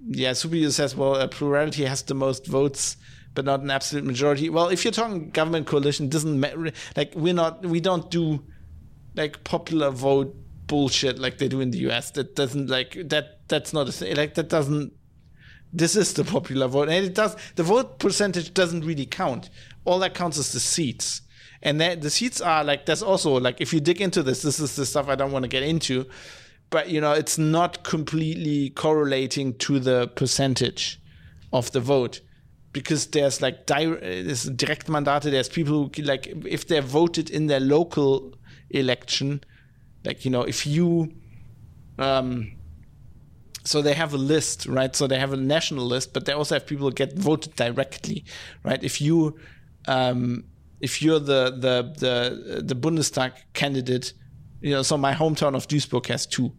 yeah, 0.06 0.30
Subiu 0.32 0.70
says, 0.70 0.96
well, 0.96 1.16
a 1.16 1.28
plurality 1.28 1.84
has 1.84 2.02
the 2.02 2.14
most 2.14 2.46
votes, 2.46 2.96
but 3.34 3.44
not 3.44 3.60
an 3.60 3.70
absolute 3.70 4.04
majority. 4.04 4.50
Well, 4.50 4.68
if 4.68 4.84
you're 4.84 4.92
talking 4.92 5.30
government 5.30 5.66
coalition, 5.66 6.08
doesn't 6.08 6.38
matter. 6.38 6.72
Like 6.96 7.12
we're 7.14 7.34
not, 7.34 7.64
we 7.64 7.80
don't 7.80 8.10
do 8.10 8.42
like 9.14 9.44
popular 9.44 9.90
vote 9.90 10.34
bullshit 10.66 11.18
like 11.18 11.38
they 11.38 11.48
do 11.48 11.60
in 11.60 11.70
the 11.70 11.78
US. 11.90 12.10
That 12.12 12.34
doesn't 12.34 12.68
like 12.68 12.96
that. 13.08 13.48
That's 13.48 13.72
not 13.72 13.88
a 13.88 13.92
thing. 13.92 14.16
Like 14.16 14.34
that 14.34 14.48
doesn't. 14.48 14.92
This 15.72 15.96
is 15.96 16.12
the 16.12 16.24
popular 16.24 16.66
vote, 16.68 16.88
and 16.88 17.06
it 17.06 17.14
does. 17.14 17.36
The 17.54 17.62
vote 17.62 17.98
percentage 17.98 18.52
doesn't 18.52 18.84
really 18.84 19.06
count. 19.06 19.48
All 19.84 19.98
that 20.00 20.14
counts 20.14 20.36
is 20.36 20.52
the 20.52 20.60
seats, 20.60 21.22
and 21.62 21.80
that, 21.80 22.02
the 22.02 22.10
seats 22.10 22.40
are 22.40 22.62
like. 22.62 22.86
There's 22.86 23.02
also 23.02 23.38
like 23.38 23.60
if 23.60 23.72
you 23.72 23.80
dig 23.80 24.00
into 24.00 24.22
this, 24.22 24.42
this 24.42 24.60
is 24.60 24.76
the 24.76 24.84
stuff 24.84 25.08
I 25.08 25.14
don't 25.14 25.32
want 25.32 25.44
to 25.44 25.48
get 25.48 25.62
into 25.62 26.06
but 26.72 26.88
you 26.88 27.00
know 27.00 27.12
it's 27.12 27.38
not 27.38 27.84
completely 27.84 28.70
correlating 28.70 29.54
to 29.58 29.78
the 29.78 30.08
percentage 30.16 31.00
of 31.52 31.70
the 31.70 31.80
vote 31.80 32.20
because 32.72 33.08
there's 33.08 33.40
like 33.40 33.66
direct, 33.66 34.00
there's 34.00 34.44
direct 34.44 34.88
mandate 34.88 35.22
there's 35.22 35.48
people 35.48 35.90
who 35.94 36.02
like 36.02 36.26
if 36.46 36.66
they're 36.66 36.82
voted 36.82 37.30
in 37.30 37.46
their 37.46 37.60
local 37.60 38.34
election 38.70 39.44
like 40.04 40.24
you 40.24 40.30
know 40.30 40.42
if 40.42 40.66
you 40.66 41.12
um 41.98 42.50
so 43.64 43.80
they 43.80 43.94
have 43.94 44.12
a 44.12 44.18
list 44.18 44.66
right? 44.66 44.96
So 44.96 45.06
they 45.06 45.20
have 45.20 45.32
a 45.32 45.36
national 45.36 45.84
list 45.84 46.12
but 46.12 46.24
they 46.24 46.32
also 46.32 46.56
have 46.56 46.66
people 46.66 46.88
who 46.88 46.94
get 46.94 47.12
voted 47.16 47.54
directly 47.54 48.24
right? 48.64 48.82
If 48.82 49.00
you 49.00 49.38
um 49.86 50.44
if 50.80 51.00
you're 51.02 51.20
the 51.20 51.50
the 51.50 51.92
the 51.98 52.62
the 52.62 52.74
bundestag 52.74 53.34
candidate 53.52 54.14
you 54.60 54.70
know 54.70 54.82
so 54.82 54.96
my 54.96 55.12
hometown 55.12 55.54
of 55.54 55.68
duisburg 55.68 56.06
has 56.06 56.26
two 56.26 56.52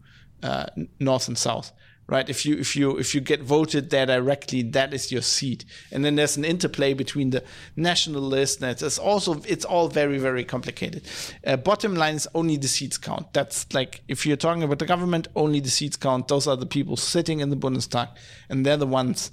uh, 0.44 0.66
north 1.00 1.28
and 1.28 1.38
south 1.38 1.72
right? 2.08 2.30
If 2.30 2.46
you 2.46 2.58
if 2.58 2.76
you 2.76 2.98
if 2.98 3.16
you 3.16 3.22
get 3.22 3.42
voted 3.42 3.90
there 3.90 4.06
directly 4.06 4.62
that 4.64 4.94
is 4.94 5.12
your 5.12 5.22
seat. 5.22 5.66
And 5.92 6.04
then 6.04 6.16
there's 6.16 6.38
an 6.38 6.46
interplay 6.46 6.94
between 6.94 7.30
the 7.30 7.44
national 7.76 8.22
list 8.22 8.62
and 8.62 8.70
it's 8.72 8.98
also 8.98 9.42
it's 9.48 9.66
all 9.66 9.88
very 9.88 10.18
very 10.18 10.44
complicated. 10.44 11.08
Uh, 11.46 11.58
bottom 11.58 11.96
line 11.96 12.16
is 12.16 12.28
only 12.36 12.58
the 12.58 12.68
seats 12.68 12.98
count. 12.98 13.34
That's 13.34 13.72
like 13.74 14.02
if 14.08 14.26
you're 14.26 14.38
talking 14.38 14.64
about 14.64 14.80
the 14.80 14.86
government 14.86 15.28
only 15.36 15.60
the 15.60 15.70
seats 15.70 15.98
count. 15.98 16.28
Those 16.28 16.48
are 16.48 16.58
the 16.58 16.66
people 16.66 16.98
sitting 16.98 17.40
in 17.40 17.50
the 17.50 17.58
bundestag 17.58 18.10
and 18.50 18.66
they're 18.66 18.78
the 18.78 18.88
ones 18.88 19.32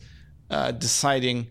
uh, 0.51 0.71
deciding 0.73 1.49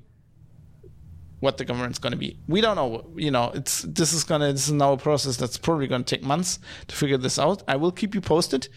what 1.40 1.58
the 1.58 1.66
government's 1.66 2.00
going 2.00 2.12
to 2.12 2.18
be. 2.18 2.38
We 2.48 2.62
don't 2.62 2.76
know. 2.76 3.10
You 3.16 3.32
know, 3.32 3.52
it's 3.54 3.84
this 3.84 4.14
is 4.14 4.24
gonna 4.24 4.52
this 4.52 4.68
is 4.68 4.74
now 4.74 4.94
a 4.94 4.98
process 4.98 5.38
that's 5.38 5.58
probably 5.58 5.88
going 5.88 6.04
to 6.04 6.16
take 6.16 6.26
months 6.26 6.60
to 6.88 6.96
figure 6.96 7.18
this 7.18 7.40
out. 7.40 7.64
I 7.68 7.76
will 7.76 7.92
keep 7.92 8.14
you 8.14 8.22
posted 8.22 8.68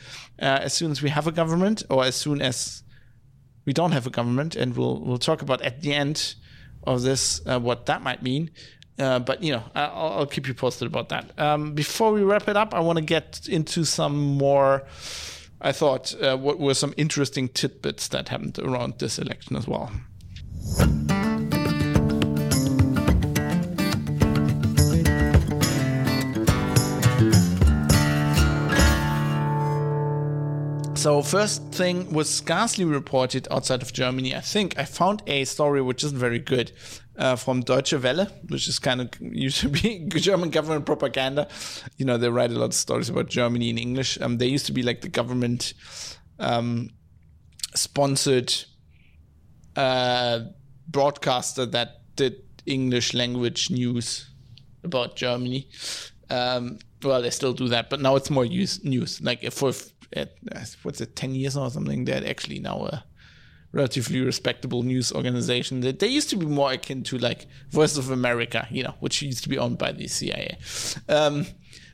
uh, 0.40 0.60
as 0.62 0.72
soon 0.72 0.90
as 0.90 1.02
we 1.02 1.10
have 1.10 1.26
a 1.26 1.32
government, 1.32 1.82
or 1.90 2.04
as 2.04 2.14
soon 2.14 2.40
as 2.40 2.82
we 3.64 3.72
don't 3.72 3.92
have 3.92 4.06
a 4.06 4.10
government, 4.10 4.56
and 4.56 4.76
we'll 4.76 5.00
we'll 5.00 5.18
talk 5.18 5.42
about 5.42 5.62
at 5.62 5.82
the 5.82 5.92
end 5.92 6.34
of 6.84 7.02
this 7.02 7.40
uh, 7.46 7.58
what 7.58 7.86
that 7.86 8.02
might 8.02 8.22
mean. 8.22 8.50
Uh, 8.98 9.18
but 9.18 9.42
you 9.42 9.52
know, 9.52 9.62
I'll, 9.74 10.12
I'll, 10.18 10.26
keep 10.26 10.46
you 10.46 10.54
posted 10.54 10.86
about 10.86 11.08
that. 11.08 11.38
Um, 11.38 11.74
before 11.74 12.12
we 12.12 12.22
wrap 12.22 12.46
it 12.48 12.56
up, 12.56 12.74
I 12.74 12.80
want 12.80 12.98
to 12.98 13.04
get 13.04 13.48
into 13.48 13.84
some 13.84 14.36
more. 14.36 14.84
I 15.60 15.72
thought 15.72 16.14
uh, 16.20 16.36
what 16.36 16.58
were 16.58 16.74
some 16.74 16.92
interesting 16.96 17.48
tidbits 17.48 18.08
that 18.08 18.28
happened 18.28 18.58
around 18.58 18.98
this 18.98 19.18
election 19.18 19.56
as 19.56 19.66
well. 19.66 19.90
So, 31.02 31.20
first 31.20 31.64
thing 31.72 32.12
was 32.12 32.30
scarcely 32.30 32.84
reported 32.84 33.48
outside 33.50 33.82
of 33.82 33.92
Germany. 33.92 34.36
I 34.36 34.40
think 34.40 34.78
I 34.78 34.84
found 34.84 35.20
a 35.26 35.44
story 35.44 35.82
which 35.82 36.04
isn't 36.04 36.16
very 36.16 36.38
good 36.38 36.70
uh, 37.18 37.34
from 37.34 37.62
Deutsche 37.62 37.94
Welle, 37.94 38.28
which 38.46 38.68
is 38.68 38.78
kind 38.78 39.00
of 39.00 39.08
used 39.20 39.58
to 39.62 39.68
be 39.68 40.06
German 40.06 40.50
government 40.50 40.86
propaganda. 40.86 41.48
You 41.96 42.04
know, 42.04 42.18
they 42.18 42.28
write 42.28 42.52
a 42.52 42.54
lot 42.56 42.66
of 42.66 42.74
stories 42.74 43.08
about 43.08 43.28
Germany 43.28 43.68
in 43.68 43.78
English. 43.78 44.16
Um, 44.20 44.38
they 44.38 44.46
used 44.46 44.66
to 44.66 44.72
be 44.72 44.84
like 44.84 45.00
the 45.00 45.08
government 45.08 45.74
um, 46.38 46.90
sponsored 47.74 48.54
uh, 49.74 50.38
broadcaster 50.86 51.66
that 51.66 52.14
did 52.14 52.44
English 52.64 53.12
language 53.12 53.72
news 53.72 54.30
about 54.84 55.16
Germany. 55.16 55.68
Um, 56.30 56.78
well, 57.02 57.20
they 57.20 57.30
still 57.30 57.54
do 57.54 57.66
that, 57.70 57.90
but 57.90 58.00
now 58.00 58.14
it's 58.14 58.30
more 58.30 58.44
use, 58.44 58.84
news. 58.84 59.20
Like 59.20 59.50
for 59.50 59.72
what's 60.82 61.00
it, 61.00 61.16
ten 61.16 61.34
years 61.34 61.56
or 61.56 61.70
something, 61.70 62.04
they're 62.04 62.26
actually 62.28 62.58
now 62.58 62.84
a 62.86 63.04
relatively 63.72 64.20
respectable 64.20 64.82
news 64.82 65.12
organization. 65.12 65.80
that 65.80 65.98
they 65.98 66.06
used 66.06 66.28
to 66.30 66.36
be 66.36 66.46
more 66.46 66.72
akin 66.72 67.02
to 67.04 67.18
like 67.18 67.46
Voice 67.70 67.96
of 67.96 68.10
America, 68.10 68.66
you 68.70 68.82
know, 68.82 68.94
which 69.00 69.22
used 69.22 69.42
to 69.42 69.48
be 69.48 69.58
owned 69.58 69.78
by 69.78 69.92
the 69.92 70.06
CIA. 70.06 70.58
Um, 71.08 71.46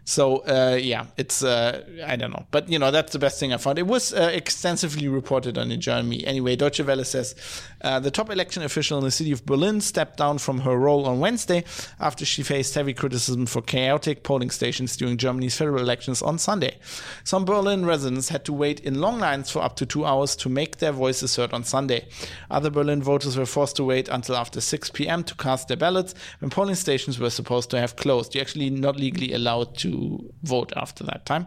so 0.09 0.39
uh, 0.39 0.78
yeah, 0.80 1.05
it's 1.18 1.43
uh, 1.43 1.85
I 2.06 2.16
don't 2.16 2.30
know, 2.30 2.47
but 2.51 2.70
you 2.70 2.78
know 2.78 2.90
that's 2.90 3.12
the 3.12 3.18
best 3.18 3.39
thing 3.39 3.52
I 3.52 3.59
found. 3.59 3.78
It 3.78 3.86
was 3.86 4.14
uh, 4.14 4.30
extensively 4.32 5.06
reported 5.06 5.59
on 5.59 5.70
in 5.70 5.82
Germany. 5.82 6.26
Anyway, 6.26 6.56
Deutsche 6.56 6.80
Welle 6.80 7.05
says 7.05 7.35
uh, 7.82 8.01
the 8.01 8.10
top 8.10 8.30
election 8.30 8.62
official 8.62 8.97
in 8.97 9.05
the 9.05 9.10
city 9.10 9.32
of 9.32 9.44
Berlin 9.44 9.82
stepped 9.82 10.16
down 10.16 10.39
from 10.39 10.60
her 10.60 10.78
role 10.78 11.05
on 11.05 11.20
Wednesday 11.20 11.62
after 12.01 12.24
she 12.24 12.43
faced 12.43 12.74
heavy 12.74 12.94
criticism 12.94 13.44
for 13.44 13.60
chaotic 13.60 14.22
polling 14.22 14.48
stations 14.48 14.97
during 14.97 15.18
Germany's 15.18 15.59
federal 15.59 15.82
elections 15.82 16.22
on 16.22 16.39
Sunday. 16.39 16.78
Some 17.22 17.44
Berlin 17.44 17.85
residents 17.85 18.30
had 18.30 18.47
to 18.47 18.52
wait 18.55 18.80
in 18.80 19.02
long 19.02 19.18
lines 19.18 19.51
for 19.51 19.62
up 19.62 19.76
to 19.76 19.85
two 19.85 20.06
hours 20.06 20.35
to 20.36 20.48
make 20.48 20.78
their 20.78 20.93
voices 20.93 21.36
heard 21.36 21.52
on 21.52 21.64
Sunday. 21.64 22.09
Other 22.51 22.70
Berlin 22.70 23.02
voters 23.02 23.36
were 23.36 23.44
forced 23.44 23.76
to 23.76 23.85
wait 23.85 24.09
until 24.09 24.36
after 24.36 24.62
6 24.62 24.89
p.m. 24.89 25.22
to 25.24 25.35
cast 25.35 25.68
their 25.68 25.76
ballots 25.76 26.14
when 26.39 26.48
polling 26.48 26.76
stations 26.76 27.18
were 27.18 27.28
supposed 27.28 27.68
to 27.68 27.78
have 27.78 27.97
closed. 27.97 28.35
You're 28.35 28.40
actually 28.40 28.70
not 28.70 28.97
legally 28.97 29.35
allowed 29.35 29.76
to 29.78 29.97
vote 30.42 30.72
after 30.76 31.04
that 31.04 31.24
time. 31.24 31.46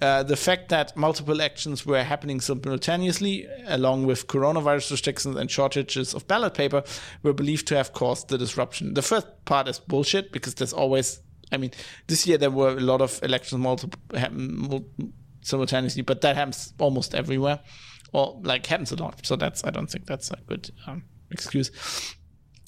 Uh, 0.00 0.22
the 0.22 0.36
fact 0.36 0.68
that 0.68 0.96
multiple 0.96 1.32
elections 1.32 1.86
were 1.86 2.02
happening 2.02 2.40
simultaneously, 2.40 3.46
along 3.66 4.04
with 4.06 4.26
coronavirus 4.26 4.90
restrictions 4.90 5.36
and 5.36 5.50
shortages 5.50 6.14
of 6.14 6.26
ballot 6.26 6.52
paper, 6.54 6.82
were 7.22 7.32
believed 7.32 7.66
to 7.66 7.76
have 7.76 7.92
caused 7.92 8.28
the 8.28 8.36
disruption. 8.36 8.94
The 8.94 9.02
first 9.02 9.26
part 9.44 9.68
is 9.68 9.78
bullshit 9.78 10.32
because 10.32 10.54
there's 10.56 10.72
always, 10.72 11.20
I 11.52 11.58
mean, 11.58 11.70
this 12.08 12.26
year 12.26 12.38
there 12.38 12.50
were 12.50 12.76
a 12.76 12.80
lot 12.80 13.00
of 13.00 13.18
elections 13.22 13.60
multiple, 13.60 13.98
simultaneously, 15.42 16.02
but 16.02 16.20
that 16.22 16.36
happens 16.36 16.74
almost 16.78 17.14
everywhere, 17.14 17.60
or 18.12 18.40
like 18.42 18.66
happens 18.66 18.92
a 18.92 18.96
lot. 18.96 19.24
So 19.24 19.36
that's, 19.36 19.64
I 19.64 19.70
don't 19.70 19.90
think 19.90 20.06
that's 20.06 20.30
a 20.30 20.38
good 20.46 20.70
um, 20.86 21.04
excuse. 21.30 21.70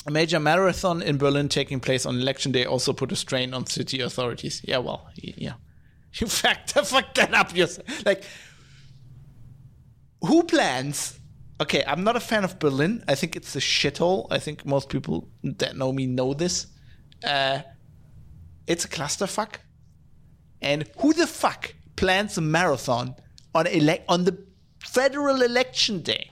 A 0.06 0.10
major 0.10 0.38
marathon 0.38 1.02
in 1.02 1.18
Berlin 1.18 1.48
taking 1.48 1.80
place 1.80 2.06
on 2.06 2.20
election 2.20 2.52
day 2.52 2.64
also 2.64 2.92
put 2.92 3.10
a 3.10 3.16
strain 3.16 3.52
on 3.52 3.66
city 3.66 4.00
authorities. 4.00 4.62
Yeah, 4.64 4.78
well, 4.78 5.08
yeah. 5.16 5.54
You 6.18 6.26
factor 6.28 6.82
fuck 6.84 7.14
that 7.16 7.34
up 7.34 7.54
yourself. 7.54 8.06
Like, 8.06 8.24
who 10.22 10.44
plans? 10.44 11.18
Okay, 11.60 11.82
I'm 11.86 12.04
not 12.04 12.16
a 12.16 12.20
fan 12.20 12.42
of 12.44 12.58
Berlin. 12.58 13.04
I 13.06 13.14
think 13.14 13.36
it's 13.36 13.54
a 13.54 13.58
shithole. 13.60 14.26
I 14.30 14.38
think 14.38 14.64
most 14.64 14.88
people 14.88 15.28
that 15.42 15.76
know 15.76 15.92
me 15.92 16.06
know 16.06 16.32
this. 16.32 16.68
Uh, 17.22 17.60
it's 18.66 18.84
a 18.84 18.88
clusterfuck. 18.88 19.56
And 20.62 20.88
who 20.98 21.12
the 21.12 21.26
fuck 21.26 21.74
plans 21.96 22.38
a 22.38 22.40
marathon 22.40 23.14
on 23.54 23.66
ele- 23.66 24.04
on 24.08 24.24
the 24.24 24.46
federal 24.80 25.42
election 25.42 26.00
day? 26.00 26.30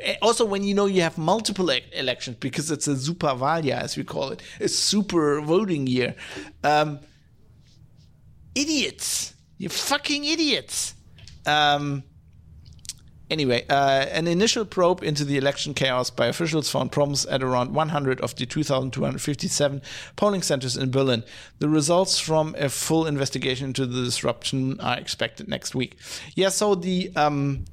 Eh, 0.00 0.16
also 0.22 0.44
when 0.44 0.62
you 0.62 0.74
know 0.74 0.86
you 0.86 1.02
have 1.02 1.18
multiple 1.18 1.72
e- 1.72 1.82
elections 1.92 2.36
because 2.38 2.70
it's 2.70 2.86
a 2.86 2.94
superwahljahr 2.94 3.82
as 3.82 3.96
we 3.96 4.04
call 4.04 4.30
it 4.30 4.42
a 4.60 4.68
super 4.68 5.40
voting 5.40 5.86
year 5.86 6.14
um, 6.64 7.00
idiots. 8.54 9.34
You 9.56 9.68
fucking 9.68 10.24
idiots. 10.24 10.94
Um, 11.46 12.04
anyway 13.30 13.64
uh, 13.68 14.06
an 14.12 14.26
initial 14.26 14.64
probe 14.64 15.02
into 15.02 15.24
the 15.24 15.36
election 15.36 15.74
chaos 15.74 16.10
by 16.10 16.26
officials 16.26 16.70
found 16.70 16.92
problems 16.92 17.26
at 17.26 17.42
around 17.42 17.74
100 17.74 18.20
of 18.20 18.34
the 18.36 18.46
2257 18.46 19.82
polling 20.16 20.42
centers 20.42 20.76
in 20.76 20.90
berlin. 20.90 21.24
The 21.58 21.68
results 21.68 22.18
from 22.18 22.54
a 22.58 22.68
full 22.68 23.06
investigation 23.06 23.68
into 23.68 23.86
the 23.86 24.04
disruption 24.04 24.80
are 24.80 24.98
expected 24.98 25.48
next 25.48 25.74
week. 25.74 25.96
Yeah 26.36 26.50
so 26.50 26.74
the 26.74 27.10
um, 27.16 27.64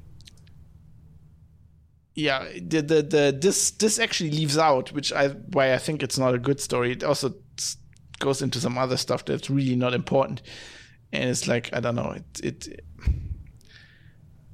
yeah, 2.16 2.48
the, 2.54 2.80
the 2.80 3.02
the 3.02 3.38
this 3.38 3.70
this 3.72 3.98
actually 3.98 4.30
leaves 4.30 4.56
out, 4.56 4.90
which 4.92 5.12
I 5.12 5.28
why 5.28 5.74
I 5.74 5.78
think 5.78 6.02
it's 6.02 6.18
not 6.18 6.34
a 6.34 6.38
good 6.38 6.60
story. 6.60 6.90
It 6.92 7.04
also 7.04 7.34
goes 8.18 8.40
into 8.40 8.58
some 8.58 8.78
other 8.78 8.96
stuff 8.96 9.26
that's 9.26 9.50
really 9.50 9.76
not 9.76 9.92
important, 9.92 10.40
and 11.12 11.28
it's 11.28 11.46
like 11.46 11.68
I 11.74 11.80
don't 11.80 11.94
know. 11.94 12.12
It 12.12 12.40
it 12.42 12.90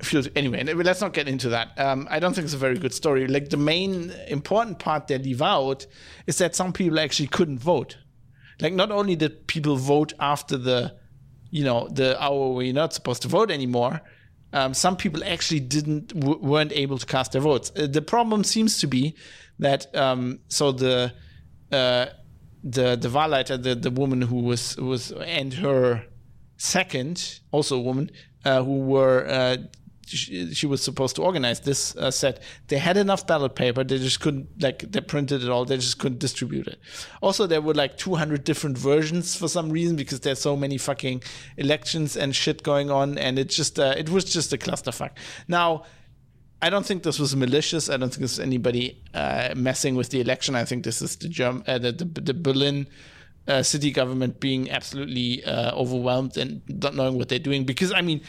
feels 0.03 0.29
anyway. 0.35 0.65
Let's 0.65 1.01
not 1.01 1.13
get 1.13 1.29
into 1.29 1.51
that. 1.51 1.79
Um, 1.79 2.09
I 2.11 2.19
don't 2.19 2.35
think 2.35 2.47
it's 2.47 2.55
a 2.55 2.59
very 2.59 2.79
good 2.79 2.93
story. 2.93 3.29
Like 3.29 3.51
the 3.51 3.57
main 3.57 4.13
important 4.27 4.81
part 4.81 5.07
they 5.07 5.17
leave 5.19 5.41
out 5.41 5.87
is 6.27 6.39
that 6.39 6.57
some 6.57 6.73
people 6.73 6.99
actually 6.99 7.29
couldn't 7.29 7.61
vote. 7.61 7.97
Like 8.61 8.73
not 8.73 8.91
only 8.91 9.15
did 9.15 9.47
people 9.47 9.77
vote 9.77 10.15
after 10.19 10.57
the, 10.57 10.97
you 11.51 11.63
know, 11.63 11.89
the 11.89 12.21
hour 12.21 12.53
where 12.55 12.65
you're 12.65 12.75
not 12.75 12.93
supposed 12.93 13.23
to 13.23 13.29
vote 13.29 13.53
anymore 13.53 14.01
um, 14.53 14.75
some 14.75 14.97
people 14.97 15.23
actually 15.25 15.61
didn't 15.61 16.09
w- 16.19 16.39
weren't 16.39 16.73
able 16.73 16.99
to 16.99 17.07
cast 17.07 17.33
their 17.33 17.41
votes. 17.41 17.73
Uh, 17.77 17.87
the 17.87 18.03
problem 18.03 18.45
seems 18.45 18.79
to 18.81 18.87
be 18.87 19.17
that 19.59 19.95
um, 19.97 20.41
so 20.49 20.73
the 20.73 21.13
uh, 21.71 22.07
the 22.63 22.97
the 22.97 23.09
Wahlleiter, 23.09 23.63
the 23.63 23.75
the 23.75 23.91
woman 23.91 24.23
who 24.23 24.41
was 24.41 24.77
was 24.77 25.13
and 25.13 25.55
her 25.55 26.05
second, 26.57 27.41
also 27.51 27.77
a 27.77 27.81
woman, 27.81 28.11
uh, 28.45 28.63
who 28.63 28.81
were 28.81 29.27
uh, 29.27 29.57
she, 30.17 30.67
was 30.67 30.83
supposed 30.83 31.17
to 31.17 31.23
organize 31.23 31.61
this 31.61 31.97
uh, 31.97 32.11
set. 32.11 32.43
They 32.69 32.79
had 32.79 32.97
enough 32.97 33.27
ballot 33.27 33.55
paper. 33.55 33.85
They 33.85 33.99
just 33.99 34.21
couldn't 34.21 34.49
like 34.61 34.91
they 34.91 35.01
printed 35.01 35.43
it 35.43 35.49
all. 35.49 35.65
They 35.65 35.77
just 35.77 35.99
couldn't 35.99 36.19
distribute 36.19 36.67
it. 36.67 36.79
Also, 37.21 37.47
there 37.47 37.61
were 37.61 37.75
like 37.75 37.97
200 37.97 38.45
different 38.45 38.79
versions 38.79 39.37
for 39.37 39.49
some 39.49 39.71
reason 39.71 39.97
because 39.97 40.21
there's 40.21 40.41
so 40.41 40.57
many 40.57 40.79
fucking 40.79 41.23
elections 41.57 42.17
and 42.17 42.35
shit 42.35 42.63
going 42.63 42.91
on, 42.91 43.19
and 43.19 43.39
it 43.39 43.49
just 43.49 43.79
uh, 43.79 43.95
it 43.97 44.09
was 44.09 44.25
just 44.25 44.53
a 44.53 44.59
clusterfuck. 44.59 45.11
Now. 45.49 45.85
I 46.65 46.71
don't 46.71 46.87
think 46.87 47.03
this 47.03 47.19
was 47.19 47.35
malicious. 47.35 47.91
I 47.91 47.97
don't 47.97 48.11
think 48.11 48.21
was 48.23 48.39
anybody 48.39 49.03
uh, 49.15 49.53
messing 49.57 49.97
with 49.97 50.11
the 50.11 50.21
election. 50.21 50.55
I 50.55 50.65
think 50.65 50.85
this 50.85 51.03
is 51.03 51.17
the 51.17 51.29
Germ- 51.29 51.65
uh, 51.67 51.79
the, 51.79 51.91
the, 51.91 52.05
the 52.05 52.35
Berlin 52.35 52.87
uh, 53.49 53.63
city 53.63 53.91
government 53.91 54.41
being 54.41 54.71
absolutely 54.71 55.45
uh, 55.45 55.75
overwhelmed 55.75 56.37
and 56.37 56.63
not 56.69 56.95
knowing 56.95 57.19
what 57.19 57.29
they're 57.29 57.39
doing. 57.39 57.65
Because 57.65 57.93
I 57.93 58.01
mean, 58.01 58.21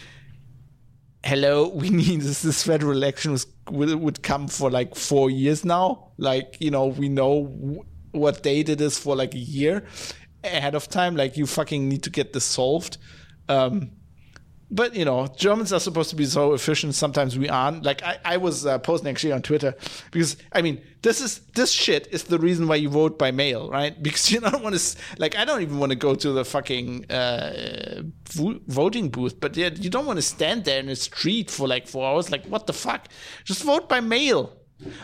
hello, 1.24 1.70
we 1.70 1.90
need 2.02 2.22
this, 2.22 2.42
this 2.42 2.64
federal 2.64 2.92
election 2.92 3.32
was, 3.32 3.48
would, 3.70 4.22
come 4.24 4.48
for 4.48 4.70
like 4.70 4.96
four 4.96 5.30
years 5.30 5.66
now. 5.66 6.12
Like, 6.18 6.58
you 6.60 6.72
know, 6.72 6.88
we 6.88 7.10
know 7.10 7.84
what 8.12 8.44
date 8.44 8.70
it 8.70 8.82
is 8.82 8.98
for 9.00 9.16
like 9.16 9.34
a 9.34 9.40
year 9.40 9.86
ahead 10.44 10.76
of 10.76 10.88
time. 10.88 11.16
Like, 11.16 11.38
you 11.38 11.48
fucking 11.48 11.88
need 11.90 12.04
to 12.04 12.10
get 12.10 12.34
this 12.34 12.46
solved. 12.46 12.98
Um, 13.50 13.92
but 14.74 14.96
you 14.96 15.06
know, 15.06 15.28
Germans 15.38 15.72
are 15.72 15.80
supposed 15.80 16.10
to 16.10 16.16
be 16.16 16.26
so 16.26 16.54
efficient. 16.54 16.96
Sometimes 16.96 17.38
we 17.38 17.48
aren't. 17.48 17.84
Like 17.84 18.02
I, 18.04 18.18
I 18.26 18.38
was 18.38 18.66
uh, 18.66 18.80
posting 18.80 19.08
actually 19.10 19.32
on 19.32 19.44
Twitter 19.44 19.76
because 20.12 20.36
I 20.52 20.64
mean, 20.64 20.82
this 21.04 21.22
is 21.22 21.40
this 21.54 21.72
shit 21.72 22.08
is 22.12 22.24
the 22.24 22.40
reason 22.40 22.68
why 22.68 22.76
you 22.76 22.90
vote 22.90 23.20
by 23.20 23.32
mail, 23.32 23.70
right? 23.70 23.94
Because 24.04 24.32
you 24.32 24.40
don't 24.40 24.64
want 24.64 24.76
to 24.76 24.98
like 25.20 25.36
I 25.36 25.46
don't 25.46 25.62
even 25.62 25.78
want 25.78 25.92
to 25.92 25.96
go 25.96 26.16
to 26.16 26.32
the 26.32 26.44
fucking 26.44 27.10
uh, 27.12 28.02
vo- 28.32 28.60
voting 28.68 29.10
booth, 29.10 29.40
but 29.40 29.56
yeah, 29.56 29.70
you 29.70 29.92
don't 29.92 30.08
want 30.08 30.18
to 30.18 30.24
stand 30.24 30.66
there 30.66 30.80
in 30.80 30.88
the 30.88 30.96
street 30.96 31.52
for 31.52 31.68
like 31.68 31.88
four 31.88 32.08
hours. 32.08 32.32
Like 32.32 32.46
what 32.46 32.66
the 32.66 32.74
fuck? 32.74 33.08
Just 33.46 33.64
vote 33.64 33.88
by 33.88 34.02
mail. 34.02 34.58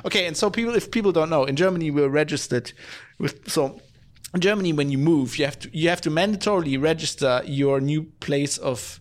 Okay, 0.04 0.26
and 0.26 0.36
so 0.36 0.50
people, 0.50 0.76
if 0.76 0.92
people 0.92 1.12
don't 1.12 1.30
know, 1.30 1.46
in 1.46 1.56
Germany 1.56 1.92
we're 1.92 2.10
registered 2.10 2.74
with 3.20 3.50
so 3.50 3.80
in 4.34 4.42
Germany 4.42 4.74
when 4.74 4.90
you 4.90 4.98
move, 4.98 5.38
you 5.38 5.46
have 5.46 5.60
to 5.60 5.70
you 5.78 5.90
have 5.90 6.02
to 6.02 6.10
mandatorily 6.10 6.82
register 6.82 7.44
your 7.46 7.80
new 7.80 8.04
place 8.20 8.58
of 8.58 9.00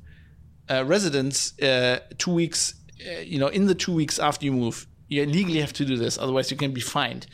uh, 0.71 0.85
residents 0.85 1.59
uh, 1.61 2.01
two 2.19 2.33
weeks, 2.33 2.75
uh, 3.07 3.21
you 3.21 3.39
know, 3.39 3.49
in 3.49 3.67
the 3.67 3.75
two 3.75 3.93
weeks 3.93 4.19
after 4.19 4.45
you 4.45 4.53
move. 4.53 4.87
You 5.09 5.25
legally 5.25 5.61
have 5.61 5.73
to 5.75 5.85
do 5.85 5.97
this, 5.97 6.19
otherwise 6.19 6.51
you 6.51 6.57
can 6.57 6.73
be 6.73 6.83
fined. 6.83 7.27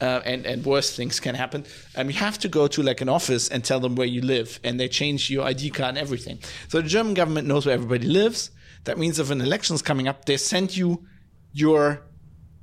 Uh, 0.00 0.20
and 0.24 0.46
and 0.46 0.64
worse 0.64 0.96
things 0.96 1.20
can 1.20 1.36
happen. 1.36 1.64
Um, 1.94 2.08
you 2.08 2.16
have 2.16 2.36
to 2.38 2.48
go 2.48 2.66
to 2.66 2.82
like 2.82 3.00
an 3.00 3.08
office 3.08 3.48
and 3.48 3.62
tell 3.62 3.78
them 3.78 3.94
where 3.94 4.06
you 4.06 4.20
live, 4.20 4.58
and 4.64 4.80
they 4.80 4.88
change 4.88 5.30
your 5.30 5.44
ID 5.46 5.70
card 5.70 5.90
and 5.90 5.98
everything. 5.98 6.40
So 6.68 6.80
the 6.80 6.88
German 6.88 7.14
government 7.14 7.46
knows 7.46 7.66
where 7.66 7.74
everybody 7.74 8.08
lives. 8.08 8.50
That 8.84 8.98
means 8.98 9.20
if 9.20 9.30
an 9.30 9.40
election's 9.40 9.80
coming 9.80 10.08
up, 10.08 10.24
they 10.24 10.36
send 10.36 10.76
you 10.76 11.06
your 11.52 12.02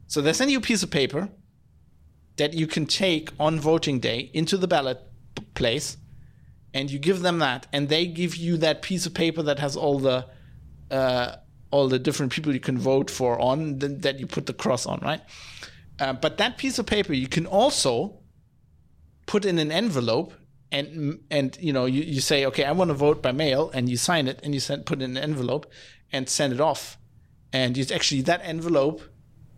so 0.08 0.22
they 0.22 0.34
send 0.34 0.52
you 0.52 0.58
a 0.58 0.62
piece 0.62 0.84
of 0.84 0.90
paper 0.90 1.30
that 2.38 2.54
you 2.54 2.66
can 2.66 2.88
take 2.88 3.30
on 3.40 3.60
voting 3.60 4.00
day 4.00 4.32
into 4.34 4.58
the 4.58 4.68
ballot 4.68 5.00
place 5.54 5.98
and 6.74 6.92
you 6.92 7.00
give 7.00 7.22
them 7.22 7.40
that, 7.40 7.68
and 7.74 7.90
they 7.90 8.06
give 8.06 8.36
you 8.36 8.58
that 8.58 8.82
piece 8.82 9.06
of 9.06 9.14
paper 9.14 9.42
that 9.44 9.60
has 9.60 9.76
all 9.76 10.00
the 10.00 10.26
uh, 10.92 11.36
all 11.72 11.88
the 11.88 12.00
different 12.00 12.32
people 12.32 12.54
you 12.54 12.60
can 12.60 12.78
vote 12.78 13.10
for 13.10 13.40
on 13.40 13.80
then 13.80 14.00
that 14.00 14.20
you 14.20 14.28
put 14.28 14.46
the 14.46 14.54
cross 14.54 14.86
on, 14.86 15.00
right? 15.02 15.22
Uh, 16.00 16.14
but 16.14 16.38
that 16.38 16.58
piece 16.58 16.80
of 16.80 16.86
paper 16.86 17.14
you 17.14 17.28
can 17.28 17.46
also 17.46 18.20
put 19.26 19.46
in 19.46 19.60
an 19.60 19.72
envelope 19.72 20.34
and 20.72 21.20
and 21.30 21.58
you 21.60 21.74
know 21.74 21.86
you, 21.86 22.02
you 22.02 22.22
say 22.22 22.46
okay 22.46 22.64
I 22.64 22.72
want 22.72 22.90
to 22.90 22.94
vote 22.94 23.22
by 23.22 23.32
mail 23.32 23.72
and 23.74 23.90
you 23.90 23.98
sign 23.98 24.28
it 24.28 24.40
and 24.44 24.54
you 24.54 24.60
send 24.60 24.86
put 24.86 25.02
it 25.02 25.06
in 25.06 25.18
an 25.18 25.24
envelope 25.24 25.72
and 26.12 26.30
send 26.30 26.54
it 26.54 26.62
off 26.62 26.98
and 27.52 27.78
it's 27.78 27.92
actually 27.92 28.22
that 28.24 28.42
envelope 28.44 29.02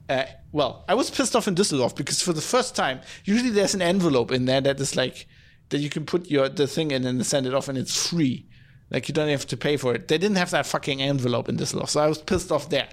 uh, 0.10 0.26
well 0.52 0.86
I 0.88 0.96
was 0.96 1.10
pissed 1.10 1.36
off 1.36 1.48
in 1.48 1.56
Düsseldorf 1.56 1.96
because 1.96 2.22
for 2.22 2.34
the 2.34 2.42
first 2.42 2.76
time 2.76 3.02
usually 3.26 3.50
there's 3.50 3.76
an 3.76 3.82
envelope 3.82 4.32
in 4.32 4.46
there 4.46 4.62
that 4.62 4.80
is 4.80 4.96
like 4.96 5.28
that 5.72 5.80
you 5.80 5.90
can 5.90 6.06
put 6.06 6.30
your 6.30 6.48
the 6.48 6.68
thing 6.68 6.92
in 6.92 7.06
and 7.06 7.26
send 7.26 7.48
it 7.48 7.54
off 7.54 7.68
and 7.68 7.78
it's 7.78 8.08
free 8.08 8.46
like 8.92 9.08
you 9.08 9.14
don't 9.14 9.30
have 9.30 9.48
to 9.48 9.58
pay 9.58 9.78
for 9.78 9.96
it. 9.96 10.10
They 10.10 10.18
didn't 10.18 10.36
have 10.36 10.52
that 10.52 10.68
fucking 10.68 11.02
envelope 11.02 11.48
in 11.48 11.56
this 11.56 11.74
law, 11.74 11.86
so 11.86 12.02
I 12.02 12.08
was 12.08 12.18
pissed 12.18 12.52
off 12.52 12.70
there. 12.70 12.90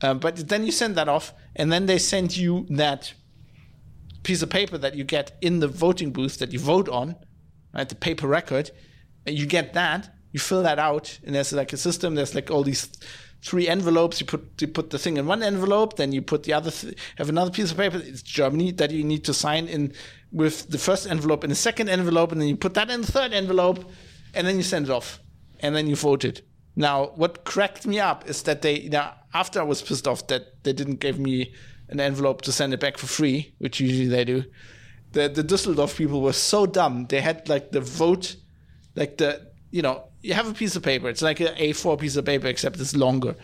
Um, 0.00 0.20
but 0.20 0.48
then 0.48 0.64
you 0.64 0.72
send 0.72 0.94
that 0.94 1.08
off, 1.08 1.34
and 1.56 1.70
then 1.70 1.86
they 1.86 1.98
send 1.98 2.36
you 2.36 2.66
that 2.70 3.12
piece 4.22 4.42
of 4.42 4.48
paper 4.48 4.78
that 4.78 4.94
you 4.94 5.04
get 5.04 5.36
in 5.40 5.58
the 5.58 5.68
voting 5.68 6.12
booth 6.12 6.38
that 6.38 6.52
you 6.52 6.60
vote 6.60 6.88
on, 6.88 7.16
right? 7.74 7.88
The 7.88 7.96
paper 7.96 8.28
record. 8.28 8.70
You 9.26 9.44
get 9.44 9.74
that, 9.74 10.14
you 10.30 10.38
fill 10.38 10.62
that 10.62 10.78
out, 10.78 11.18
and 11.24 11.34
there's 11.34 11.52
like 11.52 11.72
a 11.72 11.76
system. 11.76 12.14
There's 12.14 12.34
like 12.34 12.50
all 12.50 12.62
these 12.62 12.88
three 13.42 13.68
envelopes. 13.68 14.20
You 14.20 14.26
put 14.26 14.60
you 14.60 14.68
put 14.68 14.90
the 14.90 14.98
thing 14.98 15.16
in 15.16 15.26
one 15.26 15.42
envelope, 15.42 15.96
then 15.96 16.12
you 16.12 16.22
put 16.22 16.42
the 16.42 16.52
other 16.52 16.70
th- 16.70 16.96
have 17.16 17.28
another 17.28 17.50
piece 17.50 17.70
of 17.70 17.76
paper. 17.76 17.98
It's 17.98 18.22
Germany 18.22 18.72
that 18.72 18.90
you 18.90 19.04
need 19.04 19.24
to 19.24 19.34
sign 19.34 19.68
in 19.68 19.92
with 20.32 20.70
the 20.70 20.78
first 20.78 21.08
envelope 21.08 21.44
in 21.44 21.50
the 21.50 21.56
second 21.56 21.88
envelope, 21.88 22.32
and 22.32 22.40
then 22.40 22.48
you 22.48 22.56
put 22.56 22.74
that 22.74 22.90
in 22.90 23.00
the 23.00 23.12
third 23.12 23.32
envelope, 23.32 23.90
and 24.34 24.46
then 24.46 24.56
you 24.56 24.62
send 24.62 24.86
it 24.86 24.92
off 24.92 25.20
and 25.60 25.76
then 25.76 25.86
you 25.86 25.96
voted. 25.96 26.42
Now, 26.76 27.12
what 27.16 27.44
cracked 27.44 27.86
me 27.86 28.00
up 28.00 28.28
is 28.28 28.42
that 28.44 28.62
they, 28.62 28.88
now, 28.88 29.14
after 29.34 29.60
I 29.60 29.64
was 29.64 29.82
pissed 29.82 30.08
off 30.08 30.26
that 30.28 30.62
they 30.64 30.72
didn't 30.72 31.00
give 31.00 31.18
me 31.18 31.52
an 31.88 32.00
envelope 32.00 32.42
to 32.42 32.52
send 32.52 32.72
it 32.72 32.80
back 32.80 32.96
for 32.96 33.06
free, 33.06 33.54
which 33.58 33.80
usually 33.80 34.08
they 34.08 34.24
do, 34.24 34.44
the, 35.12 35.28
the 35.28 35.42
Dusseldorf 35.42 35.96
people 35.96 36.22
were 36.22 36.32
so 36.32 36.66
dumb. 36.66 37.06
They 37.06 37.20
had 37.20 37.48
like 37.48 37.72
the 37.72 37.80
vote, 37.80 38.36
like 38.94 39.18
the, 39.18 39.50
you 39.70 39.82
know, 39.82 40.04
you 40.22 40.34
have 40.34 40.48
a 40.48 40.54
piece 40.54 40.76
of 40.76 40.82
paper. 40.82 41.08
It's 41.08 41.22
like 41.22 41.40
an 41.40 41.54
A4 41.56 41.98
piece 41.98 42.16
of 42.16 42.24
paper, 42.24 42.46
except 42.46 42.78
it's 42.80 42.96
longer. 42.96 43.36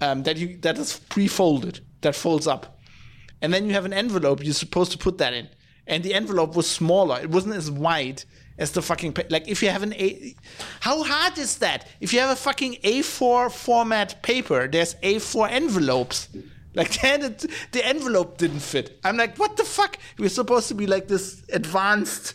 Um, 0.00 0.24
that 0.24 0.36
you 0.36 0.56
that 0.58 0.78
is 0.78 0.98
pre-folded, 1.10 1.80
that 2.00 2.16
folds 2.16 2.46
up, 2.46 2.80
and 3.40 3.54
then 3.54 3.66
you 3.66 3.72
have 3.72 3.84
an 3.84 3.92
envelope. 3.92 4.42
You're 4.42 4.54
supposed 4.54 4.90
to 4.92 4.98
put 4.98 5.18
that 5.18 5.32
in, 5.32 5.48
and 5.86 6.02
the 6.02 6.14
envelope 6.14 6.56
was 6.56 6.68
smaller. 6.68 7.20
It 7.20 7.30
wasn't 7.30 7.54
as 7.54 7.70
wide 7.70 8.24
as 8.58 8.72
the 8.72 8.82
fucking 8.82 9.16
like 9.30 9.48
if 9.48 9.62
you 9.62 9.68
have 9.70 9.82
an 9.82 9.94
A 9.94 10.34
how 10.80 11.02
hard 11.02 11.38
is 11.38 11.58
that? 11.58 11.88
If 12.00 12.12
you 12.12 12.20
have 12.20 12.30
a 12.30 12.36
fucking 12.36 12.76
A4 12.84 13.50
format 13.50 14.22
paper, 14.22 14.68
there's 14.68 14.94
A4 14.96 15.50
envelopes. 15.50 16.28
Like 16.74 17.00
then 17.02 17.36
the 17.72 17.86
envelope 17.86 18.38
didn't 18.38 18.60
fit. 18.60 18.98
I'm 19.04 19.16
like, 19.16 19.38
what 19.38 19.56
the 19.56 19.64
fuck? 19.64 19.98
We're 20.18 20.28
supposed 20.28 20.68
to 20.68 20.74
be 20.74 20.86
like 20.86 21.08
this 21.08 21.42
advanced, 21.52 22.34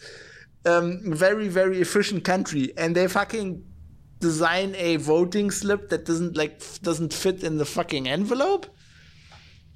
um, 0.65 1.01
very 1.03 1.47
very 1.47 1.81
efficient 1.81 2.23
country, 2.23 2.73
and 2.77 2.95
they 2.95 3.07
fucking 3.07 3.63
design 4.19 4.75
a 4.75 4.95
voting 4.97 5.51
slip 5.51 5.89
that 5.89 6.05
doesn't 6.05 6.35
like 6.37 6.61
doesn't 6.81 7.13
fit 7.13 7.43
in 7.43 7.57
the 7.57 7.65
fucking 7.65 8.07
envelope. 8.07 8.65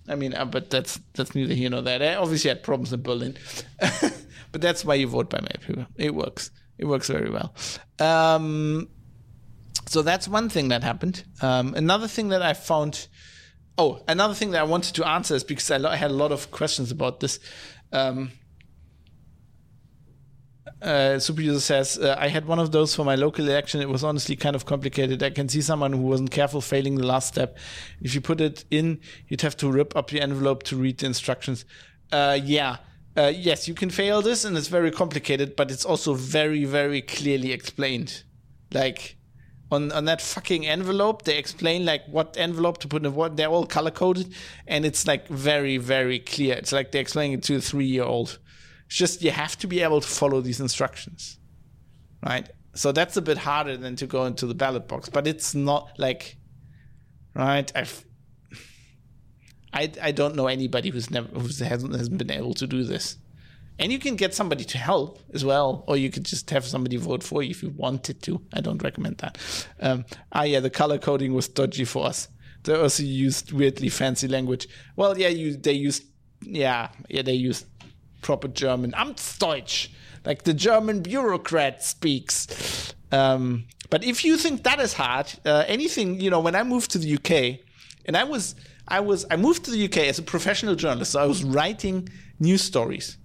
I 0.08 0.16
mean, 0.16 0.34
uh, 0.34 0.46
but 0.46 0.70
that's 0.70 1.00
that's 1.14 1.36
neither 1.36 1.54
here 1.54 1.70
nor 1.70 1.82
there. 1.82 2.00
They 2.00 2.16
obviously 2.16 2.50
had 2.50 2.64
problems 2.64 2.92
in 2.92 3.02
Berlin. 3.02 3.38
But 4.52 4.62
that's 4.62 4.84
why 4.84 4.96
you 4.96 5.08
vote 5.08 5.30
by 5.30 5.40
mail, 5.40 5.56
people. 5.66 5.86
It 5.96 6.14
works. 6.14 6.52
It 6.78 6.86
works 6.86 7.08
very 7.08 7.30
well. 7.30 7.54
Um, 8.00 8.90
so 9.88 10.02
that's 10.02 10.28
one 10.28 10.50
thing 10.50 10.70
that 10.70 10.84
happened. 10.84 11.24
Um, 11.42 11.74
another 11.76 12.08
thing 12.08 12.30
that 12.30 12.42
I 12.42 12.54
found. 12.54 13.08
Oh, 13.78 14.04
another 14.08 14.34
thing 14.34 14.52
that 14.52 14.62
I 14.62 14.64
wanted 14.64 14.96
to 14.96 15.08
answer 15.08 15.36
is 15.36 15.44
because 15.44 15.72
I, 15.72 15.96
had 15.96 16.12
a 16.12 16.14
lot 16.14 16.32
of 16.32 16.52
questions 16.52 16.92
about 16.92 17.20
this. 17.22 17.40
Um, 17.94 18.32
uh, 20.82 21.18
super 21.20 21.42
user 21.42 21.60
says 21.60 21.98
uh, 21.98 22.16
i 22.20 22.28
had 22.28 22.46
one 22.46 22.60
of 22.60 22.72
those 22.72 22.94
for 22.94 23.04
my 23.04 23.16
local 23.16 23.48
election 23.48 23.82
it 23.82 23.90
was 23.90 24.04
honestly 24.04 24.36
kind 24.36 24.56
of 24.56 24.66
complicated 24.66 25.24
i 25.24 25.30
can 25.30 25.50
see 25.50 25.62
someone 25.62 25.94
who 25.94 26.02
wasn't 26.02 26.30
careful 26.30 26.62
failing 26.62 26.96
the 26.96 27.06
last 27.06 27.28
step 27.28 27.58
if 28.02 28.14
you 28.14 28.22
put 28.22 28.40
it 28.40 28.64
in 28.70 29.00
you'd 29.28 29.42
have 29.42 29.58
to 29.58 29.72
rip 29.72 29.96
up 29.96 30.10
the 30.10 30.22
envelope 30.22 30.64
to 30.64 30.76
read 30.76 30.98
the 31.00 31.06
instructions 31.06 31.66
uh, 32.12 32.38
yeah 32.44 32.78
uh, 33.18 33.32
yes, 33.36 33.68
you 33.68 33.74
can 33.74 33.90
fail 33.90 34.22
this, 34.22 34.46
and 34.46 34.56
it's 34.58 34.68
very 34.70 34.92
complicated, 34.92 35.56
but 35.56 35.70
it's 35.70 35.84
also 35.84 36.14
very, 36.14 36.64
very 36.64 37.02
clearly 37.02 37.52
explained. 37.52 38.24
Like 38.74 39.18
on 39.70 39.92
on 39.92 40.06
that 40.06 40.22
fucking 40.22 40.66
envelope, 40.66 41.24
they 41.24 41.38
explain 41.38 41.86
like 41.86 42.06
what 42.08 42.38
envelope 42.38 42.78
to 42.80 42.88
put 42.88 43.06
in 43.06 43.14
what. 43.14 43.36
They're 43.36 43.50
all 43.50 43.66
color 43.66 43.92
coded, 43.92 44.34
and 44.66 44.86
it's 44.86 45.06
like 45.08 45.28
very, 45.28 45.78
very 45.78 46.20
clear. 46.20 46.56
It's 46.56 46.72
like 46.72 46.92
they're 46.92 47.02
explaining 47.02 47.34
it 47.34 47.44
to 47.44 47.58
a 47.58 47.62
three 47.62 47.86
year 47.86 48.04
old. 48.04 48.40
It's 48.92 48.98
just 48.98 49.22
you 49.22 49.32
have 49.32 49.58
to 49.60 49.68
be 49.68 49.80
able 49.80 50.02
to 50.02 50.08
follow 50.08 50.42
these 50.42 50.60
instructions, 50.60 51.40
right? 52.28 52.50
So 52.74 52.92
that's 52.92 53.16
a 53.16 53.22
bit 53.22 53.38
harder 53.38 53.78
than 53.78 53.96
to 53.96 54.06
go 54.06 54.26
into 54.26 54.46
the 54.46 54.54
ballot 54.54 54.90
box, 54.90 55.08
but 55.08 55.28
it's 55.28 55.56
not 55.56 55.98
like, 55.98 56.36
right? 57.34 57.72
I've 57.74 58.04
I, 59.72 59.90
I 60.02 60.12
don't 60.12 60.36
know 60.36 60.48
anybody 60.48 60.90
who's 60.90 61.10
never 61.10 61.30
who's 61.30 61.60
hasn't 61.60 61.96
hasn't 61.96 62.18
been 62.18 62.32
able 62.32 62.54
to 62.56 62.68
do 62.68 62.84
this. 62.84 63.16
And 63.80 63.94
you 63.94 63.98
can 63.98 64.18
get 64.18 64.34
somebody 64.34 64.66
to 64.66 64.78
help 64.78 65.20
as 65.34 65.46
well, 65.46 65.86
or 65.88 65.96
you 65.96 66.10
could 66.12 66.26
just 66.26 66.50
have 66.50 66.66
somebody 66.66 66.98
vote 66.98 67.24
for 67.24 67.42
you 67.42 67.52
if 67.52 67.64
you 67.64 67.70
wanted 67.70 68.22
to. 68.24 68.42
I 68.54 68.60
don't 68.60 68.84
recommend 68.84 69.20
that. 69.20 69.38
Um, 69.80 70.04
ah, 70.34 70.44
yeah, 70.44 70.60
the 70.60 70.70
color 70.70 70.98
coding 70.98 71.34
was 71.34 71.48
dodgy 71.48 71.86
for 71.86 72.08
us. 72.08 72.28
They 72.64 72.76
also 72.76 73.04
used 73.04 73.54
weirdly 73.54 73.88
fancy 73.88 74.28
language. 74.28 74.68
Well, 74.98 75.18
yeah, 75.18 75.30
you 75.30 75.56
they 75.56 75.72
used 75.72 76.04
yeah 76.42 76.90
yeah 77.08 77.22
they 77.22 77.36
used 77.36 77.68
proper 78.22 78.48
German 78.48 78.92
Amtsdeutsch, 78.92 79.90
like 80.26 80.44
the 80.44 80.54
German 80.54 81.02
bureaucrat 81.02 81.84
speaks. 81.84 82.94
Um, 83.12 83.66
but 83.90 84.04
if 84.04 84.24
you 84.24 84.38
think 84.38 84.64
that 84.64 84.80
is 84.80 84.94
hard, 84.94 85.34
uh, 85.46 85.66
anything 85.68 86.22
you 86.22 86.30
know, 86.30 86.40
when 86.40 86.56
I 86.56 86.64
moved 86.64 86.92
to 86.92 86.98
the 86.98 87.16
UK, 87.16 87.60
and 88.06 88.16
I 88.18 88.24
was 88.24 88.56
I 88.88 89.00
was 89.00 89.26
I 89.30 89.36
moved 89.36 89.66
to 89.66 89.72
the 89.72 89.86
UK 89.86 89.98
as 90.08 90.20
a 90.20 90.24
professional 90.24 90.76
journalist. 90.76 91.12
So 91.12 91.22
I 91.22 91.26
was 91.26 91.44
writing 91.44 92.10
news 92.40 92.62
stories, 92.62 93.18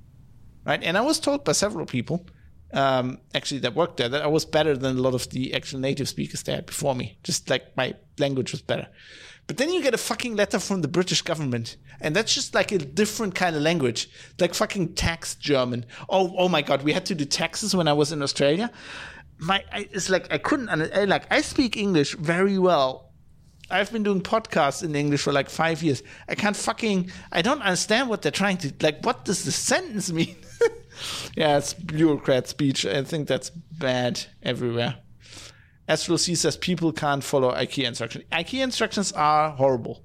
right? 0.65 0.83
And 0.83 0.99
I 0.99 1.01
was 1.01 1.21
told 1.21 1.45
by 1.45 1.53
several 1.53 1.87
people, 1.87 2.27
um, 2.73 3.19
actually 3.35 3.61
that 3.61 3.75
worked 3.75 3.97
there, 3.97 4.09
that 4.09 4.23
I 4.23 4.27
was 4.27 4.45
better 4.45 4.77
than 4.77 4.97
a 4.97 5.01
lot 5.01 5.15
of 5.15 5.29
the 5.31 5.55
actual 5.55 5.81
native 5.81 6.09
speakers 6.09 6.43
there 6.43 6.63
before 6.63 6.95
me. 6.95 7.19
Just 7.23 7.49
like 7.49 7.77
my 7.77 7.95
language 8.19 8.53
was 8.53 8.63
better. 8.63 8.89
But 9.47 9.59
then 9.59 9.73
you 9.73 9.83
get 9.83 9.95
a 9.95 9.99
fucking 9.99 10.35
letter 10.35 10.59
from 10.59 10.83
the 10.83 10.89
British 10.89 11.23
government, 11.23 11.77
and 12.01 12.17
that's 12.17 12.35
just 12.35 12.55
like 12.55 12.73
a 12.73 12.79
different 12.79 13.35
kind 13.35 13.55
of 13.55 13.63
language, 13.63 14.09
like 14.41 14.55
fucking 14.55 14.95
tax 14.95 15.37
German. 15.37 15.87
Oh, 16.09 16.35
oh 16.37 16.49
my 16.49 16.63
god, 16.63 16.83
we 16.83 16.93
had 16.93 17.07
to 17.07 17.15
do 17.15 17.25
taxes 17.25 17.75
when 17.75 17.87
I 17.87 17.93
was 17.93 18.11
in 18.11 18.23
Australia. 18.23 18.73
My, 19.39 19.63
I, 19.73 19.89
it's 19.93 20.11
like 20.11 20.33
I 20.33 20.39
couldn't, 20.39 21.09
like 21.09 21.33
I 21.33 21.43
speak 21.43 21.77
English 21.77 22.17
very 22.17 22.59
well, 22.59 23.07
I've 23.71 23.93
been 23.93 24.03
doing 24.03 24.21
podcasts 24.21 24.83
in 24.83 24.95
English 24.95 25.23
for 25.23 25.33
like 25.33 25.51
five 25.51 25.83
years. 25.83 26.03
I 26.29 26.35
can't 26.35 26.57
fucking, 26.57 27.11
I 27.33 27.43
don't 27.43 27.63
understand 27.63 28.09
what 28.09 28.23
they're 28.23 28.33
trying 28.33 28.59
to, 28.59 28.73
like, 28.81 29.05
what 29.05 29.25
does 29.25 29.45
the 29.45 29.53
sentence 29.53 30.13
mean? 30.13 30.37
yeah, 31.37 31.59
it's 31.59 31.75
bureaucrat 31.75 32.47
speech. 32.49 32.87
I 32.87 33.03
think 33.03 33.27
that's 33.27 33.51
bad 33.51 34.25
everywhere. 34.43 34.97
Astro 35.89 36.17
C 36.17 36.35
says 36.35 36.57
people 36.57 36.93
can't 36.93 37.23
follow 37.23 37.53
IKEA 37.53 37.85
instructions. 37.85 38.25
IKEA 38.33 38.63
instructions 38.63 39.13
are 39.13 39.51
horrible. 39.51 40.03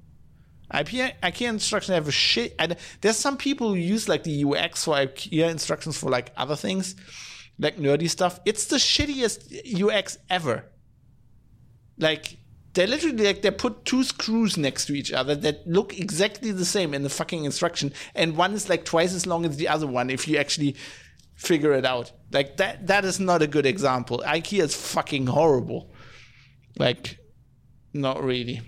IKEA, 0.73 1.13
IKEA 1.21 1.49
instructions 1.49 1.95
have 1.95 2.07
a 2.07 2.11
shit. 2.11 2.55
And 2.59 2.77
there's 3.01 3.17
some 3.17 3.37
people 3.37 3.69
who 3.69 3.75
use 3.75 4.07
like 4.07 4.23
the 4.23 4.45
UX 4.45 4.85
for 4.85 4.95
IKEA 4.95 5.49
instructions 5.49 5.97
for 5.97 6.09
like 6.09 6.31
other 6.37 6.55
things, 6.55 6.95
like 7.57 7.77
nerdy 7.77 8.09
stuff. 8.09 8.39
It's 8.45 8.65
the 8.65 8.77
shittiest 8.77 9.81
UX 9.81 10.17
ever. 10.29 10.65
Like, 11.97 12.37
they 12.73 12.87
literally 12.87 13.25
like 13.25 13.41
they 13.41 13.51
put 13.51 13.83
two 13.85 14.03
screws 14.03 14.57
next 14.57 14.85
to 14.85 14.93
each 14.93 15.11
other 15.11 15.35
that 15.35 15.67
look 15.67 15.99
exactly 15.99 16.51
the 16.51 16.65
same 16.65 16.93
in 16.93 17.03
the 17.03 17.09
fucking 17.09 17.43
instruction, 17.43 17.91
and 18.15 18.37
one 18.37 18.53
is 18.53 18.69
like 18.69 18.85
twice 18.85 19.13
as 19.13 19.27
long 19.27 19.45
as 19.45 19.57
the 19.57 19.67
other 19.67 19.87
one 19.87 20.09
if 20.09 20.27
you 20.27 20.37
actually 20.37 20.75
figure 21.41 21.73
it 21.73 21.85
out. 21.85 22.11
Like 22.31 22.57
that 22.57 22.87
that 22.87 23.03
is 23.03 23.19
not 23.19 23.41
a 23.41 23.47
good 23.47 23.65
example. 23.65 24.23
IKEA 24.25 24.63
is 24.63 24.75
fucking 24.75 25.27
horrible. 25.27 25.91
Like, 26.77 27.17
not 27.93 28.23
really. 28.23 28.61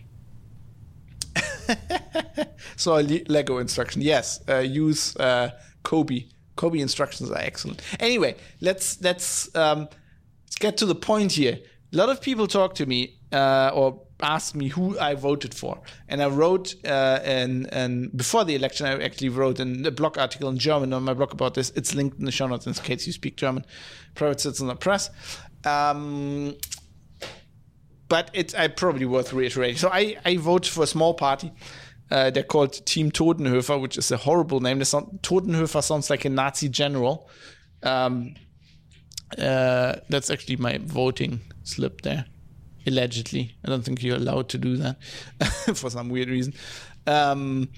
so 2.76 2.96
Lego 3.28 3.60
instruction, 3.60 4.02
yes. 4.02 4.42
Uh, 4.50 4.58
use 4.58 5.16
uh, 5.18 5.52
Kobe. 5.84 6.26
Kobe 6.56 6.80
instructions 6.80 7.32
are 7.32 7.38
excellent. 7.38 7.82
Anyway, 8.00 8.36
let's 8.60 9.02
let's 9.02 9.56
um, 9.56 9.88
let's 10.46 10.58
get 10.60 10.78
to 10.78 10.86
the 10.86 10.96
point 10.96 11.32
here. 11.34 11.60
A 11.94 11.96
lot 11.96 12.10
of 12.10 12.22
people 12.22 12.48
talk 12.48 12.76
to 12.76 12.86
me 12.86 13.20
uh, 13.32 13.72
or 13.74 14.02
asked 14.24 14.56
me 14.56 14.70
who 14.70 14.98
I 14.98 15.14
voted 15.14 15.54
for, 15.54 15.82
and 16.08 16.24
I 16.24 16.28
wrote 16.28 16.76
uh, 16.86 17.20
and 17.24 17.72
and 17.74 18.16
before 18.16 18.46
the 18.46 18.56
election, 18.56 18.88
I 18.88 19.04
actually 19.04 19.30
wrote 19.30 19.60
in 19.60 19.86
a 19.86 19.92
blog 19.92 20.18
article 20.18 20.50
in 20.50 20.58
German 20.58 20.94
on 20.94 21.04
my 21.04 21.14
blog 21.14 21.34
about 21.34 21.54
this. 21.54 21.72
It's 21.76 21.94
linked 21.94 22.18
in 22.18 22.26
the 22.26 22.32
show 22.32 22.48
notes 22.48 22.66
in 22.66 22.74
case 22.74 23.06
you 23.06 23.14
speak 23.14 23.36
German. 23.38 23.66
Private 24.16 24.42
Citizen 24.42 24.76
Press. 24.78 25.10
Um, 25.66 26.56
but 28.10 28.30
it's 28.34 28.54
I 28.54 28.68
probably 28.68 29.06
worth 29.06 29.34
reiterating. 29.34 29.78
So 29.78 29.90
I 29.92 30.18
I 30.26 30.38
vote 30.38 30.66
for 30.66 30.84
a 30.84 30.88
small 30.88 31.14
party. 31.14 31.52
Uh, 32.12 32.30
they're 32.30 32.44
called 32.44 32.86
Team 32.86 33.12
Todenhöfer, 33.12 33.82
which 33.82 33.98
is 33.98 34.12
a 34.12 34.18
horrible 34.18 34.60
name. 34.60 34.80
Todenhöfer 34.80 35.84
sounds 35.84 36.10
like 36.10 36.26
a 36.26 36.30
Nazi 36.30 36.70
general. 36.70 37.30
Um, 37.82 38.36
uh, 39.38 39.96
that's 40.10 40.30
actually 40.30 40.58
my 40.58 40.78
voting 40.84 41.42
slip 41.64 42.02
there. 42.02 42.26
Allegedly, 42.86 43.56
I 43.64 43.70
don't 43.70 43.84
think 43.84 44.04
you're 44.04 44.18
allowed 44.18 44.50
to 44.50 44.58
do 44.58 44.78
that 44.78 45.02
for 45.76 45.90
some 45.90 46.10
weird 46.10 46.30
reason. 46.30 46.54
Um, 47.08 47.70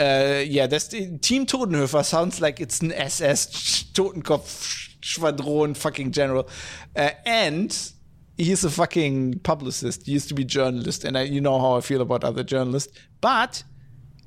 uh, 0.00 0.42
yeah, 0.44 0.66
that's 0.66 0.88
the 0.88 1.18
Team 1.18 1.46
Todenhöfer 1.46 2.04
sounds 2.04 2.40
like 2.40 2.60
it's 2.60 2.80
an 2.80 2.92
SS 2.92 3.84
Totenkopf 3.92 4.90
Schwadron 5.00 5.76
fucking 5.76 6.12
general, 6.12 6.48
uh, 6.96 7.10
and 7.24 7.92
he's 8.36 8.64
a 8.64 8.70
fucking 8.70 9.40
publicist. 9.40 10.06
He 10.06 10.12
used 10.12 10.28
to 10.28 10.34
be 10.34 10.44
journalist, 10.44 11.04
and 11.04 11.16
I, 11.16 11.22
you 11.22 11.40
know 11.40 11.60
how 11.60 11.76
I 11.76 11.80
feel 11.80 12.00
about 12.00 12.24
other 12.24 12.42
journalists. 12.42 12.92
But 13.20 13.62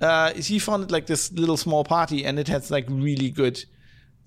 uh, 0.02 0.34
he 0.34 0.60
founded 0.60 0.92
like 0.92 1.08
this 1.08 1.32
little 1.32 1.58
small 1.58 1.84
party, 1.84 2.26
and 2.26 2.40
it 2.40 2.48
has 2.48 2.72
like 2.72 2.86
really 2.90 3.30
good 3.30 3.64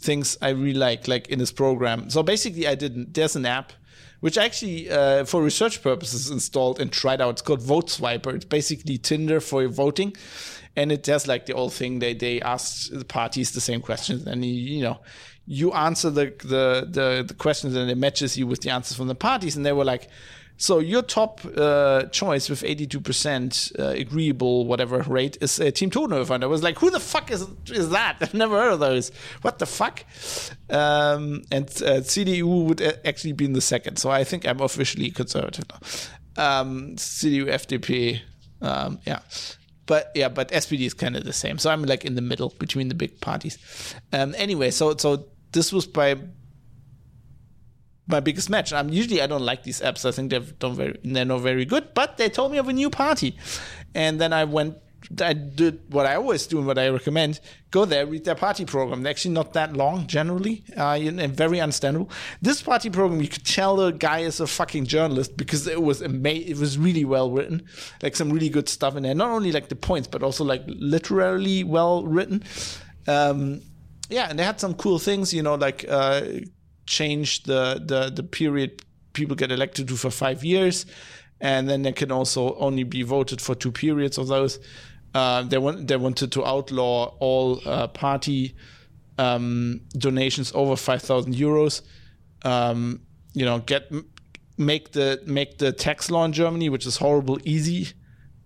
things 0.01 0.37
I 0.41 0.51
really 0.51 0.75
like, 0.75 1.09
like 1.09 1.29
in 1.29 1.39
his 1.39 1.53
program. 1.53 2.11
So 2.11 2.23
basically, 2.23 2.67
I 2.67 2.75
didn't. 2.75 3.15
There's 3.15 3.37
an 3.37 3.47
app 3.47 3.73
which 4.21 4.37
actually, 4.37 4.91
uh, 4.91 5.25
for 5.25 5.43
research 5.43 5.83
purposes, 5.83 6.31
installed 6.31 6.81
and 6.81 6.93
tried 6.93 7.21
out. 7.21 7.31
It's 7.31 7.43
called 7.43 7.63
Vote 7.63 7.89
Swiper. 7.89 8.35
It's 8.35 8.45
basically 8.45 8.99
Tinder 8.99 9.41
for 9.41 9.67
voting, 9.69 10.17
and 10.77 10.91
it 10.91 11.03
does 11.03 11.27
like 11.27 11.47
the 11.47 11.55
old 11.55 11.73
thing. 11.73 11.99
They 12.01 12.15
they 12.15 12.41
ask 12.41 12.91
the 12.91 13.05
parties 13.05 13.53
the 13.53 13.61
same 13.61 13.81
questions, 13.81 14.27
and 14.27 14.45
you, 14.45 14.53
you 14.53 14.83
know, 14.83 15.01
you 15.47 15.73
answer 15.73 16.11
the, 16.11 16.35
the 16.43 16.87
the 16.91 17.25
the 17.27 17.35
questions, 17.35 17.75
and 17.75 17.91
it 17.91 17.99
matches 17.99 18.37
you 18.37 18.47
with 18.47 18.61
the 18.61 18.71
answers 18.71 18.97
from 18.97 19.09
the 19.09 19.15
parties. 19.15 19.57
And 19.57 19.65
they 19.65 19.73
were 19.73 19.85
like, 19.85 20.09
so 20.59 20.81
your 20.81 21.03
top 21.03 21.41
uh, 21.57 22.03
choice 22.07 22.51
with 22.51 22.63
82% 22.63 23.79
uh, 23.79 23.85
agreeable 23.91 24.67
whatever 24.67 24.99
rate 25.03 25.39
is 25.41 25.61
uh, 25.61 25.71
Team 25.71 25.89
Todenhöfer. 25.89 26.35
And 26.35 26.43
I 26.43 26.49
was 26.49 26.65
like, 26.65 26.79
who 26.79 26.91
the 26.91 26.99
fuck 26.99 27.31
is 27.31 27.47
is 27.71 27.91
that? 27.91 28.17
I've 28.21 28.35
never 28.35 28.57
heard 28.57 28.73
of 28.73 28.81
those. 28.81 29.13
What 29.43 29.61
the 29.61 29.67
fuck? 29.67 30.05
Um, 30.69 31.45
and 31.53 31.69
uh, 31.69 32.03
CDU 32.03 32.65
would 32.65 32.83
actually 33.05 33.35
be 33.35 33.45
in 33.45 33.53
the 33.53 33.61
second. 33.61 33.99
So 33.99 34.11
I 34.11 34.25
think 34.25 34.47
I'm 34.47 34.61
officially 34.61 35.11
conservative 35.13 35.65
now. 35.71 36.61
Um, 36.61 36.97
CDU, 36.97 37.47
FDP, 37.47 38.21
um, 38.61 38.99
yeah. 39.07 39.21
But 39.87 40.11
yeah, 40.17 40.29
but 40.29 40.51
SPD 40.51 40.87
is 40.87 40.93
kind 40.93 41.17
of 41.17 41.25
the 41.25 41.33
same. 41.33 41.59
So 41.59 41.71
I'm 41.71 41.85
like 41.85 42.05
in 42.05 42.17
the 42.17 42.21
middle 42.21 42.53
between 42.59 42.89
the 42.89 42.95
big 42.97 43.21
parties. 43.21 43.59
Um, 44.13 44.35
anyway, 44.37 44.73
so 44.73 44.97
so 44.97 45.27
this 45.53 45.73
was 45.73 45.87
by 45.87 46.17
my 48.09 48.21
biggest 48.21 48.51
match. 48.51 48.73
I'm 48.73 48.89
usually 48.89 49.23
I 49.23 49.27
don't 49.27 49.45
like 49.45 49.63
these 49.63 49.81
apps. 49.81 50.05
I 50.05 50.11
think 50.11 50.31
they've 50.31 50.59
done 50.59 50.75
very 50.75 50.99
they're 51.05 51.25
not 51.25 51.43
very 51.43 51.65
good, 51.65 51.95
but 51.95 52.17
they 52.17 52.29
told 52.29 52.53
me 52.53 52.59
of 52.59 52.69
a 52.69 52.73
new 52.73 52.91
party, 52.91 53.37
and 53.95 54.21
then 54.21 54.33
I 54.33 54.45
went. 54.45 54.79
I 55.23 55.33
did 55.33 55.81
what 55.95 56.07
I 56.07 56.17
always 56.17 56.47
do 56.49 56.59
and 56.59 56.67
what 56.67 56.77
I 56.77 56.89
recommend: 56.89 57.41
go 57.71 57.85
there, 57.85 58.05
read 58.05 58.25
their 58.25 58.35
party 58.35 58.65
program. 58.65 59.03
They're 59.03 59.11
actually 59.11 59.35
not 59.35 59.53
that 59.53 59.75
long 59.75 60.07
generally, 60.07 60.65
uh, 60.77 60.99
and 61.01 61.37
very 61.37 61.61
understandable. 61.61 62.11
This 62.43 62.63
party 62.63 62.91
program, 62.91 63.21
you 63.21 63.29
could 63.29 63.45
tell 63.45 63.77
the 63.77 63.93
guy 63.93 64.21
is 64.21 64.41
a 64.41 64.47
fucking 64.47 64.87
journalist 64.87 65.37
because 65.37 65.67
it 65.67 65.83
was 65.83 66.03
amazing. 66.03 66.49
It 66.51 66.59
was 66.59 66.79
really 66.79 67.05
well 67.05 67.31
written, 67.31 67.63
like 68.03 68.17
some 68.17 68.31
really 68.31 68.49
good 68.49 68.69
stuff 68.69 68.97
in 68.97 69.05
there. 69.05 69.15
Not 69.15 69.31
only 69.31 69.53
like 69.53 69.69
the 69.69 69.77
points, 69.77 70.09
but 70.09 70.23
also 70.23 70.45
like 70.45 70.65
literally 70.67 71.63
well 71.63 72.05
written. 72.05 72.43
Um, 73.07 73.63
yeah, 74.11 74.29
and 74.29 74.39
they 74.39 74.45
had 74.45 74.59
some 74.59 74.75
cool 74.75 74.99
things, 74.99 75.33
you 75.33 75.43
know, 75.43 75.55
like 75.55 75.85
uh, 75.89 76.23
change 76.89 77.43
the, 77.45 77.81
the, 77.85 78.11
the 78.11 78.23
period 78.23 78.83
people 79.13 79.37
get 79.37 79.53
elected 79.53 79.89
to 79.89 79.97
for 79.97 80.11
five 80.11 80.45
years. 80.45 80.87
And 81.41 81.69
then 81.69 81.83
they 81.83 81.93
can 81.93 82.11
also 82.11 82.57
only 82.57 82.85
be 82.85 83.03
voted 83.03 83.41
for 83.41 83.55
two 83.55 83.71
periods 83.71 84.19
of 84.19 84.27
those. 84.27 84.59
Uh, 85.15 85.43
they 85.43 85.59
want 85.59 85.87
they 85.87 85.97
wanted 85.97 86.33
to 86.33 86.45
outlaw 86.45 87.15
all 87.21 87.61
uh, 87.65 87.87
party 87.87 88.55
um, 89.17 89.81
donations 89.97 90.53
over 90.55 90.77
five 90.77 91.01
thousand 91.01 91.35
euros. 91.35 91.83
Um, 92.45 93.01
you 93.35 93.45
know, 93.45 93.61
get 93.61 93.91
make 94.57 94.93
the 94.93 95.21
make 95.25 95.59
the 95.59 95.73
tax 95.73 96.11
law 96.11 96.25
in 96.25 96.33
Germany, 96.33 96.69
which 96.69 96.87
is 96.87 96.97
horrible, 96.97 97.39
easy. 97.45 97.89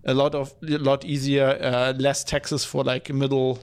A 0.05 0.13
lot 0.13 0.35
of 0.35 0.53
a 0.61 0.77
lot 0.77 1.03
easier, 1.03 1.57
uh, 1.61 1.93
less 1.97 2.23
taxes 2.23 2.63
for 2.63 2.83
like 2.83 3.13
middle, 3.13 3.59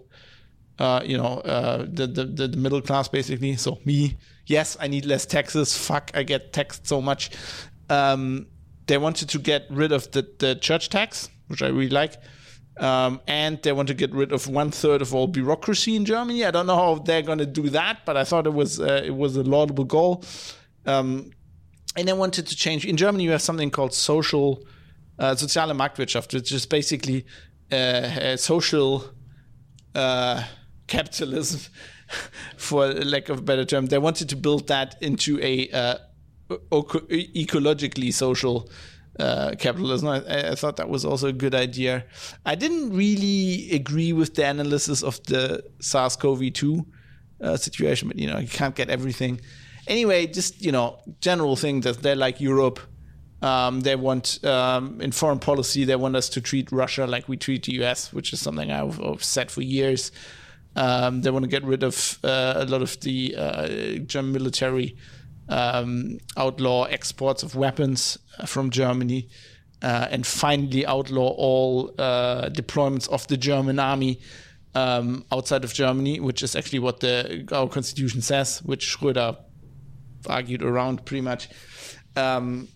uh, 0.80 1.02
you 1.04 1.16
know, 1.16 1.40
uh, 1.40 1.84
the, 1.86 2.06
the 2.06 2.24
the 2.24 2.56
middle 2.56 2.80
class 2.80 3.06
basically. 3.06 3.54
So 3.56 3.78
me, 3.84 4.16
yes, 4.46 4.76
I 4.80 4.88
need 4.88 5.04
less 5.04 5.26
taxes. 5.26 5.76
Fuck, 5.76 6.10
I 6.14 6.22
get 6.22 6.52
taxed 6.52 6.86
so 6.86 7.00
much. 7.00 7.30
Um, 7.90 8.46
they 8.86 8.98
wanted 8.98 9.28
to 9.28 9.38
get 9.38 9.66
rid 9.70 9.92
of 9.92 10.10
the, 10.10 10.26
the 10.38 10.54
church 10.54 10.88
tax, 10.88 11.28
which 11.48 11.62
I 11.62 11.68
really 11.68 11.90
like. 11.90 12.14
Um, 12.78 13.20
and 13.26 13.62
they 13.62 13.72
want 13.72 13.88
to 13.88 13.94
get 13.94 14.10
rid 14.12 14.32
of 14.32 14.48
one 14.48 14.70
third 14.70 15.02
of 15.02 15.14
all 15.14 15.26
bureaucracy 15.26 15.96
in 15.96 16.06
Germany. 16.06 16.46
I 16.46 16.50
don't 16.50 16.66
know 16.66 16.76
how 16.76 16.94
they're 16.94 17.20
going 17.20 17.38
to 17.38 17.46
do 17.46 17.68
that, 17.70 18.06
but 18.06 18.16
I 18.16 18.24
thought 18.24 18.46
it 18.46 18.54
was 18.54 18.80
uh, 18.80 19.02
it 19.04 19.14
was 19.14 19.36
a 19.36 19.42
laudable 19.42 19.84
goal. 19.84 20.24
Um, 20.86 21.30
and 21.94 22.08
they 22.08 22.14
wanted 22.14 22.46
to 22.46 22.56
change. 22.56 22.86
In 22.86 22.96
Germany, 22.96 23.24
you 23.24 23.32
have 23.32 23.42
something 23.42 23.70
called 23.70 23.92
social 23.92 24.64
uh, 25.18 25.34
soziale 25.34 25.76
Marktwirtschaft, 25.76 26.32
which 26.32 26.52
is 26.52 26.64
basically 26.64 27.26
uh, 27.70 28.36
social 28.36 29.04
uh, 29.94 30.42
capitalism 30.90 31.72
for 32.58 32.88
lack 32.88 33.30
of 33.30 33.38
a 33.38 33.42
better 33.42 33.64
term. 33.64 33.86
They 33.86 33.98
wanted 33.98 34.28
to 34.28 34.36
build 34.36 34.68
that 34.68 34.96
into 35.00 35.40
a 35.42 35.70
uh, 35.70 35.96
ecologically 36.50 38.12
social 38.12 38.68
uh, 39.18 39.54
capitalism. 39.58 40.08
I, 40.08 40.50
I, 40.50 40.54
thought 40.54 40.76
that 40.76 40.88
was 40.88 41.04
also 41.04 41.28
a 41.28 41.32
good 41.32 41.54
idea. 41.54 42.04
I 42.46 42.54
didn't 42.54 42.96
really 42.96 43.70
agree 43.72 44.12
with 44.12 44.34
the 44.34 44.46
analysis 44.46 45.02
of 45.02 45.22
the 45.24 45.64
SARS-CoV-2 45.80 46.86
uh, 47.42 47.56
situation, 47.56 48.08
but 48.08 48.18
you 48.18 48.26
know 48.26 48.38
you 48.38 48.48
can't 48.48 48.74
get 48.74 48.88
everything. 48.90 49.40
Anyway, 49.86 50.26
just 50.26 50.64
you 50.64 50.72
know, 50.72 51.00
general 51.20 51.56
thing 51.56 51.80
that 51.82 52.02
they're 52.02 52.16
like 52.16 52.40
Europe. 52.40 52.80
Um, 53.42 53.80
they 53.80 53.96
want 53.96 54.44
um, 54.44 55.00
in 55.00 55.12
foreign 55.12 55.38
policy 55.38 55.84
they 55.84 55.96
want 55.96 56.14
us 56.14 56.28
to 56.28 56.42
treat 56.42 56.70
Russia 56.70 57.06
like 57.06 57.26
we 57.26 57.38
treat 57.38 57.64
the 57.64 57.72
U.S., 57.76 58.12
which 58.12 58.34
is 58.34 58.40
something 58.40 58.70
I've, 58.70 59.00
I've 59.02 59.24
said 59.24 59.50
for 59.50 59.62
years. 59.62 60.12
Um, 60.76 61.22
they 61.22 61.30
want 61.30 61.44
to 61.44 61.48
get 61.48 61.64
rid 61.64 61.82
of 61.82 62.18
uh, 62.22 62.54
a 62.56 62.64
lot 62.64 62.82
of 62.82 62.98
the 63.00 63.34
uh, 63.36 63.68
German 64.06 64.32
military, 64.32 64.96
um, 65.48 66.18
outlaw 66.36 66.84
exports 66.84 67.42
of 67.42 67.54
weapons 67.56 68.18
uh, 68.38 68.46
from 68.46 68.70
Germany, 68.70 69.28
uh, 69.82 70.06
and 70.10 70.26
finally 70.26 70.86
outlaw 70.86 71.28
all 71.36 71.92
uh, 71.98 72.48
deployments 72.50 73.08
of 73.08 73.26
the 73.28 73.36
German 73.36 73.78
army 73.78 74.20
um, 74.74 75.24
outside 75.32 75.64
of 75.64 75.72
Germany, 75.72 76.20
which 76.20 76.42
is 76.42 76.54
actually 76.54 76.78
what 76.78 77.00
the 77.00 77.48
our 77.52 77.68
constitution 77.68 78.22
says, 78.22 78.60
which 78.62 78.96
Schröder 78.96 79.36
argued 80.28 80.62
around 80.62 81.04
pretty 81.04 81.22
much. 81.22 81.48
Um, 82.16 82.68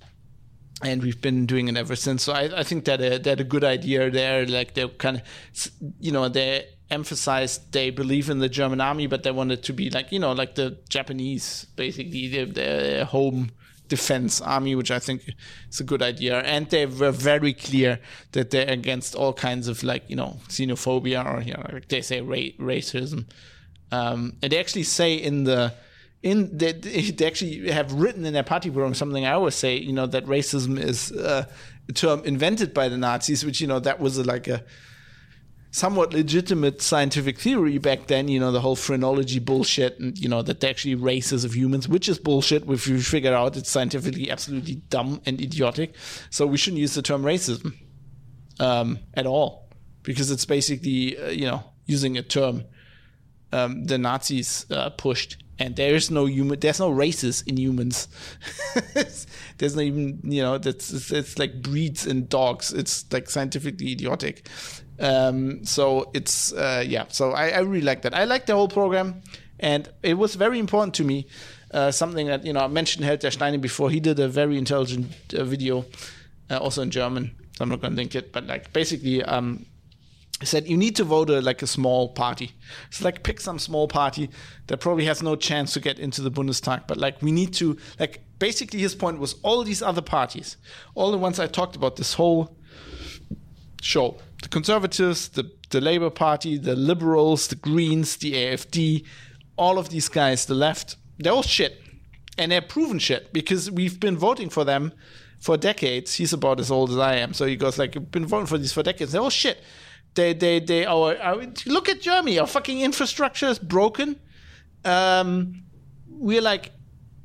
and 0.83 1.03
we've 1.03 1.21
been 1.21 1.47
doing 1.47 1.69
it 1.69 1.77
ever 1.77 1.97
since. 1.97 2.25
So 2.25 2.33
I, 2.33 2.61
I 2.61 2.63
think 2.63 2.85
that 2.87 3.01
a, 3.01 3.41
a 3.41 3.45
good 3.45 3.65
idea 3.65 4.11
there. 4.11 4.47
Like 4.47 4.75
they're 4.75 4.89
kind 4.89 5.17
of, 5.17 5.71
you 6.01 6.13
know, 6.13 6.29
they 6.29 6.67
emphasized 6.91 7.73
they 7.73 7.91
believe 7.91 8.31
in 8.31 8.39
the 8.39 8.49
German 8.49 8.81
army, 8.81 9.07
but 9.07 9.23
they 9.23 9.31
wanted 9.31 9.63
to 9.65 9.73
be 9.73 9.91
like 9.91 10.13
you 10.13 10.19
know 10.19 10.33
like 10.33 10.55
the 10.55 10.79
Japanese, 10.89 11.67
basically 11.77 12.29
their, 12.29 12.47
their 12.47 13.05
home 13.05 13.51
defense 13.89 14.41
army, 14.41 14.75
which 14.75 14.91
I 14.91 14.99
think 14.99 15.35
is 15.71 15.81
a 15.81 15.85
good 15.85 16.03
idea. 16.03 16.41
And 16.41 16.69
they 16.71 16.87
were 16.87 17.11
very 17.11 17.53
clear 17.53 18.01
that 18.33 18.51
they're 18.51 18.69
against 18.69 19.15
all 19.15 19.33
kinds 19.33 19.69
of 19.69 19.83
like 19.83 20.05
you 20.09 20.17
know 20.17 20.39
xenophobia 20.49 21.25
or 21.25 21.43
you 21.43 21.55
know 21.55 21.67
like 21.73 21.89
they 21.89 22.03
say 22.03 22.21
ra- 22.21 22.55
racism. 22.59 23.27
Um, 23.93 24.37
and 24.43 24.51
they 24.51 24.59
actually 24.59 24.85
say 24.85 25.15
in 25.15 25.45
the 25.45 25.75
in 26.23 26.57
they, 26.57 26.73
they 26.73 27.27
actually 27.27 27.71
have 27.71 27.93
written 27.93 28.25
in 28.25 28.33
their 28.33 28.43
party 28.43 28.71
program 28.71 28.95
something 28.95 29.25
I 29.25 29.33
always 29.33 29.55
say, 29.55 29.77
you 29.77 29.93
know, 29.93 30.07
that 30.07 30.27
racism 30.27 30.79
is 30.79 31.13
uh, 31.13 31.47
a 31.89 31.93
term 31.93 32.23
invented 32.25 32.75
by 32.75 32.89
the 32.89 32.97
Nazis, 32.97 33.45
which 33.45 33.61
you 33.61 33.67
know 33.67 33.79
that 33.81 34.01
was 34.01 34.19
like 34.27 34.49
a 34.49 34.65
somewhat 35.75 36.13
legitimate 36.13 36.81
scientific 36.81 37.37
theory 37.37 37.79
back 37.79 38.07
then, 38.07 38.29
you 38.29 38.39
know, 38.39 38.53
the 38.53 38.61
whole 38.61 38.77
phrenology 38.77 39.41
bullshit 39.41 39.99
and, 39.99 40.17
you 40.17 40.29
know, 40.29 40.41
that 40.41 40.61
they're 40.61 40.71
actually 40.71 40.95
races 40.95 41.45
of 41.45 41.57
humans, 41.57 41.89
which 41.89 42.09
is 42.09 42.17
bullshit 42.17 42.63
if 42.71 42.87
you 42.87 43.01
figure 43.01 43.35
out 43.35 43.57
it's 43.57 43.71
scientifically 43.71 44.31
absolutely 44.31 44.77
dumb 44.89 45.21
and 45.27 45.41
idiotic. 45.41 45.97
So 46.31 46.47
we 46.47 46.59
shouldn't 46.59 46.79
use 46.79 46.95
the 46.95 47.03
term 47.03 47.25
racism 47.25 47.75
um, 48.61 49.01
at 49.15 49.27
all 49.27 49.69
because 50.05 50.31
it's 50.31 50.45
basically, 50.45 51.19
uh, 51.19 51.31
you 51.31 51.47
know, 51.47 51.65
using 51.87 52.17
a 52.17 52.23
term 52.23 52.63
um, 53.51 53.83
the 53.83 53.99
Nazis 53.99 54.67
uh, 54.71 54.91
pushed. 54.91 55.43
And 55.59 55.75
there's 55.75 56.09
no 56.09 56.27
human, 56.27 56.61
there's 56.61 56.79
no 56.79 56.91
races 56.91 57.43
in 57.49 57.57
humans. 57.57 58.07
there's 59.59 59.75
no 59.75 59.83
even, 59.83 60.21
you 60.23 60.43
know, 60.43 60.57
that's 60.57 60.93
it's, 60.93 61.11
it's 61.11 61.37
like 61.37 61.63
breeds 61.63 62.07
in 62.07 62.27
dogs. 62.27 62.73
It's 62.73 63.13
like 63.13 63.29
scientifically 63.29 63.91
idiotic. 63.91 64.49
Um, 65.01 65.65
so 65.65 66.11
it's 66.15 66.53
uh, 66.53 66.85
yeah. 66.87 67.07
So 67.09 67.33
I, 67.33 67.49
I, 67.49 67.61
really 67.61 67.85
like 67.85 68.03
that. 68.03 68.15
I 68.15 68.25
like 68.25 68.47
the 68.47 68.55
whole 68.55 68.69
program, 68.69 69.23
and 69.59 69.89
it 70.03 70.15
was 70.15 70.37
very 70.37 70.59
important 70.59 70.95
to 70.95 71.05
me 71.05 71.27
Uh, 71.75 71.91
something 71.91 72.29
that 72.29 72.47
you 72.47 72.53
know 72.53 72.61
I 72.61 72.69
mentioned 72.69 73.05
Held 73.05 73.19
der 73.19 73.31
Steine 73.31 73.61
before. 73.61 73.91
He 73.91 73.99
did 73.99 74.21
a 74.21 74.29
very 74.29 74.57
intelligent 74.57 75.07
uh, 75.35 75.43
video, 75.43 75.85
uh, 76.49 76.59
also 76.59 76.83
in 76.83 76.91
German. 76.91 77.35
So 77.57 77.65
I'm 77.65 77.69
not 77.69 77.81
going 77.81 77.95
to 77.95 77.97
link 77.97 78.15
it, 78.15 78.33
but 78.33 78.47
like 78.47 78.73
basically, 78.73 79.25
um, 79.25 79.67
said 80.43 80.69
you 80.69 80.77
need 80.77 80.95
to 80.97 81.05
vote 81.05 81.31
a, 81.31 81.41
like 81.41 81.63
a 81.63 81.67
small 81.67 82.09
party. 82.11 82.53
It's 82.89 83.03
like 83.03 83.25
pick 83.25 83.41
some 83.41 83.59
small 83.59 83.89
party 83.89 84.31
that 84.69 84.79
probably 84.79 85.05
has 85.07 85.21
no 85.21 85.35
chance 85.35 85.73
to 85.73 85.81
get 85.81 85.99
into 85.99 86.23
the 86.23 86.31
Bundestag, 86.31 86.87
but 86.87 86.97
like 86.97 87.21
we 87.23 87.33
need 87.33 87.53
to 87.55 87.77
like 87.99 88.21
basically 88.39 88.79
his 88.79 88.95
point 88.95 89.19
was 89.19 89.35
all 89.43 89.65
these 89.65 89.83
other 89.83 90.03
parties, 90.03 90.57
all 90.95 91.11
the 91.11 91.19
ones 91.19 91.41
I 91.41 91.49
talked 91.49 91.75
about 91.75 91.97
this 91.97 92.15
whole 92.15 92.57
show, 93.83 94.19
the 94.45 94.49
conservatives, 94.49 95.29
the 95.31 95.51
the 95.75 95.81
Labour 95.81 96.11
Party, 96.11 96.57
the 96.57 96.77
Liberals, 96.77 97.49
the 97.49 97.57
Greens, 97.57 98.17
the 98.17 98.33
AfD, 98.35 99.05
all 99.57 99.77
of 99.77 99.89
these 99.89 100.09
guys, 100.09 100.47
the 100.47 100.55
left, 100.55 100.97
they're 101.19 101.33
all 101.33 101.43
shit. 101.43 101.81
And 102.39 102.53
they're 102.53 102.63
proven 102.63 102.99
shit 102.99 103.33
because 103.33 103.71
we've 103.71 103.99
been 104.01 104.17
voting 104.17 104.51
for 104.51 104.65
them 104.65 104.93
for 105.41 105.57
decades. 105.57 106.15
He's 106.15 106.33
about 106.33 106.61
as 106.61 106.71
old 106.71 106.91
as 106.91 106.99
I 106.99 107.17
am. 107.17 107.33
So 107.35 107.47
he 107.47 107.57
goes 107.57 107.79
like, 107.79 107.95
we've 107.95 108.11
been 108.11 108.27
voting 108.27 108.47
for 108.47 108.59
these 108.59 108.73
for 108.73 108.83
decades. 108.83 109.13
They're 109.13 109.21
all 109.21 109.31
shit. 109.31 109.63
They, 110.15 110.33
they, 110.33 110.61
they, 110.61 110.87
our, 110.87 111.17
our 111.19 111.45
look 111.67 111.89
at 111.89 112.01
Germany. 112.01 112.39
Our 112.39 112.47
fucking 112.47 112.81
infrastructure 112.81 113.47
is 113.47 113.59
broken. 113.59 114.21
Um, 114.85 115.65
we're 116.09 116.41
like, 116.41 116.73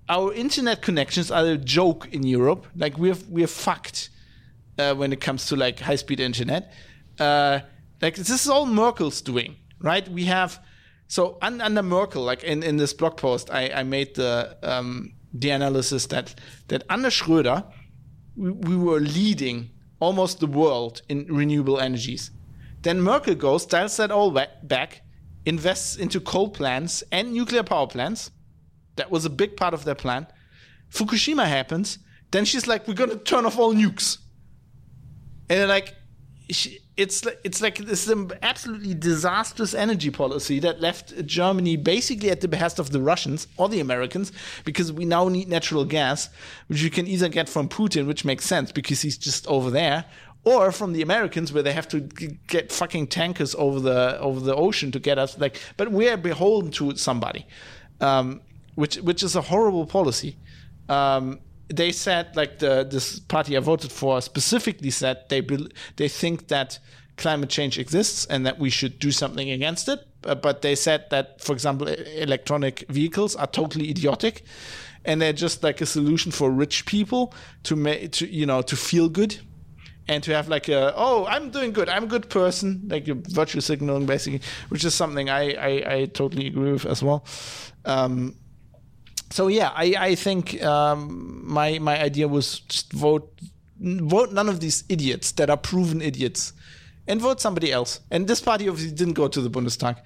our 0.08 0.34
internet 0.34 0.82
connections 0.82 1.30
are 1.30 1.46
a 1.46 1.58
joke 1.58 2.08
in 2.12 2.24
Europe. 2.24 2.66
Like 2.76 2.98
we're, 2.98 3.18
we're 3.30 3.48
fucked 3.48 4.10
uh, 4.80 4.96
when 4.96 5.14
it 5.14 5.22
comes 5.22 5.46
to 5.48 5.56
like 5.56 5.80
high 5.80 5.98
speed 5.98 6.20
internet. 6.20 6.74
Uh, 7.20 7.60
like 8.02 8.16
this 8.16 8.30
is 8.30 8.48
all 8.48 8.66
Merkel's 8.66 9.22
doing, 9.22 9.56
right? 9.80 10.08
We 10.10 10.26
have 10.26 10.60
so 11.08 11.38
un, 11.42 11.60
under 11.60 11.84
Merkel, 11.84 12.24
like 12.24 12.44
in, 12.44 12.64
in 12.64 12.78
this 12.78 12.94
blog 12.94 13.18
post, 13.18 13.50
I, 13.52 13.72
I 13.72 13.84
made 13.84 14.16
the 14.16 14.58
um, 14.64 15.14
the 15.34 15.50
analysis 15.50 16.06
that 16.08 16.36
that 16.68 16.84
under 16.90 17.10
Schröder, 17.10 17.66
we, 18.36 18.52
we 18.52 18.76
were 18.78 19.00
leading 19.00 19.72
almost 20.00 20.40
the 20.40 20.48
world 20.48 21.02
in 21.10 21.26
renewable 21.26 21.80
energies. 21.80 22.32
Then 22.82 23.02
Merkel 23.02 23.36
goes, 23.36 23.66
dials 23.66 23.98
that 23.98 24.12
all 24.12 24.32
back, 24.32 25.02
invests 25.46 25.98
into 25.98 26.20
coal 26.20 26.50
plants 26.50 27.04
and 27.12 27.34
nuclear 27.34 27.64
power 27.64 27.88
plants. 27.88 28.32
That 28.96 29.12
was 29.12 29.26
a 29.26 29.30
big 29.30 29.58
part 29.58 29.74
of 29.74 29.84
their 29.84 29.96
plan. 29.96 30.28
Fukushima 30.90 31.46
happens. 31.48 32.00
Then 32.32 32.46
she's 32.46 32.68
like, 32.68 32.88
we're 32.88 32.94
going 32.94 33.10
to 33.10 33.18
turn 33.18 33.46
off 33.46 33.58
all 33.58 33.74
nukes. 33.74 34.20
And 35.50 35.68
like, 35.68 35.96
she, 36.50 36.80
it's 37.00 37.26
it's 37.46 37.62
like 37.62 37.78
this 37.78 38.12
absolutely 38.44 38.94
disastrous 38.94 39.74
energy 39.74 40.10
policy 40.10 40.60
that 40.60 40.82
left 40.82 41.26
Germany 41.26 41.78
basically 41.78 42.30
at 42.30 42.42
the 42.42 42.48
behest 42.50 42.78
of 42.78 42.92
the 42.92 43.02
Russians 43.02 43.48
or 43.56 43.70
the 43.70 43.80
Americans 43.80 44.34
because 44.66 44.92
we 44.92 45.06
now 45.06 45.30
need 45.30 45.48
natural 45.48 45.86
gas, 45.86 46.30
which 46.68 46.82
you 46.82 46.90
can 46.90 47.08
either 47.08 47.30
get 47.30 47.48
from 47.48 47.70
Putin, 47.70 48.06
which 48.06 48.26
makes 48.26 48.46
sense 48.46 48.74
because 48.74 49.02
he's 49.02 49.18
just 49.18 49.48
over 49.48 49.72
there, 49.72 50.04
or 50.44 50.74
from 50.74 50.92
the 50.92 51.02
Americans 51.02 51.54
where 51.54 51.64
they 51.64 51.72
have 51.72 51.88
to 51.88 52.02
get 52.48 52.70
fucking 52.70 53.08
tankers 53.08 53.56
over 53.56 53.80
the 53.80 54.20
over 54.20 54.42
the 54.42 54.54
ocean 54.54 54.92
to 54.92 55.00
get 55.00 55.18
us 55.18 55.40
like. 55.40 55.58
But 55.78 55.94
we 55.94 56.10
are 56.10 56.18
beholden 56.18 56.70
to 56.72 56.98
somebody, 56.98 57.48
um, 58.02 58.42
which 58.76 58.98
which 58.98 59.24
is 59.24 59.38
a 59.38 59.42
horrible 59.42 59.86
policy. 59.86 60.36
Um, 60.90 61.40
they 61.70 61.92
said 61.92 62.36
like 62.36 62.60
the 62.60 62.84
this 62.90 63.20
party 63.20 63.56
I 63.56 63.60
voted 63.60 63.92
for 63.92 64.22
specifically 64.22 64.90
said 64.90 65.24
they 65.30 65.42
be, 65.42 65.70
they 65.96 66.08
think 66.08 66.48
that 66.48 66.80
climate 67.18 67.50
change 67.50 67.78
exists 67.78 68.26
and 68.26 68.46
that 68.46 68.58
we 68.58 68.70
should 68.70 68.98
do 68.98 69.12
something 69.12 69.52
against 69.52 69.88
it. 69.88 70.00
Uh, 70.24 70.36
but 70.36 70.62
they 70.62 70.76
said 70.76 71.06
that, 71.12 71.42
for 71.42 71.54
example, 71.54 71.88
electronic 71.88 72.86
vehicles 72.90 73.36
are 73.36 73.48
totally 73.48 73.90
idiotic, 73.90 74.44
and 75.06 75.22
they're 75.22 75.34
just 75.34 75.64
like 75.64 75.80
a 75.82 75.86
solution 75.86 76.32
for 76.32 76.50
rich 76.50 76.86
people 76.86 77.34
to 77.64 77.76
make 77.76 78.12
to 78.14 78.28
you 78.28 78.46
know 78.46 78.62
to 78.62 78.76
feel 78.76 79.08
good 79.08 79.38
and 80.08 80.24
to 80.24 80.34
have 80.34 80.50
like 80.50 80.68
a 80.68 80.94
oh 80.96 81.26
I'm 81.26 81.52
doing 81.52 81.72
good 81.72 81.88
I'm 81.88 82.04
a 82.04 82.08
good 82.08 82.30
person 82.30 82.82
like 82.90 83.06
virtue 83.06 83.62
signaling 83.62 84.06
basically 84.06 84.42
which 84.70 84.84
is 84.84 84.94
something 84.94 85.30
I 85.30 85.54
I, 85.54 85.94
I 85.96 86.06
totally 86.06 86.48
agree 86.48 86.74
with 86.74 86.86
as 86.86 87.02
well. 87.02 87.24
Um, 87.86 88.36
so 89.30 89.48
yeah, 89.48 89.72
I 89.76 89.96
I 89.98 90.16
think 90.16 90.62
um, 90.64 91.42
my 91.46 91.80
my 91.80 92.02
idea 92.02 92.28
was 92.28 92.60
just 92.62 92.92
vote 92.94 93.32
vote 93.80 94.34
none 94.34 94.50
of 94.50 94.60
these 94.60 94.84
idiots 94.90 95.32
that 95.34 95.50
are 95.50 95.58
proven 95.58 96.02
idiots, 96.02 96.54
and 97.08 97.22
vote 97.22 97.40
somebody 97.40 97.72
else. 97.72 98.00
And 98.12 98.28
this 98.28 98.42
party 98.42 98.68
obviously 98.68 98.96
didn't 98.96 99.14
go 99.14 99.28
to 99.28 99.42
the 99.42 99.50
Bundestag, 99.50 99.98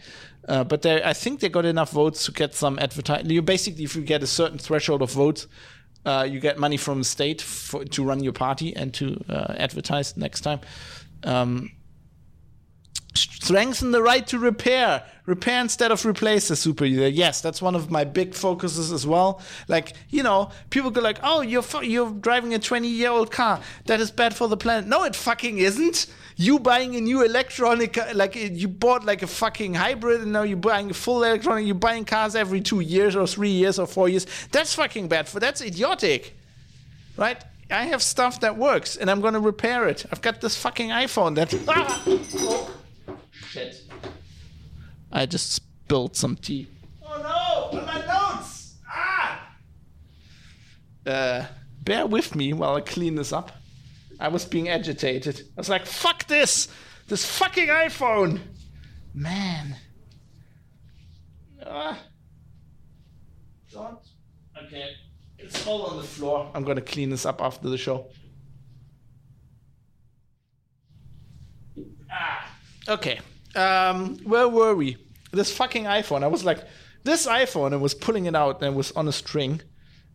uh, 0.48 0.64
but 0.64 0.82
they 0.82 1.04
I 1.04 1.14
think 1.14 1.40
they 1.40 1.50
got 1.50 1.66
enough 1.66 1.92
votes 1.92 2.26
to 2.26 2.32
get 2.32 2.54
some 2.54 2.78
advertising. 2.80 3.30
You 3.30 3.42
basically, 3.42 3.84
if 3.84 3.96
you 3.96 4.02
get 4.02 4.24
a 4.24 4.28
certain 4.28 4.58
threshold 4.58 5.02
of 5.02 5.12
votes, 5.12 5.48
uh, 6.06 6.28
you 6.30 6.40
get 6.40 6.58
money 6.58 6.78
from 6.78 7.00
the 7.00 7.06
state 7.06 7.42
for, 7.42 7.86
to 7.86 8.04
run 8.04 8.24
your 8.24 8.34
party 8.34 8.76
and 8.76 8.94
to 8.96 9.24
uh, 9.30 9.54
advertise 9.58 10.18
next 10.18 10.42
time. 10.42 10.60
Um, 11.24 11.72
strengthen 13.32 13.92
the 13.92 14.02
right 14.02 14.26
to 14.28 14.40
repair 14.40 15.04
repair 15.26 15.62
instead 15.62 15.92
of 15.92 16.06
replace 16.06 16.50
the 16.50 16.56
super 16.56 16.86
user. 16.86 17.08
Yes 17.08 17.42
that's 17.42 17.62
one 17.62 17.76
of 17.76 17.90
my 17.90 18.04
big 18.04 18.34
focuses 18.34 18.92
as 18.92 19.08
well. 19.08 19.42
Like 19.68 19.94
you 20.10 20.24
know 20.24 20.52
people 20.70 20.92
go 20.92 21.02
like 21.02 21.20
oh 21.24 21.42
you're 21.42 21.64
you're 21.82 22.12
driving 22.12 22.54
a 22.54 22.60
20 22.60 22.88
year 22.88 23.10
old 23.10 23.32
car. 23.32 23.62
That 23.86 24.00
is 24.00 24.12
bad 24.12 24.36
for 24.36 24.48
the 24.48 24.58
planet. 24.58 24.88
No 24.88 25.04
it 25.04 25.16
fucking 25.16 25.58
isn't. 25.58 26.08
You 26.36 26.60
buying 26.60 26.96
a 26.96 27.02
new 27.02 27.24
electronic 27.24 27.98
like 28.14 28.36
you 28.36 28.68
bought 28.68 29.06
like 29.06 29.22
a 29.22 29.28
fucking 29.28 29.76
hybrid 29.76 30.22
and 30.22 30.34
now 30.34 30.44
you're 30.44 30.58
buying 30.58 30.90
a 30.90 30.94
full 30.94 31.24
electronic 31.24 31.66
you're 31.66 31.76
buying 31.76 32.06
cars 32.06 32.36
every 32.36 32.62
two 32.62 32.80
years 32.80 33.16
or 33.16 33.28
three 33.28 33.52
years 33.52 33.80
or 33.80 33.88
four 33.88 34.10
years. 34.10 34.26
That's 34.52 34.74
fucking 34.74 35.08
bad 35.08 35.28
for 35.28 35.40
that's 35.40 35.62
idiotic. 35.62 36.38
Right? 37.16 37.42
I 37.70 37.86
have 37.86 38.04
stuff 38.04 38.42
that 38.42 38.58
works 38.58 38.98
and 38.98 39.10
I'm 39.10 39.22
gonna 39.22 39.40
repair 39.40 39.88
it. 39.88 40.06
I've 40.12 40.22
got 40.22 40.42
this 40.42 40.58
fucking 40.58 40.90
iPhone 40.90 41.36
that. 41.36 41.54
Ah! 41.68 42.80
Shit. 43.54 43.84
I 45.12 45.28
just 45.28 45.52
spilled 45.52 46.16
some 46.16 46.36
tea. 46.36 46.68
Oh 47.06 47.22
no! 47.22 47.78
On 47.78 47.86
my 47.86 48.00
notes! 48.00 48.78
Ah! 48.90 49.56
Uh, 51.06 51.46
bear 51.84 52.08
with 52.08 52.36
me 52.36 52.54
while 52.54 52.74
I 52.74 52.82
clean 52.82 53.14
this 53.14 53.32
up. 53.32 53.52
I 54.20 54.30
was 54.30 54.44
being 54.44 54.70
agitated. 54.70 55.42
I 55.56 55.62
was 55.62 55.70
like, 55.70 55.86
fuck 55.86 56.26
this! 56.26 56.68
This 57.08 57.26
fucking 57.26 57.68
iPhone! 57.68 58.40
Man. 59.14 59.76
Ah. 61.64 62.00
Don't. 63.72 64.00
Okay. 64.66 64.94
It's 65.38 65.68
all 65.68 65.84
on 65.84 65.98
the 65.98 66.04
floor. 66.04 66.50
I'm 66.56 66.64
gonna 66.64 66.82
clean 66.82 67.12
this 67.12 67.24
up 67.24 67.40
after 67.40 67.70
the 67.70 67.78
show. 67.78 68.08
Ah. 72.12 72.50
Okay 72.88 73.20
um, 73.56 74.18
where 74.24 74.48
were 74.48 74.76
we? 74.76 74.98
This 75.32 75.56
fucking 75.56 75.86
iPhone. 75.86 76.24
I 76.24 76.28
was 76.28 76.44
like, 76.44 76.64
this 77.04 77.28
iPhone, 77.28 77.74
and 77.74 77.82
was 77.82 77.94
pulling 77.94 78.26
it 78.26 78.36
out 78.36 78.62
and 78.62 78.74
it 78.74 78.78
was 78.78 78.92
on 78.94 79.08
a 79.08 79.12
string, 79.12 79.62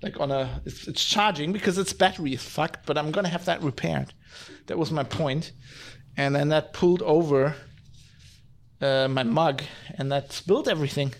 like 0.02 0.18
on 0.20 0.30
a, 0.30 0.62
it's, 0.64 0.88
it's, 0.88 1.04
charging 1.04 1.52
because 1.52 1.76
its 1.76 1.92
battery 1.92 2.32
is 2.34 2.42
fucked, 2.42 2.86
but 2.86 2.96
I'm 2.96 3.10
gonna 3.10 3.28
have 3.28 3.44
that 3.44 3.62
repaired. 3.62 4.14
That 4.66 4.78
was 4.78 4.90
my 4.90 5.02
point. 5.02 5.52
And 6.16 6.34
then 6.34 6.48
that 6.48 6.72
pulled 6.72 7.02
over 7.02 7.54
uh, 8.80 9.08
my 9.08 9.22
mug 9.22 9.62
and 9.96 10.10
that 10.12 10.32
spilled 10.32 10.68
everything. 10.68 11.14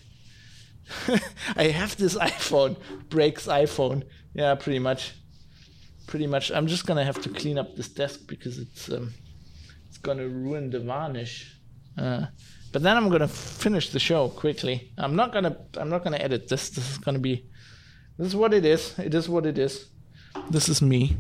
I 1.57 1.65
have 1.65 1.97
this 1.97 2.17
iPhone, 2.17 2.77
breaks 3.09 3.47
iPhone. 3.47 4.05
Yeah, 4.35 4.55
pretty 4.55 4.79
much. 4.79 5.15
Pretty 6.07 6.27
much. 6.27 6.51
I'm 6.51 6.67
just 6.67 6.87
gonna 6.87 7.05
have 7.05 7.21
to 7.23 7.29
clean 7.29 7.59
up 7.59 7.77
this 7.77 7.89
desk 7.89 8.21
because 8.27 8.59
it's 8.59 8.91
um, 8.91 9.13
it's 9.87 9.99
gonna 9.99 10.27
ruin 10.27 10.71
the 10.71 10.81
varnish. 10.81 11.58
Uh, 11.99 12.27
but 12.73 12.83
then 12.83 12.97
I'm 12.97 13.09
gonna 13.09 13.29
finish 13.29 13.91
the 13.91 13.99
show 13.99 14.29
quickly. 14.29 14.93
I'm 14.99 15.17
not 15.17 15.33
gonna 15.33 15.57
I'm 15.77 15.89
not 15.89 16.05
gonna 16.05 16.19
edit 16.19 16.49
this. 16.49 16.71
This 16.71 16.91
is 16.93 16.99
gonna 16.99 17.19
be 17.19 17.47
this 18.19 18.29
is 18.29 18.37
what 18.37 18.53
it 18.53 18.65
is. 18.65 18.99
It 18.99 19.15
is 19.15 19.29
what 19.29 19.47
it 19.47 19.59
is. 19.59 19.87
This 20.51 20.69
is 20.69 20.83
me, 20.83 21.17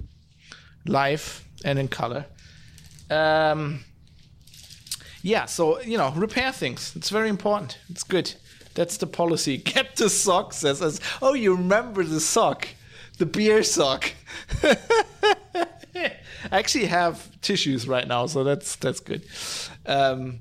live 0.86 1.44
and 1.64 1.78
in 1.78 1.88
color. 1.88 2.26
Um, 3.10 3.84
yeah, 5.22 5.46
so 5.46 5.80
you 5.80 5.96
know, 5.96 6.12
repair 6.12 6.52
things. 6.52 6.94
It's 6.96 7.10
very 7.10 7.28
important. 7.28 7.78
It's 7.88 8.04
good. 8.04 8.34
That's 8.74 8.98
the 8.98 9.06
policy. 9.06 9.56
Get 9.74 9.96
the 9.96 10.10
sock 10.10 10.52
says, 10.52 10.78
says 10.78 11.00
oh, 11.22 11.34
you 11.34 11.54
remember 11.54 12.04
the 12.04 12.20
sock, 12.20 12.68
the 13.18 13.26
beer 13.26 13.62
sock. 13.62 14.12
I 16.50 16.58
actually 16.58 16.86
have 16.86 17.40
tissues 17.40 17.88
right 17.88 18.06
now, 18.06 18.26
so 18.26 18.44
that's 18.44 18.76
that's 18.76 19.00
good. 19.00 19.24
Um, 19.86 20.40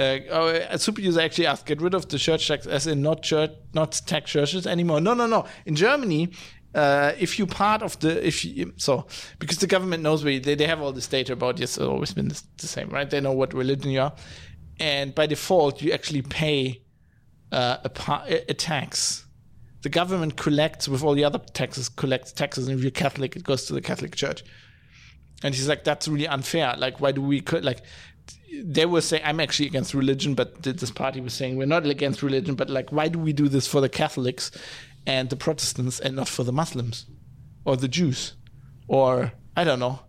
uh, 0.00 0.18
oh, 0.30 0.48
a 0.48 0.78
super 0.78 1.00
user 1.00 1.20
actually 1.20 1.46
asked, 1.46 1.66
get 1.66 1.80
rid 1.80 1.94
of 1.94 2.08
the 2.08 2.18
church 2.18 2.48
tax 2.48 2.66
as 2.66 2.86
in 2.86 3.02
not 3.02 3.22
church, 3.22 3.50
not 3.74 4.00
tax 4.06 4.30
churches 4.30 4.66
anymore. 4.66 5.00
No, 5.00 5.14
no, 5.14 5.26
no. 5.26 5.46
In 5.66 5.76
Germany, 5.76 6.30
uh, 6.74 7.12
if 7.18 7.38
you 7.38 7.46
part 7.46 7.82
of 7.82 7.98
the 8.00 8.26
if 8.26 8.44
you, 8.44 8.72
so 8.76 9.06
because 9.38 9.58
the 9.58 9.66
government 9.66 10.02
knows 10.02 10.24
where 10.24 10.38
they, 10.38 10.54
they 10.54 10.66
have 10.66 10.80
all 10.80 10.92
this 10.92 11.08
data 11.08 11.32
about 11.32 11.58
yes 11.58 11.76
it's 11.76 11.84
always 11.84 12.14
been 12.14 12.28
the 12.28 12.66
same 12.68 12.88
right 12.90 13.10
they 13.10 13.20
know 13.20 13.32
what 13.32 13.52
religion 13.52 13.90
you 13.90 14.00
are 14.00 14.14
and 14.78 15.12
by 15.12 15.26
default 15.26 15.82
you 15.82 15.90
actually 15.90 16.22
pay 16.22 16.80
uh, 17.52 17.78
a, 17.84 18.54
tax. 18.54 19.26
The 19.82 19.88
government 19.88 20.36
collects 20.36 20.88
with 20.88 21.02
all 21.02 21.14
the 21.14 21.24
other 21.24 21.38
taxes, 21.38 21.88
collects 21.88 22.32
taxes, 22.32 22.68
and 22.68 22.76
if 22.76 22.82
you're 22.82 22.90
Catholic, 22.90 23.36
it 23.36 23.44
goes 23.44 23.66
to 23.66 23.72
the 23.72 23.80
Catholic 23.80 24.14
Church. 24.14 24.44
And 25.42 25.54
he's 25.54 25.68
like, 25.68 25.84
that's 25.84 26.06
really 26.06 26.28
unfair. 26.28 26.74
Like, 26.76 27.00
why 27.00 27.12
do 27.12 27.22
we 27.22 27.40
like? 27.40 27.82
They 28.52 28.86
were 28.86 29.00
saying, 29.00 29.22
I'm 29.24 29.40
actually 29.40 29.66
against 29.66 29.94
religion, 29.94 30.34
but 30.34 30.62
this 30.62 30.90
party 30.90 31.20
was 31.20 31.34
saying 31.34 31.56
we're 31.56 31.66
not 31.66 31.86
against 31.86 32.22
religion, 32.22 32.54
but 32.54 32.68
like, 32.68 32.90
why 32.90 33.08
do 33.08 33.18
we 33.18 33.32
do 33.32 33.48
this 33.48 33.66
for 33.66 33.80
the 33.80 33.88
Catholics 33.88 34.50
and 35.06 35.30
the 35.30 35.36
Protestants 35.36 36.00
and 36.00 36.16
not 36.16 36.28
for 36.28 36.44
the 36.44 36.52
Muslims 36.52 37.06
or 37.64 37.76
the 37.76 37.88
Jews 37.88 38.34
or 38.88 39.32
I 39.56 39.64
don't 39.64 39.78
know 39.78 40.00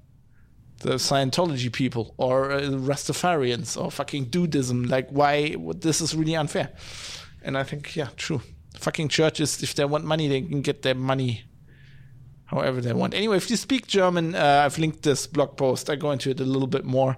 the 0.82 0.96
Scientology 0.96 1.72
people 1.72 2.14
or 2.18 2.52
uh, 2.52 2.62
Rastafarians 2.62 3.82
or 3.82 3.92
fucking 3.92 4.28
Dudism. 4.28 4.90
Like, 4.90 5.10
why? 5.10 5.56
This 5.76 6.02
is 6.02 6.16
really 6.16 6.36
unfair. 6.36 6.72
And 7.44 7.58
I 7.58 7.64
think, 7.64 7.96
yeah, 7.96 8.10
true. 8.18 8.42
Fucking 8.78 9.10
churches, 9.10 9.62
if 9.62 9.76
they 9.76 9.86
want 9.86 10.06
money, 10.06 10.28
they 10.28 10.42
can 10.42 10.62
get 10.62 10.82
their 10.82 10.96
money 10.96 11.44
however 12.46 12.82
they 12.82 12.94
want. 12.94 13.14
Anyway, 13.14 13.38
if 13.38 13.50
you 13.50 13.56
speak 13.56 13.88
German, 13.88 14.36
uh, 14.36 14.64
I've 14.66 14.78
linked 14.78 15.04
this 15.04 15.28
blog 15.28 15.56
post. 15.56 15.90
I 15.90 15.96
go 15.96 16.12
into 16.12 16.30
it 16.30 16.40
a 16.40 16.46
little 16.46 16.68
bit 16.68 16.84
more. 16.84 17.18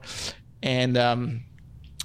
And 0.63 0.97
um, 0.97 1.41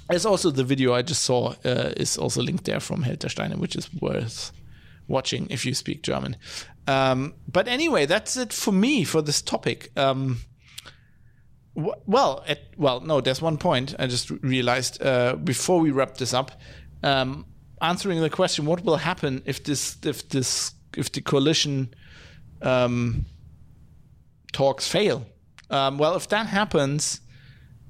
there's 0.09 0.25
also 0.25 0.51
the 0.51 0.65
video 0.65 0.93
I 0.93 1.01
just 1.01 1.23
saw 1.23 1.53
uh, 1.63 1.93
is 1.95 2.17
also 2.17 2.43
linked 2.43 2.65
there 2.65 2.81
from 2.81 3.03
Held 3.03 3.19
der 3.19 3.29
Steine, 3.29 3.57
which 3.57 3.75
is 3.75 3.89
worth 4.01 4.51
watching 5.07 5.47
if 5.49 5.65
you 5.65 5.73
speak 5.73 6.03
German. 6.03 6.35
Um, 6.85 7.35
but 7.47 7.67
anyway, 7.67 8.05
that's 8.05 8.35
it 8.35 8.51
for 8.51 8.73
me 8.73 9.05
for 9.05 9.21
this 9.21 9.41
topic. 9.41 9.91
Um, 9.97 10.39
well, 11.73 12.43
at, 12.47 12.59
well, 12.77 12.99
no, 12.99 13.21
there's 13.21 13.41
one 13.41 13.57
point 13.57 13.95
I 13.97 14.07
just 14.07 14.29
realized 14.29 15.01
uh, 15.01 15.37
before 15.37 15.79
we 15.79 15.91
wrap 15.91 16.17
this 16.17 16.33
up. 16.33 16.51
Um, 17.01 17.45
answering 17.81 18.19
the 18.19 18.29
question, 18.29 18.65
what 18.65 18.83
will 18.83 18.97
happen 18.97 19.41
if 19.45 19.63
this, 19.63 19.95
if 20.03 20.27
this, 20.27 20.73
if 20.97 21.13
the 21.13 21.21
coalition 21.21 21.93
um, 22.61 23.25
talks 24.51 24.85
fail? 24.85 25.25
Um, 25.69 25.97
well, 25.97 26.15
if 26.15 26.27
that 26.29 26.47
happens, 26.47 27.21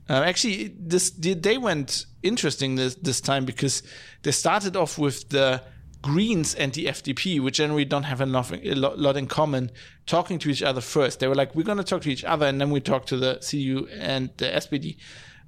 uh, 0.10 0.24
actually, 0.24 0.74
this 0.80 1.12
they 1.12 1.58
went 1.58 2.06
interesting 2.24 2.76
this 2.76 2.96
this 2.96 3.22
time 3.22 3.46
because 3.46 3.84
they 4.24 4.32
started 4.32 4.76
off 4.76 4.98
with 4.98 5.30
the 5.30 5.62
Greens 6.02 6.56
and 6.56 6.74
the 6.74 6.86
FDP, 6.86 7.40
which 7.40 7.58
generally 7.58 7.86
don't 7.86 8.04
have 8.04 8.22
enough 8.22 8.52
a 8.52 8.74
lot 8.74 9.18
in 9.18 9.28
common, 9.28 9.70
talking 10.08 10.40
to 10.40 10.50
each 10.50 10.64
other 10.64 10.82
first. 10.82 11.20
They 11.20 11.28
were 11.28 11.36
like, 11.36 11.54
"We're 11.54 11.64
going 11.64 11.78
to 11.78 11.84
talk 11.84 12.02
to 12.04 12.10
each 12.10 12.24
other, 12.24 12.48
and 12.48 12.60
then 12.60 12.72
we 12.72 12.80
talk 12.80 13.06
to 13.08 13.18
the 13.18 13.38
CDU 13.42 13.88
and 14.00 14.30
the 14.38 14.46
SPD," 14.56 14.98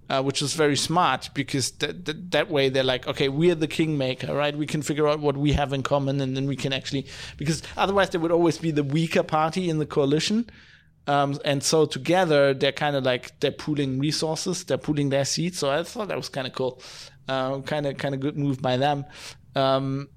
uh, 0.10 0.22
which 0.22 0.42
was 0.42 0.54
very 0.54 0.76
smart 0.76 1.30
because 1.34 1.72
th- 1.72 2.04
th- 2.06 2.18
that 2.30 2.52
way 2.52 2.70
they're 2.70 2.84
like, 2.84 3.08
"Okay, 3.08 3.30
we're 3.30 3.56
the 3.56 3.68
kingmaker, 3.68 4.36
right? 4.36 4.56
We 4.56 4.68
can 4.68 4.84
figure 4.84 5.08
out 5.08 5.22
what 5.22 5.38
we 5.38 5.54
have 5.54 5.74
in 5.74 5.82
common, 5.82 6.22
and 6.22 6.38
then 6.38 6.46
we 6.46 6.56
can 6.56 6.72
actually 6.72 7.08
because 7.38 7.64
otherwise 7.78 8.12
there 8.12 8.22
would 8.22 8.32
always 8.32 8.60
be 8.60 8.70
the 8.70 8.84
weaker 8.84 9.24
party 9.24 9.70
in 9.70 9.80
the 9.80 9.88
coalition." 9.88 10.50
Um, 11.08 11.40
and 11.44 11.64
so 11.64 11.86
together 11.86 12.54
they're 12.54 12.72
kind 12.72 12.96
of 12.96 13.04
like 13.04 13.40
they're 13.40 13.52
pooling 13.52 14.00
resources, 14.00 14.64
they're 14.64 14.78
pooling 14.78 15.10
their 15.10 15.26
seats. 15.26 15.60
So 15.60 15.70
I 15.70 15.84
thought 15.84 16.10
that 16.10 16.18
was 16.18 16.30
kind 16.30 16.48
of 16.48 16.54
cool, 16.54 16.82
kind 17.28 17.86
of 17.86 17.98
kind 17.98 18.14
of 18.14 18.20
good 18.20 18.38
move 18.38 18.62
by 18.62 18.78
them. 18.78 19.06
Um, 19.56 20.10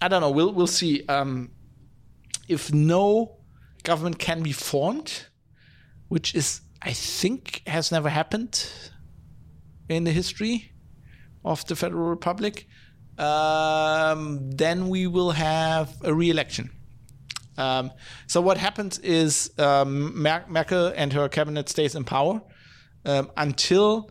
I 0.00 0.08
don't 0.08 0.20
know. 0.20 0.30
We'll 0.30 0.52
we'll 0.52 0.66
see. 0.66 1.04
Um, 1.06 1.50
if 2.48 2.72
no 2.72 3.36
government 3.82 4.18
can 4.18 4.42
be 4.42 4.52
formed, 4.52 5.26
which 6.08 6.34
is 6.34 6.60
I 6.80 6.92
think 6.92 7.62
has 7.66 7.90
never 7.90 8.08
happened 8.08 8.70
in 9.88 10.04
the 10.04 10.12
history 10.12 10.72
of 11.44 11.66
the 11.66 11.74
Federal 11.74 12.08
Republic, 12.08 12.68
um, 13.18 14.50
then 14.52 14.88
we 14.88 15.06
will 15.06 15.32
have 15.32 15.96
a 16.02 16.14
re-election. 16.14 16.70
Um, 17.58 17.90
so 18.26 18.40
what 18.40 18.56
happens 18.56 18.98
is 19.00 19.50
um, 19.58 20.20
Merkel 20.20 20.92
and 20.96 21.12
her 21.12 21.28
cabinet 21.28 21.68
stays 21.68 21.94
in 21.94 22.04
power 22.04 22.40
um, 23.04 23.30
until 23.36 24.10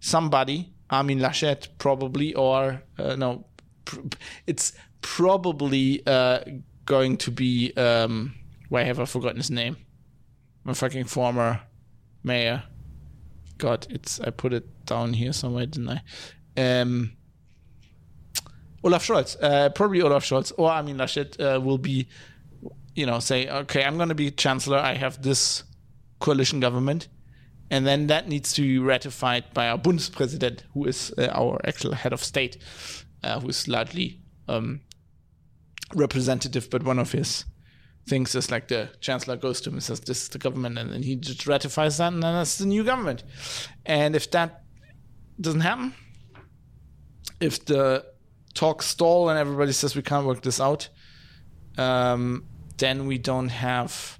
somebody, 0.00 0.72
Armin 0.90 1.18
Laschet 1.18 1.68
probably, 1.78 2.34
or 2.34 2.82
uh, 2.98 3.16
no, 3.16 3.46
it's 4.46 4.72
probably 5.02 6.02
uh, 6.06 6.40
going 6.86 7.16
to 7.18 7.30
be. 7.30 7.72
Um, 7.76 8.34
why 8.68 8.82
have 8.82 9.00
I 9.00 9.04
forgotten 9.06 9.38
his 9.38 9.50
name? 9.50 9.76
My 10.64 10.74
fucking 10.74 11.04
former 11.04 11.60
mayor. 12.22 12.64
God, 13.56 13.86
it's 13.90 14.20
I 14.20 14.30
put 14.30 14.52
it 14.52 14.86
down 14.86 15.14
here 15.14 15.32
somewhere, 15.32 15.66
didn't 15.66 15.88
I? 15.88 16.02
Um, 16.80 17.12
Olaf 18.84 19.06
Scholz, 19.06 19.36
uh, 19.42 19.70
probably 19.70 20.00
Olaf 20.02 20.24
Scholz, 20.24 20.52
or 20.56 20.70
Armin 20.70 20.96
Laschet 20.96 21.38
uh, 21.40 21.60
will 21.60 21.78
be, 21.78 22.08
you 22.98 23.06
know, 23.06 23.20
say, 23.20 23.48
okay, 23.48 23.84
I'm 23.84 23.96
going 23.96 24.08
to 24.08 24.14
be 24.16 24.28
chancellor. 24.32 24.78
I 24.78 24.94
have 24.94 25.22
this 25.22 25.62
coalition 26.18 26.58
government, 26.58 27.06
and 27.70 27.86
then 27.86 28.08
that 28.08 28.26
needs 28.26 28.52
to 28.54 28.62
be 28.62 28.78
ratified 28.78 29.44
by 29.54 29.68
our 29.68 29.78
Bundespräsident, 29.78 30.62
who 30.74 30.84
is 30.84 31.14
uh, 31.16 31.28
our 31.28 31.60
actual 31.64 31.92
head 31.92 32.12
of 32.12 32.24
state, 32.24 32.58
uh, 33.22 33.38
who 33.38 33.48
is 33.50 33.68
largely 33.68 34.20
um, 34.48 34.80
representative, 35.94 36.68
but 36.70 36.82
one 36.82 36.98
of 36.98 37.12
his 37.12 37.44
things 38.08 38.34
is 38.34 38.50
like 38.50 38.66
the 38.66 38.90
chancellor 39.00 39.36
goes 39.36 39.60
to 39.60 39.70
him 39.70 39.74
and 39.74 39.82
says, 39.82 40.00
This 40.00 40.22
is 40.22 40.28
the 40.30 40.38
government, 40.38 40.76
and 40.76 40.92
then 40.92 41.04
he 41.04 41.14
just 41.14 41.46
ratifies 41.46 41.98
that, 41.98 42.12
and 42.12 42.20
then 42.20 42.34
that's 42.34 42.58
the 42.58 42.66
new 42.66 42.82
government. 42.82 43.22
And 43.86 44.16
if 44.16 44.28
that 44.32 44.64
doesn't 45.40 45.60
happen, 45.60 45.94
if 47.38 47.64
the 47.64 48.06
talks 48.54 48.86
stall 48.86 49.28
and 49.28 49.38
everybody 49.38 49.70
says 49.70 49.94
we 49.94 50.02
can't 50.02 50.26
work 50.26 50.42
this 50.42 50.60
out, 50.60 50.88
um, 51.76 52.44
then 52.78 53.06
we 53.06 53.18
don't 53.18 53.48
have, 53.48 54.18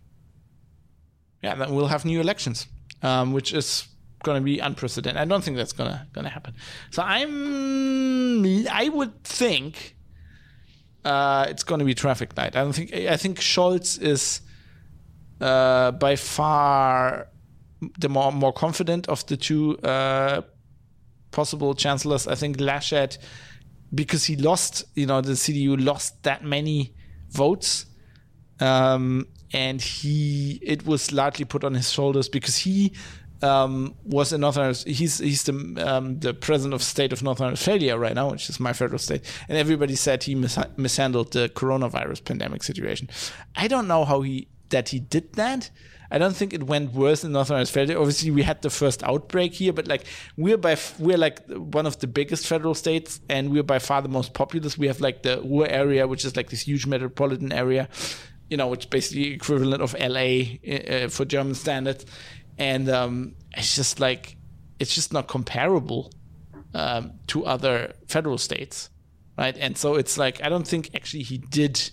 yeah, 1.43 1.55
then 1.55 1.75
we'll 1.75 1.87
have 1.87 2.05
new 2.05 2.21
elections, 2.21 2.67
um, 3.03 3.33
which 3.33 3.53
is 3.53 3.89
going 4.23 4.41
to 4.41 4.45
be 4.45 4.59
unprecedented. 4.59 5.21
I 5.21 5.25
don't 5.25 5.43
think 5.43 5.57
that's 5.57 5.73
going 5.73 5.91
to 6.15 6.29
happen. 6.29 6.55
So 6.91 7.03
I'm, 7.03 8.67
I 8.69 8.89
would 8.89 9.25
think 9.25 9.97
uh, 11.05 11.47
it's 11.49 11.65
going 11.65 11.79
to 11.79 11.85
be 11.85 11.95
traffic 11.95 12.37
light. 12.37 12.57
I 12.57 12.63
don't 12.63 12.73
think. 12.73 12.93
I 12.93 13.17
think 13.17 13.39
Scholz 13.39 14.01
is 14.01 14.41
uh, 15.41 15.93
by 15.93 16.17
far 16.17 17.29
the 17.99 18.09
more 18.09 18.33
more 18.33 18.53
confident 18.53 19.09
of 19.09 19.25
the 19.27 19.37
two 19.37 19.79
uh, 19.79 20.43
possible 21.31 21.75
chancellors. 21.75 22.27
I 22.27 22.35
think 22.35 22.59
Laschet, 22.59 23.19
because 23.95 24.25
he 24.25 24.37
lost, 24.37 24.85
you 24.95 25.07
know, 25.07 25.21
the 25.21 25.33
CDU 25.33 25.83
lost 25.83 26.23
that 26.25 26.45
many 26.45 26.95
votes, 27.31 27.87
um, 28.61 29.27
and 29.53 29.81
he 29.81 30.59
it 30.63 30.87
was 30.87 31.13
largely 31.13 31.45
put 31.45 31.65
on 31.65 31.75
his 31.75 31.91
shoulders 31.91 32.29
because 32.29 32.57
he 32.57 32.93
um, 33.43 33.95
was 34.05 34.33
in 34.33 34.41
Northern. 34.41 34.75
He's 34.75 35.19
he's 35.19 35.45
the 35.45 35.53
um, 35.87 36.19
the 36.19 36.35
president 36.35 36.75
of 36.75 36.83
state 36.83 37.13
of 37.13 37.23
North 37.23 37.41
Rhine-Westphalia 37.41 37.97
right 37.97 38.15
now, 38.15 38.31
which 38.31 38.49
is 38.49 38.59
my 38.59 38.73
federal 38.73 38.99
state, 38.99 39.25
and 39.49 39.57
everybody 39.57 39.95
said 39.95 40.25
he 40.25 40.35
mis- 40.35 40.59
mishandled 40.77 41.33
the 41.33 41.49
coronavirus 41.49 42.25
pandemic 42.25 42.63
situation. 42.63 43.09
I 43.57 43.69
don't 43.69 43.87
know 43.87 44.05
how 44.05 44.23
he 44.23 44.49
that 44.71 44.91
he 44.91 44.99
did 44.99 45.35
that. 45.35 45.71
I 46.11 46.17
don't 46.17 46.35
think 46.35 46.55
it 46.55 46.63
went 46.63 46.95
worse 46.95 47.23
in 47.23 47.33
North 47.33 47.51
Rhine-Westphalia. 47.51 47.99
Obviously, 47.99 48.31
we 48.31 48.43
had 48.43 48.63
the 48.63 48.71
first 48.71 49.03
outbreak 49.03 49.53
here, 49.53 49.75
but 49.75 49.87
like 49.87 50.05
we're 50.37 50.57
by 50.57 50.77
we're 50.99 51.19
like 51.19 51.47
one 51.49 51.87
of 51.87 51.99
the 52.01 52.07
biggest 52.07 52.47
federal 52.47 52.75
states, 52.75 53.21
and 53.29 53.51
we're 53.51 53.63
by 53.63 53.79
far 53.79 54.03
the 54.03 54.09
most 54.09 54.33
populous. 54.33 54.79
We 54.79 54.87
have 54.87 55.01
like 55.01 55.23
the 55.23 55.43
Ruhr 55.45 55.69
area, 55.69 56.09
which 56.09 56.25
is 56.25 56.35
like 56.35 56.49
this 56.49 56.63
huge 56.63 56.87
metropolitan 56.87 57.53
area, 57.53 57.89
you 58.51 58.57
know, 58.57 58.67
which 58.69 58.89
basically 58.91 59.33
equivalent 59.33 59.83
of 59.83 59.95
LA 59.99 60.57
uh, 60.73 61.09
for 61.09 61.25
German 61.25 61.55
standards 61.55 62.07
and 62.59 62.89
um, 62.91 63.35
it's 63.57 63.77
just 63.77 64.01
like 64.01 64.37
it's 64.79 64.95
just 64.95 65.13
not 65.13 65.29
comparable 65.29 66.13
um, 66.75 67.13
to 67.29 67.47
other 67.47 67.95
federal 68.09 68.39
states, 68.39 68.91
right? 69.37 69.57
And 69.57 69.79
so 69.79 69.95
it's 69.95 70.19
like 70.19 70.43
I 70.43 70.49
don't 70.49 70.67
think 70.67 70.91
actually 70.95 71.23
he 71.23 71.39
did 71.39 71.91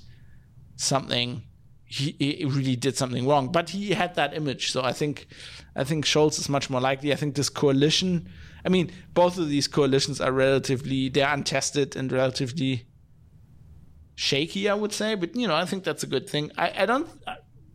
something. 0.75 1.43
He, 1.85 2.15
he 2.19 2.45
really 2.45 2.75
did 2.75 2.97
something 2.97 3.27
wrong, 3.27 3.51
but 3.51 3.69
he 3.69 3.91
had 3.91 4.15
that 4.15 4.33
image. 4.35 4.71
So 4.71 4.83
I 4.83 4.91
think 4.91 5.27
I 5.75 5.83
think 5.83 6.05
Scholz 6.05 6.39
is 6.39 6.49
much 6.49 6.69
more 6.69 6.81
likely. 6.81 7.13
I 7.13 7.15
think 7.15 7.35
this 7.35 7.49
coalition. 7.49 8.29
I 8.65 8.69
mean, 8.69 8.91
both 9.13 9.37
of 9.37 9.47
these 9.47 9.67
coalitions 9.67 10.19
are 10.19 10.31
relatively 10.31 11.09
they're 11.09 11.31
untested 11.31 11.95
and 11.95 12.11
relatively 12.11 12.87
shaky, 14.15 14.69
I 14.69 14.73
would 14.73 14.93
say. 14.93 15.15
But 15.15 15.35
you 15.35 15.47
know, 15.47 15.55
I 15.55 15.65
think 15.65 15.83
that's 15.83 16.03
a 16.03 16.07
good 16.07 16.29
thing. 16.29 16.51
I, 16.57 16.83
I 16.83 16.85
don't 16.85 17.07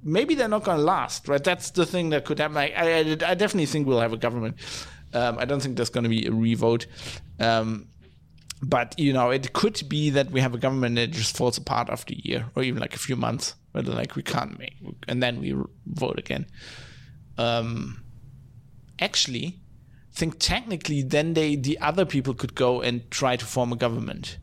maybe 0.03 0.35
they're 0.35 0.49
not 0.49 0.65
going 0.65 0.79
to 0.79 0.85
last, 0.85 1.29
right? 1.29 1.43
That's 1.43 1.71
the 1.71 1.87
thing 1.87 2.11
that 2.11 2.25
could 2.25 2.39
happen. 2.39 2.57
I, 2.57 2.73
I, 2.77 2.99
I 3.01 3.35
definitely 3.35 3.67
think 3.67 3.87
we'll 3.87 4.01
have 4.01 4.13
a 4.13 4.17
government. 4.17 4.57
Um, 5.13 5.39
I 5.39 5.45
don't 5.45 5.61
think 5.61 5.77
there's 5.77 5.91
going 5.91 6.05
to 6.05 6.11
be 6.11 6.27
a 6.27 6.33
revote. 6.33 6.87
Um, 7.39 7.89
but, 8.63 8.99
you 8.99 9.13
know, 9.13 9.31
it 9.31 9.53
could 9.53 9.83
be 9.89 10.11
that 10.11 10.31
we 10.31 10.41
have 10.41 10.55
a 10.55 10.59
government 10.59 10.97
that 10.97 11.11
just 11.11 11.37
falls 11.37 11.57
apart 11.59 11.89
after 11.89 12.15
a 12.15 12.17
year 12.17 12.47
or 12.55 12.63
even 12.63 12.81
like 12.81 12.95
a 12.95 12.99
few 12.99 13.17
months 13.17 13.55
where 13.73 13.83
like, 13.83 14.17
we 14.17 14.23
can't 14.23 14.59
make, 14.59 14.77
and 15.09 15.23
then 15.23 15.41
we 15.41 15.55
vote 15.87 16.19
again. 16.19 16.47
Um, 17.39 18.03
actually, 18.99 19.61
I 20.15 20.19
think 20.19 20.39
technically 20.39 21.03
then 21.03 21.35
they, 21.35 21.57
the 21.57 21.79
other 21.79 22.05
people 22.05 22.35
could 22.35 22.55
go 22.55 22.83
and 22.83 23.11
try 23.11 23.37
to 23.37 23.47
form 23.47 23.73
a 23.73 23.77
government. 23.77 24.39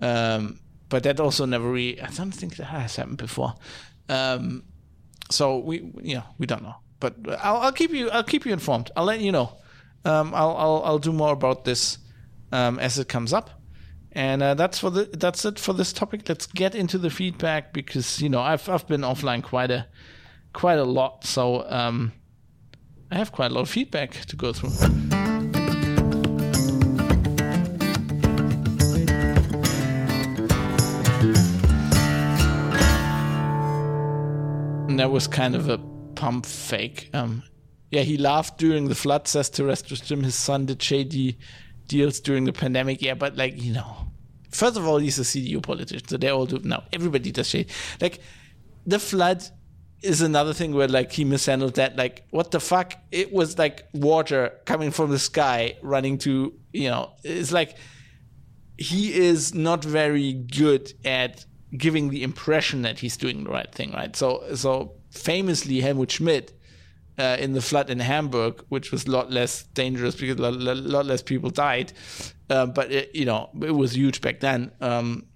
Um, 0.00 0.60
but 0.92 1.04
that 1.04 1.18
also 1.18 1.46
never 1.46 1.70
really. 1.70 1.98
I 2.02 2.08
don't 2.08 2.32
think 2.32 2.56
that 2.56 2.66
has 2.66 2.96
happened 2.96 3.16
before. 3.16 3.54
Um, 4.10 4.62
so 5.30 5.56
we, 5.56 5.80
know, 5.80 6.22
we 6.36 6.44
don't 6.44 6.62
know. 6.62 6.74
But 7.00 7.16
I'll, 7.42 7.56
I'll 7.56 7.72
keep 7.72 7.92
you. 7.92 8.10
I'll 8.10 8.22
keep 8.22 8.44
you 8.44 8.52
informed. 8.52 8.90
I'll 8.94 9.06
let 9.06 9.20
you 9.20 9.32
know. 9.32 9.56
Um, 10.04 10.34
I'll, 10.34 10.54
I'll 10.54 10.82
I'll 10.84 10.98
do 10.98 11.10
more 11.10 11.32
about 11.32 11.64
this 11.64 11.96
um, 12.52 12.78
as 12.78 12.98
it 12.98 13.08
comes 13.08 13.32
up. 13.32 13.48
And 14.12 14.42
uh, 14.42 14.52
that's 14.52 14.78
for 14.78 14.90
the 14.90 15.04
that's 15.04 15.46
it 15.46 15.58
for 15.58 15.72
this 15.72 15.94
topic. 15.94 16.28
Let's 16.28 16.46
get 16.46 16.74
into 16.74 16.98
the 16.98 17.08
feedback 17.08 17.72
because 17.72 18.20
you 18.20 18.28
know 18.28 18.40
I've 18.42 18.68
I've 18.68 18.86
been 18.86 19.00
offline 19.00 19.42
quite 19.42 19.70
a 19.70 19.86
quite 20.52 20.78
a 20.78 20.84
lot, 20.84 21.24
so 21.24 21.66
um, 21.70 22.12
I 23.10 23.16
have 23.16 23.32
quite 23.32 23.50
a 23.50 23.54
lot 23.54 23.62
of 23.62 23.70
feedback 23.70 24.10
to 24.26 24.36
go 24.36 24.52
through. 24.52 25.21
And 34.92 35.00
that 35.00 35.10
was 35.10 35.26
kind 35.26 35.54
of 35.54 35.70
a 35.70 35.78
pump 36.16 36.44
fake. 36.44 37.08
Um, 37.14 37.42
yeah, 37.90 38.02
he 38.02 38.18
laughed 38.18 38.58
during 38.58 38.88
the 38.88 38.94
flood, 38.94 39.26
says 39.26 39.48
Terrestrial 39.48 40.02
Jim. 40.04 40.22
His 40.22 40.34
son 40.34 40.66
did 40.66 40.82
shady 40.82 41.38
deals 41.88 42.20
during 42.20 42.44
the 42.44 42.52
pandemic. 42.52 43.00
Yeah, 43.00 43.14
but 43.14 43.34
like, 43.34 43.54
you 43.56 43.72
know, 43.72 44.08
first 44.50 44.76
of 44.76 44.86
all, 44.86 44.98
he's 44.98 45.18
a 45.18 45.22
CDU 45.22 45.62
politician, 45.62 46.06
so 46.06 46.18
they 46.18 46.28
all 46.28 46.44
do. 46.44 46.60
Now, 46.62 46.84
everybody 46.92 47.32
does 47.32 47.48
shady. 47.48 47.70
Like, 48.02 48.20
the 48.86 48.98
flood 48.98 49.42
is 50.02 50.20
another 50.20 50.52
thing 50.52 50.74
where 50.74 50.88
like 50.88 51.10
he 51.10 51.24
mishandled 51.24 51.76
that. 51.76 51.96
Like, 51.96 52.26
what 52.28 52.50
the 52.50 52.60
fuck? 52.60 52.92
It 53.10 53.32
was 53.32 53.56
like 53.56 53.88
water 53.94 54.60
coming 54.66 54.90
from 54.90 55.08
the 55.08 55.18
sky 55.18 55.78
running 55.80 56.18
to, 56.18 56.52
you 56.74 56.90
know, 56.90 57.12
it's 57.24 57.50
like 57.50 57.78
he 58.76 59.14
is 59.14 59.54
not 59.54 59.82
very 59.82 60.34
good 60.34 60.92
at 61.02 61.46
giving 61.76 62.10
the 62.10 62.22
impression 62.22 62.82
that 62.82 62.98
he's 62.98 63.16
doing 63.16 63.44
the 63.44 63.50
right 63.50 63.72
thing, 63.72 63.92
right? 63.92 64.14
So, 64.14 64.42
so 64.54 64.94
famously, 65.10 65.80
Helmut 65.80 66.10
Schmidt 66.10 66.52
uh, 67.18 67.36
in 67.38 67.52
the 67.52 67.62
flood 67.62 67.90
in 67.90 68.00
Hamburg, 68.00 68.64
which 68.68 68.90
was 68.92 69.06
a 69.06 69.10
lot 69.10 69.30
less 69.30 69.64
dangerous 69.74 70.14
because 70.14 70.38
a 70.38 70.50
lot, 70.50 70.76
lot 70.76 71.06
less 71.06 71.22
people 71.22 71.50
died, 71.50 71.92
uh, 72.50 72.66
but 72.66 72.90
it, 72.90 73.14
you 73.14 73.24
know 73.24 73.50
it 73.60 73.72
was 73.72 73.96
huge 73.96 74.20
back 74.20 74.40
then. 74.40 74.72
Um, 74.80 75.26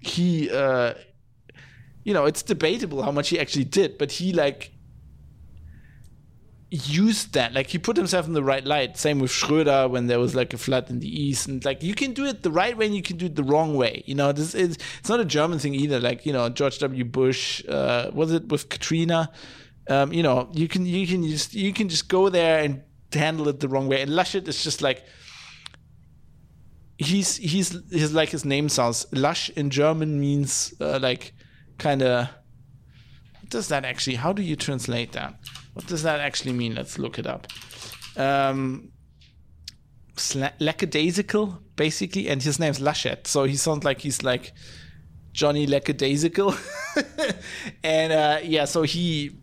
he, 0.00 0.50
uh, 0.50 0.94
you 2.04 2.12
know, 2.12 2.26
it's 2.26 2.42
debatable 2.42 3.02
how 3.02 3.12
much 3.12 3.28
he 3.28 3.38
actually 3.38 3.64
did, 3.64 3.98
but 3.98 4.12
he 4.12 4.32
like 4.32 4.72
used 6.72 7.34
that. 7.34 7.52
Like 7.52 7.68
he 7.68 7.78
put 7.78 7.96
himself 7.96 8.26
in 8.26 8.32
the 8.32 8.42
right 8.42 8.64
light. 8.64 8.96
Same 8.96 9.18
with 9.18 9.30
schröder 9.30 9.90
when 9.90 10.06
there 10.06 10.18
was 10.18 10.34
like 10.34 10.54
a 10.54 10.58
flood 10.58 10.88
in 10.88 11.00
the 11.00 11.22
east. 11.22 11.46
And 11.46 11.64
like 11.64 11.82
you 11.82 11.94
can 11.94 12.12
do 12.12 12.24
it 12.24 12.42
the 12.42 12.50
right 12.50 12.76
way 12.76 12.86
and 12.86 12.96
you 12.96 13.02
can 13.02 13.18
do 13.18 13.26
it 13.26 13.36
the 13.36 13.44
wrong 13.44 13.76
way. 13.76 14.02
You 14.06 14.14
know 14.14 14.32
this 14.32 14.54
is 14.54 14.78
it's 14.98 15.08
not 15.08 15.20
a 15.20 15.24
german 15.24 15.58
thing 15.58 15.74
either. 15.74 16.00
Like 16.00 16.24
you 16.24 16.32
know 16.32 16.48
george 16.48 16.78
w. 16.78 17.04
Bush 17.04 17.62
uh, 17.68 18.10
was 18.14 18.32
it 18.32 18.48
with 18.48 18.68
katrina? 18.68 19.30
Um, 19.90 20.12
you 20.12 20.22
know 20.22 20.48
you 20.52 20.66
can 20.66 20.86
you 20.86 21.06
can 21.06 21.22
just 21.28 21.54
you 21.54 21.72
can 21.72 21.88
just 21.88 22.08
go 22.08 22.28
there 22.28 22.62
and 22.62 22.82
handle 23.12 23.48
it 23.48 23.60
the 23.60 23.68
wrong 23.68 23.88
way. 23.88 24.00
And 24.00 24.10
laschet 24.10 24.48
is 24.48 24.64
just 24.64 24.80
like 24.80 25.04
he's 26.96 27.36
he's 27.36 27.78
he's 27.90 28.12
like 28.12 28.30
his 28.30 28.44
name 28.44 28.68
sounds 28.68 29.06
lush 29.12 29.50
in 29.50 29.70
german 29.70 30.20
means 30.20 30.72
uh, 30.80 30.98
like 31.00 31.32
kind 31.78 32.02
of 32.02 32.28
does 33.48 33.68
that 33.68 33.84
actually 33.84 34.16
how 34.16 34.32
do 34.32 34.42
you 34.42 34.56
translate 34.56 35.12
that 35.12 35.34
what 35.72 35.86
does 35.86 36.02
that 36.02 36.20
actually 36.20 36.52
mean? 36.52 36.74
Let's 36.74 36.98
look 36.98 37.18
it 37.18 37.26
up. 37.26 37.46
Um, 38.16 38.92
lackadaisical, 40.60 41.58
basically, 41.76 42.28
and 42.28 42.42
his 42.42 42.58
name's 42.58 42.78
Laschet, 42.78 43.26
so 43.26 43.44
he 43.44 43.56
sounds 43.56 43.84
like 43.84 44.00
he's 44.00 44.22
like 44.22 44.52
Johnny 45.32 45.66
Lackadaisical. 45.66 46.54
and 47.82 48.12
uh, 48.12 48.38
yeah, 48.42 48.66
so 48.66 48.82
he, 48.82 49.38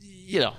you 0.00 0.40
know, 0.40 0.54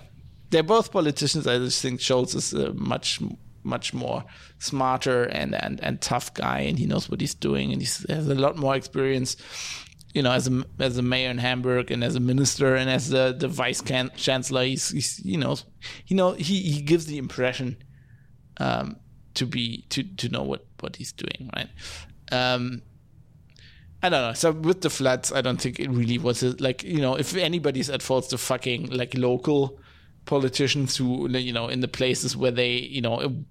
they're 0.52 0.64
both 0.64 0.91
politicians. 0.91 1.48
I 1.48 1.57
just 1.57 1.81
think 1.81 1.99
Scholz 1.99 2.35
is 2.35 2.53
a 2.53 2.73
much, 2.73 3.19
much 3.64 3.94
more 3.94 4.23
smarter 4.60 5.23
and, 5.23 5.56
and, 5.56 5.84
and 5.84 5.99
tough 5.99 6.34
guy, 6.35 6.60
and 6.60 6.77
he 6.77 6.85
knows 6.85 7.10
what 7.10 7.19
he's 7.19 7.34
doing, 7.34 7.73
and 7.73 7.81
he 7.81 7.88
has 8.14 8.27
a 8.27 8.35
lot 8.35 8.57
more 8.57 8.76
experience 8.76 9.35
you 10.14 10.22
know, 10.22 10.31
as 10.31 10.48
a 10.48 10.64
as 10.80 10.98
a 10.98 11.02
mayor 11.02 11.30
in 11.30 11.40
Hamburg 11.40 11.91
and 11.91 12.03
as 12.03 12.15
a 12.15 12.19
minister 12.19 12.76
and 12.76 12.90
as 12.90 13.10
the 13.10 13.35
the 13.38 13.48
vice 13.48 13.81
can- 13.81 14.11
chancellor, 14.15 14.64
he's, 14.64 14.90
he's 14.90 15.22
you 15.26 15.38
know, 15.38 15.57
you 16.07 16.15
know, 16.15 16.34
he 16.34 16.61
he 16.61 16.81
gives 16.81 17.07
the 17.07 17.18
impression 17.18 17.77
um, 18.57 18.98
to 19.34 19.45
be 19.45 19.85
to 19.90 20.03
to 20.03 20.30
know 20.30 20.44
what 20.44 20.65
what 20.80 20.95
he's 20.98 21.11
doing, 21.11 21.49
right? 21.56 21.69
Um, 22.31 22.84
I 24.03 24.10
don't 24.10 24.22
know. 24.22 24.34
So 24.34 24.52
with 24.52 24.81
the 24.81 24.90
floods, 24.90 25.31
I 25.31 25.41
don't 25.41 25.60
think 25.60 25.80
it 25.80 25.90
really 25.90 26.18
was 26.18 26.44
a, 26.44 26.56
like 26.61 26.84
you 26.84 27.02
know, 27.02 27.15
if 27.15 27.35
anybody's 27.35 27.90
at 27.90 28.02
fault, 28.02 28.30
the 28.30 28.38
fucking 28.38 28.91
like 28.91 29.18
local 29.18 29.80
politicians 30.26 30.98
who 30.98 31.27
you 31.30 31.52
know 31.52 31.68
in 31.68 31.80
the 31.80 31.88
places 31.88 32.38
where 32.38 32.52
they 32.52 32.76
you 32.76 33.02
know 33.02 33.44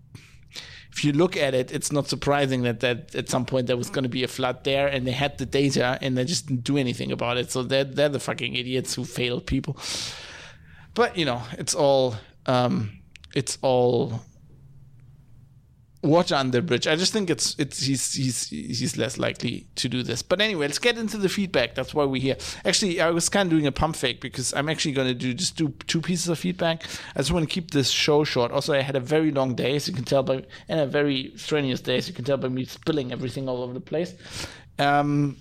if 0.92 1.04
you 1.04 1.12
look 1.12 1.36
at 1.36 1.54
it, 1.54 1.72
it's 1.72 1.90
not 1.90 2.06
surprising 2.06 2.62
that, 2.62 2.80
that 2.80 3.14
at 3.14 3.30
some 3.30 3.46
point 3.46 3.66
there 3.66 3.78
was 3.78 3.88
going 3.88 4.02
to 4.02 4.10
be 4.10 4.24
a 4.24 4.28
flood 4.28 4.62
there 4.64 4.88
and 4.88 5.06
they 5.06 5.12
had 5.12 5.38
the 5.38 5.46
data 5.46 5.98
and 6.02 6.18
they 6.18 6.24
just 6.24 6.46
didn't 6.46 6.64
do 6.64 6.76
anything 6.76 7.10
about 7.10 7.38
it. 7.38 7.50
So 7.50 7.62
they're, 7.62 7.84
they're 7.84 8.10
the 8.10 8.20
fucking 8.20 8.54
idiots 8.54 8.94
who 8.94 9.04
failed 9.04 9.46
people. 9.46 9.78
But, 10.94 11.16
you 11.16 11.24
know, 11.24 11.42
it's 11.52 11.74
all, 11.74 12.16
um, 12.44 12.98
it's 13.34 13.56
all 13.62 14.20
water 16.02 16.34
under 16.34 16.58
the 16.58 16.62
bridge. 16.62 16.86
I 16.86 16.96
just 16.96 17.12
think 17.12 17.30
it's 17.30 17.54
it's 17.58 17.80
he's 17.82 18.12
he's 18.12 18.48
he's 18.48 18.96
less 18.96 19.18
likely 19.18 19.66
to 19.76 19.88
do 19.88 20.02
this. 20.02 20.22
But 20.22 20.40
anyway, 20.40 20.66
let's 20.66 20.78
get 20.78 20.98
into 20.98 21.16
the 21.16 21.28
feedback. 21.28 21.74
That's 21.74 21.94
why 21.94 22.04
we're 22.04 22.20
here. 22.20 22.36
Actually, 22.64 23.00
I 23.00 23.10
was 23.10 23.28
kind 23.28 23.46
of 23.46 23.50
doing 23.50 23.66
a 23.66 23.72
pump 23.72 23.96
fake 23.96 24.20
because 24.20 24.52
I'm 24.54 24.68
actually 24.68 24.92
going 24.92 25.08
to 25.08 25.14
do 25.14 25.32
just 25.32 25.56
do 25.56 25.68
two 25.86 26.00
pieces 26.00 26.28
of 26.28 26.38
feedback. 26.38 26.84
I 27.14 27.20
just 27.20 27.32
want 27.32 27.48
to 27.48 27.52
keep 27.52 27.70
this 27.70 27.90
show 27.90 28.24
short. 28.24 28.50
Also, 28.50 28.74
I 28.74 28.82
had 28.82 28.96
a 28.96 29.00
very 29.00 29.30
long 29.30 29.54
day, 29.54 29.76
as 29.76 29.86
you 29.86 29.94
can 29.94 30.04
tell 30.04 30.22
by, 30.22 30.44
and 30.68 30.80
a 30.80 30.86
very 30.86 31.32
strenuous 31.36 31.80
day, 31.80 31.96
as 31.96 32.08
you 32.08 32.14
can 32.14 32.24
tell 32.24 32.36
by 32.36 32.48
me 32.48 32.64
spilling 32.64 33.12
everything 33.12 33.48
all 33.48 33.62
over 33.62 33.72
the 33.72 33.80
place. 33.80 34.14
Um. 34.78 35.36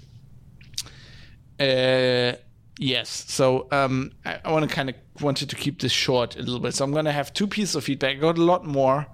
Uh. 1.60 2.34
Yes. 2.78 3.26
So 3.28 3.68
um, 3.72 4.12
I, 4.26 4.40
I 4.44 4.52
want 4.52 4.68
to 4.68 4.76
kind 4.76 4.90
of 4.90 4.96
wanted 5.22 5.50
to 5.52 5.56
keep 5.56 5.82
this 5.82 5.92
short 5.92 6.36
a 6.36 6.40
little 6.40 6.60
bit. 6.60 6.74
So 6.74 6.84
I'm 6.84 6.92
going 6.92 7.06
to 7.06 7.12
have 7.12 7.32
two 7.32 7.46
pieces 7.46 7.76
of 7.76 7.84
feedback. 7.84 8.18
I 8.18 8.20
got 8.20 8.40
a 8.40 8.44
lot 8.44 8.66
more 8.66 9.06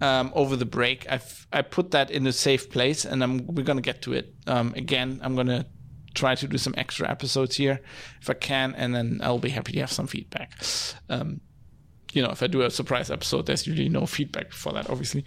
um, 0.00 0.32
over 0.34 0.56
the 0.56 0.66
break. 0.66 1.06
I've 1.10 1.46
I 1.52 1.62
put 1.62 1.90
that 1.92 2.10
in 2.10 2.26
a 2.26 2.32
safe 2.32 2.70
place, 2.70 3.04
and 3.04 3.22
I'm 3.22 3.46
we're 3.46 3.64
gonna 3.64 3.80
get 3.80 4.02
to 4.02 4.12
it 4.12 4.34
um, 4.46 4.72
again. 4.76 5.20
I'm 5.22 5.34
gonna 5.34 5.66
try 6.14 6.34
to 6.34 6.48
do 6.48 6.58
some 6.58 6.74
extra 6.76 7.08
episodes 7.08 7.56
here 7.56 7.80
if 8.20 8.30
I 8.30 8.34
can, 8.34 8.74
and 8.74 8.94
then 8.94 9.20
I'll 9.22 9.38
be 9.38 9.50
happy 9.50 9.72
to 9.72 9.80
have 9.80 9.92
some 9.92 10.06
feedback. 10.06 10.52
Um, 11.08 11.40
you 12.12 12.22
know, 12.22 12.30
if 12.30 12.42
I 12.42 12.46
do 12.46 12.62
a 12.62 12.70
surprise 12.70 13.10
episode, 13.10 13.46
there's 13.46 13.66
usually 13.66 13.88
no 13.88 14.06
feedback 14.06 14.52
for 14.52 14.72
that, 14.72 14.88
obviously. 14.88 15.24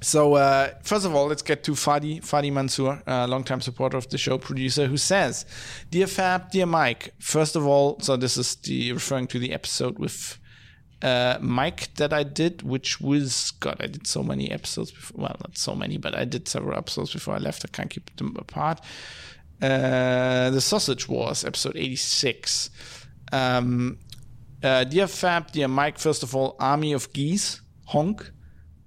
So 0.00 0.34
uh, 0.34 0.70
first 0.82 1.06
of 1.06 1.14
all, 1.14 1.28
let's 1.28 1.40
get 1.40 1.64
to 1.64 1.72
Fadi 1.72 2.20
Fadi 2.20 2.52
Mansour, 2.52 3.02
a 3.06 3.26
longtime 3.26 3.62
supporter 3.62 3.96
of 3.96 4.08
the 4.10 4.18
show, 4.18 4.36
producer, 4.36 4.86
who 4.86 4.98
says, 4.98 5.46
"Dear 5.90 6.06
Fab, 6.06 6.50
dear 6.50 6.66
Mike. 6.66 7.14
First 7.18 7.56
of 7.56 7.66
all, 7.66 7.98
so 8.00 8.16
this 8.16 8.36
is 8.36 8.54
the 8.56 8.92
referring 8.92 9.28
to 9.28 9.38
the 9.38 9.52
episode 9.52 9.98
with 9.98 10.38
uh, 11.04 11.38
Mike 11.40 11.94
that 11.94 12.12
I 12.12 12.24
did, 12.24 12.62
which 12.62 13.00
was 13.00 13.52
God, 13.60 13.76
I 13.78 13.86
did 13.86 14.06
so 14.06 14.22
many 14.22 14.50
episodes 14.50 14.90
before. 14.90 15.22
Well, 15.22 15.36
not 15.40 15.56
so 15.56 15.74
many, 15.74 15.98
but 15.98 16.18
I 16.18 16.24
did 16.24 16.48
several 16.48 16.78
episodes 16.78 17.12
before 17.12 17.36
I 17.36 17.38
left. 17.38 17.64
I 17.64 17.68
can't 17.76 17.90
keep 17.90 18.16
them 18.16 18.34
apart. 18.38 18.80
Uh, 19.62 20.50
the 20.50 20.60
Sausage 20.60 21.08
Wars, 21.08 21.44
episode 21.44 21.76
eighty-six. 21.76 22.70
Um, 23.32 23.98
uh, 24.62 24.84
dear 24.84 25.06
Fab, 25.06 25.52
dear 25.52 25.68
Mike. 25.68 25.98
First 25.98 26.22
of 26.22 26.34
all, 26.34 26.56
Army 26.58 26.94
of 26.94 27.12
Geese, 27.12 27.60
honk. 27.84 28.32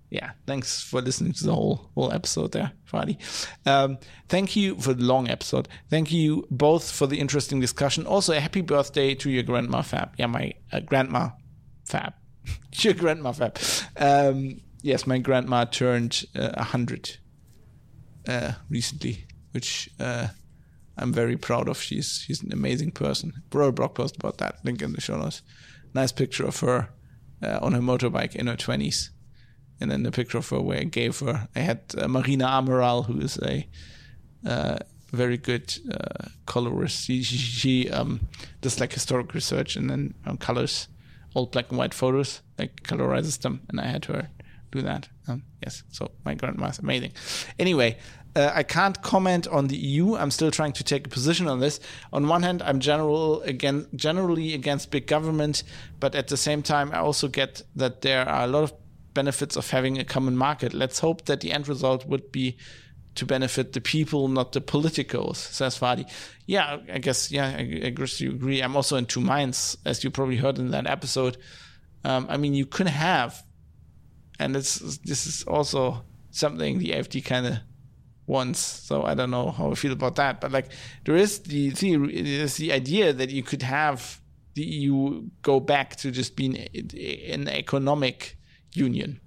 Yeah, 0.09 0.31
thanks 0.45 0.81
for 0.81 1.01
listening 1.01 1.33
to 1.33 1.43
the 1.43 1.53
whole 1.53 1.91
whole 1.95 2.13
episode 2.13 2.51
there, 2.51 2.71
Fadi. 2.89 3.17
Um, 3.65 3.97
thank 4.29 4.55
you 4.55 4.75
for 4.79 4.93
the 4.93 5.03
long 5.03 5.29
episode. 5.29 5.67
Thank 5.89 6.11
you 6.11 6.47
both 6.49 6.89
for 6.91 7.07
the 7.07 7.19
interesting 7.19 7.59
discussion. 7.61 8.05
Also, 8.05 8.33
a 8.33 8.39
happy 8.39 8.61
birthday 8.61 9.15
to 9.15 9.29
your 9.29 9.43
grandma, 9.43 9.81
Fab. 9.81 10.13
Yeah, 10.17 10.27
my 10.27 10.53
uh, 10.71 10.79
grandma 10.79 11.29
Fab. 11.87 12.13
Your 12.73 12.93
grandma 12.93 13.31
Fab. 13.31 13.57
Um, 13.95 14.61
yes, 14.81 15.07
my 15.07 15.17
grandma 15.17 15.65
turned 15.65 16.25
uh, 16.35 16.41
a 16.41 16.59
uh, 16.59 16.63
hundred 16.63 17.17
uh, 18.27 18.53
recently, 18.69 19.25
which 19.51 19.89
uh, 19.99 20.27
I'm 20.97 21.13
very 21.13 21.37
proud 21.37 21.69
of. 21.69 21.81
She's 21.81 22.23
she's 22.25 22.43
an 22.43 22.51
amazing 22.51 22.91
person. 22.91 23.41
Wrote 23.53 23.69
a 23.69 23.71
blog 23.71 23.95
post 23.95 24.17
about 24.17 24.37
that. 24.39 24.63
Link 24.63 24.81
in 24.81 24.93
the 24.93 25.01
show 25.01 25.17
notes. 25.17 25.41
Nice 25.93 26.11
picture 26.11 26.45
of 26.45 26.59
her 26.59 26.89
uh, 27.41 27.59
on 27.61 27.73
her 27.73 27.81
motorbike 27.81 28.35
in 28.35 28.47
her 28.47 28.57
twenties, 28.57 29.11
and 29.79 29.89
then 29.89 30.03
the 30.03 30.11
picture 30.11 30.37
of 30.37 30.49
her 30.49 30.61
where 30.61 30.79
I 30.79 30.83
gave 30.83 31.19
her. 31.19 31.47
I 31.55 31.59
had 31.59 31.81
uh, 31.97 32.07
Marina 32.07 32.45
Amaral, 32.47 33.05
who 33.05 33.19
is 33.21 33.39
a 33.41 33.67
very 35.13 35.37
good 35.37 35.73
colorist. 36.45 37.05
She, 37.05 37.23
she, 37.23 37.37
she 37.37 37.89
um, 37.89 38.27
does 38.59 38.81
like 38.81 38.91
historic 38.91 39.33
research 39.33 39.77
and 39.77 39.89
then 39.89 40.13
um, 40.25 40.37
colors 40.37 40.89
old 41.37 41.51
black 41.51 41.69
and 41.69 41.77
white 41.77 41.93
photos, 41.93 42.41
like 42.57 42.83
colorizes 42.83 43.39
them, 43.41 43.61
and 43.69 43.79
I 43.79 43.85
had 43.85 44.05
her 44.05 44.29
do 44.71 44.81
that. 44.81 45.07
Um, 45.27 45.43
yes, 45.63 45.83
so 45.91 46.11
my 46.25 46.33
grandma's 46.33 46.79
amazing. 46.79 47.11
Anyway, 47.59 47.97
uh, 48.35 48.51
I 48.53 48.63
can't 48.63 49.01
comment 49.01 49.47
on 49.47 49.67
the 49.67 49.77
EU. 49.77 50.15
I'm 50.15 50.31
still 50.31 50.51
trying 50.51 50.73
to 50.73 50.83
take 50.83 51.05
a 51.07 51.09
position 51.09 51.47
on 51.47 51.59
this. 51.59 51.79
On 52.11 52.27
one 52.27 52.43
hand, 52.43 52.61
I'm 52.63 52.79
general 52.79 53.41
again, 53.43 53.87
generally 53.95 54.53
against 54.53 54.91
big 54.91 55.07
government, 55.07 55.63
but 55.99 56.15
at 56.15 56.27
the 56.27 56.37
same 56.37 56.61
time, 56.63 56.91
I 56.91 56.97
also 56.97 57.27
get 57.27 57.61
that 57.75 58.01
there 58.01 58.27
are 58.27 58.43
a 58.43 58.47
lot 58.47 58.63
of 58.63 58.73
benefits 59.13 59.55
of 59.55 59.69
having 59.69 59.97
a 59.97 60.03
common 60.03 60.35
market. 60.35 60.73
Let's 60.73 60.99
hope 60.99 61.25
that 61.25 61.41
the 61.41 61.51
end 61.51 61.67
result 61.67 62.05
would 62.05 62.31
be 62.31 62.57
to 63.17 63.25
benefit 63.25 63.73
the 63.73 63.81
people, 63.81 64.27
not 64.27 64.51
the 64.53 64.61
politicos, 64.61 65.35
says 65.35 65.77
Fadi. 65.77 66.09
Yeah, 66.45 66.77
I 66.91 66.99
guess, 66.99 67.31
yeah, 67.31 67.47
I, 67.47 67.81
I 67.85 67.89
guess 67.89 68.21
you 68.21 68.31
agree. 68.31 68.61
I'm 68.61 68.75
also 68.75 68.95
in 68.95 69.05
two 69.05 69.21
minds, 69.21 69.77
as 69.85 70.03
you 70.03 70.09
probably 70.09 70.37
heard 70.37 70.57
in 70.57 70.71
that 70.71 70.87
episode. 70.87 71.37
Um, 72.03 72.27
I 72.29 72.37
mean, 72.37 72.53
you 72.53 72.65
could 72.65 72.87
have, 72.87 73.43
and 74.39 74.55
it's, 74.55 74.79
this 74.99 75.27
is 75.27 75.43
also 75.43 76.05
something 76.31 76.79
the 76.79 76.91
AfD 76.91 77.25
kind 77.25 77.45
of 77.45 77.57
wants. 78.27 78.59
So 78.59 79.03
I 79.03 79.13
don't 79.13 79.31
know 79.31 79.51
how 79.51 79.71
I 79.71 79.75
feel 79.75 79.93
about 79.93 80.15
that. 80.15 80.39
But 80.39 80.51
like, 80.51 80.69
there 81.05 81.15
is 81.15 81.39
the 81.39 81.71
theory, 81.71 82.21
there's 82.21 82.57
the 82.57 82.71
idea 82.71 83.13
that 83.13 83.29
you 83.29 83.43
could 83.43 83.63
have 83.63 84.21
the 84.53 84.63
EU 84.63 85.23
go 85.41 85.59
back 85.59 85.95
to 85.97 86.11
just 86.11 86.35
being 86.35 86.57
an 86.57 87.47
economic 87.47 88.37
union 88.73 89.19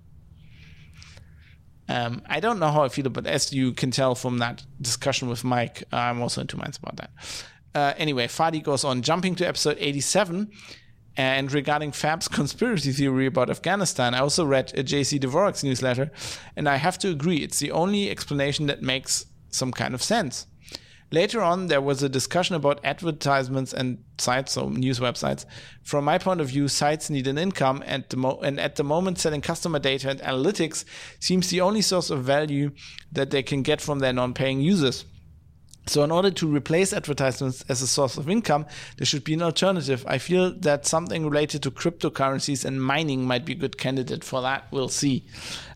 um, 1.91 2.23
I 2.27 2.39
don't 2.39 2.61
know 2.61 2.71
how 2.71 2.85
I 2.85 2.89
feel 2.89 3.09
but 3.11 3.27
as 3.27 3.53
you 3.53 3.73
can 3.73 3.91
tell 3.91 4.15
from 4.15 4.39
that 4.39 4.65
discussion 4.81 5.29
with 5.29 5.43
Mike, 5.43 5.83
I'm 5.93 6.23
also 6.23 6.41
in 6.41 6.47
two 6.47 6.57
minds 6.57 6.79
about 6.79 6.97
that. 6.99 7.11
Uh, 7.75 7.95
anyway, 7.99 8.29
Fadi 8.29 8.63
goes 8.63 8.85
on, 8.85 9.03
jumping 9.03 9.35
to 9.37 9.47
episode 9.47 9.77
87. 9.81 10.53
And 11.17 11.53
regarding 11.53 11.91
Fab's 11.91 12.29
conspiracy 12.29 12.93
theory 12.93 13.27
about 13.27 13.51
Afghanistan, 13.51 14.15
I 14.15 14.21
also 14.21 14.45
read 14.45 14.73
a 14.79 14.85
JC 14.85 15.19
Dvorak's 15.19 15.65
newsletter, 15.65 16.13
and 16.55 16.69
I 16.69 16.77
have 16.77 16.97
to 16.99 17.09
agree, 17.09 17.39
it's 17.39 17.59
the 17.59 17.73
only 17.73 18.09
explanation 18.09 18.67
that 18.67 18.83
makes 18.83 19.27
some 19.51 19.73
kind 19.73 19.93
of 19.93 20.03
sense. 20.03 20.47
Later 21.13 21.43
on, 21.43 21.67
there 21.67 21.81
was 21.81 22.03
a 22.03 22.09
discussion 22.09 22.55
about 22.55 22.81
advertisements 22.85 23.73
and 23.73 24.05
sites, 24.19 24.53
so 24.53 24.69
news 24.69 25.01
websites. 25.01 25.45
From 25.83 26.05
my 26.05 26.19
point 26.19 26.41
of 26.41 26.49
view, 26.49 26.69
sites 26.69 27.11
need 27.11 27.27
an 27.27 27.37
income, 27.37 27.83
and, 27.85 28.05
and 28.43 28.61
at 28.61 28.77
the 28.77 28.85
moment, 28.85 29.19
selling 29.19 29.41
customer 29.41 29.81
data 29.81 30.11
and 30.11 30.21
analytics 30.21 30.85
seems 31.19 31.51
the 31.51 31.63
only 31.63 31.83
source 31.83 32.11
of 32.11 32.23
value 32.23 32.71
that 33.11 33.31
they 33.31 33.43
can 33.43 33.63
get 33.63 33.81
from 33.81 33.99
their 33.99 34.13
non 34.13 34.35
paying 34.35 34.61
users. 34.61 35.05
So, 35.87 36.05
in 36.05 36.13
order 36.13 36.31
to 36.31 36.47
replace 36.47 36.93
advertisements 36.93 37.65
as 37.69 37.83
a 37.83 37.87
source 37.89 38.17
of 38.17 38.29
income, 38.31 38.67
there 38.97 39.07
should 39.07 39.25
be 39.25 39.35
an 39.35 39.43
alternative. 39.43 40.05
I 40.07 40.19
feel 40.19 40.53
that 40.61 40.87
something 40.87 41.29
related 41.29 41.65
to 41.65 41.73
cryptocurrencies 41.73 42.65
and 42.65 42.81
mining 42.81 43.27
might 43.27 43.45
be 43.45 43.55
a 43.55 43.57
good 43.57 43.77
candidate 43.77 44.23
for 44.23 44.41
that. 44.43 44.69
We'll 44.71 44.89
see. 44.89 45.27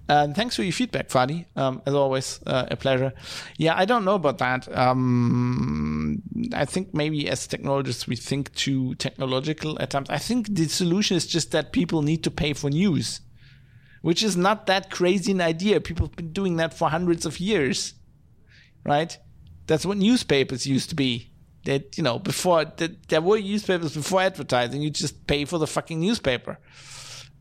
Um, 0.08 0.34
thanks 0.34 0.56
for 0.56 0.62
your 0.62 0.72
feedback, 0.72 1.08
Fadi. 1.08 1.46
Um, 1.56 1.80
as 1.86 1.94
always, 1.94 2.40
uh, 2.46 2.66
a 2.70 2.76
pleasure. 2.76 3.12
Yeah, 3.56 3.74
I 3.76 3.84
don't 3.86 4.04
know 4.04 4.14
about 4.14 4.38
that. 4.38 4.76
Um, 4.76 6.22
I 6.52 6.66
think 6.66 6.92
maybe 6.92 7.28
as 7.28 7.46
technologists, 7.46 8.06
we 8.06 8.16
think 8.16 8.54
too 8.54 8.94
technological 8.96 9.80
at 9.80 9.90
times. 9.90 10.10
I 10.10 10.18
think 10.18 10.54
the 10.54 10.68
solution 10.68 11.16
is 11.16 11.26
just 11.26 11.52
that 11.52 11.72
people 11.72 12.02
need 12.02 12.22
to 12.24 12.30
pay 12.30 12.52
for 12.52 12.68
news, 12.68 13.20
which 14.02 14.22
is 14.22 14.36
not 14.36 14.66
that 14.66 14.90
crazy 14.90 15.32
an 15.32 15.40
idea. 15.40 15.80
People 15.80 16.06
have 16.06 16.16
been 16.16 16.32
doing 16.32 16.56
that 16.56 16.74
for 16.74 16.90
hundreds 16.90 17.24
of 17.24 17.40
years, 17.40 17.94
right? 18.84 19.16
That's 19.66 19.86
what 19.86 19.96
newspapers 19.96 20.66
used 20.66 20.90
to 20.90 20.94
be. 20.94 21.30
That 21.64 21.96
you 21.96 22.04
know, 22.04 22.18
before 22.18 22.66
that, 22.66 23.08
there 23.08 23.22
were 23.22 23.40
newspapers 23.40 23.94
before 23.94 24.20
advertising. 24.20 24.82
You 24.82 24.90
just 24.90 25.26
pay 25.26 25.46
for 25.46 25.56
the 25.56 25.66
fucking 25.66 25.98
newspaper 25.98 26.58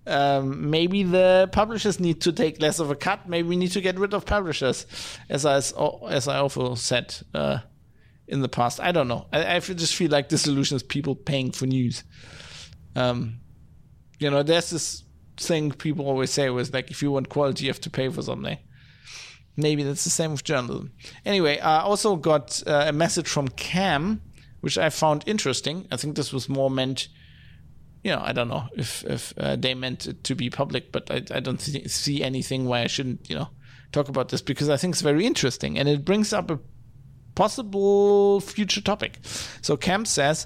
um, 0.06 0.70
maybe 0.70 1.04
the 1.04 1.50
publishers 1.52 2.00
need 2.00 2.22
to 2.22 2.34
take 2.34 2.62
less 2.62 2.80
of 2.80 2.92
a 2.92 2.96
cut. 2.96 3.28
Maybe 3.28 3.48
we 3.48 3.56
need 3.56 3.72
to 3.72 3.82
get 3.82 3.98
rid 3.98 4.14
of 4.14 4.26
publishers, 4.26 4.86
as 5.30 5.46
I 5.46 5.58
as 6.10 6.28
I 6.28 6.38
also 6.38 6.76
said 6.76 7.16
uh, 7.34 7.60
in 8.28 8.42
the 8.42 8.50
past. 8.50 8.80
I 8.80 8.92
don't 8.92 9.08
know. 9.08 9.28
I, 9.32 9.56
I, 9.56 9.60
just 9.60 9.96
feel 9.96 10.12
like 10.12 10.30
the 10.30 10.38
solution 10.38 10.76
is 10.76 10.84
people 10.84 11.16
paying 11.16 11.52
for 11.52 11.66
news. 11.66 12.04
Um, 12.96 13.40
you 14.20 14.30
know, 14.30 14.44
there's 14.44 14.70
this 14.70 15.04
thing 15.38 15.72
people 15.72 16.06
always 16.06 16.32
say 16.32 16.50
was 16.50 16.74
like, 16.74 16.92
if 16.92 17.02
you 17.02 17.12
want 17.12 17.30
quality, 17.30 17.66
you 17.66 17.70
have 17.70 17.82
to 17.82 17.90
pay 17.90 18.10
for 18.10 18.22
something. 18.22 18.58
Maybe 19.56 19.84
that's 19.84 20.04
the 20.04 20.10
same 20.10 20.32
with 20.32 20.44
journalism. 20.44 20.92
Anyway, 21.26 21.60
I 21.60 21.82
also 21.82 22.16
got 22.16 22.62
uh, 22.66 22.86
a 22.88 22.92
message 22.92 23.28
from 23.28 23.50
Cam, 23.50 24.22
which 24.62 24.78
I 24.78 24.90
found 24.90 25.24
interesting. 25.28 25.88
I 25.92 25.98
think 25.98 26.16
this 26.16 26.34
was 26.34 26.50
more 26.50 26.72
meant 26.72 27.08
you 28.04 28.12
know, 28.12 28.22
I 28.22 28.34
don't 28.34 28.50
know 28.50 28.68
if 28.76 29.04
if 29.06 29.34
uh, 29.38 29.56
they 29.56 29.74
meant 29.74 30.08
it 30.08 30.24
to 30.26 30.36
be 30.36 30.50
public, 30.50 30.92
but 30.92 31.10
I, 31.10 31.24
I 31.36 31.40
don't 31.40 31.60
th- 31.60 31.90
see 31.90 32.22
anything 32.22 32.66
why 32.66 32.82
I 32.82 32.88
shouldn't, 32.88 33.30
you 33.30 33.36
know, 33.36 33.48
talk 33.92 34.10
about 34.10 34.30
this 34.30 34.42
because 34.42 34.70
I 34.70 34.78
think 34.78 34.94
it's 34.94 35.02
very 35.02 35.26
interesting 35.26 35.80
and 35.80 35.88
it 35.88 36.04
brings 36.04 36.34
up 36.34 36.52
a 36.52 36.60
possible 37.36 38.42
future 38.42 38.82
topic. 38.82 39.20
So 39.62 39.78
Cam 39.78 40.06
says. 40.06 40.46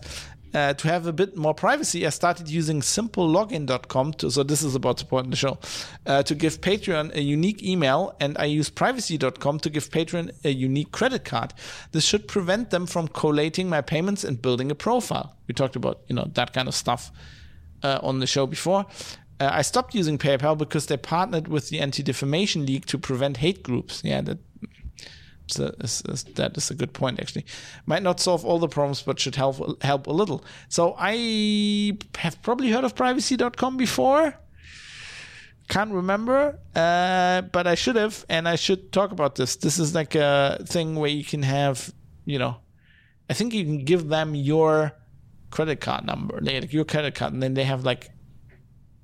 Uh, 0.53 0.73
to 0.73 0.87
have 0.87 1.05
a 1.05 1.11
bit 1.11 1.35
more 1.35 1.53
privacy, 1.53 2.07
I 2.07 2.09
started 2.09 2.49
using 2.49 2.79
simplelogin.com. 2.79 4.13
To, 4.13 4.31
so 4.31 4.43
this 4.43 4.63
is 4.63 4.75
about 4.75 4.97
supporting 4.97 5.29
the 5.29 5.35
show. 5.35 5.59
Uh, 6.05 6.23
to 6.23 6.33
give 6.33 6.61
Patreon 6.61 7.13
a 7.13 7.21
unique 7.21 7.61
email, 7.61 8.15
and 8.21 8.37
I 8.37 8.45
use 8.45 8.69
privacy.com 8.69 9.59
to 9.59 9.69
give 9.69 9.89
Patreon 9.89 10.31
a 10.45 10.49
unique 10.49 10.93
credit 10.93 11.25
card. 11.25 11.53
This 11.91 12.05
should 12.05 12.29
prevent 12.29 12.69
them 12.69 12.87
from 12.87 13.09
collating 13.09 13.69
my 13.69 13.81
payments 13.81 14.23
and 14.23 14.41
building 14.41 14.71
a 14.71 14.75
profile. 14.75 15.35
We 15.47 15.53
talked 15.53 15.75
about 15.75 15.99
you 16.07 16.15
know 16.15 16.31
that 16.33 16.53
kind 16.53 16.69
of 16.69 16.73
stuff 16.73 17.11
uh, 17.83 17.99
on 18.01 18.19
the 18.19 18.27
show 18.27 18.45
before. 18.45 18.85
Uh, 19.39 19.49
I 19.51 19.61
stopped 19.61 19.93
using 19.93 20.17
PayPal 20.17 20.57
because 20.57 20.87
they 20.87 20.97
partnered 20.97 21.47
with 21.47 21.69
the 21.69 21.79
Anti 21.79 22.01
Defamation 22.03 22.65
League 22.65 22.85
to 22.87 22.97
prevent 22.97 23.37
hate 23.37 23.61
groups. 23.63 24.01
Yeah, 24.03 24.21
that 24.21 24.39
a, 25.59 25.73
is, 25.83 26.01
is, 26.09 26.23
that 26.35 26.57
is 26.57 26.71
a 26.71 26.75
good 26.75 26.93
point. 26.93 27.19
Actually, 27.19 27.45
might 27.85 28.03
not 28.03 28.19
solve 28.19 28.43
all 28.43 28.59
the 28.59 28.67
problems, 28.67 29.01
but 29.01 29.19
should 29.19 29.35
help 29.35 29.81
help 29.83 30.07
a 30.07 30.11
little. 30.11 30.43
So 30.69 30.95
I 30.97 31.97
have 32.17 32.41
probably 32.41 32.71
heard 32.71 32.83
of 32.83 32.95
Privacy.com 32.95 33.77
before. 33.77 34.33
Can't 35.69 35.91
remember, 35.91 36.59
uh, 36.75 37.41
but 37.41 37.67
I 37.67 37.75
should 37.75 37.97
have, 37.97 38.25
and 38.29 38.47
I 38.47 38.55
should 38.55 38.93
talk 38.93 39.11
about 39.11 39.35
this. 39.35 39.57
This 39.57 39.79
is 39.79 39.93
like 39.93 40.15
a 40.15 40.63
thing 40.65 40.95
where 40.95 41.09
you 41.09 41.25
can 41.25 41.43
have, 41.43 41.93
you 42.23 42.39
know, 42.39 42.57
I 43.29 43.33
think 43.33 43.53
you 43.53 43.65
can 43.65 43.83
give 43.83 44.07
them 44.07 44.33
your 44.33 44.93
credit 45.49 45.81
card 45.81 46.05
number, 46.05 46.39
They 46.41 46.59
like 46.59 46.73
your 46.73 46.85
credit 46.85 47.15
card, 47.15 47.33
and 47.33 47.41
then 47.41 47.53
they 47.53 47.63
have 47.63 47.83
like 47.83 48.09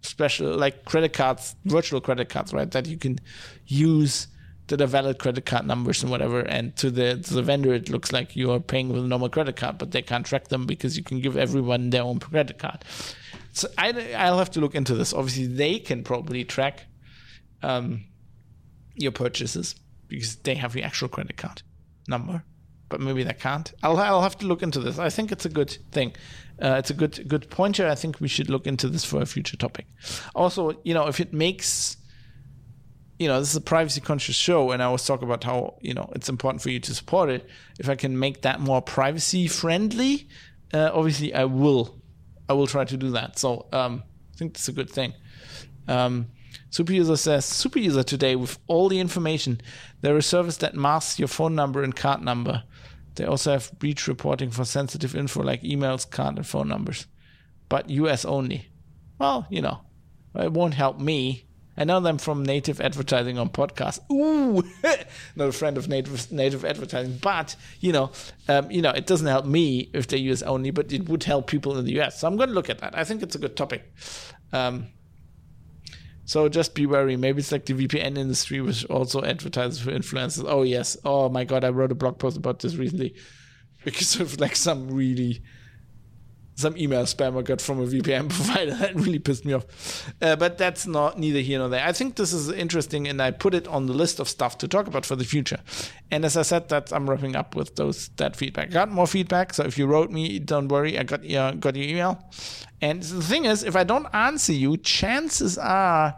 special 0.02 0.56
like 0.56 0.86
credit 0.86 1.14
cards, 1.14 1.56
virtual 1.66 2.02
credit 2.02 2.30
cards, 2.30 2.54
right? 2.54 2.70
That 2.72 2.88
you 2.88 2.98
can 2.98 3.20
use 3.66 4.28
that 4.68 4.82
are 4.82 4.88
valid 4.88 5.20
credit 5.20 5.46
card 5.46 5.66
numbers 5.68 6.02
and 6.04 6.12
whatever. 6.12 6.40
And 6.42 6.76
to 6.78 6.90
the 6.90 7.18
to 7.18 7.34
the 7.34 7.42
vendor, 7.42 7.74
it 7.74 7.90
looks 7.90 8.12
like 8.12 8.36
you 8.36 8.52
are 8.52 8.60
paying 8.60 8.90
with 8.90 9.04
a 9.04 9.08
normal 9.08 9.30
credit 9.30 9.56
card, 9.56 9.78
but 9.78 9.92
they 9.92 10.02
can't 10.02 10.26
track 10.26 10.48
them 10.50 10.66
because 10.66 10.98
you 10.98 11.04
can 11.04 11.20
give 11.20 11.38
everyone 11.38 11.90
their 11.90 12.04
own 12.04 12.20
credit 12.20 12.60
card. 12.60 12.84
So 13.54 13.68
I, 13.78 14.14
I'll 14.14 14.40
have 14.40 14.52
to 14.52 14.60
look 14.60 14.76
into 14.76 14.96
this. 14.96 15.14
Obviously, 15.14 15.48
they 15.48 15.80
can 15.80 16.04
probably 16.04 16.44
track 16.44 16.86
um, 17.62 18.06
your 18.96 19.12
purchases 19.12 19.76
because 20.08 20.38
they 20.38 20.56
have 20.56 20.76
your 20.76 20.86
actual 20.86 21.08
credit 21.08 21.38
card 21.38 21.62
number 22.08 22.44
but 22.94 23.02
maybe 23.02 23.24
they 23.24 23.34
can't. 23.34 23.74
I'll 23.82 23.98
I'll 23.98 24.22
have 24.22 24.38
to 24.38 24.46
look 24.46 24.62
into 24.62 24.80
this. 24.80 25.00
I 25.00 25.10
think 25.10 25.32
it's 25.32 25.46
a 25.46 25.50
good 25.50 25.76
thing. 25.92 26.14
Uh, 26.62 26.76
it's 26.78 26.92
a 26.92 26.94
good 26.94 27.28
good 27.28 27.50
pointer. 27.50 27.90
I 27.90 27.96
think 27.96 28.22
we 28.22 28.28
should 28.28 28.52
look 28.52 28.68
into 28.68 28.88
this 28.88 29.04
for 29.04 29.20
a 29.20 29.26
future 29.26 29.58
topic. 29.58 29.88
Also, 30.36 30.80
you 30.84 30.94
know, 30.94 31.08
if 31.08 31.20
it 31.20 31.34
makes 31.34 31.98
you 33.18 33.28
know, 33.28 33.40
this 33.40 33.50
is 33.50 33.56
a 33.56 33.62
privacy 33.62 34.00
conscious 34.00 34.36
show, 34.36 34.70
and 34.70 34.84
I 34.84 34.86
always 34.86 35.06
talk 35.06 35.24
about 35.24 35.44
how 35.44 35.80
you 35.82 35.96
know 35.96 36.08
it's 36.14 36.30
important 36.30 36.62
for 36.62 36.70
you 36.70 36.80
to 36.82 36.94
support 36.94 37.32
it. 37.32 37.50
If 37.80 37.90
I 37.90 37.96
can 37.96 38.20
make 38.20 38.44
that 38.44 38.60
more 38.60 38.80
privacy 38.80 39.48
friendly, 39.48 40.28
uh, 40.72 40.92
obviously 40.94 41.34
I 41.34 41.46
will. 41.46 42.00
I 42.48 42.54
will 42.54 42.68
try 42.68 42.86
to 42.86 42.98
do 42.98 43.10
that. 43.12 43.40
So 43.40 43.66
um, 43.74 44.04
I 44.34 44.38
think 44.38 44.54
that's 44.54 44.68
a 44.68 44.72
good 44.72 44.92
thing. 44.92 45.14
Um, 45.88 46.28
Superuser 46.74 47.20
says, 47.20 47.46
Superuser 47.46 48.04
today 48.04 48.36
with 48.36 48.58
all 48.66 48.90
the 48.90 49.00
information. 49.00 49.62
There 50.02 50.18
is 50.18 50.26
a 50.26 50.28
service 50.28 50.58
that 50.58 50.74
masks 50.74 51.20
your 51.20 51.28
phone 51.28 51.54
number 51.54 51.84
and 51.84 51.96
card 51.96 52.24
number. 52.24 52.64
They 53.16 53.26
also 53.26 53.52
have 53.52 53.72
breach 53.80 54.08
reporting 54.08 54.52
for 54.52 54.66
sensitive 54.66 55.16
info 55.16 55.44
like 55.44 55.62
emails, 55.62 56.10
card, 56.10 56.38
and 56.38 56.48
phone 56.48 56.68
numbers, 56.68 57.08
but 57.70 57.90
US 57.90 58.26
only. 58.26 58.68
Well, 59.20 59.48
you 59.50 59.62
know, 59.62 59.82
it 60.36 60.52
won't 60.52 60.74
help 60.74 61.00
me. 61.00 61.46
I 61.76 61.86
know 61.86 62.00
them 62.00 62.20
from 62.20 62.44
native 62.44 62.80
advertising 62.80 63.40
on 63.40 63.50
podcasts. 63.50 64.00
Ooh, 64.12 64.64
not 65.36 65.48
a 65.48 65.52
friend 65.52 65.78
of 65.78 65.88
native 65.88 66.32
native 66.32 66.64
advertising, 66.64 67.18
but 67.22 67.56
you 67.80 67.92
know, 67.92 68.12
um, 68.48 68.70
you 68.70 68.82
know, 68.82 68.92
it 68.92 69.08
doesn't 69.08 69.28
help 69.28 69.46
me 69.46 69.90
if 69.94 70.08
they're 70.08 70.20
US 70.20 70.44
only, 70.44 70.72
but 70.72 70.92
it 70.92 71.10
would 71.10 71.24
help 71.24 71.48
people 71.48 71.78
in 71.78 71.86
the 71.86 72.00
US. 72.02 72.20
So 72.20 72.28
I'm 72.28 72.38
going 72.38 72.50
to 72.50 72.56
look 72.56 72.70
at 72.70 72.80
that. 72.80 72.98
I 72.98 73.04
think 73.04 73.24
it's 73.24 73.36
a 73.36 73.40
good 73.40 73.56
topic. 73.56 73.92
Um, 74.52 74.88
so 76.26 76.48
just 76.50 76.74
be 76.76 76.86
wary. 76.86 77.18
Maybe 77.18 77.40
it's 77.40 77.52
like 77.52 77.66
the 77.66 77.74
VPN 77.74 78.18
industry, 78.18 78.62
which 78.62 78.86
also 78.86 79.24
advertises 79.24 79.82
for 79.82 79.92
influencers. 79.92 80.46
Oh 80.48 80.64
yes. 80.64 80.98
Oh 81.04 81.30
my 81.30 81.44
god, 81.44 81.64
I 81.64 81.70
wrote 81.70 81.92
a 81.92 81.96
blog 81.96 82.20
post 82.20 82.38
about 82.38 82.60
this 82.60 82.76
recently 82.76 83.16
because 83.84 84.20
of 84.20 84.40
like 84.40 84.56
some 84.56 84.90
really 84.90 85.42
some 86.56 86.78
email 86.78 87.04
spam 87.04 87.38
I 87.38 87.42
got 87.42 87.62
from 87.62 87.80
a 87.80 87.86
VPN 87.86 88.30
provider 88.30 88.76
that 88.76 88.96
really 88.96 89.20
pissed 89.20 89.46
me 89.46 89.54
off. 89.54 90.12
Uh, 90.22 90.36
but 90.36 90.58
that's 90.58 90.86
not 90.86 91.18
neither 91.18 91.40
here 91.40 91.60
nor 91.60 91.70
there. 91.70 91.86
I 91.86 91.92
think 91.92 92.16
this 92.16 92.34
is 92.34 92.50
interesting, 92.50 93.08
and 93.08 93.22
I 93.22 93.32
put 93.32 93.54
it 93.54 93.68
on 93.68 93.86
the 93.86 93.94
list 93.94 94.20
of 94.20 94.30
stuff 94.30 94.58
to 94.60 94.68
talk 94.68 94.88
about 94.88 95.06
for 95.06 95.16
the 95.16 95.26
future. 95.26 95.60
And 96.12 96.26
as 96.26 96.38
I 96.38 96.44
said, 96.44 96.70
that 96.70 96.94
I'm 96.94 97.10
wrapping 97.10 97.36
up 97.36 97.56
with 97.56 97.76
those 97.76 98.10
that 98.18 98.36
feedback. 98.36 98.72
Got 98.72 98.92
more 98.92 99.08
feedback, 99.08 99.54
so 99.54 99.64
if 99.64 99.78
you 99.78 99.86
wrote 99.86 100.12
me, 100.12 100.40
don't 100.40 100.68
worry, 100.68 100.98
I 100.98 101.04
got 101.04 101.24
your 101.24 101.54
got 101.54 101.76
your 101.76 101.88
email. 101.88 102.24
And 102.82 103.02
the 103.02 103.22
thing 103.22 103.46
is, 103.46 103.64
if 103.64 103.76
I 103.76 103.84
don't 103.84 104.08
answer 104.14 104.54
you, 104.54 104.78
chances 104.78 105.58
are 105.58 106.16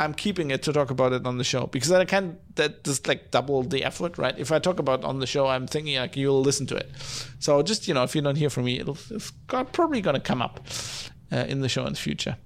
I'm 0.00 0.14
keeping 0.14 0.50
it 0.50 0.62
to 0.62 0.72
talk 0.72 0.90
about 0.90 1.12
it 1.12 1.26
on 1.26 1.38
the 1.38 1.44
show 1.44 1.66
because 1.66 1.90
I 1.90 2.04
can 2.04 2.38
that 2.54 2.84
just 2.84 3.08
like 3.08 3.30
double 3.30 3.62
the 3.64 3.84
effort, 3.84 4.16
right? 4.16 4.38
If 4.38 4.52
I 4.52 4.60
talk 4.60 4.78
about 4.78 5.02
on 5.04 5.18
the 5.18 5.26
show, 5.26 5.48
I'm 5.48 5.66
thinking 5.66 5.96
like 5.98 6.16
you'll 6.16 6.40
listen 6.40 6.66
to 6.68 6.76
it. 6.76 6.90
So 7.40 7.62
just 7.62 7.88
you 7.88 7.94
know, 7.94 8.04
if 8.04 8.14
you 8.14 8.22
don't 8.22 8.36
hear 8.36 8.50
from 8.50 8.64
me, 8.64 8.78
it'll 8.78 8.98
it's 9.10 9.32
probably 9.48 10.00
going 10.00 10.14
to 10.14 10.20
come 10.20 10.40
up 10.40 10.60
uh, 11.32 11.46
in 11.48 11.60
the 11.60 11.68
show 11.68 11.84
in 11.86 11.94
the 11.94 11.98
future. 11.98 12.36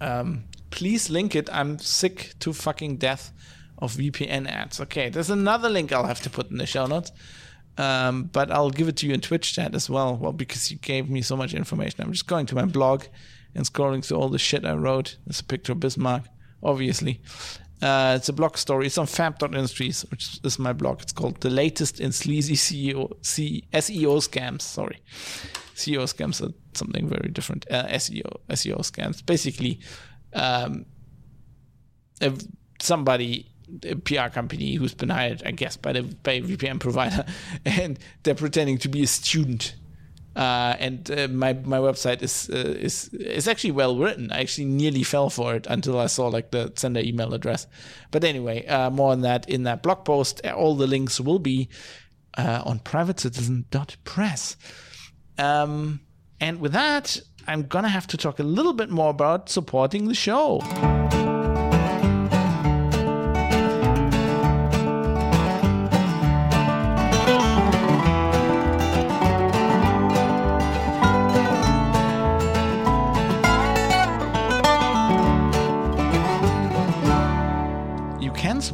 Um, 0.00 0.44
please 0.70 1.10
link 1.10 1.34
it. 1.34 1.48
I'm 1.52 1.78
sick 1.80 2.34
to 2.40 2.52
fucking 2.52 2.98
death 2.98 3.32
of 3.78 3.94
VPN 3.94 4.48
ads. 4.48 4.80
Okay, 4.80 5.08
there's 5.08 5.30
another 5.30 5.68
link 5.68 5.92
I'll 5.92 6.06
have 6.06 6.20
to 6.22 6.30
put 6.30 6.50
in 6.50 6.58
the 6.58 6.66
show 6.66 6.86
notes. 6.86 7.10
Um, 7.76 8.24
but 8.24 8.50
I'll 8.50 8.70
give 8.70 8.88
it 8.88 8.96
to 8.98 9.06
you 9.06 9.14
in 9.14 9.20
Twitch 9.20 9.54
chat 9.54 9.74
as 9.74 9.88
well. 9.88 10.16
Well, 10.16 10.32
because 10.32 10.70
you 10.70 10.78
gave 10.78 11.08
me 11.08 11.22
so 11.22 11.36
much 11.36 11.54
information. 11.54 12.02
I'm 12.02 12.12
just 12.12 12.26
going 12.26 12.46
to 12.46 12.56
my 12.56 12.64
blog 12.64 13.04
and 13.58 13.66
scrolling 13.66 14.04
through 14.04 14.16
all 14.16 14.28
the 14.28 14.38
shit 14.38 14.64
I 14.64 14.74
wrote. 14.74 15.16
There's 15.26 15.40
a 15.40 15.44
picture 15.44 15.72
of 15.72 15.80
Bismarck, 15.80 16.22
obviously. 16.62 17.20
Uh, 17.82 18.14
it's 18.16 18.28
a 18.28 18.32
blog 18.32 18.56
story. 18.56 18.86
It's 18.86 18.98
on 18.98 19.06
fab.industries, 19.06 20.06
which 20.10 20.38
is 20.44 20.58
my 20.60 20.72
blog. 20.72 21.02
It's 21.02 21.12
called 21.12 21.40
The 21.40 21.50
Latest 21.50 22.00
in 22.00 22.12
Sleazy 22.12 22.54
CEO, 22.54 23.12
C, 23.24 23.64
SEO 23.72 24.18
Scams. 24.18 24.62
Sorry. 24.62 25.02
SEO 25.74 26.12
scams 26.12 26.44
are 26.44 26.52
something 26.74 27.08
very 27.08 27.30
different. 27.30 27.66
Uh, 27.70 27.86
SEO, 27.86 28.38
SEO 28.50 28.78
scams. 28.78 29.24
Basically, 29.24 29.80
um, 30.34 30.86
somebody, 32.80 33.52
a 33.84 33.94
PR 33.94 34.28
company 34.28 34.74
who's 34.74 34.94
been 34.94 35.10
hired, 35.10 35.42
I 35.46 35.52
guess, 35.52 35.76
by 35.76 35.92
the 35.92 36.02
by 36.02 36.32
a 36.32 36.42
VPN 36.42 36.80
provider, 36.80 37.24
and 37.64 37.98
they're 38.22 38.34
pretending 38.34 38.78
to 38.78 38.88
be 38.88 39.02
a 39.02 39.06
student 39.06 39.76
uh, 40.38 40.76
and 40.78 41.10
uh, 41.10 41.26
my 41.28 41.52
my 41.52 41.78
website 41.78 42.22
is 42.22 42.48
uh, 42.48 42.56
is 42.56 43.08
is 43.08 43.48
actually 43.48 43.72
well 43.72 43.98
written. 43.98 44.30
I 44.30 44.38
actually 44.38 44.66
nearly 44.66 45.02
fell 45.02 45.30
for 45.30 45.56
it 45.56 45.66
until 45.68 45.98
I 45.98 46.06
saw 46.06 46.28
like 46.28 46.52
the 46.52 46.72
sender 46.76 47.00
email 47.00 47.34
address. 47.34 47.66
But 48.12 48.22
anyway, 48.22 48.64
uh, 48.66 48.88
more 48.90 49.10
on 49.10 49.22
that 49.22 49.48
in 49.48 49.64
that 49.64 49.82
blog 49.82 50.04
post. 50.04 50.46
All 50.46 50.76
the 50.76 50.86
links 50.86 51.20
will 51.20 51.40
be 51.40 51.68
uh, 52.36 52.62
on 52.64 52.78
privatecitizen.press. 52.78 54.56
Um, 55.38 56.00
and 56.40 56.60
with 56.60 56.72
that, 56.72 57.20
I'm 57.48 57.64
gonna 57.64 57.88
have 57.88 58.06
to 58.06 58.16
talk 58.16 58.38
a 58.38 58.44
little 58.44 58.74
bit 58.74 58.90
more 58.90 59.10
about 59.10 59.48
supporting 59.48 60.06
the 60.06 60.14
show. 60.14 60.60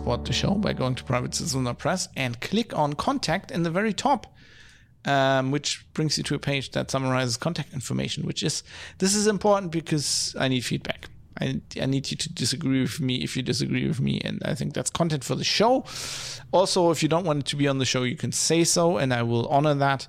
Support 0.05 0.27
the 0.27 0.35
show 0.35 0.55
by 0.57 0.75
going 0.75 0.95
to 0.95 1.03
Private 1.03 1.35
Citizen 1.35 1.75
Press 1.77 2.09
and 2.15 2.39
click 2.43 2.77
on 2.77 2.93
contact 2.93 3.51
in 3.51 3.63
the 3.63 3.71
very 3.71 3.95
top. 3.95 4.27
Um, 5.07 5.51
which 5.51 5.87
brings 5.95 6.19
you 6.19 6.25
to 6.25 6.35
a 6.35 6.39
page 6.39 6.73
that 6.73 6.91
summarizes 6.91 7.39
contact 7.39 7.73
information, 7.73 8.27
which 8.27 8.43
is 8.43 8.63
this 8.99 9.15
is 9.15 9.27
important 9.27 9.73
because 9.73 10.37
I 10.39 10.49
need 10.49 10.63
feedback. 10.63 11.09
I, 11.41 11.61
I 11.81 11.87
need 11.87 12.11
you 12.11 12.19
to 12.19 12.33
disagree 12.33 12.83
with 12.83 13.01
me 13.01 13.23
if 13.23 13.35
you 13.35 13.43
disagree 13.43 13.87
with 13.87 14.01
me, 14.01 14.21
and 14.25 14.43
I 14.45 14.55
think 14.55 14.75
that's 14.75 14.91
content 14.91 15.25
for 15.25 15.37
the 15.37 15.45
show. 15.45 15.85
Also, 16.53 16.91
if 16.91 17.03
you 17.03 17.09
don't 17.09 17.25
want 17.25 17.39
it 17.41 17.47
to 17.47 17.57
be 17.57 17.67
on 17.67 17.79
the 17.79 17.87
show, 17.87 18.03
you 18.03 18.17
can 18.17 18.33
say 18.33 18.63
so, 18.65 18.99
and 18.99 19.13
I 19.13 19.23
will 19.23 19.47
honor 19.49 19.75
that. 19.75 20.07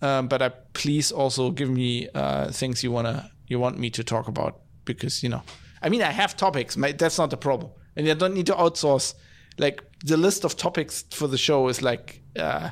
Um, 0.00 0.28
but 0.28 0.40
I, 0.40 0.50
please 0.72 1.12
also 1.12 1.50
give 1.50 1.70
me 1.70 2.08
uh, 2.14 2.50
things 2.50 2.82
you 2.82 2.92
wanna 2.92 3.30
you 3.46 3.58
want 3.58 3.78
me 3.78 3.90
to 3.90 4.02
talk 4.04 4.28
about 4.28 4.60
because 4.86 5.22
you 5.22 5.28
know, 5.28 5.42
I 5.82 5.90
mean, 5.90 6.02
I 6.02 6.12
have 6.12 6.34
topics. 6.34 6.78
My, 6.78 6.92
that's 6.92 7.18
not 7.18 7.28
the 7.28 7.36
problem 7.36 7.72
and 7.98 8.08
I 8.08 8.14
don't 8.14 8.32
need 8.32 8.46
to 8.46 8.54
outsource. 8.54 9.14
Like 9.58 9.82
the 10.04 10.16
list 10.16 10.44
of 10.44 10.56
topics 10.56 11.04
for 11.10 11.26
the 11.26 11.36
show 11.36 11.66
is 11.68 11.82
like, 11.82 12.22
uh, 12.38 12.70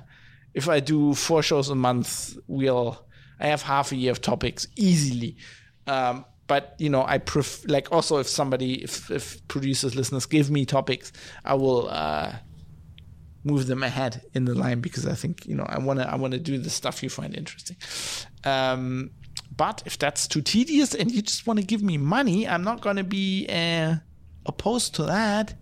if 0.55 0.69
I 0.69 0.81
do 0.81 1.15
four 1.15 1.43
shows 1.43 1.69
a 1.69 1.75
month, 1.75 2.39
we'll 2.47 3.05
I 3.41 3.49
have 3.49 3.61
half 3.61 3.93
a 3.93 3.97
year 3.97 4.13
of 4.13 4.23
topics 4.23 4.67
easily. 4.77 5.37
Um, 5.87 6.25
but 6.47 6.77
you 6.79 6.89
know, 6.89 7.05
I 7.05 7.19
pref- 7.19 7.69
like 7.69 7.91
also 7.91 8.19
if 8.19 8.29
somebody, 8.29 8.83
if, 8.85 9.11
if 9.11 9.47
producers, 9.49 9.97
listeners 9.97 10.27
give 10.27 10.49
me 10.49 10.65
topics, 10.65 11.13
I 11.45 11.55
will 11.55 11.89
uh, 11.91 12.33
move 13.43 13.67
them 13.67 13.83
ahead 13.83 14.23
in 14.33 14.45
the 14.45 14.55
line 14.55 14.81
because 14.81 15.07
I 15.07 15.15
think 15.15 15.45
you 15.45 15.57
know 15.57 15.67
I 15.69 15.81
want 15.81 15.99
to 15.99 16.09
I 16.09 16.15
want 16.15 16.35
to 16.35 16.39
do 16.39 16.57
the 16.57 16.71
stuff 16.71 17.03
you 17.03 17.11
find 17.11 17.37
interesting. 17.37 17.77
Um, 18.45 19.11
but 19.55 19.83
if 19.87 19.99
that's 19.99 20.29
too 20.29 20.41
tedious 20.41 20.95
and 20.95 21.11
you 21.11 21.21
just 21.21 21.49
want 21.49 21.59
to 21.59 21.67
give 21.67 21.83
me 21.83 21.99
money, 21.99 22.47
I'm 22.47 22.63
not 22.63 22.81
going 22.81 22.97
to 22.97 23.05
be 23.05 23.47
uh, 23.49 23.97
opposed 24.47 24.95
to 24.97 25.05
that. 25.05 25.55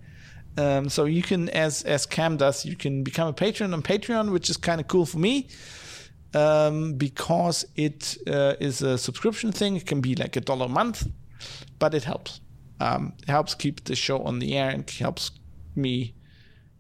Um, 0.57 0.89
so 0.89 1.05
you 1.05 1.23
can, 1.23 1.49
as 1.51 1.83
as 1.83 2.07
Cam 2.07 2.37
does, 2.37 2.65
you 2.65 2.77
can 2.77 3.03
become 3.03 3.29
a 3.29 3.33
patron 3.33 3.75
on 3.75 3.83
Patreon, 3.83 4.31
which 4.31 4.49
is 4.51 4.57
kind 4.57 4.81
of 4.81 4.87
cool 4.87 5.05
for 5.05 5.19
me 5.19 5.49
um, 6.35 6.95
because 6.95 7.65
it 7.77 8.17
uh, 8.27 8.55
is 8.61 8.83
a 8.83 8.99
subscription 8.99 9.53
thing. 9.53 9.77
It 9.77 9.87
can 9.87 10.01
be 10.01 10.15
like 10.15 10.37
a 10.37 10.41
dollar 10.41 10.67
a 10.67 10.69
month, 10.69 11.09
but 11.79 11.95
it 11.95 12.05
helps. 12.05 12.41
Um, 12.81 13.15
it 13.23 13.29
helps 13.29 13.55
keep 13.55 13.85
the 13.85 13.97
show 13.97 14.23
on 14.23 14.39
the 14.39 14.57
air 14.57 14.71
and 14.71 14.89
helps 14.89 15.31
me 15.75 16.15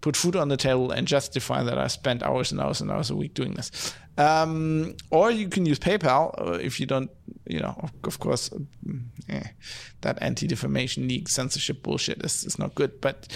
put 0.00 0.16
food 0.16 0.36
on 0.36 0.48
the 0.48 0.56
table 0.56 0.90
and 0.90 1.08
justify 1.08 1.62
that 1.62 1.78
I 1.78 1.86
spent 1.86 2.22
hours 2.22 2.52
and 2.52 2.60
hours 2.60 2.80
and 2.80 2.90
hours 2.90 3.10
a 3.10 3.16
week 3.16 3.34
doing 3.34 3.54
this. 3.54 3.94
Um, 4.16 4.94
or 5.10 5.30
you 5.30 5.48
can 5.48 5.66
use 5.66 5.78
PayPal 5.78 6.34
uh, 6.40 6.52
if 6.52 6.78
you 6.78 6.86
don't, 6.86 7.10
you 7.46 7.60
know, 7.60 7.74
of, 7.82 7.92
of 8.04 8.18
course, 8.20 8.50
eh, 9.28 9.42
that 10.02 10.18
anti 10.20 10.46
defamation 10.46 11.08
league 11.08 11.28
censorship 11.28 11.82
bullshit 11.82 12.24
is, 12.24 12.44
is 12.44 12.58
not 12.58 12.74
good. 12.74 13.00
But 13.00 13.28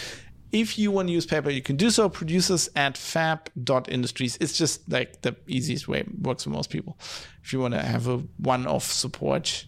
if 0.53 0.79
you 0.79 0.91
want 0.91 1.09
to 1.09 1.13
use 1.13 1.27
PayPal, 1.27 1.53
you 1.53 1.63
can 1.63 1.77
do 1.77 1.91
so. 1.91 2.09
Producers 2.09 2.69
at 2.77 2.97
fab.industries. 2.97 4.39
It's 4.41 4.57
just 4.57 4.91
like 4.91 5.23
the 5.23 5.37
easiest 5.47 5.89
way. 5.89 6.05
Works 6.23 6.45
for 6.45 6.51
most 6.51 6.71
people. 6.71 6.97
If 7.43 7.53
you 7.53 7.61
want 7.61 7.75
to 7.75 7.83
have 7.83 8.07
a 8.07 8.19
one 8.39 8.67
off 8.67 8.85
support 8.85 9.67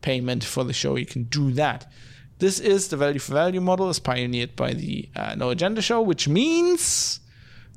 payment 0.00 0.42
for 0.42 0.64
the 0.64 0.72
show, 0.72 0.96
you 0.96 1.06
can 1.06 1.24
do 1.24 1.52
that. 1.52 1.86
This 2.38 2.58
is 2.58 2.88
the 2.88 2.96
value 2.96 3.18
for 3.18 3.34
value 3.34 3.60
model, 3.60 3.90
as 3.90 3.98
pioneered 3.98 4.56
by 4.56 4.72
the 4.72 5.10
uh, 5.14 5.34
No 5.34 5.50
Agenda 5.50 5.82
show, 5.82 6.00
which 6.00 6.26
means 6.26 7.20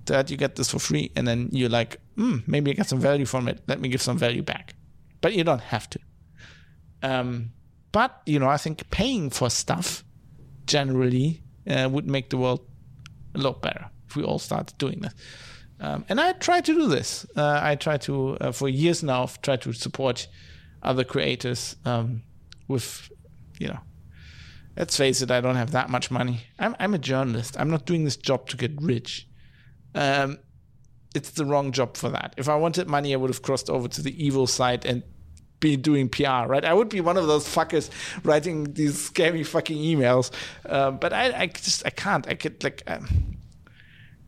that 0.05 0.31
you 0.31 0.37
get 0.37 0.55
this 0.55 0.71
for 0.71 0.79
free, 0.79 1.11
and 1.17 1.27
then 1.27 1.49
you're 1.51 1.69
like, 1.69 1.99
hmm, 2.15 2.37
maybe 2.47 2.71
I 2.71 2.73
get 2.73 2.87
some 2.87 2.99
value 2.99 3.25
from 3.25 3.47
it. 3.47 3.63
Let 3.67 3.79
me 3.79 3.89
give 3.89 4.01
some 4.01 4.17
value 4.17 4.43
back. 4.43 4.75
But 5.21 5.33
you 5.33 5.43
don't 5.43 5.61
have 5.61 5.89
to. 5.91 5.99
Um, 7.01 7.51
but 7.91 8.21
you 8.25 8.39
know, 8.39 8.47
I 8.47 8.57
think 8.57 8.89
paying 8.89 9.29
for 9.29 9.49
stuff 9.49 10.03
generally 10.65 11.43
uh, 11.69 11.89
would 11.91 12.07
make 12.07 12.29
the 12.29 12.37
world 12.37 12.61
a 13.35 13.39
lot 13.39 13.61
better 13.61 13.89
if 14.07 14.15
we 14.15 14.23
all 14.23 14.39
started 14.39 14.77
doing 14.77 15.01
this. 15.01 15.13
Um, 15.79 16.05
and 16.07 16.19
I 16.19 16.31
try 16.33 16.61
to 16.61 16.73
do 16.73 16.87
this. 16.87 17.25
Uh, 17.35 17.59
I 17.61 17.75
try 17.75 17.97
to, 17.97 18.37
uh, 18.39 18.51
for 18.51 18.69
years 18.69 19.03
now, 19.03 19.27
try 19.41 19.57
to 19.57 19.73
support 19.73 20.27
other 20.81 21.03
creators 21.03 21.75
um, 21.83 22.23
with, 22.67 23.11
you 23.59 23.67
know, 23.67 23.79
let's 24.77 24.95
face 24.95 25.21
it, 25.21 25.29
I 25.29 25.41
don't 25.41 25.55
have 25.55 25.71
that 25.71 25.89
much 25.89 26.09
money. 26.09 26.41
I'm, 26.57 26.75
I'm 26.79 26.93
a 26.93 26.97
journalist. 26.97 27.59
I'm 27.59 27.69
not 27.69 27.85
doing 27.85 28.05
this 28.05 28.15
job 28.15 28.47
to 28.49 28.57
get 28.57 28.71
rich. 28.81 29.27
Um, 29.95 30.39
it's 31.13 31.31
the 31.31 31.45
wrong 31.45 31.71
job 31.71 31.97
for 31.97 32.09
that. 32.09 32.33
If 32.37 32.49
I 32.49 32.55
wanted 32.55 32.87
money, 32.87 33.13
I 33.13 33.17
would 33.17 33.29
have 33.29 33.41
crossed 33.41 33.69
over 33.69 33.87
to 33.87 34.01
the 34.01 34.25
evil 34.25 34.47
side 34.47 34.85
and 34.85 35.03
be 35.59 35.77
doing 35.77 36.09
PR, 36.09 36.45
right? 36.45 36.65
I 36.65 36.73
would 36.73 36.89
be 36.89 37.01
one 37.01 37.17
of 37.17 37.27
those 37.27 37.47
fuckers 37.47 37.89
writing 38.23 38.73
these 38.73 39.01
scary 39.01 39.43
fucking 39.43 39.77
emails. 39.77 40.31
Uh, 40.65 40.91
but 40.91 41.13
I, 41.13 41.41
I 41.41 41.47
just, 41.47 41.85
I 41.85 41.89
can't. 41.89 42.27
I 42.27 42.35
could 42.35 42.63
like. 42.63 42.83
Um, 42.87 43.37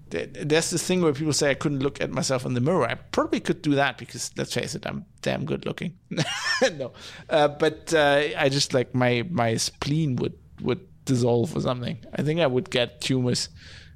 there's 0.09 0.69
this 0.69 0.87
thing 0.87 1.01
where 1.01 1.13
people 1.13 1.33
say 1.33 1.49
I 1.49 1.55
couldn't 1.55 1.79
look 1.79 1.99
at 1.99 2.11
myself 2.11 2.45
in 2.45 2.53
the 2.53 2.61
mirror. 2.61 2.87
I 2.87 2.95
probably 2.95 3.39
could 3.39 3.61
do 3.61 3.75
that 3.75 3.97
because 3.97 4.31
let's 4.37 4.53
face 4.53 4.75
it, 4.75 4.85
I'm 4.85 5.05
damn 5.21 5.45
good 5.45 5.65
looking. 5.65 5.97
no, 6.77 6.93
uh, 7.29 7.49
but 7.49 7.93
uh, 7.93 8.21
I 8.37 8.49
just 8.49 8.73
like 8.73 8.95
my 8.95 9.27
my 9.29 9.57
spleen 9.57 10.15
would 10.17 10.37
would 10.61 10.87
dissolve 11.05 11.55
or 11.55 11.61
something. 11.61 11.97
I 12.13 12.21
think 12.21 12.39
I 12.39 12.47
would 12.47 12.69
get 12.69 13.01
tumors 13.01 13.49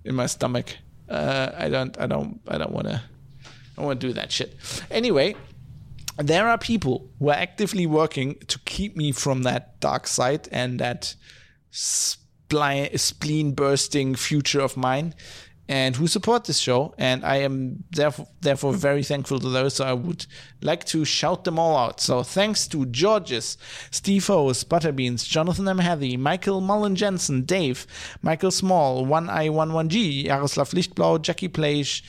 in 0.03 0.16
my 0.16 0.26
stomach. 0.26 0.76
Uh, 1.10 1.52
I 1.57 1.69
don't 1.69 1.98
I 1.99 2.06
don't 2.07 2.40
I 2.48 2.57
don't 2.57 2.72
want 2.72 2.88
to 2.88 3.02
I 3.77 3.81
want 3.81 3.99
to 3.99 4.07
do 4.07 4.14
that 4.14 4.31
shit. 4.31 4.56
Anyway, 4.91 5.36
there 6.18 6.48
are 6.48 6.57
people 6.57 7.10
who 7.18 7.30
are 7.30 7.36
actively 7.36 7.86
working 7.86 8.36
to 8.48 8.60
keep 8.65 8.95
me 8.95 9.11
from 9.11 9.44
that 9.44 9.80
dark 9.80 10.06
side 10.06 10.49
and 10.52 10.80
that 10.80 11.15
spleen 11.72 13.52
bursting 13.53 14.15
future 14.15 14.60
of 14.60 14.76
mine 14.76 15.14
and 15.69 15.95
who 15.95 16.07
support 16.07 16.45
this 16.45 16.57
show. 16.57 16.95
And 16.97 17.23
I 17.23 17.37
am 17.37 17.83
therefore, 17.91 18.27
therefore 18.41 18.73
very 18.73 19.03
thankful 19.03 19.39
to 19.39 19.49
those. 19.49 19.75
So 19.75 19.85
I 19.85 19.93
would 19.93 20.25
like 20.61 20.83
to 20.85 21.05
shout 21.05 21.43
them 21.43 21.59
all 21.59 21.77
out. 21.77 22.01
So 22.01 22.23
thanks 22.23 22.67
to 22.69 22.87
Georges, 22.87 23.57
Steve 23.91 24.25
Hose, 24.25 24.63
Butterbeans, 24.63 25.27
Jonathan 25.27 25.67
M. 25.67 25.77
Heathy, 25.77 26.17
Michael 26.17 26.59
Mullen 26.59 26.95
Jensen, 26.95 27.43
Dave, 27.43 27.85
Michael 28.23 28.51
Small, 28.51 29.05
1i11g, 29.05 30.25
Jaroslav 30.25 30.73
Lichtblau, 30.73 31.21
Jackie 31.21 31.47
Plage, 31.47 32.03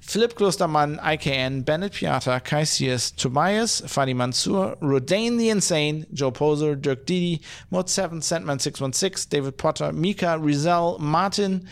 Philipp 0.00 0.34
Klostermann, 0.34 1.00
IKN, 1.00 1.64
Bennett 1.64 1.92
Piata, 1.92 2.42
Kai 2.42 2.64
Tobias, 2.64 3.82
Fadi 3.82 4.14
Mansour, 4.14 4.76
Rodane 4.80 5.38
the 5.38 5.50
Insane, 5.50 6.06
Joe 6.12 6.30
Poser, 6.32 6.74
Dirk 6.74 7.06
Didi, 7.06 7.40
Mod 7.70 7.88
7, 7.88 8.20
Sandman 8.20 8.58
616, 8.58 9.26
David 9.26 9.58
Potter, 9.58 9.92
Mika, 9.92 10.38
Rizal, 10.38 10.98
Martin, 10.98 11.66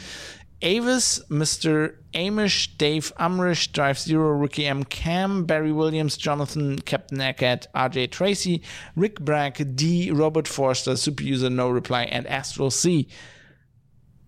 Avis, 0.65 1.23
Mr. 1.29 1.97
Amish, 2.15 2.77
Dave 2.79 3.13
Umrish, 3.21 3.71
Drive 3.71 3.99
Zero, 3.99 4.31
Rookie 4.31 4.67
M. 4.67 4.83
Cam, 4.83 5.45
Barry 5.45 5.73
Williams, 5.73 6.17
Jonathan, 6.17 6.79
Captain 6.79 7.21
Eckert, 7.21 7.67
RJ 7.75 8.11
Tracy, 8.11 8.63
Rick 8.97 9.21
Bragg, 9.21 9.77
D, 9.77 10.11
Robert 10.11 10.49
Forster, 10.49 10.97
Super 10.97 11.23
User 11.23 11.51
No 11.51 11.69
Reply, 11.69 12.05
and 12.05 12.27
Astral 12.27 12.71
C, 12.71 13.09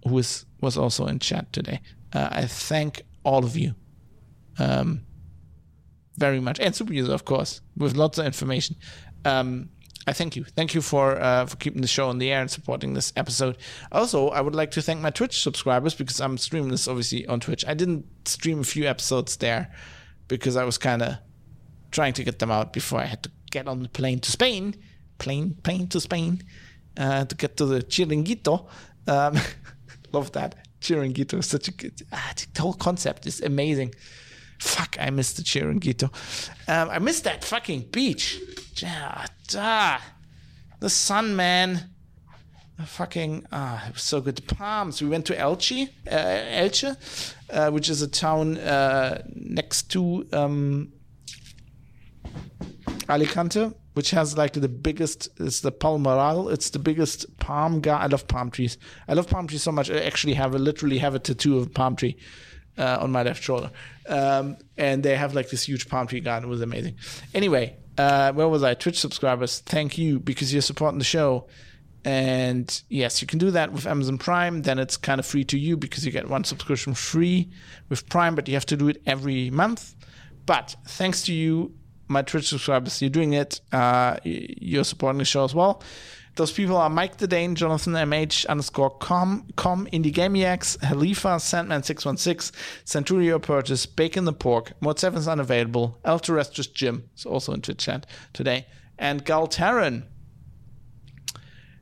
who 0.06 0.18
is, 0.18 0.44
was 0.60 0.76
also 0.76 1.06
in 1.06 1.20
chat 1.20 1.50
today. 1.54 1.80
Uh, 2.12 2.28
I 2.30 2.46
thank 2.46 3.02
all 3.24 3.42
of 3.42 3.56
you 3.56 3.74
um, 4.58 5.06
very 6.18 6.40
much, 6.40 6.60
and 6.60 6.74
Super 6.74 6.92
User, 6.92 7.14
of 7.14 7.24
course, 7.24 7.62
with 7.78 7.96
lots 7.96 8.18
of 8.18 8.26
information. 8.26 8.76
Um, 9.24 9.70
I 10.06 10.12
thank 10.12 10.36
you. 10.36 10.44
Thank 10.44 10.74
you 10.74 10.80
for 10.80 11.20
uh, 11.20 11.46
for 11.46 11.56
keeping 11.56 11.82
the 11.82 11.88
show 11.88 12.08
on 12.08 12.18
the 12.18 12.30
air 12.30 12.40
and 12.40 12.50
supporting 12.50 12.94
this 12.94 13.12
episode. 13.16 13.56
Also, 13.90 14.28
I 14.28 14.40
would 14.40 14.54
like 14.54 14.70
to 14.72 14.82
thank 14.82 15.00
my 15.00 15.10
Twitch 15.10 15.42
subscribers 15.42 15.94
because 15.94 16.20
I'm 16.20 16.38
streaming 16.38 16.70
this 16.70 16.86
obviously 16.86 17.26
on 17.26 17.40
Twitch. 17.40 17.64
I 17.66 17.74
didn't 17.74 18.06
stream 18.28 18.60
a 18.60 18.64
few 18.64 18.84
episodes 18.84 19.36
there 19.36 19.72
because 20.28 20.56
I 20.56 20.64
was 20.64 20.78
kind 20.78 21.02
of 21.02 21.16
trying 21.90 22.12
to 22.14 22.24
get 22.24 22.38
them 22.38 22.50
out 22.50 22.72
before 22.72 23.00
I 23.00 23.06
had 23.06 23.24
to 23.24 23.30
get 23.50 23.66
on 23.66 23.82
the 23.82 23.88
plane 23.88 24.20
to 24.20 24.30
Spain, 24.30 24.76
plane 25.18 25.56
plane 25.64 25.88
to 25.88 26.00
Spain, 26.00 26.42
uh, 26.96 27.24
to 27.24 27.34
get 27.34 27.56
to 27.56 27.66
the 27.66 27.80
Chiringuito. 27.80 28.68
Um, 29.08 29.36
love 30.12 30.30
that 30.32 30.68
Chiringuito 30.80 31.40
is 31.40 31.46
such 31.46 31.66
a 31.66 31.72
good. 31.72 32.02
Ah, 32.12 32.32
the 32.54 32.62
whole 32.62 32.74
concept 32.74 33.26
is 33.26 33.40
amazing. 33.40 33.92
Fuck, 34.58 34.96
I 34.98 35.10
miss 35.10 35.32
the 35.34 35.42
Chiringuito. 35.42 36.10
Um, 36.68 36.90
I 36.90 36.98
miss 36.98 37.20
that 37.20 37.44
fucking 37.44 37.88
beach. 37.92 38.40
Ah, 38.84 39.26
ah, 39.56 40.02
the 40.80 40.90
sun, 40.90 41.36
man. 41.36 41.90
The 42.78 42.84
fucking 42.84 43.46
ah, 43.52 43.86
it 43.88 43.94
was 43.94 44.02
so 44.02 44.20
good. 44.20 44.36
The 44.36 44.54
palms. 44.54 45.00
We 45.00 45.08
went 45.08 45.26
to 45.26 45.34
Elche, 45.34 45.88
uh, 46.10 46.10
Elche, 46.10 46.96
uh, 47.50 47.70
which 47.70 47.88
is 47.88 48.02
a 48.02 48.08
town 48.08 48.58
uh, 48.58 49.22
next 49.34 49.90
to 49.92 50.26
um, 50.32 50.92
Alicante, 53.08 53.72
which 53.94 54.10
has 54.10 54.36
like 54.36 54.52
the 54.52 54.68
biggest. 54.68 55.28
It's 55.38 55.60
the 55.60 55.72
Palmeral. 55.72 56.52
It's 56.52 56.70
the 56.70 56.78
biggest 56.78 57.38
palm 57.38 57.80
garden. 57.80 58.04
I 58.04 58.08
love 58.08 58.28
palm 58.28 58.50
trees. 58.50 58.76
I 59.08 59.14
love 59.14 59.28
palm 59.28 59.46
trees 59.46 59.62
so 59.62 59.72
much. 59.72 59.90
I 59.90 60.00
actually 60.00 60.34
have 60.34 60.54
a 60.54 60.58
literally 60.58 60.98
have 60.98 61.14
a 61.14 61.18
tattoo 61.18 61.56
of 61.56 61.66
a 61.68 61.70
palm 61.70 61.96
tree 61.96 62.16
uh, 62.78 62.98
on 63.01 63.11
my 63.11 63.23
left 63.23 63.43
shoulder. 63.43 63.70
Um, 64.09 64.57
and 64.77 65.03
they 65.03 65.16
have 65.16 65.35
like 65.35 65.51
this 65.51 65.65
huge 65.65 65.89
palm 65.89 66.07
tree 66.07 66.20
garden. 66.20 66.48
It 66.48 66.51
was 66.51 66.61
amazing. 66.61 66.97
Anyway, 67.35 67.77
uh, 67.98 68.32
where 68.32 68.48
was 68.48 68.62
I? 68.62 68.74
Twitch 68.74 68.98
subscribers, 68.98 69.61
thank 69.61 69.98
you 69.98 70.19
because 70.19 70.53
you're 70.53 70.62
supporting 70.62 70.98
the 70.98 71.05
show. 71.05 71.47
And 72.05 72.82
yes, 72.89 73.20
you 73.20 73.27
can 73.27 73.40
do 73.40 73.51
that 73.51 73.73
with 73.73 73.86
Amazon 73.86 74.16
Prime. 74.19 74.62
Then 74.62 74.78
it's 74.78 74.97
kind 74.97 75.19
of 75.19 75.27
free 75.27 75.44
to 75.44 75.59
you 75.59 75.77
because 75.77 76.07
you 76.07 76.12
get 76.12 76.28
one 76.28 76.44
subscription 76.44 76.94
free 76.94 77.51
with 77.89 78.09
Prime, 78.09 78.36
but 78.36 78.47
you 78.47 78.55
have 78.55 78.66
to 78.66 78.77
do 78.77 78.89
it 78.89 79.03
every 79.07 79.51
month. 79.51 79.97
But 80.44 80.77
thanks 80.86 81.23
to 81.24 81.32
you, 81.32 81.74
my 82.07 82.23
Twitch 82.23 82.48
subscribers, 82.48 83.03
you're 83.03 83.11
doing 83.11 83.32
it. 83.32 83.61
Uh, 83.73 84.19
you're 84.23 84.85
supporting 84.85 85.19
the 85.19 85.24
show 85.24 85.43
as 85.43 85.53
well. 85.53 85.82
Those 86.36 86.52
people 86.52 86.76
are 86.76 86.90
Mike 86.90 87.16
the 87.16 87.26
Dane, 87.26 87.54
Jonathan 87.54 87.94
MH 87.94 88.46
underscore 88.46 88.90
com, 88.90 89.46
com 89.56 89.86
Indiegamiacs, 89.90 90.76
Halifa, 90.80 91.36
Sandman616, 91.38 92.52
Centurio 92.84 93.40
Purchase, 93.40 93.86
Bacon 93.86 94.26
the 94.26 94.34
Pork, 94.34 94.74
Mod 94.82 94.98
7's 94.98 95.26
unavailable, 95.26 95.98
El 96.04 96.18
Terrestrius 96.18 96.66
Jim 96.66 97.08
is 97.16 97.24
also 97.24 97.54
in 97.54 97.62
Twitch 97.62 97.78
chat 97.78 98.04
today, 98.34 98.66
and 98.98 99.24
Galtaran. 99.24 100.04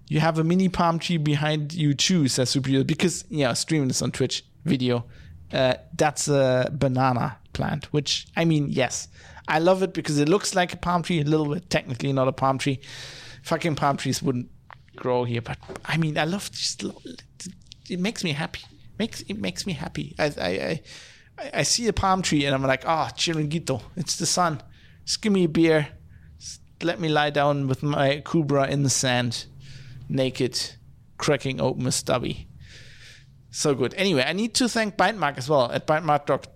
You 0.07 0.21
have 0.21 0.39
a 0.39 0.45
mini 0.45 0.69
palm 0.69 1.01
tree 1.01 1.17
behind 1.17 1.73
you 1.73 1.93
too, 1.93 2.29
says 2.29 2.51
Superior, 2.51 2.85
because, 2.85 3.25
yeah, 3.29 3.55
streaming 3.55 3.89
this 3.89 4.03
on 4.03 4.13
Twitch 4.13 4.45
video. 4.65 5.05
Uh, 5.53 5.75
that's 5.97 6.29
a 6.29 6.71
banana 6.73 7.39
plant, 7.55 7.87
which, 7.87 8.29
I 8.37 8.45
mean, 8.45 8.69
yes, 8.71 9.09
I 9.49 9.59
love 9.59 9.83
it 9.83 9.95
because 9.95 10.19
it 10.19 10.29
looks 10.29 10.55
like 10.55 10.73
a 10.73 10.77
palm 10.77 11.03
tree, 11.03 11.21
a 11.21 11.25
little 11.25 11.53
bit 11.53 11.69
technically 11.71 12.13
not 12.13 12.29
a 12.29 12.33
palm 12.33 12.59
tree 12.59 12.81
fucking 13.45 13.77
palm 13.77 13.97
trees 13.97 14.23
wouldn't 14.23 14.51
grow 14.97 15.25
here. 15.25 15.43
But 15.43 15.59
I 15.85 15.97
mean, 15.97 16.19
I 16.19 16.25
love 16.25 16.51
just 16.51 16.83
it 17.89 18.01
makes 18.01 18.25
me 18.25 18.33
happy. 18.33 18.63
Makes 18.99 19.23
it 19.23 19.39
makes 19.39 19.67
me 19.67 19.75
happy. 19.75 20.15
I 20.19 20.25
I 20.41 20.81
I, 21.39 21.51
I 21.55 21.63
see 21.63 21.87
a 21.87 21.93
palm 21.93 22.23
tree 22.23 22.45
and 22.45 22.55
I'm 22.55 22.63
like, 22.63 22.85
ah, 22.87 23.09
oh, 23.11 23.15
chiringuito. 23.15 23.83
It's 23.97 24.17
the 24.17 24.27
sun. 24.27 24.63
Just 25.05 25.23
give 25.23 25.33
me 25.33 25.45
a 25.45 25.49
beer. 25.49 25.89
Just 26.39 26.61
let 26.83 26.99
me 27.01 27.09
lie 27.09 27.31
down 27.31 27.69
with 27.69 27.83
my 27.83 28.23
kubra 28.25 28.69
in 28.69 28.83
the 28.83 28.91
sand, 28.91 29.47
naked, 30.09 30.59
cracking 31.19 31.61
open 31.61 31.87
a 31.87 31.93
stubby. 31.93 32.49
So 33.51 33.75
good. 33.75 33.95
Anyway, 33.95 34.25
I 34.27 34.33
need 34.33 34.55
to 34.55 34.69
thank 34.69 34.97
Bytemark 34.97 35.39
as 35.39 35.49
well 35.49 35.71
at 35.71 35.87
bytemark.com 35.87 36.51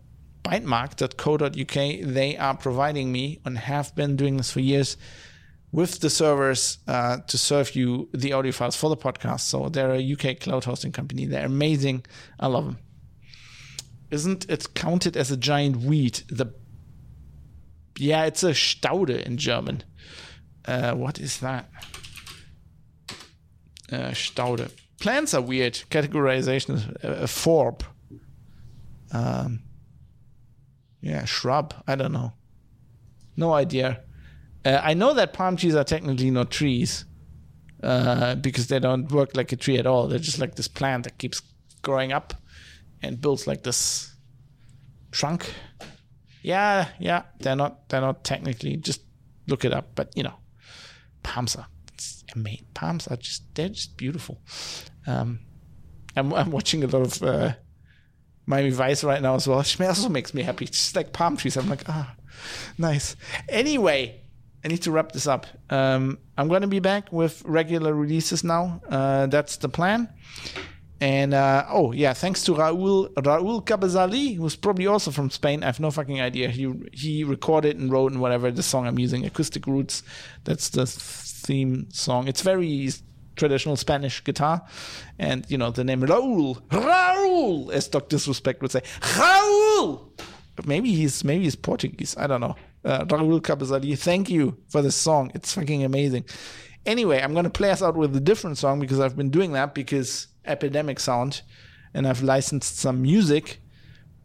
bytemark.co.uk. 0.45 2.15
They 2.15 2.37
are 2.39 2.57
providing 2.57 3.13
me 3.13 3.39
and 3.45 3.59
have 3.59 3.95
been 3.95 4.17
doing 4.17 4.39
this 4.39 4.51
for 4.51 4.61
years 4.61 4.97
with 5.71 6.01
the 6.01 6.11
servers 6.11 6.79
uh, 6.87 7.19
to 7.27 7.37
serve 7.37 7.77
you 7.77 8.09
the 8.13 8.33
audio 8.33 8.53
files 8.53 8.77
for 8.77 8.89
the 8.89 8.97
podcast. 8.97 9.41
So 9.41 9.69
they're 9.69 9.93
a 9.93 10.13
UK 10.13 10.41
cloud 10.41 10.65
hosting 10.65 10.93
company. 10.93 11.27
They're 11.27 11.47
amazing. 11.47 12.07
I 12.41 12.47
love 12.47 12.65
them. 12.65 12.79
Isn't 14.11 14.49
it 14.49 14.75
counted 14.75 15.17
as 15.17 15.31
a 15.31 15.37
giant 15.37 15.77
weed? 15.77 16.23
The 16.29 16.55
yeah, 17.99 18.25
it's 18.25 18.43
a 18.43 18.53
Staude 18.53 19.23
in 19.25 19.37
German. 19.37 19.83
Uh, 20.65 20.95
what 20.95 21.19
is 21.19 21.41
that? 21.41 21.69
Uh, 23.91 24.11
Staude. 24.13 24.71
Plants 25.01 25.35
are 25.35 25.43
weird. 25.43 25.75
Categorization 25.91 26.75
is 26.77 26.87
a, 27.03 27.25
a 27.25 27.27
forb. 27.27 27.83
Um, 29.13 29.61
yeah, 31.01 31.25
shrub. 31.25 31.75
I 31.87 31.95
don't 31.95 32.13
know. 32.13 32.33
No 33.37 33.53
idea. 33.53 34.03
Uh, 34.65 34.81
I 34.83 34.95
know 34.95 35.15
that 35.15 35.33
palm 35.33 35.57
trees 35.57 35.75
are 35.75 35.85
technically 35.85 36.31
not 36.31 36.51
trees 36.51 37.05
uh, 37.83 38.35
because 38.37 38.67
they 38.67 38.79
don't 38.79 39.11
work 39.11 39.37
like 39.37 39.53
a 39.53 39.57
tree 39.57 39.79
at 39.79 39.87
all. 39.87 40.09
They're 40.09 40.19
just 40.19 40.39
like 40.39 40.57
this 40.57 40.69
plant 40.69 41.05
that 41.05 41.19
keeps 41.19 41.41
growing 41.83 42.13
up 42.13 42.35
and 43.03 43.21
builds 43.21 43.47
like 43.47 43.63
this 43.63 44.15
trunk. 45.11 45.53
Yeah, 46.43 46.89
yeah, 46.99 47.23
they're 47.41 47.57
not 47.57 47.89
they're 47.89 48.01
not 48.01 48.25
technically. 48.25 48.77
Just 48.77 49.03
look 49.47 49.65
it 49.65 49.73
up. 49.73 49.95
But 49.95 50.17
you 50.17 50.23
know, 50.23 50.35
palms 51.23 51.57
are 51.57 51.67
amazing. 52.35 52.67
Palms 52.75 53.07
are 53.09 53.17
just 53.17 53.55
they're 53.55 53.69
just 53.69 53.97
beautiful. 53.97 54.41
Um, 55.07 55.41
I'm 56.17 56.33
I'm 56.35 56.51
watching 56.51 56.85
a 56.85 56.87
lot 56.87 57.03
of 57.03 57.23
uh, 57.23 57.55
Miami 58.47 58.71
Vice 58.71 59.05
right 59.05 59.23
now 59.23 59.35
as 59.35 59.47
well. 59.47 59.61
It 59.79 59.81
also 59.81 60.09
makes 60.09 60.35
me 60.35 60.43
happy. 60.43 60.65
It's 60.65 60.79
just 60.79 60.97
like 60.97 61.13
palm 61.13 61.37
trees. 61.37 61.57
I'm 61.57 61.69
like, 61.69 61.89
ah, 61.89 62.15
nice. 62.77 63.17
Anyway, 63.49 64.23
I 64.65 64.69
need 64.69 64.83
to 64.83 64.91
wrap 64.91 65.13
this 65.13 65.27
up. 65.27 65.47
Um, 65.71 66.19
I'm 66.37 66.49
going 66.49 66.63
to 66.63 66.69
be 66.69 66.81
back 66.81 67.13
with 67.13 67.43
regular 67.45 67.95
releases 67.95 68.43
now. 68.43 68.81
Uh, 68.89 69.27
that's 69.27 69.57
the 69.57 69.69
plan. 69.69 70.09
And 71.01 71.33
uh, 71.33 71.65
oh 71.69 71.93
yeah, 71.93 72.13
thanks 72.13 72.43
to 72.45 72.55
Raul 72.55 73.13
Raul 73.15 73.65
Cabezali, 73.65 74.37
who's 74.37 74.57
probably 74.57 74.89
also 74.89 75.13
from 75.13 75.31
Spain. 75.31 75.63
I 75.63 75.67
have 75.67 75.79
no 75.79 75.93
fucking 75.93 76.21
idea. 76.21 76.49
He 76.49 76.73
he 76.93 77.23
recorded 77.23 77.79
and 77.79 77.93
wrote 77.93 78.11
and 78.11 78.21
whatever 78.21 78.51
the 78.51 78.65
song 78.65 78.89
I'm 78.89 78.99
using, 78.99 79.25
Acoustic 79.25 79.69
Roots. 79.69 80.03
That's 80.43 80.71
the 80.71 80.87
theme 80.87 81.89
song. 81.93 82.27
It's 82.27 82.43
very 82.43 82.91
traditional 83.37 83.77
Spanish 83.77 84.25
guitar, 84.25 84.67
and 85.21 85.49
you 85.49 85.57
know 85.57 85.71
the 85.71 85.85
name 85.85 86.01
Raul 86.01 86.61
Raul, 86.69 87.71
as 87.73 87.87
Doctor 87.87 88.17
Disrespect 88.17 88.61
would 88.61 88.73
say, 88.73 88.83
Raul. 89.01 90.11
Maybe 90.67 90.93
he's 90.93 91.23
maybe 91.23 91.45
he's 91.45 91.55
Portuguese. 91.55 92.17
I 92.19 92.27
don't 92.27 92.41
know 92.41 92.57
uh, 92.89 93.05
Raul 93.05 93.41
Cabezali, 93.41 93.99
thank 93.99 94.31
you 94.31 94.57
for 94.69 94.81
this 94.81 94.97
song. 94.97 95.31
It's 95.35 95.53
fucking 95.53 95.85
amazing. 95.85 96.25
Anyway, 96.87 97.21
I'm 97.21 97.35
going 97.35 97.45
to 97.45 97.51
play 97.51 97.71
us 97.71 97.83
out 97.83 97.97
with 97.97 98.17
a 98.17 98.21
different 98.21 98.57
song 98.57 98.81
because 98.81 98.99
I've 98.99 99.17
been 99.17 99.29
doing 99.31 99.53
that 99.53 99.75
because 99.75 100.29
Epidemic 100.47 100.99
Sound 100.99 101.43
and 101.93 102.09
I've 102.09 102.23
licensed 102.23 102.79
some 102.79 103.03
music. 103.03 103.61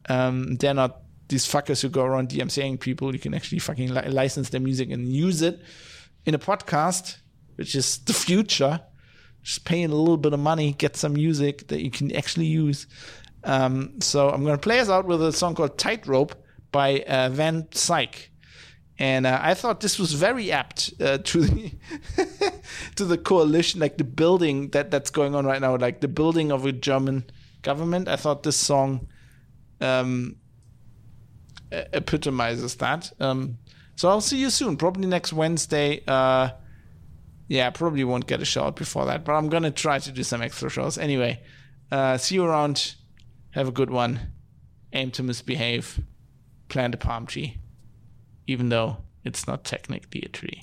Um, 0.07 0.56
they're 0.56 0.73
not 0.73 1.02
these 1.27 1.45
fuckers 1.45 1.81
who 1.81 1.90
go 1.90 2.03
around 2.03 2.30
DMCAing 2.30 2.80
people. 2.80 3.14
You 3.14 3.19
can 3.19 3.34
actually 3.34 3.60
fucking 3.60 3.94
li- 3.94 4.07
license 4.07 4.49
their 4.49 4.61
music 4.61 4.91
and 4.91 5.11
use 5.11 5.41
it 5.41 5.61
in 6.26 6.34
a 6.34 6.40
podcast, 6.40 7.18
which 7.56 7.76
is 7.76 7.98
the 7.99 8.14
future. 8.14 8.80
Just 9.41 9.65
paying 9.65 9.91
a 9.91 9.95
little 9.95 10.15
bit 10.15 10.31
of 10.31 10.40
money, 10.40 10.72
get 10.72 10.95
some 10.95 11.14
music 11.14 11.68
that 11.68 11.81
you 11.81 11.91
can 11.91 12.15
actually 12.15 12.45
use. 12.45 12.88
Um, 13.44 13.99
so 13.99 14.30
I'm 14.30 14.44
going 14.44 14.56
to 14.56 14.61
play 14.61 14.80
us 14.80 14.90
out 14.90 15.06
with 15.06 15.22
a 15.22 15.34
song 15.34 15.53
called 15.53 15.77
Tightrope 15.77 16.34
by 16.72 17.02
uh, 17.02 17.27
Van 17.30 17.68
Syke. 17.73 18.30
And 19.03 19.25
uh, 19.25 19.38
I 19.41 19.53
thought 19.53 19.81
this 19.81 19.99
was 19.99 20.13
very 20.13 20.49
apt 20.49 20.93
uh, 21.01 21.17
to 21.31 21.41
the 21.41 21.73
to 22.95 23.03
the 23.03 23.17
coalition, 23.17 23.81
like 23.81 23.97
the 23.97 24.05
building 24.05 24.69
that 24.69 24.91
that's 24.91 25.09
going 25.09 25.35
on 25.35 25.45
right 25.45 25.59
now, 25.59 25.75
like 25.75 25.99
the 25.99 26.07
building 26.07 26.53
of 26.53 26.65
a 26.65 26.71
German 26.71 27.25
government. 27.63 28.07
I 28.07 28.15
thought 28.15 28.43
this 28.43 28.55
song 28.55 29.09
um, 29.81 30.38
epitomizes 31.69 32.75
that. 32.75 33.11
Um, 33.19 33.57
so 33.97 34.07
I'll 34.07 34.21
see 34.21 34.38
you 34.38 34.49
soon, 34.49 34.77
probably 34.77 35.05
next 35.05 35.34
Wednesday. 35.34 36.01
Uh, 36.07 36.51
yeah, 37.49 37.71
probably 37.71 38.05
won't 38.05 38.25
get 38.25 38.41
a 38.41 38.45
show 38.45 38.63
out 38.63 38.77
before 38.77 39.05
that, 39.07 39.25
but 39.25 39.34
I'm 39.34 39.49
gonna 39.49 39.69
try 39.69 39.99
to 39.99 40.11
do 40.13 40.23
some 40.23 40.41
extra 40.41 40.69
shows 40.69 40.97
anyway. 40.97 41.41
Uh, 41.91 42.15
see 42.15 42.35
you 42.35 42.45
around. 42.45 42.95
Have 43.51 43.67
a 43.67 43.73
good 43.73 43.89
one. 43.89 44.31
Aim 44.93 45.11
to 45.11 45.23
misbehave. 45.23 45.99
Plant 46.69 46.95
a 46.95 46.97
palm 46.97 47.25
tree, 47.25 47.57
even 48.47 48.69
though 48.69 48.97
it's 49.23 49.47
not 49.47 49.63
technically 49.63 50.21
a 50.21 50.29
tree. 50.29 50.61